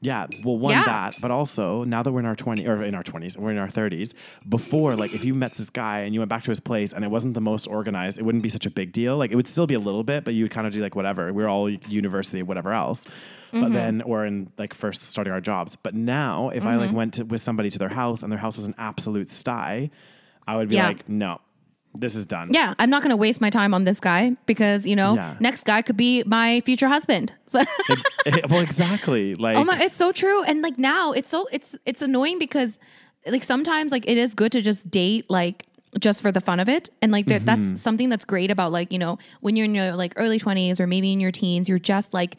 Yeah, 0.03 0.27
well, 0.43 0.57
one 0.57 0.73
Yeah. 0.73 0.83
that, 0.83 1.15
but 1.21 1.31
also 1.31 1.83
now 1.85 2.03
that 2.03 2.11
we're 2.11 2.19
in 2.19 2.25
our 2.25 2.35
twenty 2.35 2.67
or 2.67 2.83
in 2.83 2.93
our 2.93 3.03
twenties, 3.03 3.37
we're 3.37 3.51
in 3.51 3.57
our 3.57 3.69
thirties. 3.69 4.13
Before, 4.47 4.95
like, 4.97 5.13
if 5.13 5.23
you 5.23 5.33
met 5.33 5.53
this 5.53 5.69
guy 5.69 5.99
and 6.01 6.13
you 6.13 6.19
went 6.19 6.29
back 6.29 6.43
to 6.43 6.51
his 6.51 6.59
place 6.59 6.91
and 6.91 7.05
it 7.05 7.09
wasn't 7.09 7.33
the 7.35 7.41
most 7.41 7.67
organized, 7.67 8.17
it 8.19 8.23
wouldn't 8.23 8.43
be 8.43 8.49
such 8.49 8.65
a 8.65 8.69
big 8.69 8.91
deal. 8.91 9.15
Like, 9.17 9.31
it 9.31 9.35
would 9.35 9.47
still 9.47 9.65
be 9.65 9.75
a 9.75 9.79
little 9.79 10.03
bit, 10.03 10.25
but 10.25 10.33
you 10.33 10.43
would 10.43 10.51
kind 10.51 10.67
of 10.67 10.73
do 10.73 10.81
like 10.81 10.95
whatever. 10.95 11.31
We're 11.31 11.47
all 11.47 11.69
university, 11.69 12.43
whatever 12.43 12.73
else. 12.73 13.05
But 13.51 13.61
Mm-hmm. 13.61 13.73
then, 13.73 14.01
or 14.01 14.25
in 14.25 14.51
like 14.57 14.73
first 14.73 15.03
starting 15.07 15.31
our 15.31 15.39
jobs. 15.41 15.77
But 15.81 15.93
now, 15.95 16.49
if 16.49 16.65
I 16.65 16.75
like 16.75 16.87
Mm-hmm. 16.87 16.95
went 16.97 17.13
to, 17.15 17.23
with 17.23 17.41
somebody 17.41 17.69
to 17.69 17.79
their 17.79 17.87
house 17.87 18.23
and 18.23 18.31
their 18.31 18.39
house 18.39 18.55
was 18.57 18.67
an 18.67 18.75
absolute 18.77 19.29
sty, 19.29 19.89
I 20.45 20.57
would 20.57 20.67
be 20.69 20.75
Yeah. 20.75 20.87
like, 20.87 21.07
no, 21.07 21.39
this 21.95 22.15
is 22.15 22.25
done. 22.25 22.49
Yeah, 22.51 22.73
I'm 22.79 22.89
not 22.89 23.01
going 23.01 23.11
to 23.11 23.17
waste 23.17 23.39
my 23.39 23.49
time 23.49 23.73
on 23.73 23.83
this 23.83 23.99
guy 23.99 24.35
because 24.45 24.85
you 24.85 24.95
know 24.95 25.15
Yeah. 25.15 25.37
next 25.39 25.65
guy 25.65 25.81
could 25.81 25.97
be 25.97 26.23
my 26.25 26.61
future 26.61 26.87
husband. 26.87 27.33
So, 27.53 27.63
well, 28.49 28.61
exactly. 28.61 29.35
Oh 29.39 29.41
like, 29.43 29.57
oh 29.57 29.63
my, 29.63 29.79
it's 29.79 29.95
so 29.95 30.11
true. 30.11 30.41
And 30.43 30.63
like 30.63 30.79
now, 30.79 31.11
it's 31.11 31.29
so 31.29 31.47
it's 31.51 31.77
it's 31.85 32.01
annoying 32.01 32.39
because 32.39 32.79
like 33.27 33.43
sometimes 33.43 33.91
like 33.91 34.07
it 34.07 34.17
is 34.17 34.33
good 34.33 34.51
to 34.53 34.61
just 34.61 34.89
date 34.89 35.29
like 35.29 35.67
just 35.99 36.21
for 36.21 36.31
the 36.31 36.41
fun 36.41 36.59
of 36.59 36.67
it 36.67 36.89
and 37.01 37.11
like 37.11 37.27
there, 37.27 37.39
that's 37.39 37.61
mm-hmm. 37.61 37.75
something 37.75 38.09
that's 38.09 38.25
great 38.25 38.49
about 38.49 38.71
like 38.71 38.91
you 38.91 38.97
know 38.97 39.19
when 39.41 39.55
you're 39.55 39.65
in 39.65 39.75
your 39.75 39.93
like 39.93 40.13
early 40.15 40.39
20s 40.39 40.79
or 40.79 40.87
maybe 40.87 41.11
in 41.11 41.19
your 41.19 41.31
teens 41.31 41.69
you're 41.69 41.77
just 41.77 42.13
like 42.13 42.37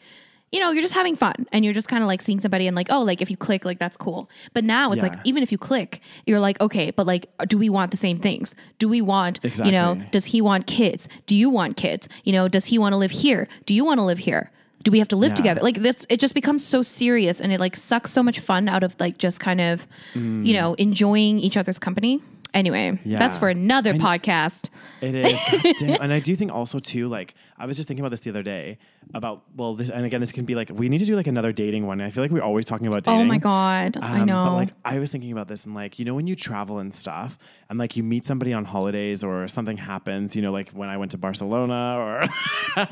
you 0.51 0.59
know 0.59 0.71
you're 0.71 0.81
just 0.81 0.93
having 0.93 1.15
fun 1.15 1.45
and 1.51 1.65
you're 1.65 1.73
just 1.73 1.87
kind 1.87 2.01
of 2.03 2.07
like 2.07 2.21
seeing 2.21 2.39
somebody 2.39 2.67
and 2.67 2.75
like 2.75 2.87
oh 2.89 3.01
like 3.01 3.21
if 3.21 3.29
you 3.29 3.37
click 3.37 3.65
like 3.65 3.79
that's 3.79 3.97
cool. 3.97 4.29
But 4.53 4.63
now 4.63 4.91
it's 4.91 5.01
like 5.01 5.15
even 5.23 5.43
if 5.43 5.51
you 5.51 5.57
click 5.57 6.01
you're 6.25 6.39
like 6.39 6.59
okay 6.61 6.91
but 6.91 7.05
like 7.05 7.27
uh, 7.39 7.45
do 7.45 7.57
we 7.57 7.69
want 7.69 7.91
the 7.91 7.97
same 7.97 8.19
things? 8.19 8.55
Do 8.79 8.87
we 8.87 9.01
want 9.01 9.39
you 9.63 9.71
know 9.71 9.99
does 10.11 10.25
he 10.25 10.41
want 10.41 10.67
kids? 10.67 11.07
Do 11.25 11.35
you 11.35 11.49
want 11.49 11.77
kids? 11.77 12.07
You 12.23 12.33
know 12.33 12.47
does 12.47 12.67
he 12.67 12.77
want 12.77 12.93
to 12.93 12.97
live 12.97 13.11
here? 13.11 13.47
Do 13.65 13.73
you 13.73 13.83
want 13.83 13.99
to 13.99 14.03
live 14.03 14.19
here? 14.19 14.51
Do 14.83 14.91
we 14.91 14.99
have 14.99 15.07
to 15.09 15.15
live 15.15 15.31
Yeah. 15.31 15.35
together? 15.35 15.61
Like 15.61 15.81
this 15.81 16.05
it 16.09 16.19
just 16.19 16.35
becomes 16.35 16.63
so 16.63 16.83
serious 16.83 17.41
and 17.41 17.51
it 17.51 17.59
like 17.59 17.75
sucks 17.75 18.11
so 18.11 18.21
much 18.21 18.39
fun 18.39 18.69
out 18.69 18.83
of 18.83 18.95
like 18.99 19.17
just 19.17 19.39
kind 19.39 19.59
of 19.59 19.87
you 20.13 20.21
mm. 20.21 20.53
know 20.53 20.75
enjoying 20.75 21.39
each 21.39 21.57
other's 21.57 21.79
company 21.79 22.21
anyway. 22.55 22.97
Yeah. 23.05 23.19
that's 23.19 23.37
for 23.37 23.49
another 23.49 23.93
podcast 23.93 24.69
It 25.01 25.13
is. 25.15 25.81
And 26.01 26.11
I 26.11 26.19
do 26.19 26.35
think 26.35 26.51
also 26.51 26.79
too, 26.79 27.07
like 27.07 27.35
I 27.57 27.65
was 27.67 27.75
just 27.77 27.87
thinking 27.87 28.01
about 28.03 28.11
this 28.11 28.21
the 28.21 28.29
other 28.31 28.43
day 28.43 28.77
about 29.13 29.43
well, 29.55 29.75
this 29.75 29.89
and 29.89 30.03
again, 30.05 30.19
this 30.21 30.31
can 30.31 30.45
be 30.45 30.55
like 30.55 30.69
we 30.73 30.89
need 30.89 30.97
to 30.99 31.05
do 31.05 31.15
like 31.15 31.27
another 31.27 31.51
dating 31.51 31.85
one. 31.85 32.01
I 32.01 32.09
feel 32.09 32.23
like 32.23 32.31
we're 32.31 32.43
always 32.43 32.65
talking 32.65 32.87
about 32.87 33.03
dating. 33.03 33.19
oh 33.21 33.23
my 33.25 33.37
god 33.37 33.97
i 34.01 34.19
Um, 34.21 34.25
know 34.27 34.45
But 34.45 34.53
like 34.55 34.69
I 34.83 34.99
was 34.99 35.11
thinking 35.11 35.31
about 35.31 35.47
this 35.47 35.65
and 35.65 35.75
like, 35.75 35.99
you 35.99 36.05
know, 36.05 36.15
when 36.15 36.27
you 36.27 36.35
travel 36.35 36.79
and 36.79 36.95
stuff 36.95 37.37
and 37.69 37.77
like 37.77 37.95
you 37.97 38.03
meet 38.03 38.25
somebody 38.25 38.53
on 38.53 38.63
holidays 38.65 39.23
or 39.23 39.47
something 39.47 39.77
happens, 39.77 40.35
you 40.35 40.41
know, 40.41 40.51
like 40.51 40.71
when 40.71 40.89
I 40.89 40.97
went 40.97 41.11
to 41.11 41.17
Barcelona 41.17 41.97
or 41.99 42.85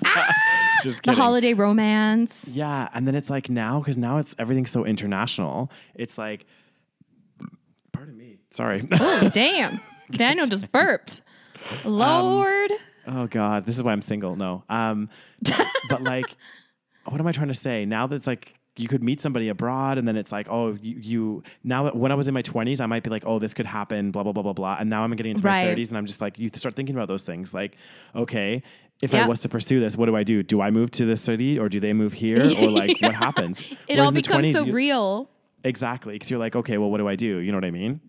just 0.83 1.03
the 1.03 1.13
holiday 1.13 1.53
romance 1.53 2.47
Yeah. 2.51 2.89
And 2.93 3.07
then 3.07 3.15
it's 3.15 3.29
like 3.29 3.49
now, 3.49 3.79
because 3.79 3.97
now 3.97 4.17
it's 4.17 4.35
everything's 4.37 4.71
so 4.71 4.85
international, 4.85 5.71
it's 5.95 6.17
like. 6.17 6.45
Sorry. 8.53 8.87
oh 8.91 9.29
damn 9.33 9.79
daniel 10.11 10.45
just 10.47 10.71
burped 10.71 11.21
lord 11.85 12.71
Oh 13.05 13.27
God, 13.27 13.65
this 13.65 13.75
is 13.75 13.83
why 13.83 13.91
I'm 13.91 14.01
single. 14.01 14.37
No, 14.37 14.63
um, 14.69 15.09
but 15.89 16.01
like, 16.03 16.37
what 17.03 17.19
am 17.19 17.27
I 17.27 17.33
trying 17.33 17.49
to 17.49 17.53
say? 17.53 17.83
Now 17.83 18.07
that 18.07 18.15
it's 18.15 18.25
like 18.27 18.53
you 18.77 18.87
could 18.87 19.03
meet 19.03 19.19
somebody 19.19 19.49
abroad, 19.49 19.97
and 19.97 20.07
then 20.07 20.15
it's 20.15 20.31
like, 20.31 20.47
oh, 20.49 20.77
you, 20.81 20.95
you 21.01 21.43
now 21.65 21.83
that 21.83 21.97
when 21.97 22.13
I 22.13 22.15
was 22.15 22.29
in 22.29 22.33
my 22.33 22.41
20s, 22.41 22.79
I 22.79 22.85
might 22.85 23.03
be 23.03 23.09
like, 23.09 23.23
oh, 23.25 23.39
this 23.39 23.53
could 23.53 23.65
happen, 23.65 24.11
blah 24.11 24.23
blah 24.23 24.31
blah 24.31 24.41
blah 24.43 24.53
blah, 24.53 24.77
and 24.79 24.89
now 24.89 25.03
I'm 25.03 25.11
getting 25.17 25.31
into 25.31 25.43
Right. 25.43 25.67
my 25.67 25.75
30s, 25.75 25.89
and 25.89 25.97
I'm 25.97 26.05
just 26.05 26.21
like, 26.21 26.39
you 26.39 26.49
start 26.55 26.75
thinking 26.75 26.95
about 26.95 27.09
those 27.09 27.23
things, 27.23 27.53
like, 27.53 27.75
okay. 28.15 28.63
If 29.01 29.11
Yeah. 29.11 29.25
I 29.25 29.27
was 29.27 29.41
to 29.41 29.49
pursue 29.49 29.81
this, 29.81 29.97
what 29.97 30.05
do 30.05 30.15
I 30.15 30.23
do? 30.23 30.41
Do 30.41 30.61
I 30.61 30.71
move 30.71 30.89
to 30.91 31.03
the 31.05 31.17
city 31.17 31.59
or 31.59 31.67
do 31.67 31.81
they 31.81 31.91
move 31.91 32.13
here? 32.13 32.39
Or 32.41 32.69
like 32.69 33.01
what 33.01 33.13
happens? 33.13 33.59
it 33.59 33.77
Whereas 33.97 34.07
all 34.07 34.11
becomes 34.13 34.47
20s, 34.47 34.53
so 34.53 34.63
you- 34.65 34.71
real 34.71 35.29
Exactly. 35.65 36.13
Because 36.13 36.31
you're 36.31 36.39
like, 36.39 36.55
okay, 36.55 36.77
well, 36.77 36.89
what 36.89 36.99
do 36.99 37.07
I 37.09 37.17
do? 37.17 37.39
You 37.39 37.51
know 37.51 37.57
what 37.57 37.65
I 37.65 37.71
mean? 37.71 37.99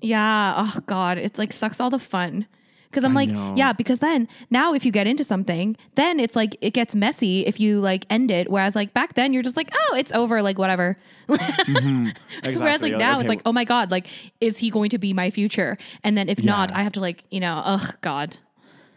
Yeah. 0.00 0.54
Oh 0.56 0.80
God, 0.86 1.18
it 1.18 1.36
like 1.38 1.52
sucks 1.52 1.80
all 1.80 1.90
the 1.90 1.98
fun. 1.98 2.46
Because 2.90 3.04
I'm 3.04 3.12
I 3.12 3.20
like, 3.20 3.28
know. 3.30 3.54
yeah, 3.56 3.72
because 3.72 4.00
then 4.00 4.26
now 4.50 4.74
if 4.74 4.84
you 4.84 4.90
get 4.90 5.06
into 5.06 5.22
something, 5.22 5.76
then 5.94 6.18
it's 6.18 6.34
like 6.34 6.56
it 6.60 6.72
gets 6.72 6.92
messy 6.96 7.46
if 7.46 7.60
you 7.60 7.78
like 7.80 8.04
end 8.10 8.32
it. 8.32 8.50
Whereas 8.50 8.74
like 8.74 8.92
back 8.92 9.14
then 9.14 9.32
you're 9.32 9.44
just 9.44 9.56
like, 9.56 9.70
oh, 9.72 9.94
it's 9.96 10.10
over, 10.10 10.42
like 10.42 10.58
whatever. 10.58 10.98
Exactly. 11.28 12.12
Whereas 12.56 12.82
like 12.82 12.90
You're 12.90 12.98
now 12.98 13.12
okay, 13.12 13.20
it's 13.20 13.28
like, 13.28 13.42
oh 13.46 13.52
my 13.52 13.64
God, 13.64 13.92
like 13.92 14.08
is 14.40 14.58
he 14.58 14.70
going 14.70 14.90
to 14.90 14.98
be 14.98 15.12
my 15.12 15.30
future? 15.30 15.78
And 16.02 16.18
then 16.18 16.28
if 16.28 16.42
not, 16.42 16.72
I 16.74 16.82
have 16.82 16.92
to 16.94 17.00
like, 17.00 17.22
you 17.30 17.38
know, 17.38 17.62
oh 17.64 17.90
God. 18.00 18.38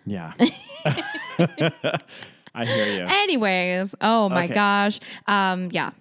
yeah. 0.08 0.34
I 2.56 2.66
hear 2.66 2.86
you. 2.98 3.06
Anyways, 3.08 3.96
oh 4.02 4.30
my 4.30 4.46
Okay. 4.46 4.54
gosh. 4.56 5.00
Um, 5.28 5.70
yeah. 5.72 5.92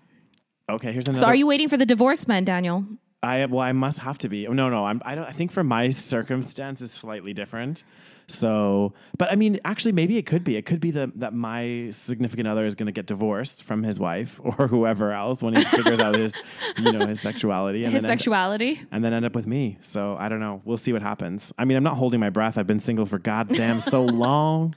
Okay, 0.69 0.93
here's 0.93 1.07
another. 1.09 1.21
So 1.21 1.27
are 1.27 1.35
you 1.35 1.47
waiting 1.47 1.69
for 1.69 1.77
the 1.77 1.87
divorce 1.87 2.27
man, 2.29 2.45
Daniel? 2.45 2.85
I 3.23 3.47
well, 3.47 3.61
I 3.61 3.73
must 3.73 3.99
have 4.01 4.19
to 4.19 4.29
be. 4.29 4.47
No, 4.47 4.69
no, 4.69 4.85
I'm. 4.85 5.01
I 5.05 5.15
don't. 5.15 5.25
I 5.25 5.33
think 5.33 5.53
for 5.53 5.63
my 5.63 5.91
circumstance 5.91 6.81
is 6.81 6.91
slightly 6.93 7.33
different. 7.33 7.85
So, 8.29 8.95
but 9.19 9.31
I 9.31 9.35
mean, 9.35 9.59
actually, 9.65 9.93
maybe 9.93 10.17
it 10.17 10.25
could 10.27 10.43
be. 10.43 10.57
It 10.57 10.65
could 10.65 10.81
be 10.81 10.91
the, 10.91 11.13
that 11.17 11.35
my 11.35 11.91
significant 11.91 12.49
other 12.49 12.65
is 12.65 12.75
going 12.75 12.87
to 12.87 12.93
get 12.93 13.07
divorced 13.07 13.65
from 13.65 13.83
his 13.83 14.01
wife 14.01 14.41
or 14.45 14.69
whoever 14.69 15.13
else 15.13 15.43
when 15.43 15.55
he 15.55 15.65
figures 15.65 16.01
out 16.01 16.15
his, 16.15 16.35
you 16.79 16.93
know, 16.93 17.07
his 17.07 17.21
sexuality 17.21 17.85
and 17.85 17.93
His 17.93 18.07
sexuality. 18.07 18.81
and 18.91 19.05
then 19.05 19.13
end 19.13 19.25
up 19.27 19.35
with 19.35 19.47
me. 19.47 19.77
So 19.83 20.17
I 20.19 20.29
don't 20.29 20.41
know. 20.41 20.63
We'll 20.65 20.77
see 20.79 20.93
what 20.93 21.03
happens. 21.03 21.53
I 21.59 21.65
mean, 21.65 21.77
I'm 21.77 21.83
not 21.85 21.97
holding 21.97 22.21
my 22.21 22.31
breath. 22.31 22.57
I've 22.57 22.67
been 22.67 22.81
single 22.81 23.07
for 23.07 23.19
goddamn 23.19 23.81
so 23.81 24.03
long. 24.05 24.77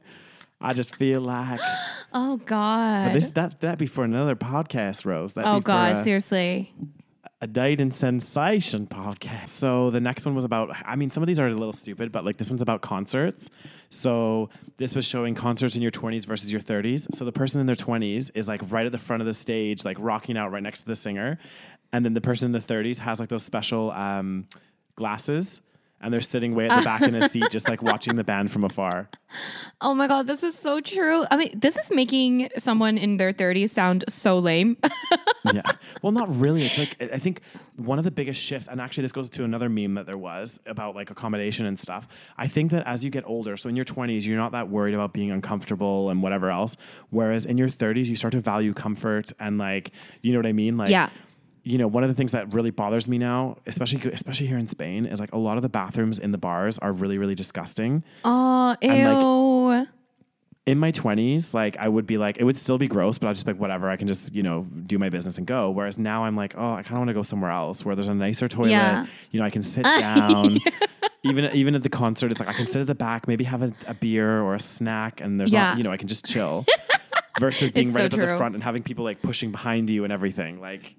I 0.59 0.73
just 0.73 0.95
feel 0.95 1.21
like 1.21 1.59
Oh 2.13 2.37
God. 2.37 3.05
but 3.07 3.13
this 3.13 3.31
that 3.31 3.61
that 3.61 3.77
be 3.77 3.85
for 3.85 4.03
another 4.03 4.35
podcast, 4.35 5.05
Rose. 5.05 5.33
That'd 5.33 5.49
oh 5.49 5.59
God, 5.61 5.97
a- 5.97 6.03
seriously. 6.03 6.73
A 7.41 7.47
date 7.47 7.81
and 7.81 7.93
sensation 7.93 8.87
podcast. 8.87 9.49
So 9.49 9.91
the 9.91 9.99
next 9.99 10.25
one 10.25 10.35
was 10.35 10.45
about, 10.45 10.75
I 10.85 10.95
mean, 10.95 11.11
some 11.11 11.21
of 11.21 11.27
these 11.27 11.39
are 11.39 11.47
a 11.47 11.53
little 11.53 11.73
stupid, 11.73 12.11
but 12.11 12.23
like 12.23 12.37
this 12.37 12.49
one's 12.49 12.61
about 12.61 12.81
concerts. 12.81 13.49
So 13.89 14.49
this 14.77 14.95
was 14.95 15.05
showing 15.05 15.35
concerts 15.35 15.75
in 15.75 15.81
your 15.81 15.91
20s 15.91 16.25
versus 16.25 16.51
your 16.51 16.61
30s. 16.61 17.13
So 17.13 17.25
the 17.25 17.33
person 17.33 17.59
in 17.59 17.67
their 17.67 17.75
20s 17.75 18.31
is 18.35 18.47
like 18.47 18.61
right 18.71 18.85
at 18.85 18.91
the 18.91 18.97
front 18.97 19.21
of 19.21 19.27
the 19.27 19.33
stage, 19.33 19.83
like 19.83 19.97
rocking 19.99 20.37
out 20.37 20.51
right 20.51 20.63
next 20.63 20.81
to 20.81 20.85
the 20.85 20.95
singer. 20.95 21.37
And 21.91 22.05
then 22.05 22.13
the 22.13 22.21
person 22.21 22.47
in 22.47 22.51
the 22.53 22.59
30s 22.59 22.99
has 22.99 23.19
like 23.19 23.29
those 23.29 23.43
special 23.43 23.91
um, 23.91 24.47
glasses. 24.95 25.61
And 26.01 26.13
they're 26.13 26.21
sitting 26.21 26.53
way 26.53 26.67
at 26.67 26.77
the 26.77 26.83
back 26.83 27.01
in 27.01 27.15
a 27.15 27.27
seat, 27.29 27.49
just 27.49 27.67
like 27.67 27.81
watching 27.81 28.15
the 28.15 28.23
band 28.23 28.51
from 28.51 28.63
afar. 28.63 29.09
Oh 29.81 29.95
my 29.95 30.07
god, 30.07 30.27
this 30.27 30.43
is 30.43 30.55
so 30.55 30.79
true. 30.79 31.25
I 31.31 31.37
mean, 31.37 31.57
this 31.59 31.77
is 31.77 31.89
making 31.89 32.49
someone 32.57 32.97
in 32.97 33.17
their 33.17 33.33
30s 33.33 33.71
sound 33.71 34.03
so 34.07 34.37
lame. 34.37 34.77
yeah. 35.53 35.63
Well, 36.01 36.11
not 36.11 36.33
really. 36.37 36.63
It's 36.63 36.77
like 36.77 36.95
I 37.01 37.17
think 37.17 37.41
one 37.75 37.97
of 37.97 38.05
the 38.05 38.11
biggest 38.11 38.39
shifts, 38.39 38.67
and 38.67 38.79
actually 38.79 39.01
this 39.03 39.11
goes 39.11 39.29
to 39.31 39.43
another 39.43 39.67
meme 39.67 39.95
that 39.95 40.05
there 40.05 40.17
was 40.17 40.59
about 40.67 40.95
like 40.95 41.09
accommodation 41.09 41.65
and 41.65 41.79
stuff. 41.79 42.07
I 42.37 42.47
think 42.47 42.71
that 42.71 42.85
as 42.85 43.03
you 43.03 43.09
get 43.09 43.23
older, 43.25 43.57
so 43.57 43.67
in 43.69 43.75
your 43.75 43.85
twenties, 43.85 44.27
you're 44.27 44.37
not 44.37 44.51
that 44.51 44.69
worried 44.69 44.93
about 44.93 45.11
being 45.13 45.31
uncomfortable 45.31 46.09
and 46.09 46.21
whatever 46.21 46.51
else. 46.51 46.77
Whereas 47.09 47.45
in 47.45 47.57
your 47.57 47.69
thirties, 47.69 48.09
you 48.09 48.15
start 48.15 48.33
to 48.33 48.39
value 48.39 48.73
comfort 48.73 49.31
and 49.39 49.57
like 49.57 49.91
you 50.21 50.33
know 50.33 50.39
what 50.39 50.45
I 50.45 50.53
mean? 50.53 50.77
Like 50.77 50.89
Yeah. 50.89 51.09
You 51.67 51.79
know, 51.79 51.87
one 51.87 52.03
of 52.03 52.09
the 52.09 52.13
things 52.13 52.31
that 52.33 52.53
really 52.53 52.69
bothers 52.69 53.09
me 53.09 53.17
now, 53.17 53.57
especially 53.65 54.11
especially 54.11 54.45
here 54.45 54.57
in 54.59 54.67
Spain, 54.67 55.05
is 55.07 55.19
like 55.19 55.33
a 55.33 55.37
lot 55.37 55.57
of 55.57 55.63
the 55.63 55.69
bathrooms 55.69 56.19
in 56.19 56.31
the 56.31 56.37
bars 56.37 56.77
are 56.77 56.91
really, 56.93 57.17
really 57.17 57.33
disgusting. 57.35 58.03
oh, 58.23 58.75
ew. 58.81 58.89
like- 59.69 59.87
in 60.67 60.79
my 60.79 60.91
20s, 60.91 61.53
like 61.53 61.77
I 61.77 61.87
would 61.87 62.07
be 62.07 62.17
like, 62.17 62.37
it 62.39 62.43
would 62.43 62.57
still 62.57 62.79
be 62.79 62.87
gross, 62.87 63.19
but 63.19 63.27
I'd 63.27 63.33
just 63.33 63.45
be 63.45 63.51
like, 63.51 63.61
whatever, 63.61 63.87
I 63.87 63.97
can 63.97 64.07
just, 64.07 64.33
you 64.33 64.41
know, 64.41 64.63
do 64.87 64.97
my 64.97 65.09
business 65.09 65.37
and 65.37 65.45
go. 65.45 65.69
Whereas 65.69 65.99
now 65.99 66.23
I'm 66.23 66.35
like, 66.35 66.55
oh, 66.57 66.73
I 66.73 66.81
kind 66.81 66.93
of 66.93 66.97
want 66.97 67.09
to 67.09 67.13
go 67.13 67.21
somewhere 67.21 67.51
else 67.51 67.85
where 67.85 67.95
there's 67.95 68.07
a 68.07 68.15
nicer 68.15 68.47
toilet. 68.47 68.71
Yeah. 68.71 69.05
You 69.29 69.39
know, 69.39 69.45
I 69.45 69.51
can 69.51 69.61
sit 69.61 69.83
down. 69.99 70.57
even 71.23 71.45
even 71.53 71.75
at 71.75 71.83
the 71.83 71.89
concert, 71.89 72.31
it's 72.31 72.39
like 72.39 72.49
I 72.49 72.53
can 72.53 72.65
sit 72.65 72.81
at 72.81 72.87
the 72.87 72.95
back, 72.95 73.27
maybe 73.27 73.43
have 73.43 73.61
a, 73.61 73.73
a 73.85 73.93
beer 73.93 74.41
or 74.41 74.55
a 74.55 74.59
snack, 74.59 75.21
and 75.21 75.39
there's 75.39 75.51
Yeah. 75.51 75.65
not, 75.69 75.77
you 75.77 75.83
know, 75.83 75.91
I 75.91 75.97
can 75.97 76.07
just 76.07 76.25
chill. 76.25 76.65
Versus 77.39 77.69
being 77.69 77.89
It's 77.89 77.95
right 77.95 78.11
so 78.11 78.17
up 78.17 78.23
at 78.23 78.31
the 78.31 78.37
front 78.37 78.55
and 78.55 78.63
having 78.63 78.81
people 78.81 79.03
like 79.03 79.21
pushing 79.21 79.51
behind 79.51 79.89
you 79.91 80.03
and 80.05 80.11
everything. 80.13 80.61
Like, 80.61 80.95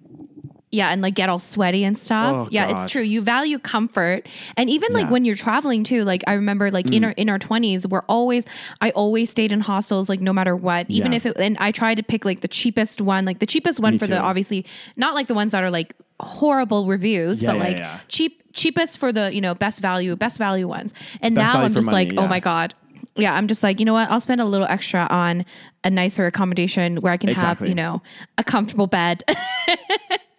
yeah, 0.72 0.88
and 0.88 1.00
like 1.00 1.14
get 1.14 1.28
all 1.28 1.38
sweaty 1.38 1.84
and 1.84 1.96
stuff. 1.96 2.34
Oh, 2.34 2.48
yeah, 2.50 2.66
God. 2.70 2.82
it's 2.82 2.92
true. 2.92 3.02
You 3.02 3.22
value 3.22 3.58
comfort. 3.58 4.26
And 4.56 4.68
even 4.68 4.92
like 4.92 5.02
Yeah. 5.04 5.08
Mm. 5.08 5.12
when 5.12 5.24
you're 5.24 5.36
traveling 5.36 5.84
too, 5.84 6.04
like 6.04 6.22
I 6.26 6.32
remember 6.34 6.70
like 6.70 6.90
in 6.92 7.04
our 7.04 7.12
in 7.12 7.28
our 7.28 7.38
20s, 7.38 7.88
we're 7.88 8.02
always 8.08 8.44
I 8.80 8.90
always 8.90 9.30
stayed 9.30 9.52
in 9.52 9.60
hostels 9.60 10.08
like 10.08 10.20
no 10.20 10.32
matter 10.32 10.56
what. 10.56 10.86
Even 10.90 11.12
Yeah. 11.12 11.16
if 11.16 11.26
it 11.26 11.36
and 11.38 11.56
I 11.58 11.70
tried 11.70 11.96
to 11.96 12.02
pick 12.02 12.24
like 12.24 12.40
the 12.40 12.48
cheapest 12.48 13.00
one, 13.00 13.24
like 13.24 13.38
the 13.38 13.46
cheapest 13.46 13.80
one 13.80 13.94
Me 13.94 13.98
for 13.98 14.06
the 14.06 14.18
obviously 14.20 14.66
not 14.96 15.14
like 15.14 15.28
the 15.28 15.34
ones 15.34 15.52
that 15.52 15.62
are 15.62 15.70
like 15.70 15.94
horrible 16.20 16.86
reviews, 16.86 17.42
Yeah, 17.42 17.52
but 17.52 17.58
like 17.60 17.82
cheap 18.08 18.42
cheapest 18.52 18.98
for 18.98 19.12
the, 19.12 19.32
you 19.34 19.40
know, 19.40 19.54
best 19.54 19.80
value, 19.80 20.16
best 20.16 20.38
value 20.38 20.66
ones. 20.66 20.94
And 21.20 21.34
Best 21.34 21.52
now 21.54 21.60
I'm 21.62 21.74
just 21.74 21.86
money, 21.86 22.06
like, 22.10 22.18
oh 22.18 22.26
my 22.26 22.40
God. 22.40 22.74
Yeah, 23.14 23.34
I'm 23.34 23.46
just 23.48 23.62
like, 23.62 23.78
you 23.80 23.86
know 23.86 23.92
what? 23.92 24.10
I'll 24.10 24.20
spend 24.20 24.40
a 24.40 24.44
little 24.44 24.66
extra 24.66 25.06
on 25.10 25.44
a 25.84 25.90
nicer 25.90 26.26
accommodation 26.26 26.96
where 27.02 27.12
I 27.12 27.16
can 27.18 27.28
Exactly. 27.30 27.68
have, 27.68 27.70
you 27.70 27.74
know, 27.74 28.02
a 28.36 28.44
comfortable 28.44 28.86
bed. 28.86 29.22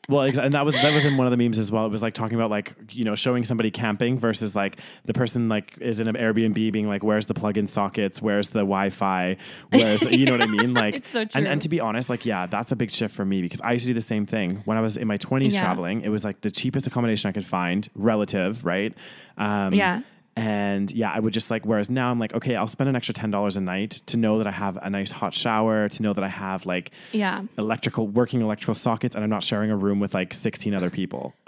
Well, 0.09 0.21
and 0.21 0.53
that 0.53 0.63
was 0.63 0.73
that 0.73 0.93
was 0.93 1.05
in 1.05 1.17
one 1.17 1.27
of 1.27 1.31
the 1.31 1.37
memes 1.37 1.59
as 1.59 1.69
well. 1.69 1.85
It 1.85 1.89
was 1.89 2.01
like 2.01 2.13
talking 2.13 2.37
about 2.37 2.49
like 2.49 2.73
you 2.91 3.03
know 3.03 3.15
showing 3.15 3.43
somebody 3.43 3.71
camping 3.71 4.17
versus 4.17 4.55
like 4.55 4.79
the 5.03 5.13
person 5.13 5.49
like 5.49 5.73
is 5.81 5.99
in 5.99 6.07
an 6.07 6.15
Airbnb 6.15 6.71
being 6.71 6.87
like, 6.87 7.03
where's 7.03 7.25
the 7.25 7.33
plug-in 7.33 7.67
sockets? 7.67 8.21
Where's 8.21 8.47
the 8.49 8.59
Wi-Fi? 8.59 9.35
Where's 9.71 9.99
the, 10.01 10.15
you 10.17 10.25
know 10.25 10.31
what 10.31 10.41
I 10.41 10.47
mean? 10.47 10.73
Like, 10.73 11.05
so 11.11 11.25
And, 11.33 11.45
and 11.45 11.61
to 11.61 11.67
be 11.67 11.81
honest, 11.81 12.09
like 12.09 12.25
yeah, 12.25 12.45
that's 12.45 12.71
a 12.71 12.77
big 12.77 12.89
shift 12.89 13.13
for 13.13 13.25
me 13.25 13.41
because 13.41 13.59
I 13.59 13.73
used 13.73 13.83
to 13.83 13.89
do 13.89 13.93
the 13.95 14.01
same 14.01 14.25
thing 14.25 14.61
when 14.63 14.77
I 14.77 14.81
was 14.81 14.95
in 14.95 15.07
my 15.07 15.17
twenties 15.17 15.53
Yeah. 15.55 15.61
traveling. 15.61 16.01
It 16.03 16.09
was 16.09 16.23
like 16.23 16.39
the 16.39 16.51
cheapest 16.51 16.87
accommodation 16.87 17.27
I 17.27 17.33
could 17.33 17.45
find, 17.45 17.89
relative, 17.93 18.63
right? 18.63 18.93
Um, 19.37 19.73
Yeah. 19.73 20.03
And 20.37 20.91
yeah, 20.91 21.11
I 21.11 21.19
would 21.19 21.33
just 21.33 21.49
like, 21.49 21.65
whereas 21.65 21.89
now 21.89 22.11
I'm 22.11 22.19
like, 22.19 22.31
okay, 22.35 22.55
I'll 22.55 22.67
spend 22.67 22.87
an 22.91 22.95
extra 22.95 23.15
$10 23.15 23.57
a 23.57 23.59
night 23.59 24.03
to 24.05 24.17
know 24.17 24.37
that 24.37 24.45
I 24.45 24.51
have 24.51 24.77
a 24.77 24.87
nice 24.87 25.09
hot 25.09 25.33
shower, 25.33 25.89
to 25.89 26.03
know 26.03 26.13
that 26.13 26.23
I 26.23 26.27
have 26.27 26.67
like 26.67 26.91
yeah. 27.11 27.41
electrical 27.57 28.07
working 28.07 28.41
electrical 28.41 28.75
sockets 28.75 29.15
and 29.15 29.23
I'm 29.23 29.31
not 29.31 29.41
sharing 29.41 29.71
a 29.71 29.75
room 29.75 29.99
with 29.99 30.13
like 30.13 30.35
16 30.35 30.75
other 30.75 30.91
people. 30.91 31.33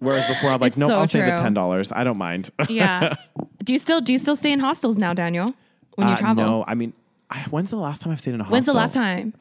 Whereas 0.00 0.26
before 0.26 0.50
I'm 0.50 0.60
like, 0.60 0.72
It's 0.72 0.76
no, 0.76 0.88
so 0.88 0.98
I'll 0.98 1.06
save 1.06 1.24
the 1.24 1.36
ten 1.36 1.54
dollars. 1.54 1.92
I 1.92 2.04
don't 2.04 2.18
mind. 2.18 2.50
Yeah. 2.68 3.14
do 3.64 3.72
you 3.72 3.78
still 3.78 4.02
do 4.02 4.12
you 4.12 4.18
still 4.18 4.36
stay 4.36 4.52
in 4.52 4.60
hostels 4.60 4.98
now, 4.98 5.14
Daniel? 5.14 5.46
When 5.94 6.08
you 6.08 6.14
Uh, 6.14 6.16
travel? 6.18 6.44
No, 6.44 6.64
I 6.66 6.74
mean, 6.74 6.92
I, 7.30 7.38
when's 7.50 7.70
the 7.70 7.76
last 7.76 8.02
time 8.02 8.12
I've 8.12 8.20
stayed 8.20 8.34
in 8.34 8.40
a 8.40 8.44
hostel? 8.44 8.52
When's 8.52 8.66
the 8.66 8.72
last 8.74 8.92
time? 8.92 9.32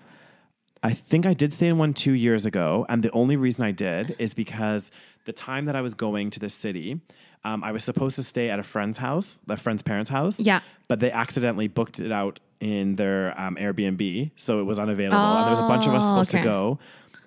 I 0.82 0.94
think 0.94 1.26
I 1.26 1.34
did 1.34 1.52
stay 1.54 1.68
in 1.68 1.78
one 1.78 1.94
two 1.94 2.14
years 2.14 2.46
ago, 2.46 2.86
and 2.90 3.04
the 3.04 3.12
only 3.12 3.36
reason 3.36 3.66
I 3.66 3.72
did 3.72 4.16
is 4.20 4.34
because 4.34 4.92
the 5.26 5.34
time 5.34 5.66
that 5.66 5.76
I 5.76 5.82
was 5.82 5.94
going 5.94 6.30
to 6.32 6.40
this 6.40 6.54
city, 6.54 7.02
um, 7.44 7.64
I 7.64 7.72
was 7.72 7.84
supposed 7.84 8.16
to 8.16 8.24
stay 8.24 8.50
at 8.50 8.60
a 8.60 8.64
friend's 8.64 8.98
house, 8.98 9.40
a 9.50 9.58
friend's 9.58 9.84
parents' 9.84 10.10
house. 10.10 10.40
Yeah. 10.40 10.62
But 10.88 11.00
they 11.02 11.12
accidentally 11.12 11.68
booked 11.68 12.00
it 12.00 12.12
out 12.12 12.40
in 12.62 12.96
their 12.96 13.40
um, 13.40 13.56
Airbnb, 13.56 14.32
so 14.36 14.60
it 14.60 14.64
was 14.64 14.80
unavailable, 14.80 15.18
and 15.18 15.46
there 15.46 15.50
was 15.52 15.60
a 15.60 15.68
bunch 15.68 15.86
of 15.86 15.94
us 15.94 16.04
Oh, 16.06 16.08
supposed 16.10 16.36
okay. 16.36 16.42
to 16.44 16.48
go. 16.48 16.80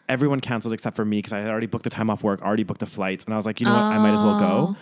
Everyone 0.08 0.40
canceled 0.40 0.74
except 0.74 0.96
for 0.96 1.04
me 1.04 1.18
because 1.18 1.32
I 1.32 1.38
had 1.38 1.48
already 1.50 1.66
booked 1.66 1.84
the 1.84 1.90
time 1.90 2.10
off 2.10 2.22
work, 2.22 2.42
already 2.42 2.64
booked 2.64 2.80
the 2.80 2.86
flights, 2.86 3.24
and 3.24 3.32
I 3.32 3.36
was 3.36 3.46
like, 3.46 3.60
you 3.60 3.66
know 3.66 3.72
what, 3.72 3.82
I 3.82 3.98
might 3.98 4.12
as 4.12 4.22
well 4.22 4.36
Oh. 4.36 4.38
go. 4.40 4.76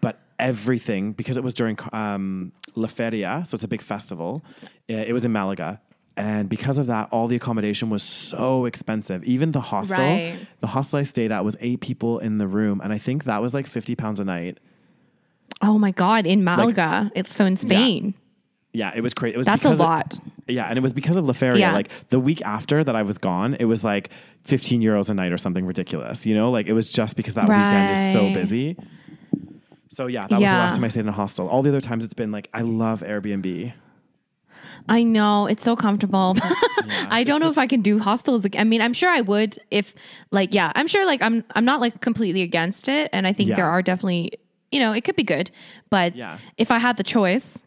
But 0.00 0.18
everything, 0.38 1.12
because 1.12 1.36
it 1.36 1.44
was 1.44 1.54
during 1.54 1.78
um, 1.92 2.52
La 2.74 2.86
Feria, 2.88 3.42
so 3.46 3.54
it's 3.54 3.64
a 3.64 3.68
big 3.68 3.82
festival, 3.82 4.42
it 4.88 5.12
was 5.12 5.24
in 5.24 5.32
Malaga. 5.32 5.80
And 6.18 6.48
because 6.48 6.78
of 6.78 6.88
that, 6.88 7.08
all 7.12 7.28
the 7.28 7.36
accommodation 7.36 7.90
was 7.90 8.02
so 8.02 8.64
expensive. 8.64 9.22
Even 9.24 9.52
the 9.52 9.60
hostel, 9.60 9.98
Right. 10.04 10.36
the 10.60 10.66
hostel 10.66 10.98
I 10.98 11.04
stayed 11.04 11.30
at 11.32 11.44
was 11.44 11.56
eight 11.60 11.80
people 11.80 12.18
in 12.18 12.38
the 12.38 12.46
room. 12.48 12.80
And 12.82 12.92
I 12.92 12.98
think 12.98 13.24
that 13.24 13.40
was 13.40 13.54
like 13.54 13.66
50 13.66 13.94
pounds 13.94 14.18
a 14.20 14.24
night. 14.24 14.58
Oh 15.62 15.78
my 15.78 15.92
god, 15.92 16.26
in 16.26 16.44
Malaga. 16.44 17.10
it's 17.14 17.34
so 17.34 17.46
in 17.46 17.56
Spain. 17.56 18.14
Yeah, 18.72 18.92
it 18.94 19.00
was 19.00 19.14
crazy. 19.14 19.34
It 19.34 19.38
was 19.38 19.46
That's 19.46 19.64
a 19.64 19.68
because 19.68 19.80
of- 19.80 19.86
lot. 19.86 20.18
yeah, 20.46 20.66
and 20.66 20.76
it 20.76 20.82
was 20.82 20.92
because 20.92 21.16
of 21.16 21.24
La 21.26 21.32
Feria. 21.32 21.58
Yeah. 21.58 21.72
Like 21.72 21.90
the 22.10 22.20
week 22.20 22.42
after 22.42 22.84
that 22.84 22.94
I 22.94 23.02
was 23.02 23.16
gone, 23.18 23.54
it 23.54 23.64
was 23.64 23.82
like 23.82 24.10
15 24.44 24.82
euros 24.82 25.08
a 25.10 25.14
night 25.14 25.32
or 25.32 25.38
something 25.38 25.64
ridiculous. 25.64 26.26
You 26.26 26.34
know, 26.34 26.50
like 26.50 26.66
it 26.66 26.74
was 26.74 26.90
just 26.90 27.16
because 27.16 27.34
that 27.34 27.48
weekend 27.48 27.96
is 27.96 28.12
so 28.12 28.32
busy. 28.34 28.76
So 29.90 30.06
yeah, 30.06 30.26
that 30.28 30.38
was 30.38 30.40
the 30.40 30.44
last 30.52 30.74
time 30.74 30.84
I 30.84 30.88
stayed 30.88 31.00
in 31.00 31.08
a 31.08 31.12
hostel. 31.12 31.48
All 31.48 31.62
the 31.62 31.70
other 31.70 31.80
times 31.80 32.04
it's 32.04 32.14
been 32.14 32.30
like 32.30 32.48
I 32.52 32.60
love 32.60 33.00
Airbnb. 33.00 33.72
I 34.88 35.02
know 35.02 35.46
it's 35.46 35.62
so 35.62 35.76
comfortable. 35.76 36.36
I 37.10 37.24
don't 37.24 37.40
know 37.40 37.48
if 37.50 37.58
I 37.58 37.66
can 37.66 37.80
do 37.82 37.98
hostels. 37.98 38.46
I 38.56 38.64
mean, 38.64 38.80
I'm 38.82 38.92
sure 38.92 39.10
I 39.10 39.20
would 39.20 39.58
if, 39.70 39.94
like, 40.30 40.54
yeah, 40.54 40.72
I'm 40.74 40.86
sure. 40.86 41.04
Like, 41.06 41.22
I'm 41.22 41.44
I'm 41.54 41.64
not 41.64 41.80
like 41.80 42.00
completely 42.00 42.42
against 42.42 42.88
it, 42.88 43.10
and 43.12 43.26
I 43.26 43.32
think 43.32 43.50
Yeah. 43.50 43.56
there 43.56 43.66
are 43.66 43.82
definitely, 43.82 44.32
you 44.70 44.80
know, 44.80 44.92
it 44.92 45.04
could 45.04 45.16
be 45.16 45.22
good. 45.24 45.50
But 45.90 46.16
Yeah. 46.16 46.38
if 46.56 46.70
I 46.70 46.78
had 46.78 46.96
the 46.96 47.04
choice, 47.04 47.62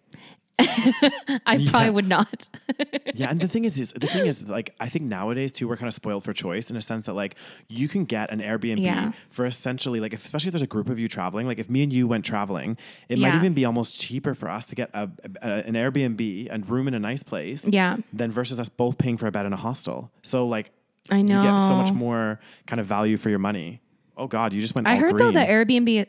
I 1.45 1.66
probably 1.70 1.89
would 1.89 2.07
not. 2.07 2.47
yeah, 3.16 3.30
and 3.30 3.39
the 3.39 3.47
thing 3.47 3.66
is, 3.66 3.80
is 3.80 3.91
the 3.93 4.07
thing 4.07 4.26
is, 4.34 4.47
like, 4.47 4.74
I 4.80 4.89
think 4.89 5.05
nowadays 5.05 5.51
too, 5.51 5.68
we're 5.68 5.78
kind 5.78 5.88
of 5.88 5.93
spoiled 5.93 6.24
for 6.24 6.34
choice 6.34 6.70
in 6.70 6.76
a 6.78 6.82
sense 6.82 7.05
that 7.05 7.14
like 7.14 7.36
you 7.68 7.88
can 7.88 8.05
get 8.05 8.32
an 8.32 8.39
Airbnb 8.41 8.82
Yeah. 8.82 9.12
for 9.30 9.45
essentially 9.45 9.99
like, 9.99 10.14
if, 10.14 10.24
especially 10.26 10.49
if 10.49 10.53
there's 10.53 10.62
a 10.62 10.68
group 10.68 10.89
of 10.89 10.99
you 10.99 11.07
traveling. 11.07 11.47
Like, 11.47 11.59
if 11.59 11.70
me 11.70 11.84
and 11.84 11.91
you 11.93 12.07
went 12.07 12.26
traveling, 12.26 12.78
it 13.09 13.20
might 13.20 13.36
even 13.36 13.53
be 13.53 13.66
almost 13.66 13.99
cheaper 13.99 14.34
for 14.34 14.49
us 14.49 14.66
to 14.66 14.76
get 14.76 14.89
a, 14.93 15.09
a, 15.41 15.47
an 15.47 15.74
Airbnb 15.74 16.47
and 16.51 16.70
room 16.70 16.88
in 16.88 16.93
a 16.93 16.99
nice 16.99 17.24
place, 17.24 17.68
Yeah. 17.68 17.97
than 18.14 18.32
versus 18.32 18.59
us 18.59 18.70
both 18.70 18.97
paying 18.97 19.18
for 19.18 19.28
a 19.28 19.32
bed 19.32 19.45
in 19.45 19.53
a 19.53 19.57
hostel. 19.57 20.12
So 20.24 20.47
like, 20.47 20.72
I 21.09 21.22
know 21.22 21.41
you 21.41 21.47
get 21.47 21.68
so 21.68 21.76
much 21.76 21.91
more 21.91 22.39
kind 22.68 22.80
of 22.80 22.86
value 22.86 23.18
for 23.18 23.30
your 23.30 23.39
money. 23.39 23.82
Oh 24.18 24.28
God, 24.28 24.53
you 24.53 24.62
just 24.62 24.76
went. 24.76 24.88
I 24.88 24.97
heard 24.97 25.14
green. 25.14 25.26
though 25.26 25.32
that 25.32 25.49
Airbnb. 25.49 26.05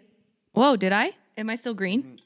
Whoa, 0.52 0.76
did 0.76 0.92
I? 0.92 1.12
Am 1.38 1.48
I 1.48 1.54
still 1.56 1.72
green? 1.72 2.02
Mm. 2.02 2.18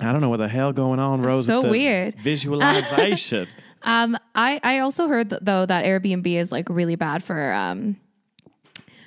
I 0.00 0.12
don't 0.12 0.20
know 0.20 0.28
what 0.28 0.38
the 0.38 0.48
hell 0.48 0.72
going 0.72 0.98
on, 1.00 1.22
Rose. 1.22 1.46
So 1.46 1.68
weird. 1.70 2.14
Visualization. 2.18 3.48
Um, 3.82 4.16
I 4.34 4.60
I 4.62 4.78
also 4.80 5.08
heard 5.08 5.30
th- 5.30 5.42
though 5.42 5.64
that 5.66 5.84
Airbnb 5.84 6.26
is 6.26 6.50
like 6.52 6.68
really 6.68 6.96
bad 6.96 7.22
for 7.24 7.52
um 7.52 7.96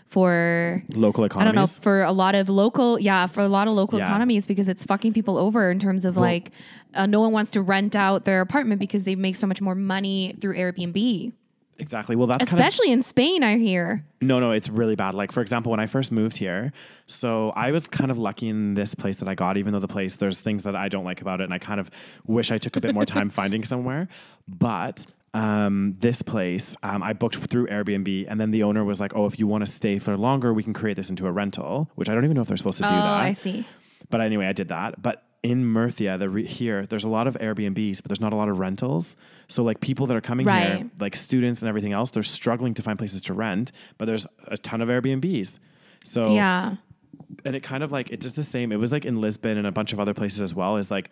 for 0.08 0.84
Local 0.90 1.24
economies. 1.26 1.42
I 1.44 1.52
don't 1.56 1.56
know 1.62 1.68
for 1.84 2.02
a 2.02 2.12
lot 2.12 2.34
of 2.34 2.50
local 2.50 3.00
yeah 3.00 3.28
for 3.28 3.42
a 3.42 3.48
lot 3.48 3.68
of 3.68 3.74
local 3.76 4.00
Yeah. 4.00 4.06
economies 4.06 4.48
because 4.48 4.68
it's 4.68 4.84
fucking 4.84 5.14
people 5.14 5.38
over 5.38 5.70
in 5.70 5.78
terms 5.80 6.06
of 6.06 6.18
like 6.18 6.52
uh, 6.96 7.06
no 7.06 7.20
one 7.20 7.32
wants 7.32 7.52
to 7.52 7.62
rent 7.62 7.96
out 7.96 8.24
their 8.26 8.42
apartment 8.42 8.80
because 8.80 9.04
they 9.04 9.16
make 9.16 9.36
so 9.36 9.46
much 9.46 9.62
more 9.62 9.76
money 9.76 10.36
through 10.42 10.56
Airbnb, 10.56 11.32
Exactly. 11.80 12.16
Well, 12.16 12.28
that's 12.28 12.44
especially 12.44 12.92
in 12.92 13.02
Spain. 13.02 13.42
I 13.42 13.58
hear. 13.58 14.04
No, 14.22 14.40
no, 14.40 14.52
it's 14.52 14.68
really 14.70 14.96
bad. 14.96 15.14
Like, 15.14 15.32
for 15.32 15.42
example, 15.42 15.72
when 15.72 15.80
I 15.80 15.86
first 15.86 16.12
moved 16.12 16.36
here, 16.38 16.74
so 17.08 17.52
I 17.52 17.72
was 17.72 17.88
kind 17.88 18.12
of 18.12 18.18
lucky 18.18 18.50
in 18.50 18.74
this 18.74 18.94
place 18.96 19.16
that 19.18 19.28
I 19.30 19.36
got, 19.36 19.56
even 19.58 19.72
though 19.74 19.80
the 19.80 19.88
place, 19.88 20.18
there's 20.18 20.42
things 20.42 20.64
that 20.64 20.76
I 20.76 20.90
don't 20.90 21.06
like 21.06 21.22
about 21.22 21.40
it. 21.42 21.46
And 21.46 21.54
I 21.54 21.58
kind 21.58 21.80
of 21.80 21.90
wish 22.28 22.52
I 22.52 22.58
took 22.58 22.76
a 22.76 22.82
bit 22.82 22.94
more 22.94 23.06
time 23.06 23.30
finding 23.42 23.64
somewhere. 23.64 24.10
But 24.48 25.06
um, 25.34 25.96
this 26.00 26.22
place, 26.22 26.76
um, 26.84 27.02
I 27.02 27.14
booked 27.14 27.38
through 27.38 27.68
Airbnb. 27.68 28.26
And 28.28 28.42
then 28.42 28.52
the 28.52 28.64
owner 28.64 28.84
was 28.84 29.00
like, 29.00 29.16
oh, 29.16 29.26
if 29.26 29.40
you 29.40 29.48
want 29.48 29.66
to 29.66 29.72
stay 29.72 30.00
for 30.00 30.18
longer, 30.18 30.54
we 30.54 30.64
can 30.64 30.74
create 30.74 30.98
this 30.98 31.10
into 31.10 31.28
a 31.28 31.32
rental, 31.32 31.90
which 31.96 32.10
I 32.10 32.14
don't 32.14 32.26
even 32.26 32.36
know 32.36 32.42
if 32.42 32.48
they're 32.50 32.58
supposed 32.58 32.80
to 32.80 32.84
do 32.84 32.90
Oh, 32.90 32.92
that. 32.92 33.04
I 33.04 33.34
see. 33.34 33.66
But 34.10 34.22
anyway, 34.22 34.48
I 34.48 34.54
did 34.54 34.68
that. 34.70 35.02
But 35.02 35.24
in 35.42 35.66
Murcia, 35.66 36.18
the 36.20 36.30
re- 36.30 36.46
here, 36.46 36.86
there's 36.86 37.04
a 37.06 37.08
lot 37.10 37.26
of 37.28 37.36
Airbnbs, 37.36 37.98
but 38.02 38.10
there's 38.10 38.20
not 38.20 38.34
a 38.34 38.36
lot 38.36 38.50
of 38.50 38.60
rentals. 38.60 39.16
So 39.48 39.64
like 39.64 39.80
people 39.80 40.06
that 40.08 40.18
are 40.18 40.22
coming 40.22 40.46
here, 40.48 40.90
like 41.00 41.16
students 41.16 41.62
and 41.62 41.70
everything 41.70 41.94
else, 41.94 42.12
they're 42.12 42.24
struggling 42.24 42.74
to 42.74 42.82
find 42.82 42.98
places 42.98 43.22
to 43.22 43.34
rent. 43.34 43.72
But 43.98 44.06
there's 44.06 44.28
a 44.48 44.58
ton 44.58 44.82
of 44.82 44.90
Airbnbs. 44.90 45.60
So 46.04 46.34
Yeah. 46.34 46.76
and 47.46 47.56
it 47.56 47.64
kind 47.64 47.84
of 47.84 47.92
like 47.92 48.10
it 48.12 48.20
does 48.20 48.34
the 48.34 48.44
same. 48.44 48.72
It 48.72 48.78
was 48.78 48.92
like 48.92 49.06
in 49.06 49.22
Lisbon 49.22 49.58
and 49.58 49.66
a 49.66 49.72
bunch 49.72 49.94
of 49.94 50.00
other 50.00 50.14
places 50.14 50.42
as 50.42 50.54
well. 50.54 50.76
Is 50.78 50.92
like 50.92 51.10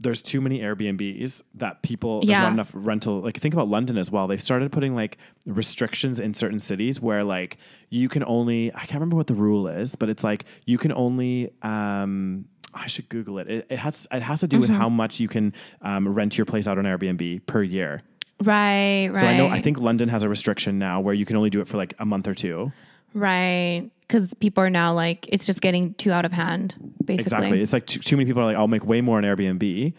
there's 0.00 0.22
too 0.22 0.40
many 0.40 0.60
Airbnbs 0.60 1.42
that 1.54 1.82
people 1.82 2.20
there's 2.20 2.28
Yeah. 2.30 2.42
not 2.42 2.52
enough 2.52 2.70
rental. 2.72 3.20
Like 3.20 3.38
think 3.40 3.54
about 3.54 3.68
London 3.68 3.98
as 3.98 4.08
well. 4.12 4.28
They've 4.28 4.40
started 4.40 4.70
putting 4.70 4.94
like 4.94 5.18
restrictions 5.46 6.20
in 6.20 6.34
certain 6.34 6.60
cities 6.60 7.00
where 7.00 7.24
like 7.24 7.56
you 7.90 8.08
can 8.08 8.22
only 8.24 8.72
I 8.72 8.80
can't 8.80 8.94
remember 8.94 9.16
what 9.16 9.26
the 9.26 9.34
rule 9.34 9.66
is, 9.66 9.96
but 9.96 10.08
it's 10.08 10.22
like 10.22 10.44
you 10.66 10.78
can 10.78 10.92
only 10.92 11.50
um 11.62 12.44
I 12.78 12.86
should 12.86 13.08
Google 13.08 13.38
it. 13.38 13.48
It, 13.48 13.66
it 13.70 13.78
has 13.78 14.06
it 14.12 14.22
has 14.22 14.40
to 14.40 14.48
do 14.48 14.60
with 14.60 14.70
Mm-hmm. 14.70 14.78
how 14.78 14.88
much 14.88 15.20
you 15.20 15.28
can 15.28 15.52
um, 15.82 16.08
rent 16.08 16.38
your 16.38 16.44
place 16.46 16.66
out 16.66 16.78
on 16.78 16.84
Airbnb 16.84 17.46
per 17.46 17.62
year. 17.62 18.02
Right. 18.42 19.08
Right. 19.08 19.16
So 19.20 19.26
I 19.26 19.36
know 19.36 19.48
I 19.48 19.60
think 19.60 19.78
London 19.78 20.08
has 20.08 20.22
a 20.22 20.28
restriction 20.28 20.78
now 20.78 21.00
where 21.00 21.14
you 21.14 21.24
can 21.24 21.36
only 21.36 21.50
do 21.50 21.60
it 21.60 21.66
for 21.68 21.76
like 21.76 21.94
a 21.98 22.04
month 22.06 22.28
or 22.28 22.34
two. 22.34 22.72
right 23.14 23.90
because 24.06 24.32
people 24.34 24.62
are 24.64 24.70
now 24.70 24.92
like 24.94 25.26
it's 25.28 25.44
just 25.44 25.60
getting 25.60 25.92
too 25.94 26.12
out 26.12 26.24
of 26.24 26.32
hand. 26.32 26.74
Basically. 27.04 27.36
Exactly. 27.36 27.60
It's 27.60 27.72
like 27.72 27.86
too, 27.86 27.98
too 28.00 28.16
many 28.16 28.26
people 28.26 28.42
are 28.42 28.46
like, 28.46 28.56
I'll 28.56 28.68
make 28.68 28.84
way 28.86 29.00
more 29.02 29.18
on 29.18 29.24
Airbnb, 29.24 29.92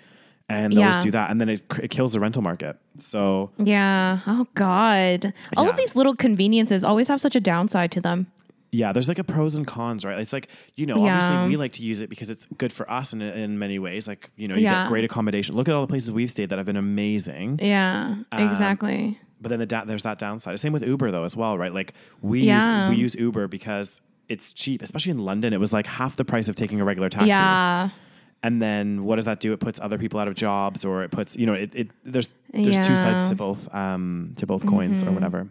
and 0.47 0.73
they'll 0.73 0.79
Yeah. 0.79 0.89
just 0.93 1.01
do 1.01 1.11
that, 1.11 1.29
and 1.29 1.39
then 1.39 1.49
it, 1.49 1.61
it 1.81 1.89
kills 1.91 2.13
the 2.13 2.19
rental 2.19 2.41
market. 2.41 2.77
So 2.97 3.51
Yeah. 3.57 4.19
Oh 4.25 4.47
God. 4.55 5.33
All 5.57 5.65
Yeah. 5.65 5.71
of 5.71 5.77
these 5.77 5.95
little 5.95 6.15
conveniences 6.15 6.83
always 6.83 7.07
have 7.07 7.21
such 7.21 7.35
a 7.35 7.39
downside 7.39 7.91
to 7.91 8.01
them. 8.01 8.27
Yeah, 8.71 8.91
there's 8.93 9.07
like 9.07 9.19
a 9.19 9.23
pros 9.23 9.55
and 9.55 9.65
cons, 9.65 10.05
right? 10.05 10.19
It's 10.19 10.33
like 10.33 10.49
you 10.75 10.85
know, 10.85 11.03
Yeah. 11.03 11.15
obviously 11.15 11.47
we 11.49 11.57
like 11.57 11.73
to 11.73 11.83
use 11.83 12.01
it 12.01 12.09
because 12.09 12.29
it's 12.29 12.45
good 12.57 12.71
for 12.73 12.89
us 12.91 13.13
in 13.13 13.21
in 13.21 13.57
many 13.59 13.79
ways. 13.79 14.07
Like 14.07 14.29
you 14.35 14.47
know, 14.47 14.55
you 14.55 14.63
Yeah. 14.63 14.83
get 14.83 14.89
great 14.89 15.03
accommodation. 15.05 15.55
Look 15.55 15.67
at 15.67 15.75
all 15.75 15.81
the 15.81 15.87
places 15.87 16.11
we've 16.11 16.29
stayed 16.31 16.49
that 16.49 16.57
have 16.57 16.65
been 16.65 16.77
amazing. 16.77 17.59
Yeah. 17.61 18.15
Um, 18.31 18.49
exactly. 18.49 19.19
But 19.41 19.49
then 19.49 19.59
the 19.59 19.65
da- 19.65 19.85
there's 19.85 20.03
that 20.03 20.19
downside. 20.19 20.59
Same 20.59 20.73
with 20.73 20.83
Uber 20.85 21.11
though 21.11 21.23
as 21.23 21.35
well, 21.35 21.57
right? 21.57 21.73
Like 21.73 21.93
we 22.21 22.41
Yeah. 22.41 22.89
use 22.89 22.97
we 22.97 23.01
use 23.01 23.15
Uber 23.15 23.47
because 23.47 24.01
it's 24.27 24.53
cheap, 24.53 24.81
especially 24.83 25.11
in 25.11 25.19
London. 25.19 25.53
It 25.53 25.59
was 25.59 25.73
like 25.73 25.87
half 25.87 26.15
the 26.15 26.25
price 26.25 26.47
of 26.47 26.55
taking 26.55 26.79
a 26.81 26.85
regular 26.85 27.09
taxi. 27.09 27.29
Yeah. 27.29 27.89
And 28.43 28.61
then 28.61 29.03
what 29.03 29.15
does 29.15 29.25
that 29.25 29.39
do? 29.39 29.51
It 29.53 29.59
puts 29.59 29.79
other 29.81 29.97
people 29.97 30.19
out 30.19 30.27
of 30.29 30.35
jobs, 30.35 30.85
or 30.85 31.03
it 31.03 31.11
puts 31.11 31.35
you 31.35 31.45
know 31.45 31.53
it. 31.53 31.73
it 31.75 31.87
there's 32.05 32.33
there's 32.53 32.85
two. 32.85 32.93
Mm-hmm. 32.93 32.95
sides 32.95 33.29
to 33.29 33.35
both 33.35 33.73
um 33.73 34.33
to 34.37 34.45
both 34.45 34.65
coins 34.65 35.03
or 35.03 35.11
whatever. 35.11 35.49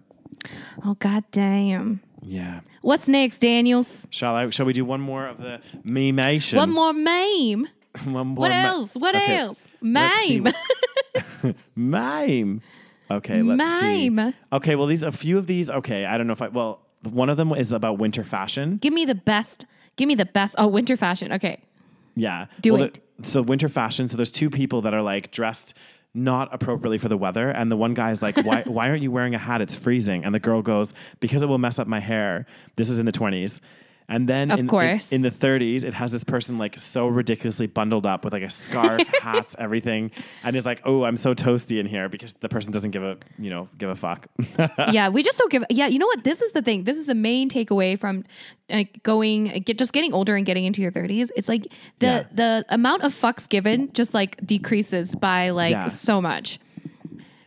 Oh 0.84 0.94
God 1.00 1.24
damn. 1.32 2.00
Yeah. 2.22 2.60
What's 2.82 3.08
next, 3.08 3.38
Daniels? 3.38 4.06
Shall 4.10 4.34
I? 4.34 4.50
Shall 4.50 4.66
we 4.66 4.72
do 4.72 4.84
one 4.84 5.00
more 5.00 5.26
of 5.26 5.38
the 5.38 5.60
memation? 5.84 6.56
One 6.56 6.70
more 6.70 6.92
meme. 6.92 7.68
One 8.04 8.28
more 8.28 8.36
What 8.42 8.50
me- 8.50 8.56
else? 8.56 8.94
What 8.94 9.16
Okay, 9.16 9.38
else? 9.38 9.60
Mime. 9.80 10.48
Mime. 11.74 12.60
Okay, 13.10 13.42
let's 13.42 13.80
see. 13.80 14.10
Okay, 14.52 14.76
well 14.76 14.86
these 14.86 15.02
a 15.02 15.10
few 15.12 15.38
of 15.38 15.46
these. 15.46 15.70
Okay, 15.70 16.04
I 16.04 16.18
don't 16.18 16.26
know 16.26 16.32
if 16.34 16.42
I. 16.42 16.48
Well, 16.48 16.80
one 17.02 17.30
of 17.30 17.36
them 17.36 17.52
is 17.52 17.72
about 17.72 17.98
winter 17.98 18.22
fashion. 18.22 18.76
Give 18.76 18.92
me 18.92 19.04
the 19.04 19.14
best. 19.14 19.64
Give 19.96 20.06
me 20.06 20.14
the 20.14 20.26
best. 20.26 20.54
Oh, 20.58 20.66
winter 20.68 20.96
fashion. 20.96 21.32
Okay. 21.32 21.60
Yeah. 22.14 22.46
Do 22.60 22.74
Well, 22.74 22.82
it. 22.82 23.00
the- 23.18 23.26
so 23.28 23.42
winter 23.42 23.68
fashion. 23.68 24.08
So 24.08 24.16
there's 24.16 24.30
two 24.30 24.50
people 24.50 24.82
that 24.82 24.94
are 24.94 25.02
like 25.02 25.30
dressed 25.32 25.74
not 26.14 26.52
appropriately 26.52 26.98
for 26.98 27.08
the 27.08 27.16
weather, 27.16 27.50
and 27.50 27.70
the 27.70 27.76
one 27.76 27.94
guy 27.94 28.10
is 28.10 28.22
like, 28.22 28.36
"Why? 28.36 28.62
why 28.66 28.88
aren't 28.88 29.02
you 29.02 29.10
wearing 29.10 29.34
a 29.34 29.38
hat? 29.38 29.60
It's 29.60 29.76
freezing." 29.76 30.24
And 30.24 30.34
the 30.34 30.40
girl 30.40 30.62
goes, 30.62 30.94
"Because 31.20 31.42
it 31.42 31.46
will 31.46 31.58
mess 31.58 31.78
up 31.78 31.86
my 31.86 32.00
hair." 32.00 32.46
This 32.76 32.90
is 32.90 32.98
in 32.98 33.06
the 33.06 33.12
20s. 33.12 33.60
And 34.10 34.26
then 34.26 34.50
Of 34.50 34.58
in, 34.58 34.64
in- 34.64 34.68
course. 34.68 35.12
in, 35.12 35.20
the 35.20 35.30
30s, 35.30 35.84
it 35.84 35.92
has 35.92 36.12
this 36.12 36.24
person 36.24 36.56
like 36.56 36.78
so 36.78 37.08
ridiculously 37.08 37.66
bundled 37.66 38.06
up 38.06 38.24
with 38.24 38.32
like 38.32 38.42
a 38.42 38.48
scarf, 38.48 39.06
hats, 39.20 39.54
everything, 39.58 40.10
and 40.42 40.56
is 40.56 40.64
like, 40.64 40.80
"Oh, 40.86 41.04
I'm 41.04 41.18
so 41.18 41.34
toasty 41.34 41.78
in 41.78 41.84
here," 41.84 42.08
because 42.08 42.32
the 42.32 42.48
person 42.48 42.72
doesn't 42.72 42.92
give 42.92 43.02
a 43.02 43.18
you 43.38 43.50
know 43.50 43.68
give 43.76 43.90
a 43.90 43.94
fuck. 43.94 44.26
yeah, 44.92 45.10
we 45.10 45.22
just 45.22 45.36
don't 45.38 45.52
give. 45.52 45.62
Yeah, 45.68 45.88
you 45.88 45.98
know 45.98 46.06
what? 46.06 46.24
This 46.24 46.40
is 46.40 46.52
the 46.52 46.62
thing. 46.62 46.84
This 46.84 46.96
is 46.96 47.04
the 47.04 47.14
main 47.14 47.50
takeaway 47.50 48.00
from 48.00 48.24
like 48.70 49.02
going, 49.02 49.44
get 49.66 49.76
just 49.76 49.92
getting 49.92 50.14
older 50.14 50.36
and 50.36 50.46
getting 50.46 50.64
into 50.64 50.80
your 50.80 50.90
thirties. 50.90 51.30
It's 51.36 51.48
like 51.48 51.64
the 51.98 52.06
Yeah. 52.06 52.24
the 52.32 52.64
amount 52.70 53.02
of 53.02 53.14
fucks 53.14 53.46
given 53.46 53.92
just 53.92 54.14
like 54.14 54.38
decreases 54.46 55.14
by 55.16 55.50
like 55.50 55.72
Yeah. 55.72 55.88
so 55.88 56.22
much. 56.22 56.58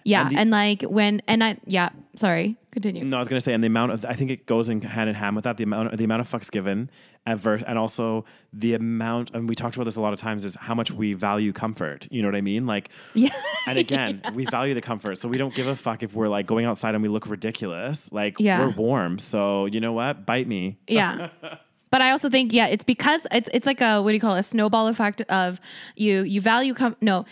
Yeah, 0.03 0.27
And 0.27 0.37
and, 0.37 0.49
like 0.51 0.83
when 0.83 1.21
and 1.27 1.43
I 1.43 1.57
yeah, 1.65 1.89
sorry, 2.15 2.57
continue. 2.71 3.03
No, 3.03 3.17
I 3.17 3.19
was 3.19 3.27
gonna 3.27 3.41
say, 3.41 3.53
and 3.53 3.63
the 3.63 3.67
amount 3.67 3.91
of 3.91 4.05
I 4.05 4.13
think 4.13 4.31
it 4.31 4.45
goes 4.45 4.69
in 4.69 4.81
hand 4.81 5.09
in 5.09 5.15
hand 5.15 5.35
with 5.35 5.43
that. 5.45 5.57
The 5.57 5.63
amount, 5.63 5.97
the 5.97 6.03
amount 6.03 6.21
of 6.21 6.29
fucks 6.29 6.49
given, 6.51 6.89
and, 7.25 7.39
ver- 7.39 7.61
and 7.67 7.77
also 7.77 8.25
the 8.53 8.73
amount 8.73 9.31
and 9.33 9.47
we 9.47 9.55
talked 9.55 9.75
about 9.75 9.85
this 9.85 9.95
a 9.95 10.01
lot 10.01 10.13
of 10.13 10.19
times 10.19 10.43
is 10.43 10.55
how 10.55 10.73
much 10.73 10.91
we 10.91 11.13
value 11.13 11.53
comfort 11.53 12.07
you 12.09 12.21
know 12.21 12.27
what 12.27 12.35
i 12.35 12.41
mean 12.41 12.65
like 12.65 12.89
Yeah. 13.13 13.29
and 13.67 13.77
again 13.85 14.21
we 14.33 14.45
value 14.45 14.73
the 14.73 14.81
comfort 14.81 15.17
so 15.19 15.29
we 15.29 15.37
don't 15.37 15.53
give 15.53 15.67
a 15.67 15.75
fuck 15.75 16.01
if 16.03 16.15
we're 16.15 16.27
like 16.29 16.47
going 16.47 16.65
outside 16.65 16.95
and 16.95 17.03
we 17.03 17.09
look 17.09 17.27
ridiculous 17.27 18.11
like 18.11 18.39
Yeah. 18.39 18.59
we're 18.65 18.71
warm 18.71 19.19
so 19.19 19.67
you 19.67 19.79
know 19.79 19.93
what 19.93 20.25
bite 20.25 20.47
me 20.47 20.79
Yeah. 20.87 21.29
But 21.91 22.01
I 22.01 22.11
also 22.11 22.29
think, 22.29 22.53
yeah, 22.53 22.67
it's 22.67 22.85
because 22.85 23.27
it's 23.33 23.49
it's 23.53 23.65
like 23.65 23.81
a 23.81 24.01
what 24.01 24.11
do 24.11 24.13
you 24.13 24.21
call 24.21 24.35
it? 24.37 24.39
a 24.39 24.43
snowball 24.43 24.87
effect 24.87 25.19
of 25.23 25.59
you 25.97 26.21
you 26.21 26.39
value 26.39 26.73
com- 26.73 26.95
no 27.01 27.25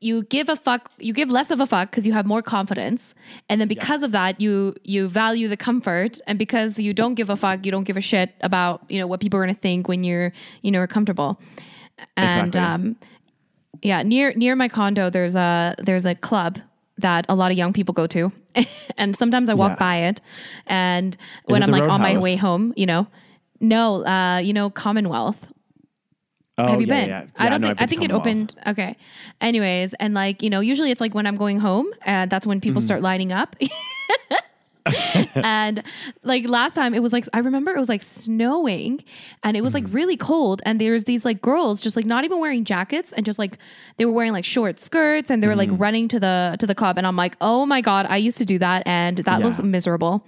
you 0.00 0.24
give 0.24 0.48
a 0.48 0.56
fuck 0.56 0.90
you 0.98 1.12
give 1.14 1.30
less 1.30 1.50
of 1.50 1.60
a 1.60 1.66
fuck 1.66 1.90
because 1.90 2.06
you 2.06 2.12
have 2.12 2.26
more 2.26 2.42
confidence. 2.42 3.14
And 3.48 3.60
then 3.60 3.68
because 3.68 4.02
of 4.02 4.12
that 4.12 4.40
you 4.40 4.74
you 4.84 5.08
value 5.08 5.48
the 5.48 5.56
comfort. 5.56 6.20
And 6.26 6.38
because 6.38 6.78
you 6.78 6.92
don't 6.92 7.14
give 7.14 7.30
a 7.30 7.36
fuck 7.36 7.64
you 7.64 7.72
don't 7.72 7.84
give 7.84 7.96
a 7.96 8.00
shit 8.00 8.34
about 8.42 8.82
you 8.88 8.98
know 8.98 9.06
what 9.06 9.20
people 9.20 9.38
are 9.40 9.44
going 9.44 9.54
to 9.54 9.60
think 9.60 9.88
when 9.88 10.04
you're 10.04 10.32
you 10.62 10.70
know 10.70 10.86
comfortable. 10.86 11.40
And 12.16 12.48
Exactly. 12.48 12.60
um 12.60 12.96
yeah 13.82 14.02
near 14.02 14.32
near 14.34 14.54
my 14.56 14.68
condo 14.68 15.08
there's 15.08 15.34
a 15.34 15.74
there's 15.78 16.04
a 16.04 16.14
club 16.14 16.58
that 16.98 17.24
a 17.28 17.34
lot 17.34 17.50
of 17.50 17.56
young 17.56 17.72
people 17.72 17.94
go 17.94 18.06
to. 18.08 18.32
And 18.98 19.16
sometimes 19.16 19.48
i 19.48 19.54
walk 19.54 19.72
Yeah. 19.72 19.76
by 19.76 19.96
it. 20.08 20.20
And 20.66 21.16
when 21.44 21.62
it 21.62 21.66
i'm 21.66 21.70
like 21.72 21.88
on 21.88 22.00
my 22.00 22.18
way 22.18 22.36
home 22.36 22.74
you 22.76 22.86
know 22.86 23.06
no 23.60 24.04
uh 24.04 24.38
you 24.38 24.52
know 24.52 24.68
commonwealth 24.68 25.46
oh, 26.64 26.68
have 26.72 26.80
you 26.80 26.86
yeah, 26.86 27.00
been? 27.00 27.08
yeah. 27.08 27.26
I 27.36 27.48
don't 27.48 27.60
no, 27.60 27.68
think 27.68 27.80
I 27.82 27.86
think 27.86 28.02
it 28.02 28.10
opened. 28.12 28.54
Okay. 28.66 28.96
Anyways, 29.40 29.94
and 29.94 30.14
like 30.14 30.42
you 30.42 30.50
know, 30.50 30.60
usually 30.60 30.90
it's 30.90 31.00
like 31.00 31.14
when 31.14 31.26
I'm 31.26 31.36
going 31.36 31.58
home, 31.60 31.86
and 32.02 32.30
that's 32.30 32.46
when 32.46 32.58
Mm-hmm. 32.58 32.68
people 32.68 32.80
start 32.80 33.02
lining 33.02 33.32
up. 33.32 33.56
and 35.34 35.82
like 36.22 36.48
last 36.48 36.74
time, 36.74 36.94
it 36.94 37.00
was 37.02 37.12
like 37.12 37.26
I 37.32 37.38
remember 37.40 37.74
it 37.74 37.78
was 37.78 37.88
like 37.88 38.02
snowing, 38.02 39.04
and 39.44 39.56
it 39.56 39.60
was 39.62 39.74
Mm-hmm. 39.74 39.86
like 39.86 39.94
really 39.94 40.16
cold, 40.16 40.62
and 40.64 40.80
there's 40.80 41.04
these 41.04 41.24
like 41.24 41.40
girls 41.42 41.80
just 41.82 41.96
like 41.96 42.06
not 42.06 42.24
even 42.24 42.38
wearing 42.40 42.64
jackets, 42.64 43.12
and 43.12 43.24
just 43.26 43.38
like 43.38 43.58
they 43.98 44.04
were 44.06 44.12
wearing 44.12 44.32
like 44.32 44.44
short 44.44 44.78
skirts, 44.80 45.30
and 45.30 45.42
they 45.42 45.46
were 45.46 45.52
Mm-hmm. 45.54 45.72
like 45.72 45.80
running 45.80 46.08
to 46.08 46.18
the 46.20 46.56
to 46.58 46.66
the 46.66 46.74
club, 46.74 46.96
and 46.98 47.06
I'm 47.06 47.16
like, 47.16 47.36
oh 47.40 47.66
my 47.66 47.80
god, 47.80 48.06
I 48.08 48.16
used 48.16 48.38
to 48.38 48.44
do 48.44 48.58
that, 48.58 48.82
and 48.86 49.18
that 49.18 49.38
Yeah. 49.40 49.44
looks 49.44 49.62
miserable. 49.62 50.24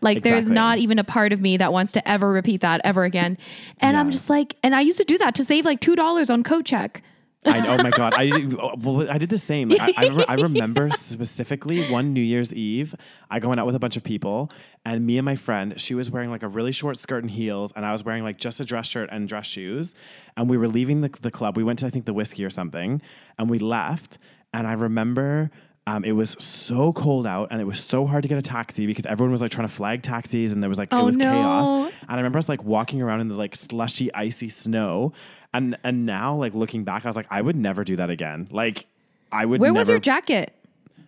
Like 0.00 0.22
there's 0.22 0.50
not 0.50 0.78
even 0.78 0.98
a 0.98 1.04
part 1.04 1.32
of 1.32 1.40
me 1.40 1.56
that 1.58 1.72
wants 1.72 1.92
to 1.92 2.08
ever 2.08 2.30
repeat 2.30 2.62
that 2.62 2.80
ever 2.84 3.04
again. 3.04 3.38
And 3.80 3.96
I'm 3.96 4.10
just 4.10 4.30
like, 4.30 4.56
and 4.62 4.74
I 4.74 4.80
used 4.80 4.98
to 4.98 5.04
do 5.04 5.18
that 5.18 5.34
to 5.36 5.44
save 5.44 5.64
like 5.64 5.80
two 5.80 5.96
dollars 5.96 6.30
on 6.30 6.42
coat 6.42 6.64
check. 6.64 7.02
I 7.44 7.66
oh 7.66 7.82
my 7.82 7.88
god! 7.88 8.12
I 8.14 8.48
well, 8.76 9.10
I 9.10 9.16
did 9.16 9.30
the 9.30 9.38
same. 9.38 9.70
Like, 9.70 9.80
I, 9.96 10.04
I, 10.04 10.08
re- 10.08 10.24
I 10.28 10.34
remember 10.34 10.90
specifically 10.94 11.90
one 11.90 12.12
New 12.12 12.20
Year's 12.20 12.52
Eve, 12.52 12.94
I 13.30 13.38
going 13.38 13.58
out 13.58 13.64
with 13.64 13.74
a 13.74 13.78
bunch 13.78 13.96
of 13.96 14.04
people, 14.04 14.50
and 14.84 15.06
me 15.06 15.16
and 15.16 15.24
my 15.24 15.36
friend, 15.36 15.80
she 15.80 15.94
was 15.94 16.10
wearing 16.10 16.30
like 16.30 16.42
a 16.42 16.48
really 16.48 16.72
short 16.72 16.98
skirt 16.98 17.22
and 17.22 17.30
heels, 17.30 17.72
and 17.74 17.86
I 17.86 17.92
was 17.92 18.04
wearing 18.04 18.24
like 18.24 18.36
just 18.36 18.60
a 18.60 18.64
dress 18.64 18.88
shirt 18.88 19.08
and 19.10 19.26
dress 19.26 19.46
shoes, 19.46 19.94
and 20.36 20.50
we 20.50 20.58
were 20.58 20.68
leaving 20.68 21.00
the, 21.00 21.08
the 21.22 21.30
club. 21.30 21.56
We 21.56 21.64
went 21.64 21.78
to 21.78 21.86
I 21.86 21.90
think 21.90 22.04
the 22.04 22.12
whiskey 22.12 22.44
or 22.44 22.50
something, 22.50 23.00
and 23.38 23.48
we 23.48 23.58
left. 23.58 24.18
And 24.52 24.66
I 24.66 24.72
remember 24.72 25.50
um, 25.86 26.04
it 26.04 26.12
was 26.12 26.36
so 26.38 26.92
cold 26.92 27.26
out, 27.26 27.48
and 27.50 27.60
it 27.60 27.64
was 27.64 27.80
so 27.80 28.06
hard 28.06 28.22
to 28.22 28.28
get 28.28 28.38
a 28.38 28.42
taxi 28.42 28.86
because 28.86 29.06
everyone 29.06 29.32
was 29.32 29.40
like 29.42 29.50
trying 29.50 29.66
to 29.66 29.72
flag 29.72 30.02
taxis, 30.02 30.52
and 30.52 30.62
there 30.62 30.68
was 30.68 30.78
like 30.78 30.88
Oh, 30.92 31.00
it 31.00 31.04
was 31.04 31.16
no. 31.16 31.24
chaos. 31.24 31.68
And 31.70 31.92
I 32.10 32.16
remember 32.16 32.38
us 32.38 32.48
like 32.48 32.62
walking 32.62 33.02
around 33.02 33.20
in 33.20 33.28
the 33.28 33.34
like 33.34 33.56
slushy, 33.56 34.12
icy 34.14 34.48
snow. 34.48 35.12
And 35.52 35.76
and 35.82 36.06
now 36.06 36.36
like 36.36 36.54
looking 36.54 36.84
back, 36.84 37.04
I 37.04 37.08
was 37.08 37.16
like, 37.16 37.26
I 37.30 37.40
would 37.42 37.56
never 37.56 37.82
do 37.82 37.96
that 37.96 38.10
again. 38.10 38.46
Like 38.52 38.86
I 39.32 39.44
would 39.46 39.60
Where 39.60 39.70
never 39.70 39.78
was 39.80 39.88
your 39.88 39.98
jacket? 39.98 40.54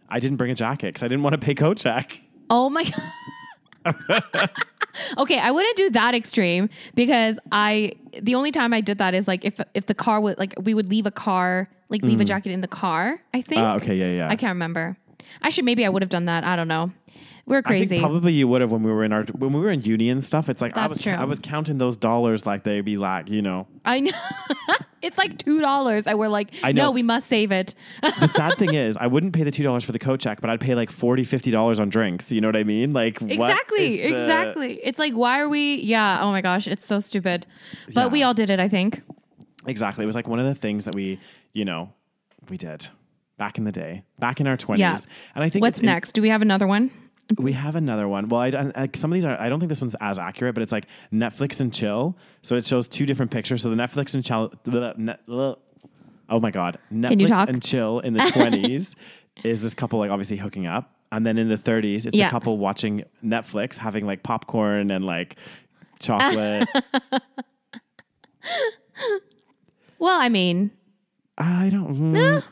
I 0.08 0.18
didn't 0.20 0.36
bring 0.36 0.50
a 0.50 0.54
jacket 0.54 0.88
because 0.88 1.02
I 1.02 1.08
didn't 1.08 1.22
want 1.22 1.34
to 1.34 1.38
pay 1.38 1.54
coat 1.54 1.76
check. 1.76 2.20
Oh 2.50 2.68
my 2.68 2.84
god. 2.84 3.02
okay, 5.18 5.38
I 5.38 5.50
wouldn't 5.50 5.76
do 5.76 5.90
that 5.90 6.14
extreme 6.14 6.68
because 6.94 7.38
I 7.50 7.92
the 8.20 8.34
only 8.34 8.52
time 8.52 8.72
I 8.72 8.80
did 8.80 8.98
that 8.98 9.14
is 9.14 9.26
like 9.28 9.44
if 9.44 9.60
if 9.74 9.86
the 9.86 9.94
car 9.94 10.20
would 10.20 10.38
like 10.38 10.54
we 10.60 10.74
would 10.74 10.88
leave 10.88 11.06
a 11.06 11.10
car 11.10 11.68
like 11.92 12.02
leave 12.02 12.20
a 12.20 12.24
jacket 12.24 12.50
in 12.50 12.60
the 12.60 12.68
car. 12.68 13.20
I 13.32 13.40
think. 13.42 13.60
Uh, 13.62 13.76
okay, 13.76 13.94
yeah, 13.94 14.10
yeah. 14.10 14.28
I 14.28 14.34
can't 14.36 14.50
remember. 14.54 14.96
I 15.40 15.50
should 15.50 15.64
maybe 15.64 15.84
I 15.86 15.88
would 15.88 16.02
have 16.02 16.10
done 16.10 16.24
that. 16.24 16.42
I 16.44 16.56
don't 16.56 16.68
know. 16.68 16.90
We're 17.44 17.58
I 17.58 17.62
crazy. 17.62 17.86
think 17.88 18.02
probably 18.02 18.32
you 18.34 18.46
would 18.46 18.60
have 18.60 18.70
when 18.70 18.84
we 18.84 18.92
were 18.92 19.02
in 19.02 19.12
our 19.12 19.24
when 19.24 19.52
we 19.52 19.60
were 19.60 19.70
in 19.70 19.82
uni 19.82 20.10
and 20.10 20.24
stuff. 20.24 20.48
It's 20.48 20.62
like 20.62 20.76
I 20.76 20.82
That's 20.82 20.90
was 20.90 20.98
true. 20.98 21.12
I 21.12 21.24
was 21.24 21.38
counting 21.40 21.78
those 21.78 21.96
dollars 21.96 22.46
like 22.46 22.62
they'd 22.62 22.82
be 22.84 22.96
like 22.98 23.28
you 23.28 23.42
know. 23.42 23.66
I 23.84 23.98
know. 24.00 24.12
it's 25.02 25.18
like 25.18 25.38
two 25.38 25.60
dollars, 25.60 26.06
and 26.06 26.18
we're 26.18 26.28
like, 26.28 26.50
I 26.62 26.70
know. 26.70 26.84
no, 26.84 26.90
we 26.92 27.02
must 27.02 27.26
save 27.28 27.50
it. 27.50 27.74
The 28.02 28.28
sad 28.28 28.56
thing 28.58 28.74
is, 28.74 28.96
I 28.96 29.08
wouldn't 29.08 29.32
pay 29.32 29.42
the 29.42 29.50
two 29.50 29.64
dollars 29.64 29.82
for 29.82 29.90
the 29.90 29.98
coat 29.98 30.20
check, 30.20 30.40
but 30.40 30.50
I'd 30.50 30.60
pay 30.60 30.76
like 30.76 30.90
40 30.90 31.24
dollars 31.50 31.80
on 31.80 31.88
drinks. 31.88 32.30
You 32.30 32.40
know 32.40 32.46
what 32.48 32.56
I 32.56 32.62
mean? 32.62 32.92
Like 32.92 33.18
what 33.18 33.32
exactly, 33.32 34.00
is 34.00 34.12
the- 34.12 34.20
exactly. 34.22 34.74
It's 34.82 35.00
like, 35.00 35.14
why 35.14 35.40
are 35.40 35.48
we? 35.48 35.80
Yeah. 35.80 36.22
Oh 36.22 36.30
my 36.30 36.42
gosh, 36.42 36.68
it's 36.68 36.86
so 36.86 37.00
stupid. 37.00 37.46
But 37.92 38.02
Yeah. 38.02 38.06
we 38.08 38.22
all 38.22 38.34
did 38.34 38.50
it. 38.50 38.60
I 38.60 38.68
think. 38.68 39.02
Exactly. 39.66 40.04
It 40.04 40.06
was 40.06 40.14
like 40.16 40.28
one 40.28 40.38
of 40.38 40.46
the 40.46 40.54
things 40.54 40.84
that 40.84 40.94
we 40.94 41.18
you 41.52 41.64
know 41.64 41.92
we 42.48 42.56
did 42.56 42.88
back 43.38 43.58
in 43.58 43.64
the 43.64 43.72
day, 43.72 44.02
back 44.18 44.40
in 44.40 44.46
our 44.46 44.56
twenties. 44.56 44.80
Yeah. 44.80 44.96
And 45.34 45.44
I 45.44 45.48
think 45.48 45.62
What's 45.62 45.78
it's 45.78 45.82
in- 45.82 45.86
next? 45.86 46.12
Do 46.12 46.22
we 46.22 46.28
have 46.28 46.42
another 46.42 46.66
one? 46.66 46.90
We 47.38 47.52
have 47.52 47.76
another 47.76 48.06
one. 48.08 48.28
Well, 48.28 48.40
I, 48.42 48.72
I, 48.74 48.90
some 48.94 49.10
of 49.10 49.14
these 49.14 49.24
are. 49.24 49.40
I 49.40 49.48
don't 49.48 49.58
think 49.58 49.68
this 49.70 49.80
one's 49.80 49.94
as 50.00 50.18
accurate, 50.18 50.54
but 50.54 50.62
it's 50.62 50.72
like 50.72 50.86
Netflix 51.12 51.60
and 51.60 51.72
chill. 51.72 52.16
So 52.42 52.56
it 52.56 52.66
shows 52.66 52.88
two 52.88 53.06
different 53.06 53.30
pictures. 53.30 53.62
So 53.62 53.70
the 53.70 53.76
Netflix 53.76 54.14
and 54.14 54.24
chill. 54.24 54.52
Oh 56.28 56.40
my 56.40 56.50
god, 56.50 56.78
Netflix 56.92 57.20
you 57.20 57.28
talk? 57.28 57.48
and 57.48 57.62
chill 57.62 58.00
in 58.00 58.12
the 58.14 58.30
twenties 58.34 58.96
is 59.44 59.62
this 59.62 59.74
couple 59.74 59.98
like 59.98 60.10
obviously 60.10 60.36
hooking 60.36 60.66
up, 60.66 60.94
and 61.10 61.24
then 61.26 61.38
in 61.38 61.48
the 61.48 61.56
thirties 61.56 62.04
it's 62.06 62.14
Yeah. 62.14 62.26
the 62.26 62.30
couple 62.32 62.58
watching 62.58 63.04
Netflix, 63.24 63.76
having 63.78 64.04
like 64.04 64.22
popcorn 64.22 64.90
and 64.90 65.04
like 65.06 65.36
chocolate. 66.00 66.68
Well, 69.98 70.20
I 70.20 70.28
mean, 70.28 70.72
I 71.38 71.70
don't. 71.70 72.12
mm, 72.14 72.42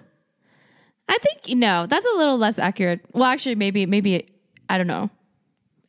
I 1.08 1.18
think 1.18 1.58
no, 1.58 1.86
that's 1.86 2.06
a 2.06 2.16
little 2.16 2.38
less 2.38 2.58
accurate. 2.58 3.00
Well, 3.12 3.24
actually, 3.24 3.54
maybe, 3.56 3.84
maybe 3.86 4.26
I 4.68 4.78
don't 4.78 4.86
know. 4.86 5.10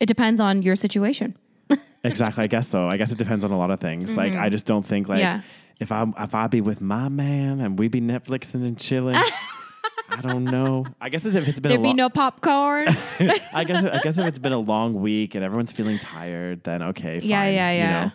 It 0.00 0.06
depends 0.06 0.40
on 0.40 0.62
your 0.62 0.76
situation. 0.76 1.36
Exactly. 2.04 2.42
I 2.42 2.46
guess 2.48 2.66
so. 2.66 2.88
I 2.88 2.96
guess 2.96 3.12
it 3.12 3.18
depends 3.18 3.44
on 3.44 3.52
a 3.52 3.56
lot 3.56 3.70
of 3.70 3.78
things. 3.78 4.16
Like 4.16 4.34
I 4.34 4.48
just 4.48 4.66
don't 4.66 4.84
think 4.84 5.08
like 5.08 5.20
Mm-hmm. 5.22 5.36
Yeah. 5.36 5.42
if 5.78 5.92
I 5.92 6.04
if 6.18 6.34
I 6.34 6.48
be 6.48 6.60
with 6.60 6.80
my 6.80 7.08
man 7.08 7.60
and 7.60 7.78
we 7.78 7.86
be 7.86 8.00
Netflixing 8.00 8.66
and 8.66 8.76
chilling. 8.76 9.14
I 10.08 10.20
don't 10.20 10.42
know. 10.42 10.84
I 11.00 11.10
guess 11.10 11.24
as 11.24 11.36
if 11.36 11.46
it's 11.46 11.60
been 11.60 11.68
There'd 11.70 11.78
a 11.78 11.82
be 11.82 11.88
long. 11.90 11.96
no 11.96 12.08
popcorn. 12.10 12.88
I 13.54 13.62
guess 13.64 13.84
I 13.84 14.00
guess 14.02 14.18
if 14.18 14.26
it's 14.26 14.40
been 14.40 14.52
a 14.52 14.58
long 14.58 14.94
week 15.00 15.36
and 15.36 15.44
everyone's 15.44 15.70
feeling 15.70 16.00
tired, 16.00 16.64
then 16.64 16.82
okay, 16.82 17.20
fine. 17.20 17.28
Yeah, 17.28 17.46
yeah, 17.48 17.70
you 17.70 17.78
yeah. 17.78 18.10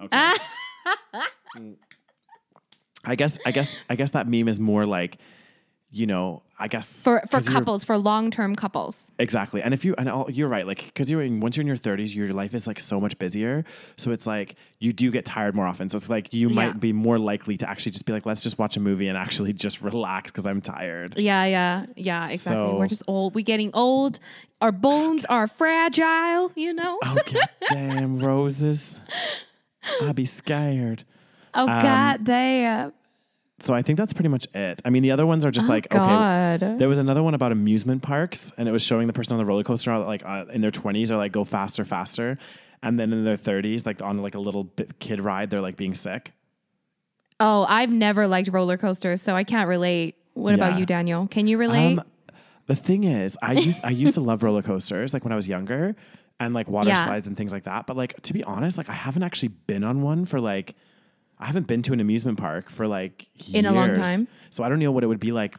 know? 0.00 0.04
Okay. 0.06 1.74
I 3.04 3.14
guess 3.14 3.38
I 3.46 3.50
guess 3.52 3.74
I 3.88 3.96
guess 3.96 4.10
that 4.10 4.28
meme 4.28 4.48
is 4.48 4.60
more 4.60 4.84
like, 4.86 5.18
you 5.90 6.06
know, 6.06 6.42
I 6.58 6.68
guess 6.68 7.02
for 7.02 7.22
for 7.30 7.40
couples, 7.40 7.82
for 7.84 7.96
long 7.96 8.30
term 8.30 8.54
couples. 8.54 9.10
Exactly. 9.18 9.62
And 9.62 9.72
if 9.72 9.84
you, 9.84 9.94
and 9.96 10.08
all, 10.10 10.30
you're 10.30 10.48
right, 10.48 10.66
like, 10.66 10.84
because 10.84 11.10
you're 11.10 11.22
in, 11.22 11.40
once 11.40 11.56
you're 11.56 11.62
in 11.62 11.66
your 11.66 11.76
30s, 11.78 12.14
your 12.14 12.32
life 12.34 12.52
is 12.54 12.66
like 12.66 12.78
so 12.78 13.00
much 13.00 13.18
busier. 13.18 13.64
So 13.96 14.10
it's 14.12 14.26
like 14.26 14.56
you 14.78 14.92
do 14.92 15.10
get 15.10 15.24
tired 15.24 15.54
more 15.54 15.66
often. 15.66 15.88
So 15.88 15.96
it's 15.96 16.10
like 16.10 16.34
you 16.34 16.48
Yeah. 16.48 16.54
might 16.54 16.78
be 16.80 16.92
more 16.92 17.18
likely 17.18 17.56
to 17.56 17.68
actually 17.68 17.92
just 17.92 18.04
be 18.04 18.12
like, 18.12 18.26
let's 18.26 18.42
just 18.42 18.58
watch 18.58 18.76
a 18.76 18.80
movie 18.80 19.08
and 19.08 19.16
actually 19.16 19.54
just 19.54 19.80
relax 19.80 20.30
because 20.30 20.46
I'm 20.46 20.60
tired. 20.60 21.18
Yeah, 21.18 21.44
yeah, 21.46 21.86
yeah. 21.96 22.28
Exactly. 22.28 22.66
So- 22.72 22.76
We're 22.78 22.86
just 22.86 23.02
old. 23.06 23.34
We're 23.34 23.44
getting 23.44 23.70
old. 23.72 24.18
Our 24.60 24.72
bones 24.72 25.24
are 25.24 25.46
fragile. 25.48 26.52
You 26.54 26.74
know. 26.74 26.98
Oh, 27.02 27.16
damn 27.70 28.18
roses. 28.18 29.00
I'd 30.02 30.14
be 30.14 30.26
scared. 30.26 31.04
Oh 31.54 31.62
Um, 31.68 31.82
god 31.82 32.24
damn. 32.24 32.92
So 33.60 33.74
I 33.74 33.82
think 33.82 33.98
that's 33.98 34.14
pretty 34.14 34.28
much 34.30 34.46
it. 34.54 34.80
I 34.86 34.90
mean, 34.90 35.02
the 35.02 35.10
other 35.10 35.26
ones 35.26 35.44
are 35.44 35.50
just 35.50 35.68
Oh, 35.68 35.72
like, 35.72 35.94
okay. 35.94 36.76
There 36.78 36.88
was 36.88 36.98
another 36.98 37.22
one 37.22 37.34
about 37.34 37.52
amusement 37.52 38.00
parks, 38.02 38.50
and 38.56 38.66
it 38.66 38.72
was 38.72 38.82
showing 38.82 39.06
the 39.06 39.12
person 39.12 39.34
on 39.34 39.38
the 39.38 39.44
roller 39.44 39.64
coaster, 39.64 39.96
like 39.98 40.24
uh, 40.24 40.46
in 40.50 40.62
their 40.62 40.70
20s, 40.70 41.10
are 41.10 41.18
like, 41.18 41.32
go 41.32 41.44
faster, 41.44 41.84
faster. 41.84 42.38
And 42.82 42.98
then 42.98 43.12
in 43.12 43.22
their 43.24 43.36
30s, 43.36 43.84
like 43.84 44.00
on 44.00 44.16
like 44.22 44.34
a 44.34 44.38
little 44.38 44.64
bit 44.64 44.98
kid 44.98 45.20
ride, 45.20 45.50
they're 45.50 45.60
like 45.60 45.76
being 45.76 45.94
sick. 45.94 46.32
Oh, 47.38 47.66
I've 47.68 47.90
never 47.90 48.26
liked 48.26 48.48
roller 48.48 48.78
coasters, 48.78 49.20
so 49.20 49.34
I 49.36 49.44
can't 49.44 49.68
relate. 49.68 50.16
What 50.34 50.54
about 50.54 50.78
you, 50.78 50.86
Daniel? 50.86 51.26
Can 51.26 51.46
you 51.46 51.58
relate? 51.58 51.98
Um, 51.98 52.04
the 52.66 52.76
thing 52.76 53.04
is, 53.04 53.36
I 53.42 53.52
used 53.68 53.84
I 53.84 53.90
used 53.90 54.14
to 54.14 54.20
love 54.22 54.42
roller 54.42 54.62
coasters 54.62 55.12
like 55.12 55.24
when 55.24 55.32
I 55.32 55.36
was 55.36 55.48
younger, 55.48 55.96
and 56.38 56.54
like 56.54 56.68
water 56.68 56.88
Yeah. 56.90 57.04
slides 57.04 57.26
and 57.26 57.36
things 57.36 57.52
like 57.52 57.64
that. 57.64 57.86
But 57.86 57.96
like 57.96 58.18
to 58.22 58.32
be 58.32 58.42
honest, 58.44 58.78
like 58.78 58.88
I 58.88 58.94
haven't 58.94 59.22
actually 59.22 59.48
been 59.48 59.84
on 59.84 60.00
one 60.00 60.24
for 60.24 60.40
like 60.40 60.74
I 61.40 61.46
haven't 61.46 61.66
been 61.66 61.82
to 61.82 61.92
an 61.92 62.00
amusement 62.00 62.38
park 62.38 62.70
for 62.70 62.86
like 62.86 63.26
In 63.52 63.64
a 63.66 63.72
long 63.72 63.94
time? 63.94 64.28
So 64.50 64.62
I 64.62 64.68
don't 64.68 64.78
know 64.78 64.92
what 64.92 65.02
it 65.02 65.06
would 65.08 65.18
be 65.20 65.32
like 65.32 65.56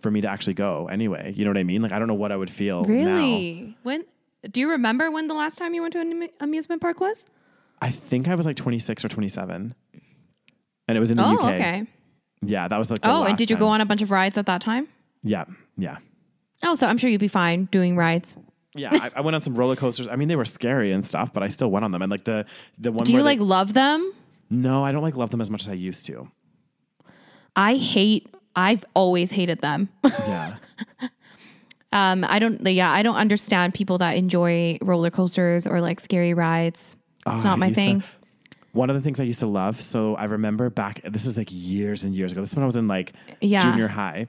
for 0.00 0.10
me 0.10 0.20
to 0.22 0.28
actually 0.28 0.54
go. 0.54 0.88
Anyway, 0.88 1.32
you 1.36 1.44
know 1.44 1.50
what 1.50 1.58
I 1.58 1.62
mean? 1.64 1.82
Like 1.82 1.92
I 1.92 1.98
don't 1.98 2.08
know 2.08 2.14
what 2.14 2.32
I 2.32 2.36
would 2.36 2.50
feel. 2.50 2.82
now. 2.84 2.88
really? 2.88 3.76
When? 3.82 4.04
Do 4.50 4.60
you 4.60 4.70
remember 4.70 5.10
when 5.10 5.28
the 5.28 5.34
last 5.34 5.58
time 5.58 5.74
you 5.74 5.82
went 5.82 5.92
to 5.92 6.00
an 6.00 6.28
amusement 6.40 6.80
park 6.80 6.98
was? 7.00 7.26
I 7.82 7.90
think 7.90 8.26
I 8.28 8.34
was 8.34 8.46
like 8.46 8.56
26 8.56 9.04
or 9.04 9.08
27, 9.08 9.74
and 10.88 10.96
it 10.96 11.00
was 11.00 11.10
in 11.10 11.16
the 11.16 11.24
Oh, 11.24 11.38
UK. 11.38 11.54
okay. 11.54 11.86
Yeah, 12.42 12.68
that 12.68 12.76
was 12.78 12.90
like. 12.90 13.00
The 13.02 13.10
Oh, 13.10 13.24
and 13.24 13.36
did 13.36 13.50
you 13.50 13.56
go 13.56 13.68
on 13.68 13.80
a 13.80 13.86
bunch 13.86 14.00
of 14.02 14.10
rides 14.10 14.38
at 14.38 14.46
that 14.46 14.60
time? 14.62 14.88
Yeah, 15.22 15.44
yeah. 15.76 15.98
Oh, 16.62 16.74
so 16.74 16.86
I'm 16.86 16.96
sure 16.98 17.10
you'd 17.10 17.20
be 17.20 17.28
fine 17.28 17.66
doing 17.66 17.96
rides. 17.96 18.36
Yeah, 18.74 18.90
I, 18.92 19.10
I 19.16 19.20
went 19.22 19.34
on 19.34 19.40
some 19.40 19.54
roller 19.54 19.76
coasters. 19.76 20.08
I 20.08 20.16
mean, 20.16 20.28
they 20.28 20.36
were 20.36 20.44
scary 20.44 20.92
and 20.92 21.06
stuff, 21.06 21.32
but 21.32 21.42
I 21.42 21.48
still 21.48 21.70
went 21.70 21.84
on 21.84 21.90
them. 21.90 22.00
And 22.02 22.10
like 22.10 22.24
the 22.24 22.46
the 22.78 22.92
one. 22.92 23.04
Do 23.04 23.12
you 23.12 23.22
like 23.22 23.40
love 23.40 23.72
them? 23.74 24.12
No, 24.50 24.84
I 24.84 24.92
don't 24.92 25.02
like 25.02 25.16
love 25.16 25.30
them 25.30 25.40
as 25.40 25.50
much 25.50 25.62
as 25.62 25.68
I 25.68 25.74
used 25.74 26.04
to. 26.06 26.30
I 27.56 27.76
hate. 27.76 28.28
I've 28.56 28.84
always 28.94 29.30
hated 29.30 29.60
them. 29.60 29.88
Yeah. 30.04 30.56
um, 31.92 32.24
I 32.28 32.38
don't. 32.38 32.64
Yeah, 32.66 32.90
I 32.90 33.02
don't 33.02 33.16
understand 33.16 33.74
people 33.74 33.98
that 33.98 34.16
enjoy 34.16 34.78
roller 34.82 35.10
coasters 35.10 35.66
or 35.66 35.80
like 35.80 35.98
scary 36.00 36.34
rides. 36.34 36.96
It's 37.26 37.44
Oh, 37.44 37.48
not 37.48 37.58
my 37.58 37.66
used 37.68 37.78
to- 37.80 37.84
thing. 37.84 38.02
one 38.72 38.88
of 38.90 38.94
the 38.96 39.02
things 39.02 39.18
I 39.20 39.24
used 39.24 39.40
to 39.40 39.46
love. 39.46 39.82
So 39.82 40.14
I 40.14 40.24
remember 40.24 40.70
back. 40.70 41.00
This 41.10 41.26
is 41.26 41.36
like 41.36 41.48
years 41.50 42.04
and 42.04 42.14
years 42.14 42.32
ago. 42.32 42.40
This 42.40 42.50
is 42.50 42.56
when 42.56 42.62
I 42.62 42.66
was 42.66 42.76
in 42.76 42.86
like 42.88 43.12
Yeah. 43.40 43.62
junior 43.62 43.88
high. 43.88 44.26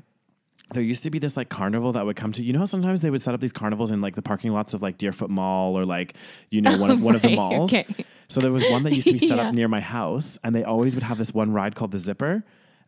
There 0.73 0.81
used 0.81 1.03
to 1.03 1.09
be 1.11 1.19
this 1.19 1.35
like 1.37 1.49
carnival 1.49 1.91
that 1.93 2.05
would 2.05 2.15
come 2.15 2.31
to. 2.33 2.43
You 2.43 2.53
know 2.53 2.59
how 2.59 2.65
sometimes 2.65 3.01
they 3.01 3.09
would 3.09 3.21
set 3.21 3.33
up 3.33 3.41
these 3.41 3.51
carnivals 3.51 3.91
in 3.91 4.01
like 4.01 4.15
the 4.15 4.21
parking 4.21 4.51
lots 4.53 4.73
of 4.73 4.81
like 4.81 4.97
Deerfoot 4.97 5.29
Mall 5.29 5.77
or 5.77 5.85
like 5.85 6.15
you 6.49 6.61
know 6.61 6.77
one 6.77 6.89
of 6.91 7.03
one 7.03 7.13
of 7.15 7.21
the 7.21 7.35
malls. 7.35 7.71
okay. 7.73 7.85
So 8.31 8.41
there 8.41 8.51
was 8.51 8.63
one 8.69 8.83
that 8.83 8.93
used 8.93 9.07
to 9.07 9.13
be 9.13 9.19
set 9.19 9.29
Yeah. 9.37 9.49
up 9.49 9.53
near 9.53 9.67
my 9.67 9.81
house, 9.81 10.37
and 10.43 10.55
they 10.55 10.63
always 10.63 10.95
would 10.95 11.03
have 11.03 11.17
this 11.17 11.33
one 11.33 11.51
ride 11.51 11.75
called 11.75 11.91
the 11.91 11.97
Zipper. 11.97 12.43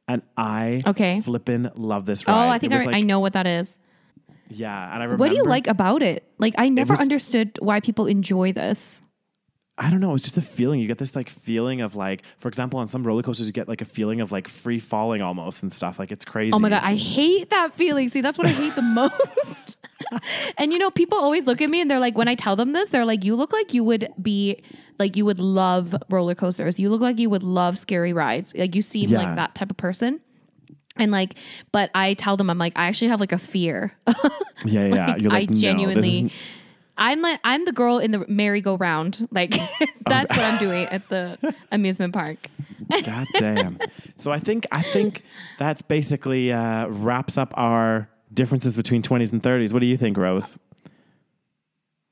And 0.07 0.21
I 0.35 0.81
Okay. 0.85 1.21
flippin' 1.21 1.71
love 1.75 2.05
this 2.05 2.23
oh, 2.27 2.31
ride. 2.33 2.47
Oh. 2.47 2.49
I 2.49 2.59
think 2.59 2.73
I, 2.73 2.77
like, 2.77 2.95
I 2.95 3.01
know 3.01 3.19
what 3.19 3.33
that 3.33 3.47
is. 3.47 3.77
Yeah, 4.49 4.85
and 4.93 5.01
I 5.01 5.05
remember. 5.05 5.17
What 5.21 5.29
do 5.29 5.35
you 5.35 5.43
like 5.43 5.67
about 5.67 6.01
it? 6.03 6.23
Like, 6.37 6.55
I 6.57 6.69
never 6.69 6.93
was- 6.93 6.99
understood 6.99 7.57
why 7.61 7.79
people 7.79 8.05
enjoy 8.07 8.51
this. 8.53 9.01
I 9.75 9.89
don't 9.89 10.01
know. 10.01 10.13
It's 10.13 10.23
just 10.23 10.37
a 10.37 10.41
feeling. 10.41 10.79
You 10.79 10.87
get 10.87 10.99
this 10.99 11.15
like 11.15 11.29
feeling 11.29 11.81
of 11.81 11.95
like, 11.95 12.21
for 12.37 12.47
example, 12.47 12.79
on 12.79 12.87
some 12.87 13.03
roller 13.03 13.23
coasters, 13.23 13.47
you 13.47 13.53
get 13.53 13.67
like 13.67 13.81
a 13.81 13.85
feeling 13.85 14.21
of 14.21 14.31
like 14.31 14.47
free 14.47 14.77
falling 14.77 15.23
almost 15.23 15.63
and 15.63 15.73
stuff. 15.73 15.97
Like 15.97 16.11
it's 16.11 16.25
crazy. 16.25 16.51
Oh 16.53 16.59
my 16.59 16.69
god, 16.69 16.83
I 16.83 16.93
hate 16.93 17.49
that 17.49 17.73
feeling. 17.73 18.07
See, 18.09 18.21
that's 18.21 18.37
what 18.37 18.45
I 18.45 18.51
hate 18.51 18.75
the 18.75 18.81
most. 18.83 19.77
and 20.59 20.71
you 20.71 20.77
know, 20.77 20.91
people 20.91 21.17
always 21.17 21.47
look 21.47 21.59
at 21.59 21.71
me 21.71 21.81
and 21.81 21.89
they're 21.89 21.99
like, 21.99 22.15
when 22.15 22.27
I 22.27 22.35
tell 22.35 22.55
them 22.55 22.73
this, 22.73 22.89
they're 22.89 23.03
like, 23.05 23.23
"You 23.25 23.35
look 23.35 23.51
like 23.51 23.73
you 23.73 23.83
would 23.83 24.09
be 24.21 24.61
like 24.99 25.15
you 25.15 25.25
would 25.25 25.39
love 25.39 25.95
roller 26.09 26.35
coasters. 26.35 26.79
You 26.79 26.89
look 26.89 27.01
like 27.01 27.19
you 27.19 27.29
would 27.29 27.43
love 27.43 27.77
scary 27.79 28.13
rides. 28.13 28.53
Like 28.55 28.75
you 28.75 28.81
seem 28.81 29.09
Yeah. 29.09 29.23
like 29.23 29.35
that 29.35 29.55
type 29.55 29.71
of 29.71 29.77
person." 29.77 30.19
And 30.95 31.11
like, 31.11 31.35
but 31.71 31.89
I 31.95 32.13
tell 32.13 32.37
them, 32.37 32.49
I'm 32.51 32.59
like, 32.59 32.73
I 32.75 32.85
actually 32.85 33.07
have 33.07 33.19
like 33.19 33.31
a 33.31 33.39
fear. 33.39 33.93
Yeah, 34.65 34.85
yeah. 34.85 35.07
Like, 35.07 35.21
You're 35.21 35.31
like, 35.31 35.41
I 35.41 35.45
no, 35.45 35.53
this 35.53 35.61
genuinely, 35.61 36.09
isn't- 36.09 36.31
I'm 36.97 37.21
like, 37.21 37.39
I'm 37.43 37.65
the 37.65 37.71
girl 37.73 37.97
in 37.97 38.11
the 38.11 38.23
merry-go-round. 38.29 39.27
Like, 39.31 39.51
that's 40.07 40.31
what 40.31 40.39
I'm 40.39 40.57
doing 40.59 40.85
at 40.85 41.09
the 41.09 41.37
amusement 41.71 42.13
park. 42.13 42.47
God 43.03 43.27
damn. 43.33 43.79
So 44.15 44.31
I 44.31 44.39
think 44.39 44.65
I 44.71 44.81
think 44.83 45.23
that's 45.59 45.81
basically 45.81 46.51
uh, 46.53 46.87
wraps 46.87 47.37
up 47.37 47.53
our 47.57 48.07
differences 48.33 48.77
between 48.77 49.01
20s 49.01 49.33
and 49.33 49.41
30s. 49.43 49.73
What 49.73 49.79
do 49.79 49.85
you 49.87 49.97
think, 49.97 50.15
Rose? 50.17 50.57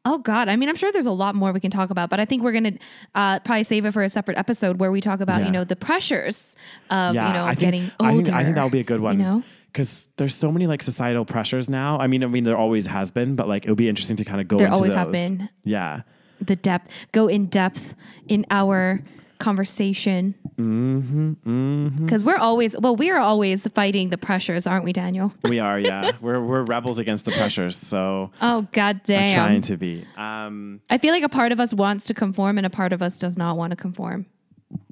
Oh 0.04 0.18
God! 0.18 0.50
I 0.50 0.56
mean, 0.56 0.68
I'm 0.68 0.76
sure 0.76 0.92
there's 0.92 1.06
a 1.06 1.12
lot 1.12 1.36
more 1.36 1.52
we 1.52 1.60
can 1.60 1.70
talk 1.70 1.92
about, 1.92 2.10
but 2.10 2.20
I 2.20 2.26
think 2.26 2.42
we're 2.42 2.54
gonna 2.54 2.74
uh, 3.14 3.40
probably 3.42 3.64
save 3.64 3.86
it 3.86 3.92
for 3.92 4.02
a 4.04 4.10
separate 4.10 4.38
episode 4.38 4.80
where 4.80 4.92
we 4.92 5.00
talk 5.00 5.20
about 5.22 5.42
Yeah. 5.42 5.46
you 5.48 5.52
know 5.52 5.64
the 5.64 5.76
pressures 5.76 6.56
of 6.90 7.14
you 7.14 7.22
know 7.22 7.46
think, 7.50 7.60
getting 7.60 7.92
older. 8.00 8.12
I 8.12 8.16
think 8.24 8.30
I 8.30 8.44
think 8.44 8.56
that 8.56 8.64
would 8.64 8.72
be 8.72 8.80
a 8.80 8.84
good 8.84 9.00
one. 9.02 9.20
You 9.20 9.26
know, 9.26 9.44
Because 9.72 10.10
there's 10.18 10.34
so 10.34 10.52
many 10.52 10.66
like 10.66 10.82
societal 10.82 11.24
pressures 11.24 11.70
now. 11.70 12.00
I 12.00 12.08
mean, 12.08 12.24
I 12.24 12.28
mean, 12.28 12.46
there 12.46 12.58
always 12.58 12.88
has 12.88 13.12
been, 13.12 13.36
but 13.36 13.48
like 13.48 13.66
it 13.66 13.70
would 13.70 13.78
be 13.78 13.90
interesting 13.90 14.18
to 14.18 14.26
kind 14.26 14.42
of 14.42 14.48
go. 14.48 14.58
There 14.58 14.68
into 14.68 14.76
always 14.76 14.94
those. 14.94 14.98
have 14.98 15.12
been. 15.12 15.50
Yeah, 15.66 16.02
the 16.42 16.56
depth, 16.56 16.90
go 17.12 17.28
in 17.28 17.46
depth 17.46 17.94
in 18.28 18.46
our 18.50 19.02
conversation. 19.42 20.36
Mm-hmm, 20.58 22.06
Because 22.06 22.24
we're 22.24 22.38
always 22.38 22.78
well, 22.78 22.96
we 22.96 23.10
are 23.10 23.20
always 23.20 23.68
fighting 23.68 24.10
the 24.10 24.18
pressures, 24.18 24.66
aren't 24.68 24.86
we, 24.86 24.94
Daniel? 24.94 25.34
we 25.44 25.60
are. 25.60 25.80
Yeah, 25.80 26.12
we're 26.22 26.44
we're 26.44 26.64
rebels 26.64 27.00
against 27.00 27.26
the 27.26 27.32
pressures. 27.32 27.76
So 27.78 28.32
Oh 28.42 28.68
God 28.72 28.98
I'm 28.98 29.02
damn! 29.06 29.36
trying 29.36 29.62
to 29.64 29.78
be. 29.78 30.06
Um, 30.18 30.82
I 30.90 30.98
feel 30.98 31.14
like 31.14 31.24
a 31.24 31.30
part 31.30 31.52
of 31.52 31.60
us 31.60 31.74
wants 31.74 32.06
to 32.06 32.14
conform 32.14 32.58
and 32.58 32.66
a 32.66 32.70
part 32.70 32.94
of 32.94 33.02
us 33.02 33.18
does 33.20 33.38
not 33.38 33.58
want 33.58 33.72
to 33.72 33.76
conform. 33.78 34.26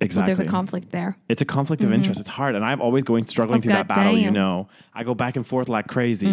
exactly. 0.01 0.27
There's 0.27 0.39
a 0.39 0.45
conflict 0.51 0.91
there. 0.91 1.17
It's 1.30 1.41
a 1.41 1.45
conflict 1.45 1.84
of 1.84 1.93
interest. 1.93 2.19
It's 2.19 2.30
hard, 2.30 2.55
and 2.55 2.65
I'm 2.65 2.81
always 2.81 3.03
going 3.03 3.23
struggling 3.26 3.59
Oh, 3.59 3.61
through 3.61 3.73
that 3.73 3.88
battle. 3.88 4.17
You 4.17 4.31
know, 4.31 4.67
I 4.93 5.03
go 5.03 5.13
back 5.15 5.35
and 5.35 5.45
forth 5.45 5.69
like 5.69 5.88
crazy 5.88 6.27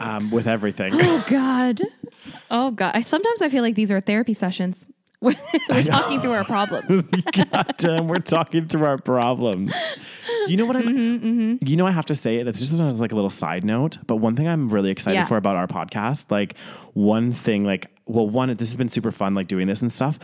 um, 0.00 0.30
with 0.30 0.46
everything. 0.46 0.92
Oh 0.94 1.24
God. 1.28 1.80
Oh 2.50 2.70
God. 2.70 2.92
I, 2.94 3.00
sometimes 3.02 3.42
I 3.42 3.48
feel 3.48 3.62
like 3.62 3.74
these 3.74 3.90
are 3.92 4.00
therapy 4.00 4.34
sessions. 4.34 4.86
We're, 5.68 5.82
talking 5.82 6.20
through 6.20 6.32
our 6.32 6.44
problems. 6.44 6.84
God 7.32 7.74
damn, 7.78 8.08
we're 8.08 8.18
talking 8.18 8.68
through 8.68 8.84
our 8.84 8.98
problems. 8.98 9.72
You 10.46 10.56
know 10.56 10.66
what 10.66 10.76
I'm? 10.76 10.84
Mm-hmm, 10.84 11.66
You 11.66 11.76
know, 11.76 11.86
I 11.86 11.90
have 11.90 12.06
to 12.06 12.14
say 12.14 12.36
it. 12.36 12.46
It's 12.46 12.60
just 12.60 12.72
like 13.00 13.12
a 13.12 13.14
little 13.14 13.30
side 13.30 13.64
note, 13.64 13.98
but 14.06 14.16
one 14.16 14.36
thing 14.36 14.46
I'm 14.46 14.68
really 14.68 14.90
excited 14.90 15.16
Yeah. 15.16 15.24
for 15.24 15.36
about 15.36 15.56
our 15.56 15.66
podcast, 15.66 16.30
like 16.30 16.56
one 16.94 17.32
thing, 17.32 17.64
like 17.64 17.90
well, 18.06 18.28
one, 18.28 18.48
this 18.50 18.68
has 18.68 18.76
been 18.76 18.88
super 18.88 19.10
fun, 19.10 19.34
like 19.34 19.48
doing 19.48 19.66
this 19.66 19.82
and 19.82 19.92
stuff. 19.92 20.18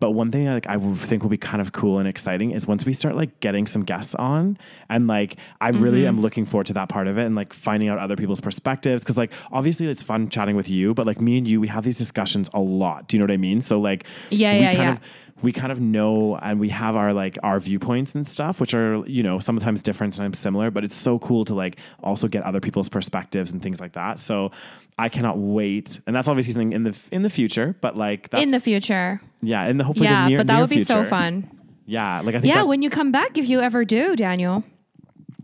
But 0.00 0.10
one 0.10 0.30
thing 0.30 0.46
like 0.46 0.66
I 0.66 0.76
think 0.96 1.22
will 1.22 1.30
be 1.30 1.36
kind 1.38 1.60
of 1.60 1.72
cool 1.72 1.98
and 1.98 2.08
exciting 2.08 2.50
is 2.50 2.66
once 2.66 2.84
we 2.84 2.92
start 2.92 3.16
like 3.16 3.40
getting 3.40 3.66
some 3.66 3.84
guests 3.84 4.14
on, 4.16 4.58
and 4.88 5.06
like 5.06 5.36
I 5.60 5.68
really 5.70 6.00
Mm-hmm. 6.00 6.08
am 6.08 6.20
looking 6.20 6.44
forward 6.44 6.66
to 6.66 6.72
that 6.74 6.88
part 6.88 7.06
of 7.06 7.16
it 7.18 7.24
and 7.24 7.34
like 7.34 7.52
finding 7.52 7.88
out 7.88 7.98
other 7.98 8.16
people's 8.16 8.40
perspectives 8.40 9.02
because 9.04 9.16
like 9.16 9.32
obviously 9.52 9.86
it's 9.86 10.02
fun 10.02 10.28
chatting 10.28 10.56
with 10.56 10.68
you, 10.68 10.94
but 10.94 11.06
like 11.06 11.20
me 11.20 11.38
and 11.38 11.46
you, 11.48 11.60
we 11.60 11.68
have 11.68 11.84
these 11.84 11.98
discussions 11.98 12.50
a 12.54 12.60
lot. 12.60 13.08
Do 13.08 13.16
you 13.16 13.18
know 13.20 13.24
what 13.24 13.32
I 13.32 13.36
mean? 13.38 13.60
So 13.60 13.80
like 13.80 14.04
Yeah, 14.30 14.52
we 14.54 14.60
yeah, 14.60 14.74
kind 14.74 14.78
yeah. 14.88 14.92
of 14.94 15.00
we 15.44 15.52
kind 15.52 15.70
of 15.70 15.78
know 15.80 16.36
and 16.36 16.58
we 16.58 16.68
have 16.70 16.96
our 16.96 17.12
like 17.12 17.38
our 17.42 17.60
viewpoints 17.60 18.14
and 18.14 18.26
stuff 18.26 18.60
which 18.60 18.74
are 18.74 19.06
you 19.06 19.22
know 19.22 19.38
sometimes 19.38 19.82
different 19.82 20.14
sometimes 20.14 20.38
similar 20.38 20.70
but 20.70 20.82
it's 20.84 20.94
so 20.96 21.18
cool 21.20 21.44
to 21.44 21.54
like 21.54 21.76
also 22.02 22.26
get 22.28 22.42
other 22.42 22.60
people's 22.60 22.88
perspectives 22.88 23.52
and 23.52 23.62
things 23.62 23.80
like 23.80 23.92
that 23.92 24.18
so 24.18 24.50
i 24.98 25.08
cannot 25.08 25.38
wait 25.38 26.00
and 26.06 26.16
that's 26.16 26.26
obviously 26.28 26.52
something 26.52 26.72
in 26.72 26.82
the 26.82 26.98
in 27.12 27.22
the 27.22 27.30
future 27.30 27.76
but 27.80 27.96
like 27.96 28.28
that's 28.30 28.42
in 28.42 28.50
the 28.50 28.58
future. 28.60 29.20
yeah 29.42 29.68
in 29.68 29.76
the 29.78 29.84
hopefully 29.84 30.06
Yeah, 30.08 30.24
the 30.24 30.28
near, 30.30 30.38
but 30.38 30.46
that 30.48 30.60
would 30.60 30.70
be 30.70 30.82
so 30.84 31.04
fun. 31.04 31.48
yeah 31.86 32.20
like 32.20 32.34
i 32.34 32.40
think 32.40 32.46
Yeah, 32.52 32.60
that- 32.62 32.66
when 32.68 32.82
you 32.82 32.90
come 32.90 33.12
back, 33.12 33.36
if 33.38 33.48
you 33.48 33.60
ever 33.60 33.84
do, 33.84 34.16
Daniel. 34.16 34.64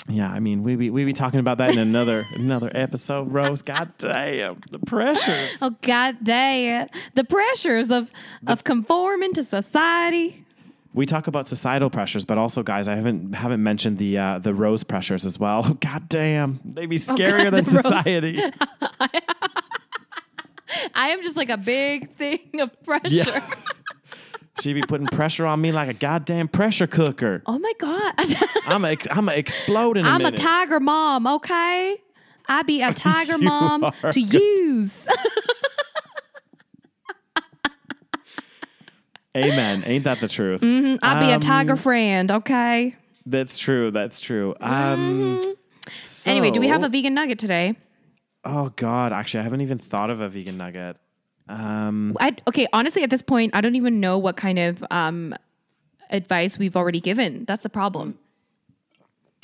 Yeah 0.08 0.30
i 0.30 0.40
mean 0.40 0.62
we 0.62 0.76
be 0.76 0.90
we 0.90 1.04
be 1.04 1.12
talking 1.12 1.40
about 1.40 1.58
that 1.58 1.70
in 1.70 1.78
another 1.78 2.26
another 2.34 2.70
episode 2.74 3.30
rose 3.32 3.62
god 3.62 3.92
damn 3.98 4.60
the 4.70 4.78
pressures 4.78 5.56
Oh 5.60 5.76
God 5.82 6.16
damn. 6.22 6.88
The 7.14 7.24
pressures 7.24 7.90
of 7.90 8.10
of 8.46 8.64
conforming 8.64 9.32
to 9.34 9.42
society. 9.42 10.44
we 10.94 11.04
talk 11.06 11.26
about 11.26 11.46
societal 11.46 11.90
pressures, 11.90 12.24
but 12.24 12.38
also, 12.38 12.62
guys, 12.62 12.88
I 12.88 12.94
haven't 12.96 13.34
haven't 13.34 13.62
mentioned 13.62 13.98
the 13.98 14.18
uh, 14.18 14.38
the 14.38 14.54
rose 14.54 14.84
pressures 14.84 15.26
as 15.26 15.38
well. 15.38 15.62
God 15.80 16.08
damn, 16.08 16.60
they 16.64 16.86
be 16.86 16.96
scarier 16.96 17.44
God, 17.44 17.52
than 17.54 17.64
society. 17.66 18.40
I 20.94 21.08
am 21.10 21.22
just 21.22 21.36
like 21.36 21.50
a 21.50 21.56
big 21.56 22.14
thing 22.16 22.60
of 22.60 22.80
pressure. 22.84 23.08
Yeah. 23.08 23.54
She 24.60 24.72
be 24.72 24.82
putting 24.82 25.06
pressure 25.06 25.46
on 25.46 25.60
me 25.60 25.72
like 25.72 25.88
a 25.88 25.94
goddamn 25.94 26.48
pressure 26.48 26.86
cooker. 26.86 27.42
Oh 27.46 27.58
my 27.58 27.72
God. 27.78 28.14
I'm 28.66 28.84
a, 28.84 28.96
I'm 29.10 29.28
a 29.28 29.32
explode 29.32 29.96
in 29.96 30.04
a 30.04 30.08
I'm 30.08 30.20
a 30.20 30.24
minute. 30.24 30.38
tiger 30.40 30.80
mom, 30.80 31.26
okay? 31.26 31.96
I 32.48 32.62
be 32.62 32.82
a 32.82 32.92
tiger 32.94 33.38
mom 33.38 33.90
to 34.12 34.20
use. 34.20 35.06
Amen. 39.36 39.84
Ain't 39.86 40.04
that 40.04 40.20
the 40.20 40.26
truth? 40.28 40.60
I 40.62 40.66
be 41.20 41.30
a 41.30 41.34
Um, 41.36 41.40
tiger 41.40 41.76
friend, 41.76 42.30
okay? 42.32 42.96
That's 43.26 43.58
true. 43.58 43.90
That's 43.92 44.18
true. 44.18 44.54
Um, 44.60 45.40
anyway, 46.26 46.50
do 46.50 46.58
we 46.60 46.66
have 46.68 46.82
a 46.82 46.88
vegan 46.88 47.14
nugget 47.14 47.38
today? 47.38 47.76
Oh 48.44 48.72
God, 48.74 49.12
actually, 49.12 49.40
I 49.40 49.42
haven't 49.44 49.60
even 49.60 49.78
thought 49.78 50.10
of 50.10 50.20
a 50.20 50.28
vegan 50.28 50.56
nugget. 50.56 50.96
Um, 51.50 52.16
I, 52.20 52.36
okay, 52.48 52.66
honestly, 52.72 53.02
at 53.02 53.10
this 53.10 53.22
point, 53.22 53.54
I 53.54 53.60
don't 53.60 53.74
even 53.74 54.00
know 54.00 54.18
what 54.18 54.36
kind 54.36 54.58
of 54.58 54.84
um, 54.90 55.34
advice 56.10 56.58
we've 56.58 56.76
already 56.76 57.00
given. 57.00 57.44
That's 57.44 57.64
the 57.64 57.68
problem. 57.68 58.18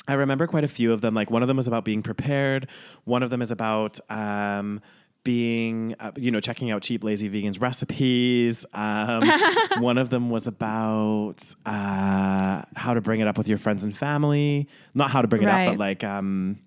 I 0.07 0.13
remember 0.13 0.47
quite 0.47 0.63
a 0.63 0.69
few 0.69 0.93
of 0.93 1.01
them. 1.01 1.13
Like 1.13 1.29
one 1.29 1.41
of 1.41 1.47
them 1.49 1.57
was 1.57 1.67
about 1.67 1.83
being 1.83 2.01
prepared. 2.01 2.69
One 3.03 3.23
of 3.23 3.29
them 3.29 3.41
is 3.41 3.51
about 3.51 3.99
um, 4.09 4.79
being, 5.23 5.95
uh, 5.99 6.11
you 6.15 6.31
know, 6.31 6.39
checking 6.39 6.71
out 6.71 6.81
cheap, 6.81 7.03
lazy 7.03 7.29
vegans 7.29 7.59
recipes. 7.61 8.65
Um, 8.73 9.23
one 9.79 9.97
of 9.97 10.09
them 10.09 10.29
was 10.29 10.47
about 10.47 11.43
uh, 11.65 12.61
how 12.75 12.93
to 12.93 13.01
bring 13.01 13.19
it 13.19 13.27
up 13.27 13.37
with 13.37 13.49
your 13.49 13.57
friends 13.57 13.83
and 13.83 13.95
family. 13.95 14.69
Not 14.93 15.11
how 15.11 15.21
to 15.21 15.27
bring 15.27 15.43
it 15.43 15.49
up, 15.49 15.73
but 15.73 15.77
like 15.77 16.05
um, 16.05 16.59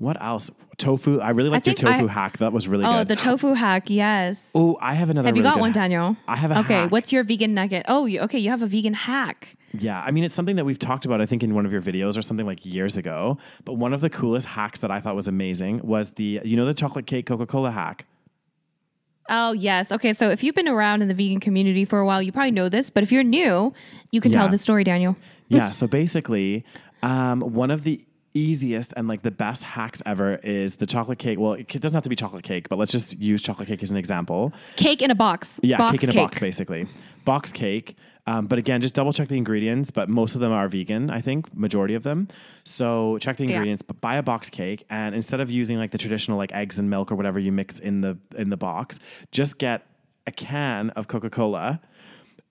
what 0.00 0.20
else? 0.20 0.50
Tofu. 0.78 1.20
I 1.20 1.30
really 1.30 1.50
liked 1.50 1.66
your 1.66 1.74
think 1.74 1.88
I- 1.90 1.92
tofu 1.98 2.06
hack. 2.08 2.38
That 2.38 2.52
was 2.52 2.66
really 2.66 2.84
Oh, 2.86 2.98
good. 3.00 3.08
the 3.08 3.16
tofu 3.16 3.52
hack, 3.52 3.88
yes. 3.90 4.50
oh, 4.54 4.78
I 4.80 4.94
have 4.94 5.10
another. 5.10 5.28
have 5.28 5.36
you 5.36 5.42
really 5.42 5.52
got 5.54 5.60
one. 5.60 5.72
Daniel? 5.72 6.16
I 6.26 6.36
have 6.36 6.50
a 6.50 6.58
Okay, 6.60 6.74
hack. 6.74 6.90
what's 6.90 7.12
your 7.12 7.22
vegan 7.22 7.52
nugget? 7.54 7.84
Oh, 7.86 8.06
you, 8.06 8.20
okay, 8.20 8.38
you 8.38 8.48
have 8.50 8.62
a 8.62 8.66
vegan 8.66 8.94
hack. 8.94 9.56
Yeah, 9.78 10.00
I 10.00 10.10
mean, 10.10 10.24
it's 10.24 10.34
something 10.34 10.56
that 10.56 10.64
we've 10.64 10.78
talked 10.78 11.04
about, 11.04 11.20
I 11.20 11.26
think, 11.26 11.42
in 11.44 11.54
one 11.54 11.64
of 11.66 11.70
your 11.70 11.82
videos 11.82 12.16
or 12.18 12.22
something 12.22 12.46
like 12.46 12.64
years 12.66 12.96
ago. 12.96 13.36
But 13.64 13.74
one 13.74 13.92
of 13.92 14.00
the 14.00 14.10
coolest 14.10 14.48
hacks 14.48 14.80
that 14.80 14.90
I 14.90 15.00
thought 15.00 15.14
was 15.14 15.28
amazing 15.28 15.80
was 15.84 16.12
the, 16.12 16.40
you 16.44 16.56
know, 16.56 16.64
the 16.64 16.74
chocolate 16.74 17.06
cake 17.06 17.26
Coca 17.26 17.46
Cola 17.46 17.70
hack. 17.70 18.06
Oh, 19.28 19.52
yes. 19.52 19.92
Okay, 19.92 20.12
so 20.12 20.30
if 20.30 20.42
you've 20.42 20.56
been 20.56 20.66
around 20.66 21.02
in 21.02 21.08
the 21.08 21.14
vegan 21.14 21.38
community 21.38 21.84
for 21.84 22.00
a 22.00 22.06
while, 22.06 22.20
you 22.20 22.32
probably 22.32 22.50
know 22.50 22.68
this, 22.68 22.90
but 22.90 23.04
if 23.04 23.12
you're 23.12 23.22
new, 23.22 23.72
you 24.10 24.20
can 24.20 24.32
tell 24.32 24.48
the 24.48 24.58
story, 24.58 24.82
Daniel. 24.82 25.14
Yeah, 25.48 25.70
so 25.70 25.86
basically, 25.86 26.64
um, 27.02 27.40
one 27.40 27.70
of 27.70 27.84
the 27.84 28.04
easiest 28.34 28.92
and 28.96 29.08
like 29.08 29.22
the 29.22 29.30
best 29.30 29.62
hacks 29.62 30.02
ever 30.06 30.36
is 30.36 30.76
the 30.76 30.86
chocolate 30.86 31.18
cake. 31.18 31.38
Well, 31.38 31.54
it 31.54 31.68
doesn't 31.68 31.94
have 31.94 32.02
to 32.04 32.08
be 32.08 32.16
chocolate 32.16 32.44
cake, 32.44 32.68
but 32.68 32.78
let's 32.78 32.92
just 32.92 33.18
use 33.18 33.42
chocolate 33.42 33.68
cake 33.68 33.82
as 33.82 33.90
an 33.90 33.96
example. 33.96 34.52
Cake 34.76 35.02
in 35.02 35.10
a 35.10 35.14
box. 35.14 35.58
Yeah, 35.62 35.78
box 35.78 35.92
cake 35.92 36.02
in 36.04 36.10
a 36.10 36.14
box, 36.14 36.38
basically. 36.38 36.86
Box 37.24 37.52
cake. 37.52 37.96
Um, 38.26 38.46
but 38.46 38.58
again, 38.58 38.80
just 38.82 38.94
double 38.94 39.12
check 39.12 39.28
the 39.28 39.36
ingredients. 39.36 39.90
But 39.90 40.08
most 40.08 40.34
of 40.34 40.40
them 40.40 40.52
are 40.52 40.68
vegan, 40.68 41.10
I 41.10 41.20
think, 41.20 41.54
majority 41.56 41.94
of 41.94 42.02
them. 42.02 42.28
So 42.64 43.18
check 43.18 43.36
the 43.36 43.44
Yeah. 43.44 43.50
ingredients. 43.54 43.82
But 43.82 44.00
buy 44.00 44.16
a 44.16 44.22
box 44.22 44.48
cake, 44.50 44.84
and 44.90 45.14
instead 45.14 45.40
of 45.40 45.50
using 45.50 45.78
like 45.78 45.90
the 45.90 45.98
traditional 45.98 46.38
like 46.38 46.52
eggs 46.52 46.78
and 46.78 46.88
milk 46.88 47.10
or 47.10 47.16
whatever 47.16 47.38
you 47.40 47.50
mix 47.52 47.78
in 47.78 48.00
the 48.02 48.16
in 48.36 48.50
the 48.50 48.56
box, 48.56 48.98
just 49.32 49.58
get 49.58 49.86
a 50.26 50.30
can 50.30 50.90
of 50.90 51.08
Coca 51.08 51.30
Cola. 51.30 51.80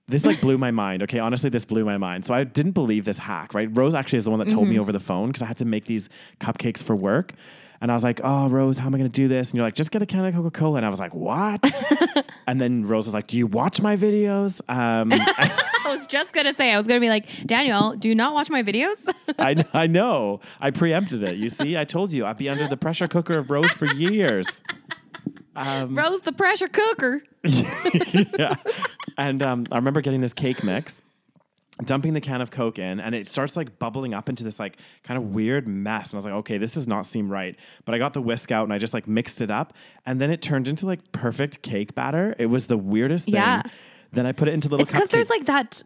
This 0.10 0.26
like 0.26 0.42
blew 0.42 0.58
my 0.68 0.72
mind. 0.72 1.04
Okay, 1.04 1.20
honestly, 1.20 1.50
this 1.50 1.66
blew 1.66 1.86
my 1.86 1.98
mind. 1.98 2.26
So 2.26 2.34
I 2.34 2.44
didn't 2.44 2.72
believe 2.74 3.06
this 3.06 3.18
hack. 3.20 3.54
Right, 3.54 3.70
Rose 3.72 3.94
actually 3.94 4.18
is 4.18 4.26
the 4.26 4.32
one 4.32 4.40
that 4.40 4.50
told 4.50 4.64
Mm-hmm. 4.66 4.74
me 4.74 4.80
over 4.80 4.92
the 4.92 5.00
phone 5.00 5.28
because 5.28 5.42
I 5.42 5.46
had 5.46 5.58
to 5.58 5.66
make 5.66 5.86
these 5.86 6.10
cupcakes 6.40 6.84
for 6.84 6.96
work. 6.96 7.34
And 7.82 7.90
I 7.90 7.94
was 7.94 8.04
like, 8.04 8.20
"Oh, 8.24 8.50
Rose, 8.50 8.78
how 8.78 8.88
am 8.88 8.96
I 8.96 8.98
going 8.98 9.10
to 9.10 9.16
do 9.16 9.30
this?" 9.30 9.52
And 9.52 9.58
you're 9.58 9.66
like, 9.66 9.74
"Just 9.76 9.90
get 9.92 10.02
a 10.02 10.06
can 10.06 10.26
of 10.26 10.34
Coca 10.34 10.52
Cola." 10.52 10.76
And 10.78 10.86
I 10.86 10.90
was 10.90 11.00
like, 11.00 11.14
"What?" 11.14 11.64
and 12.48 12.60
then 12.60 12.86
Rose 12.86 13.06
was 13.06 13.14
like, 13.14 13.28
"Do 13.28 13.38
you 13.38 13.48
watch 13.48 13.82
my 13.82 13.96
videos?" 13.96 14.60
Um, 14.68 15.14
I 15.16 15.84
was 15.86 16.06
just 16.08 16.34
gonna 16.34 16.52
say, 16.52 16.74
I 16.74 16.76
was 16.78 16.86
gonna 16.86 17.00
be 17.00 17.08
like, 17.08 17.26
Daniel, 17.46 17.96
do 17.96 18.10
you 18.10 18.16
not 18.16 18.34
watch 18.34 18.50
my 18.50 18.64
videos? 18.64 18.98
I, 19.40 19.64
I 19.74 19.88
know. 19.88 20.42
I 20.60 20.72
preempted 20.72 21.24
it. 21.24 21.38
You 21.38 21.48
see, 21.48 21.78
I 21.78 21.86
told 21.86 22.12
you 22.12 22.26
I'd 22.26 22.38
be 22.38 22.50
under 22.50 22.68
the 22.68 22.76
pressure 22.78 23.08
cooker 23.08 23.38
of 23.38 23.50
Rose 23.50 23.72
for 23.72 23.86
years. 23.86 24.62
Rose 25.90 26.22
the 26.22 26.32
pressure 26.32 26.68
cooker. 26.68 27.22
yeah. 27.44 28.56
And 29.18 29.42
um, 29.42 29.66
I 29.72 29.76
remember 29.78 30.02
getting 30.02 30.22
this 30.22 30.34
cake 30.34 30.64
mix, 30.64 31.02
dumping 31.84 32.14
the 32.14 32.22
can 32.22 32.42
of 32.42 32.52
Coke 32.52 32.80
in, 32.80 33.00
and 33.00 33.14
it 33.16 33.28
starts 33.28 33.56
like 33.56 33.80
bubbling 33.80 34.14
up 34.14 34.30
into 34.30 34.44
this 34.44 34.60
like 34.60 34.78
kind 35.04 35.18
of 35.18 35.34
weird 35.34 35.68
mess. 35.68 36.12
And 36.12 36.16
I 36.16 36.18
was 36.18 36.26
like, 36.26 36.34
okay, 36.36 36.58
this 36.58 36.74
does 36.74 36.88
not 36.88 37.06
seem 37.06 37.30
right. 37.32 37.56
But 37.86 37.96
I 37.96 37.98
got 37.98 38.14
the 38.14 38.22
whisk 38.22 38.52
out 38.52 38.64
and 38.64 38.74
I 38.74 38.78
just 38.78 38.94
like 38.94 39.08
mixed 39.08 39.42
it 39.42 39.52
up, 39.52 39.74
and 40.06 40.20
then 40.22 40.32
it 40.32 40.42
turned 40.42 40.68
into 40.68 40.86
like 40.86 41.12
perfect 41.12 41.62
cake 41.62 41.96
batter. 41.96 42.36
It 42.38 42.48
was 42.48 42.68
the 42.68 42.78
weirdest 42.78 43.26
thing. 43.26 43.36
Yeah. 43.36 43.64
Then 44.12 44.26
I 44.26 44.32
put 44.32 44.48
it 44.48 44.54
into 44.54 44.70
little. 44.70 44.82
It's 44.82 44.92
because 44.92 45.10
there's 45.10 45.30
like 45.30 45.46
that. 45.46 45.82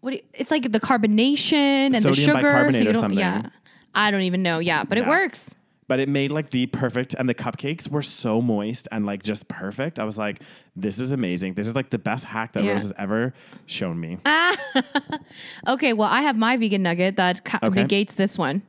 What? 0.00 0.10
do 0.10 0.16
you- 0.16 0.22
it's 0.34 0.50
like 0.50 0.70
the 0.72 0.80
carbonation 0.80 1.94
and 1.94 1.94
the 1.94 2.12
sugar. 2.12 2.70
so 2.72 2.78
you 2.78 2.84
don't. 2.84 2.94
something. 2.96 3.18
Yeah. 3.18 3.48
I 3.94 4.10
don't 4.10 4.22
even 4.22 4.42
know. 4.42 4.58
Yeah, 4.58 4.84
but 4.84 4.96
it 4.98 5.06
works. 5.06 5.44
But 5.88 5.98
it 6.00 6.08
made 6.08 6.30
like 6.30 6.50
the 6.50 6.66
perfect 6.66 7.14
and 7.18 7.28
the 7.28 7.34
cupcakes 7.34 7.88
were 7.88 8.02
so 8.02 8.40
moist 8.40 8.88
and 8.92 9.04
like 9.04 9.22
just 9.22 9.46
perfect 9.48 9.98
i 9.98 10.04
was 10.04 10.16
like 10.16 10.40
this 10.76 10.98
is 10.98 11.12
amazing 11.12 11.54
this 11.54 11.66
is 11.66 11.74
like 11.74 11.90
the 11.90 11.98
best 11.98 12.24
hack 12.24 12.52
that 12.52 12.64
Yeah. 12.64 12.72
rose 12.72 12.82
has 12.82 12.92
ever 12.98 13.34
shown 13.66 14.00
me 14.00 14.18
Okay, 15.66 15.92
well, 15.92 16.08
I 16.08 16.22
have 16.22 16.36
my 16.36 16.56
vegan 16.56 16.82
nugget 16.82 17.16
that 17.16 17.44
ca- 17.44 17.58
Okay. 17.62 17.80
negates 17.82 18.14
this 18.14 18.36
one. 18.38 18.62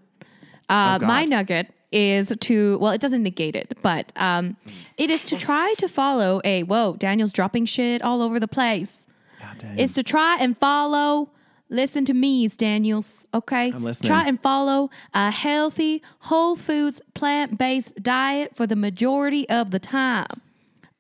Uh, 0.70 0.98
God. 0.98 1.08
my 1.08 1.26
nugget 1.26 1.74
is 1.92 2.34
to, 2.40 2.78
well, 2.80 2.92
it 2.92 3.02
doesn't 3.02 3.24
negate 3.24 3.56
it, 3.56 3.78
but 3.82 4.12
um, 4.16 4.56
it 4.98 5.10
is 5.10 5.26
to 5.26 5.38
try 5.38 5.74
to 5.78 5.88
follow 5.88 6.42
a, 6.44 6.64
whoa, 6.64 6.96
Daniel's 6.98 7.32
dropping 7.32 7.66
shit 7.66 8.02
all 8.02 8.22
over 8.22 8.40
the 8.40 8.48
place. 8.48 9.06
God 9.40 9.58
damn. 9.60 9.78
Is 9.80 9.94
to 9.94 10.04
try 10.04 10.38
and 10.40 10.58
follow, 10.58 11.30
listen 11.74 12.06
to 12.06 12.14
me, 12.14 12.48
Daniels, 12.48 13.26
okay? 13.34 13.72
I'm 13.72 13.84
listening. 13.84 14.08
Try 14.08 14.28
and 14.28 14.42
follow 14.42 14.90
a 15.14 15.32
healthy, 15.32 16.02
whole 16.20 16.56
foods, 16.56 17.02
plant 17.14 17.58
based 17.58 18.02
diet 18.02 18.56
for 18.56 18.66
the 18.66 18.76
majority 18.78 19.50
of 19.50 19.72
the 19.72 19.80
time. 19.80 20.42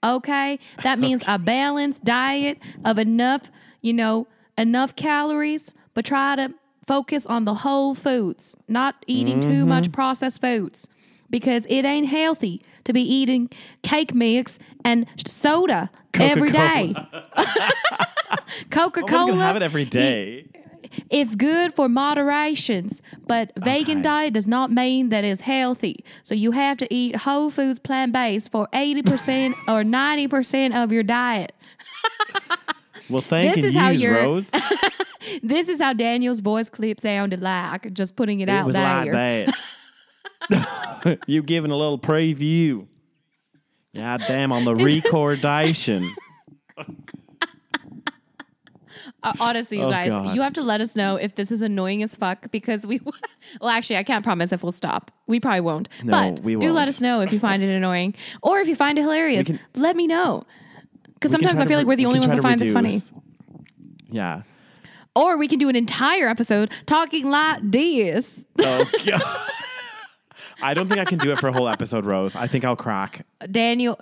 Okay? 0.03 0.59
That 0.83 0.99
means 0.99 1.23
a 1.27 1.39
balanced 1.39 2.03
diet 2.03 2.57
of 2.83 2.97
enough, 2.97 3.49
you 3.81 3.93
know, 3.93 4.27
enough 4.57 4.95
calories, 4.97 5.73
but 5.93 6.03
try 6.05 6.35
to 6.35 6.53
focus 6.85 7.25
on 7.25 7.45
the 7.45 7.53
whole 7.55 7.95
foods, 7.95 8.57
not 8.67 8.95
eating 9.07 9.39
Mm-hmm. 9.39 9.49
too 9.49 9.65
much 9.65 9.91
processed 9.93 10.41
foods 10.41 10.89
because 11.29 11.65
it 11.69 11.85
ain't 11.85 12.07
healthy 12.09 12.61
to 12.83 12.91
be 12.93 13.01
eating 13.01 13.49
cake 13.81 14.13
mix 14.13 14.59
and 14.83 15.05
soda 15.25 15.89
every 16.15 16.51
day. 16.51 16.93
Coca 18.69 18.99
I 18.99 19.03
was 19.03 19.09
gonna 19.11 19.31
Cola. 19.31 19.35
have 19.37 19.55
it 19.55 19.61
every 19.61 19.85
day 19.85 20.45
It's 21.09 21.35
good 21.35 21.73
for 21.73 21.87
moderations, 21.89 23.01
but 23.27 23.51
vegan 23.57 23.99
Okay. 23.99 24.01
diet 24.03 24.33
does 24.33 24.47
not 24.47 24.71
mean 24.71 25.09
that 25.09 25.23
it's 25.23 25.41
healthy. 25.41 26.03
So 26.23 26.35
you 26.35 26.51
have 26.51 26.77
to 26.77 26.93
eat 26.93 27.15
whole 27.17 27.49
foods 27.49 27.79
plant 27.79 28.11
based 28.13 28.51
for 28.51 28.67
80% 28.73 29.53
or 29.67 29.83
90% 29.83 30.75
of 30.83 30.91
your 30.91 31.03
diet. 31.03 31.53
well 33.09 33.21
thank 33.21 33.55
This 33.55 33.63
you 33.63 33.69
is 33.69 33.75
how 33.75 33.89
you're- 33.89 34.15
rose 34.21 34.51
This 35.41 35.69
is 35.69 35.79
how 35.79 35.93
Daniel's 35.93 36.39
voice 36.41 36.69
clip 36.69 36.99
sounded 36.99 37.41
like, 37.41 37.93
just 37.93 38.15
putting 38.17 38.41
it, 38.41 38.49
it 38.49 38.51
out 38.51 38.65
was 38.65 38.75
there. 38.75 39.45
like 39.45 39.55
that 40.49 41.19
you 41.27 41.41
giving 41.41 41.71
a 41.71 41.75
little 41.77 41.97
preview 41.99 42.85
God 43.95 44.21
damn 44.27 44.51
on 44.51 44.65
the 44.65 44.75
recordation 44.75 46.13
Uh, 49.23 49.33
honestly, 49.39 49.77
you 49.77 49.83
Oh, 49.83 49.89
guys, 49.89 50.09
God. 50.09 50.35
you 50.35 50.41
have 50.41 50.53
to 50.53 50.61
let 50.61 50.81
us 50.81 50.95
know 50.95 51.15
if 51.15 51.35
this 51.35 51.51
is 51.51 51.61
annoying 51.61 52.03
as 52.03 52.15
fuck 52.15 52.51
because 52.51 52.85
we, 52.85 52.99
well, 53.61 53.69
actually, 53.69 53.97
I 53.97 54.03
can't 54.03 54.23
promise 54.23 54.51
if 54.51 54.61
we'll 54.63 54.71
stop. 54.73 55.11
We 55.27 55.39
probably 55.39 55.61
won't. 55.61 55.87
No, 56.03 56.11
but 56.11 56.43
we 56.43 56.55
do 56.57 56.71
let 56.73 56.89
us 56.89 56.99
know 57.01 57.21
if 57.21 57.31
you 57.31 57.39
find 57.39 57.63
it 57.63 57.69
annoying 57.75 58.15
or 58.41 58.59
if 58.59 58.67
you 58.67 58.75
find 58.75 58.97
it 58.99 59.01
hilarious. 59.03 59.47
can- 59.47 59.59
let 59.75 59.95
me 59.95 60.07
know. 60.07 60.43
Because 61.13 61.31
sometimes 61.31 61.59
I 61.59 61.63
feel 61.63 61.69
re- 61.69 61.75
like 61.77 61.87
we're 61.87 61.95
the 61.95 62.05
only 62.05 62.19
ones 62.19 62.31
that 62.31 62.41
find 62.41 62.59
this 62.59 62.71
funny. 62.73 62.99
yeah 64.09 64.41
Or 65.15 65.37
we 65.37 65.47
can 65.47 65.57
do 65.57 65.69
an 65.69 65.75
entire 65.77 66.27
episode 66.27 66.69
talking 66.85 67.29
like 67.29 67.59
this. 67.63 68.45
oh 68.59 68.85
god 69.05 69.21
I 70.61 70.73
don't 70.73 70.87
think 70.87 70.99
I 71.01 71.05
can 71.05 71.17
do 71.17 71.31
it 71.31 71.39
for 71.39 71.47
a 71.47 71.51
whole 71.53 71.67
episode, 71.67 72.05
Rose. 72.05 72.35
I 72.37 72.47
think 72.47 72.63
I'll 72.63 72.75
crack. 72.77 73.25
Daniel, 73.51 73.99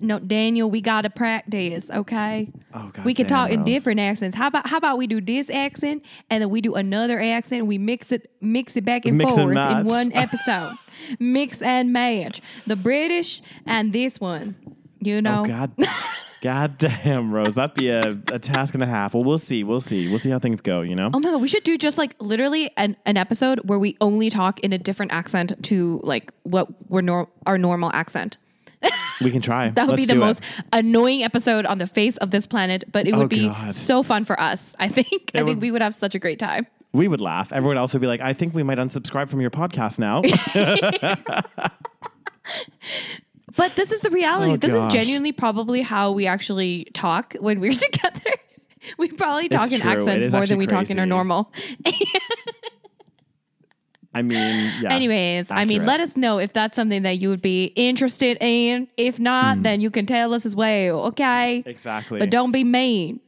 no, 0.00 0.18
Daniel, 0.18 0.70
we 0.70 0.80
got 0.80 1.02
to 1.02 1.10
practice, 1.10 1.88
okay? 1.90 2.50
Oh 2.74 2.90
god, 2.92 3.04
we 3.04 3.14
can 3.14 3.26
damn, 3.26 3.36
talk 3.36 3.50
in 3.50 3.60
Rose. 3.60 3.66
different 3.66 4.00
accents. 4.00 4.36
How 4.36 4.46
about 4.48 4.66
how 4.68 4.76
about 4.76 4.98
we 4.98 5.06
do 5.06 5.20
this 5.20 5.48
accent 5.50 6.04
and 6.30 6.42
then 6.42 6.50
we 6.50 6.60
do 6.60 6.74
another 6.74 7.20
accent? 7.20 7.66
We 7.66 7.78
mix 7.78 8.12
it 8.12 8.30
mix 8.40 8.76
it 8.76 8.84
back 8.84 9.06
and 9.06 9.16
Mix 9.18 9.36
and 9.36 9.52
forth 9.54 9.76
in 9.80 9.86
one 9.86 10.12
episode. 10.14 10.72
mix 11.18 11.62
and 11.62 11.92
match 11.92 12.40
the 12.66 12.76
British 12.76 13.42
and 13.66 13.92
this 13.92 14.20
one. 14.20 14.56
You 15.00 15.20
know, 15.22 15.42
Oh 15.42 15.44
God, 15.46 15.72
God 16.40 16.78
damn, 16.78 17.32
Rose, 17.32 17.54
that'd 17.54 17.74
be 17.74 17.88
a, 17.90 18.18
a 18.32 18.38
task 18.38 18.74
and 18.74 18.82
a 18.82 18.86
half. 18.86 19.14
Well, 19.14 19.22
we'll 19.24 19.38
see, 19.38 19.62
we'll 19.62 19.80
see, 19.80 20.08
we'll 20.08 20.18
see 20.18 20.30
how 20.30 20.38
things 20.38 20.60
go. 20.60 20.80
You 20.80 20.96
know, 20.96 21.10
Oh 21.12 21.20
my 21.22 21.30
god, 21.30 21.40
we 21.40 21.48
should 21.48 21.64
do 21.64 21.76
just 21.76 21.98
like 21.98 22.14
literally 22.18 22.70
an, 22.76 22.96
an 23.04 23.16
episode 23.16 23.60
where 23.64 23.78
we 23.78 23.96
only 24.00 24.30
talk 24.30 24.58
in 24.60 24.72
a 24.72 24.78
different 24.78 25.12
accent 25.12 25.52
to 25.64 26.00
like 26.02 26.32
what 26.44 26.68
we're 26.90 27.02
nor- 27.02 27.28
our 27.46 27.58
normal 27.58 27.90
accent. 27.92 28.36
We 29.22 29.30
can 29.30 29.40
try. 29.40 29.70
That 29.70 29.86
would 29.86 29.92
Let's 29.98 30.02
be 30.02 30.06
the 30.06 30.14
do 30.14 30.22
it. 30.22 30.24
most 30.26 30.40
annoying 30.72 31.22
episode 31.22 31.66
on 31.66 31.78
the 31.78 31.86
face 31.86 32.16
of 32.18 32.30
this 32.30 32.46
planet, 32.46 32.84
but 32.90 33.06
it 33.08 33.14
oh, 33.14 33.18
would 33.18 33.24
Oh, 33.24 33.28
be 33.28 33.48
God. 33.48 33.72
so 33.74 34.02
fun 34.02 34.24
for 34.24 34.38
us. 34.40 34.74
I 34.78 34.88
think. 34.88 35.30
I 35.34 35.38
think 35.38 35.46
would- 35.48 35.60
we 35.60 35.70
would 35.70 35.82
have 35.82 35.94
such 35.94 36.14
a 36.14 36.18
great 36.18 36.38
time. 36.38 36.66
We 36.92 37.08
would 37.08 37.20
laugh. 37.20 37.52
Everyone 37.52 37.76
else 37.76 37.92
would 37.92 38.00
be 38.00 38.06
like, 38.06 38.20
"I 38.22 38.32
think 38.32 38.54
we 38.54 38.62
might 38.62 38.78
unsubscribe 38.78 39.28
from 39.28 39.40
your 39.42 39.50
podcast 39.50 39.98
now." 39.98 40.22
But 43.56 43.74
this 43.74 43.90
is 43.90 44.00
the 44.02 44.10
reality. 44.10 44.52
Oh, 44.52 44.56
this 44.56 44.72
gosh. 44.72 44.86
is 44.88 44.92
genuinely 44.92 45.32
probably 45.32 45.80
how 45.80 46.12
we 46.12 46.26
actually 46.26 46.88
talk 46.92 47.34
when 47.40 47.58
we're 47.58 47.72
together. 47.74 48.20
we 48.98 49.08
probably 49.08 49.48
talk 49.48 49.64
It's 49.64 49.72
in 49.72 49.80
true. 49.80 49.90
Accents 49.90 50.32
more 50.32 50.46
than 50.46 50.58
we 50.58 50.66
talk 50.66 50.90
in 50.90 50.98
our 50.98 51.06
normal. 51.06 51.50
I 54.16 54.22
mean, 54.22 54.72
yeah. 54.80 54.94
Anyways, 54.94 55.50
I 55.50 55.66
mean, 55.66 55.84
let 55.84 56.00
us 56.00 56.16
know 56.16 56.38
if 56.38 56.54
that's 56.54 56.74
something 56.74 57.02
that 57.02 57.18
you 57.18 57.28
would 57.28 57.42
be 57.42 57.66
interested 57.76 58.38
in. 58.40 58.88
If 58.96 59.18
not, 59.18 59.58
hmm. 59.58 59.62
then 59.62 59.82
you 59.82 59.90
can 59.90 60.06
tell 60.06 60.32
us 60.32 60.46
as 60.46 60.56
well. 60.56 61.04
Okay. 61.08 61.62
exactly. 61.66 62.18
But 62.18 62.30
don't 62.30 62.50
be 62.50 62.64
mean. 62.64 63.20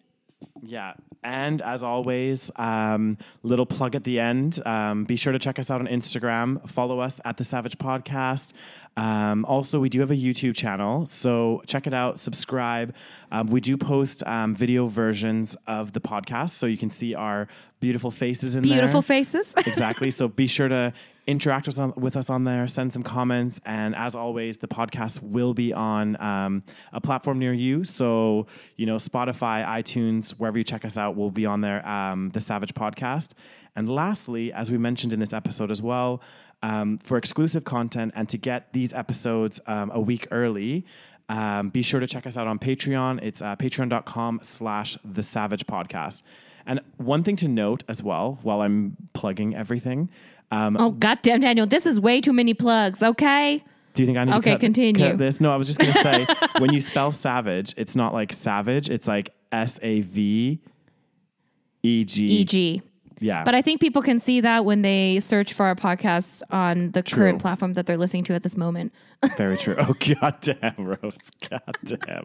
Yeah. 0.62 0.94
And 1.22 1.60
as 1.62 1.82
always, 1.82 2.50
um, 2.56 3.18
little 3.42 3.66
plug 3.66 3.94
at 3.94 4.04
the 4.04 4.20
end. 4.20 4.64
Um, 4.64 5.04
be 5.04 5.16
sure 5.16 5.32
to 5.32 5.38
check 5.38 5.58
us 5.58 5.70
out 5.70 5.80
on 5.80 5.86
Instagram. 5.86 6.68
Follow 6.68 7.00
us 7.00 7.20
at 7.24 7.36
the 7.36 7.44
Saveg 7.44 7.76
Podcast. 7.76 8.52
Um, 8.96 9.44
also, 9.44 9.78
we 9.78 9.88
do 9.88 10.00
have 10.00 10.10
a 10.10 10.16
YouTube 10.16 10.56
channel, 10.56 11.06
so 11.06 11.62
check 11.66 11.86
it 11.86 11.94
out. 11.94 12.18
Subscribe. 12.18 12.94
Um, 13.30 13.48
we 13.48 13.60
do 13.60 13.76
post 13.76 14.24
um, 14.26 14.56
video 14.56 14.88
versions 14.88 15.56
of 15.66 15.92
the 15.92 16.00
podcast, 16.00 16.50
so 16.50 16.66
you 16.66 16.76
can 16.76 16.90
see 16.90 17.14
our 17.14 17.46
beautiful 17.80 18.10
faces 18.10 18.56
in 18.56 18.62
there. 18.62 18.72
Beautiful 18.72 19.02
faces. 19.02 19.54
exactly. 19.66 20.10
So 20.10 20.26
be 20.26 20.48
sure 20.48 20.68
to 20.68 20.92
interact 21.28 21.66
with 21.96 22.16
us, 22.16 22.30
on, 22.30 22.44
there, 22.44 22.66
send 22.66 22.92
some 22.92 23.02
comments. 23.02 23.60
And 23.66 23.94
as 23.94 24.14
always, 24.14 24.56
the 24.56 24.66
podcast 24.66 25.22
will 25.22 25.52
be 25.52 25.74
on 25.74 26.20
um, 26.20 26.62
a 26.92 27.00
platform 27.00 27.38
near 27.38 27.52
you. 27.52 27.84
So, 27.84 28.46
you 28.76 28.86
know, 28.86 28.96
Spotify, 28.96 29.64
iTunes, 29.64 30.30
wherever 30.30 30.56
you 30.56 30.64
check 30.64 30.86
us 30.86 30.96
out, 30.96 31.16
we'll 31.16 31.30
be 31.30 31.44
on 31.44 31.60
there, 31.60 31.86
um, 31.86 32.30
the 32.30 32.40
Saveg 32.40 32.72
Podcast. 32.72 33.32
And 33.76 33.90
lastly, 33.90 34.52
as 34.54 34.70
we 34.70 34.78
mentioned 34.78 35.12
in 35.12 35.20
this 35.20 35.34
episode 35.34 35.70
as 35.70 35.82
well, 35.82 36.22
um, 36.62 36.98
for 36.98 37.18
exclusive 37.18 37.62
content 37.62 38.12
and 38.16 38.28
to 38.30 38.38
get 38.38 38.72
these 38.72 38.92
episodes 38.92 39.60
um, 39.66 39.90
a 39.92 40.00
week 40.00 40.26
early, 40.30 40.86
um, 41.28 41.68
be 41.68 41.82
sure 41.82 42.00
to 42.00 42.06
check 42.06 42.26
us 42.26 42.38
out 42.38 42.46
on 42.46 42.58
Patreon. 42.58 43.22
It's 43.22 43.42
uh, 43.42 43.54
patreon.com 43.54 44.40
slash 44.42 44.96
the 45.04 45.20
Saveg 45.20 45.64
Podcast. 45.64 46.22
And 46.66 46.80
one 46.96 47.22
thing 47.22 47.36
to 47.36 47.48
note 47.48 47.82
as 47.88 48.02
well, 48.02 48.38
while 48.42 48.60
I'm 48.60 48.96
plugging 49.14 49.54
everything, 49.54 50.10
um, 50.50 50.76
Oh 50.78 50.90
goddamn, 50.90 51.40
Daniel, 51.40 51.66
this 51.66 51.86
is 51.86 52.00
way 52.00 52.20
too 52.20 52.32
many 52.32 52.54
plugs. 52.54 53.02
Okay. 53.02 53.62
do 53.94 54.02
you 54.02 54.06
think 54.06 54.18
I 54.18 54.24
need 54.24 54.34
Okay, 54.36 54.50
to 54.50 54.54
cut, 54.56 54.60
continue. 54.60 55.08
cut 55.10 55.18
this? 55.18 55.40
No, 55.40 55.52
I 55.52 55.56
was 55.56 55.66
just 55.66 55.78
going 55.78 55.92
to 55.92 56.00
say 56.00 56.26
when 56.58 56.72
you 56.72 56.80
spell 56.80 57.12
savage, 57.12 57.74
it's 57.76 57.94
not 57.96 58.12
like 58.14 58.32
savage, 58.32 58.88
it's 58.88 59.06
like 59.08 59.30
S 59.52 59.78
A 59.82 60.00
V 60.02 60.58
E 61.82 62.04
G. 62.04 62.40
EG. 62.40 62.82
Yeah. 63.20 63.42
But 63.44 63.54
I 63.54 63.62
think 63.62 63.80
people 63.80 64.02
can 64.02 64.20
see 64.20 64.40
that 64.42 64.64
when 64.64 64.82
they 64.82 65.20
search 65.20 65.52
for 65.52 65.66
our 65.66 65.74
podcast 65.74 66.42
on 66.50 66.92
the 66.92 67.02
True. 67.02 67.18
current 67.24 67.40
platform 67.40 67.72
that 67.74 67.86
they're 67.86 67.96
listening 67.96 68.24
to 68.24 68.34
at 68.34 68.42
this 68.42 68.56
moment. 68.56 68.92
Very 69.36 69.56
true. 69.56 69.74
Oh, 69.76 69.94
goddamn, 69.98 70.74
Rose. 70.78 71.16
Goddamn. 71.50 72.24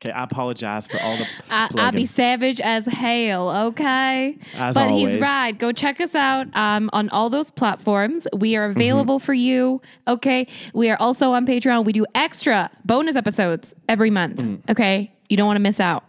Okay, 0.00 0.10
I 0.10 0.24
apologize 0.24 0.88
for 0.88 1.00
all 1.00 1.16
the. 1.16 1.24
I, 1.50 1.68
I'll 1.76 1.92
be 1.92 2.04
savage 2.06 2.60
as 2.60 2.84
hell, 2.86 3.50
okay? 3.68 4.36
As 4.54 4.74
but 4.74 4.88
always. 4.88 5.12
he's 5.14 5.20
right. 5.22 5.56
Go 5.56 5.70
check 5.70 6.00
us 6.00 6.16
out 6.16 6.48
um, 6.56 6.90
on 6.92 7.08
all 7.10 7.30
those 7.30 7.52
platforms. 7.52 8.26
We 8.36 8.56
are 8.56 8.68
Mm-hmm. 8.70 8.76
available 8.80 9.18
for 9.20 9.34
you, 9.34 9.80
okay? 10.08 10.48
We 10.74 10.90
are 10.90 10.96
also 10.98 11.30
on 11.32 11.46
Patreon. 11.46 11.84
We 11.84 11.92
do 11.92 12.04
extra 12.16 12.70
bonus 12.84 13.14
episodes 13.14 13.72
every 13.88 14.10
month, 14.10 14.38
Mm. 14.40 14.68
okay? 14.68 15.12
You 15.28 15.36
don't 15.36 15.46
want 15.46 15.56
to 15.58 15.62
miss 15.62 15.78
out, 15.78 16.02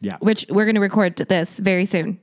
Yeah. 0.00 0.18
which 0.20 0.46
we're 0.50 0.66
going 0.66 0.74
to 0.76 0.80
record 0.80 1.16
this 1.16 1.58
very 1.58 1.84
soon. 1.84 2.20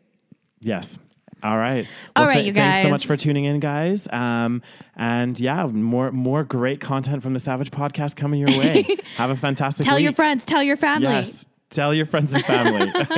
Yes. 0.61 0.99
All 1.43 1.57
right. 1.57 1.87
All 2.15 2.23
Well, 2.23 2.27
right, 2.27 2.33
th- 2.35 2.45
you 2.47 2.53
Thanks 2.53 2.81
so 2.81 2.89
much 2.89 3.05
for 3.05 3.15
tuning 3.15 3.45
in, 3.45 3.59
guys. 3.59 4.07
Um, 4.11 4.61
and 4.95 5.39
yeah, 5.39 5.65
more 5.67 6.11
more 6.11 6.43
great 6.43 6.79
content 6.79 7.21
from 7.23 7.33
the 7.33 7.39
Saveg 7.39 7.69
Podcast 7.69 8.15
coming 8.15 8.39
your 8.39 8.49
way. 8.57 8.97
Have 9.17 9.29
a 9.29 9.35
fantastic 9.35 9.85
Tell 9.85 9.99
your 9.99 10.13
friends, 10.13 10.45
tell 10.45 10.63
your 10.63 10.77
family. 10.77 11.09
Yes. 11.09 11.45
Tell 11.69 11.93
your 11.93 12.05
friends 12.05 12.33
and 12.33 12.43
family. 12.45 12.91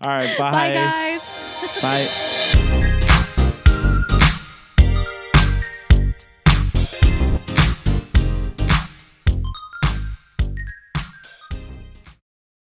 All 0.00 0.08
right. 0.08 0.38
Bye. 0.38 0.50
Bye, 0.50 0.74
guys. 0.74 1.82
Bye. 1.82 2.84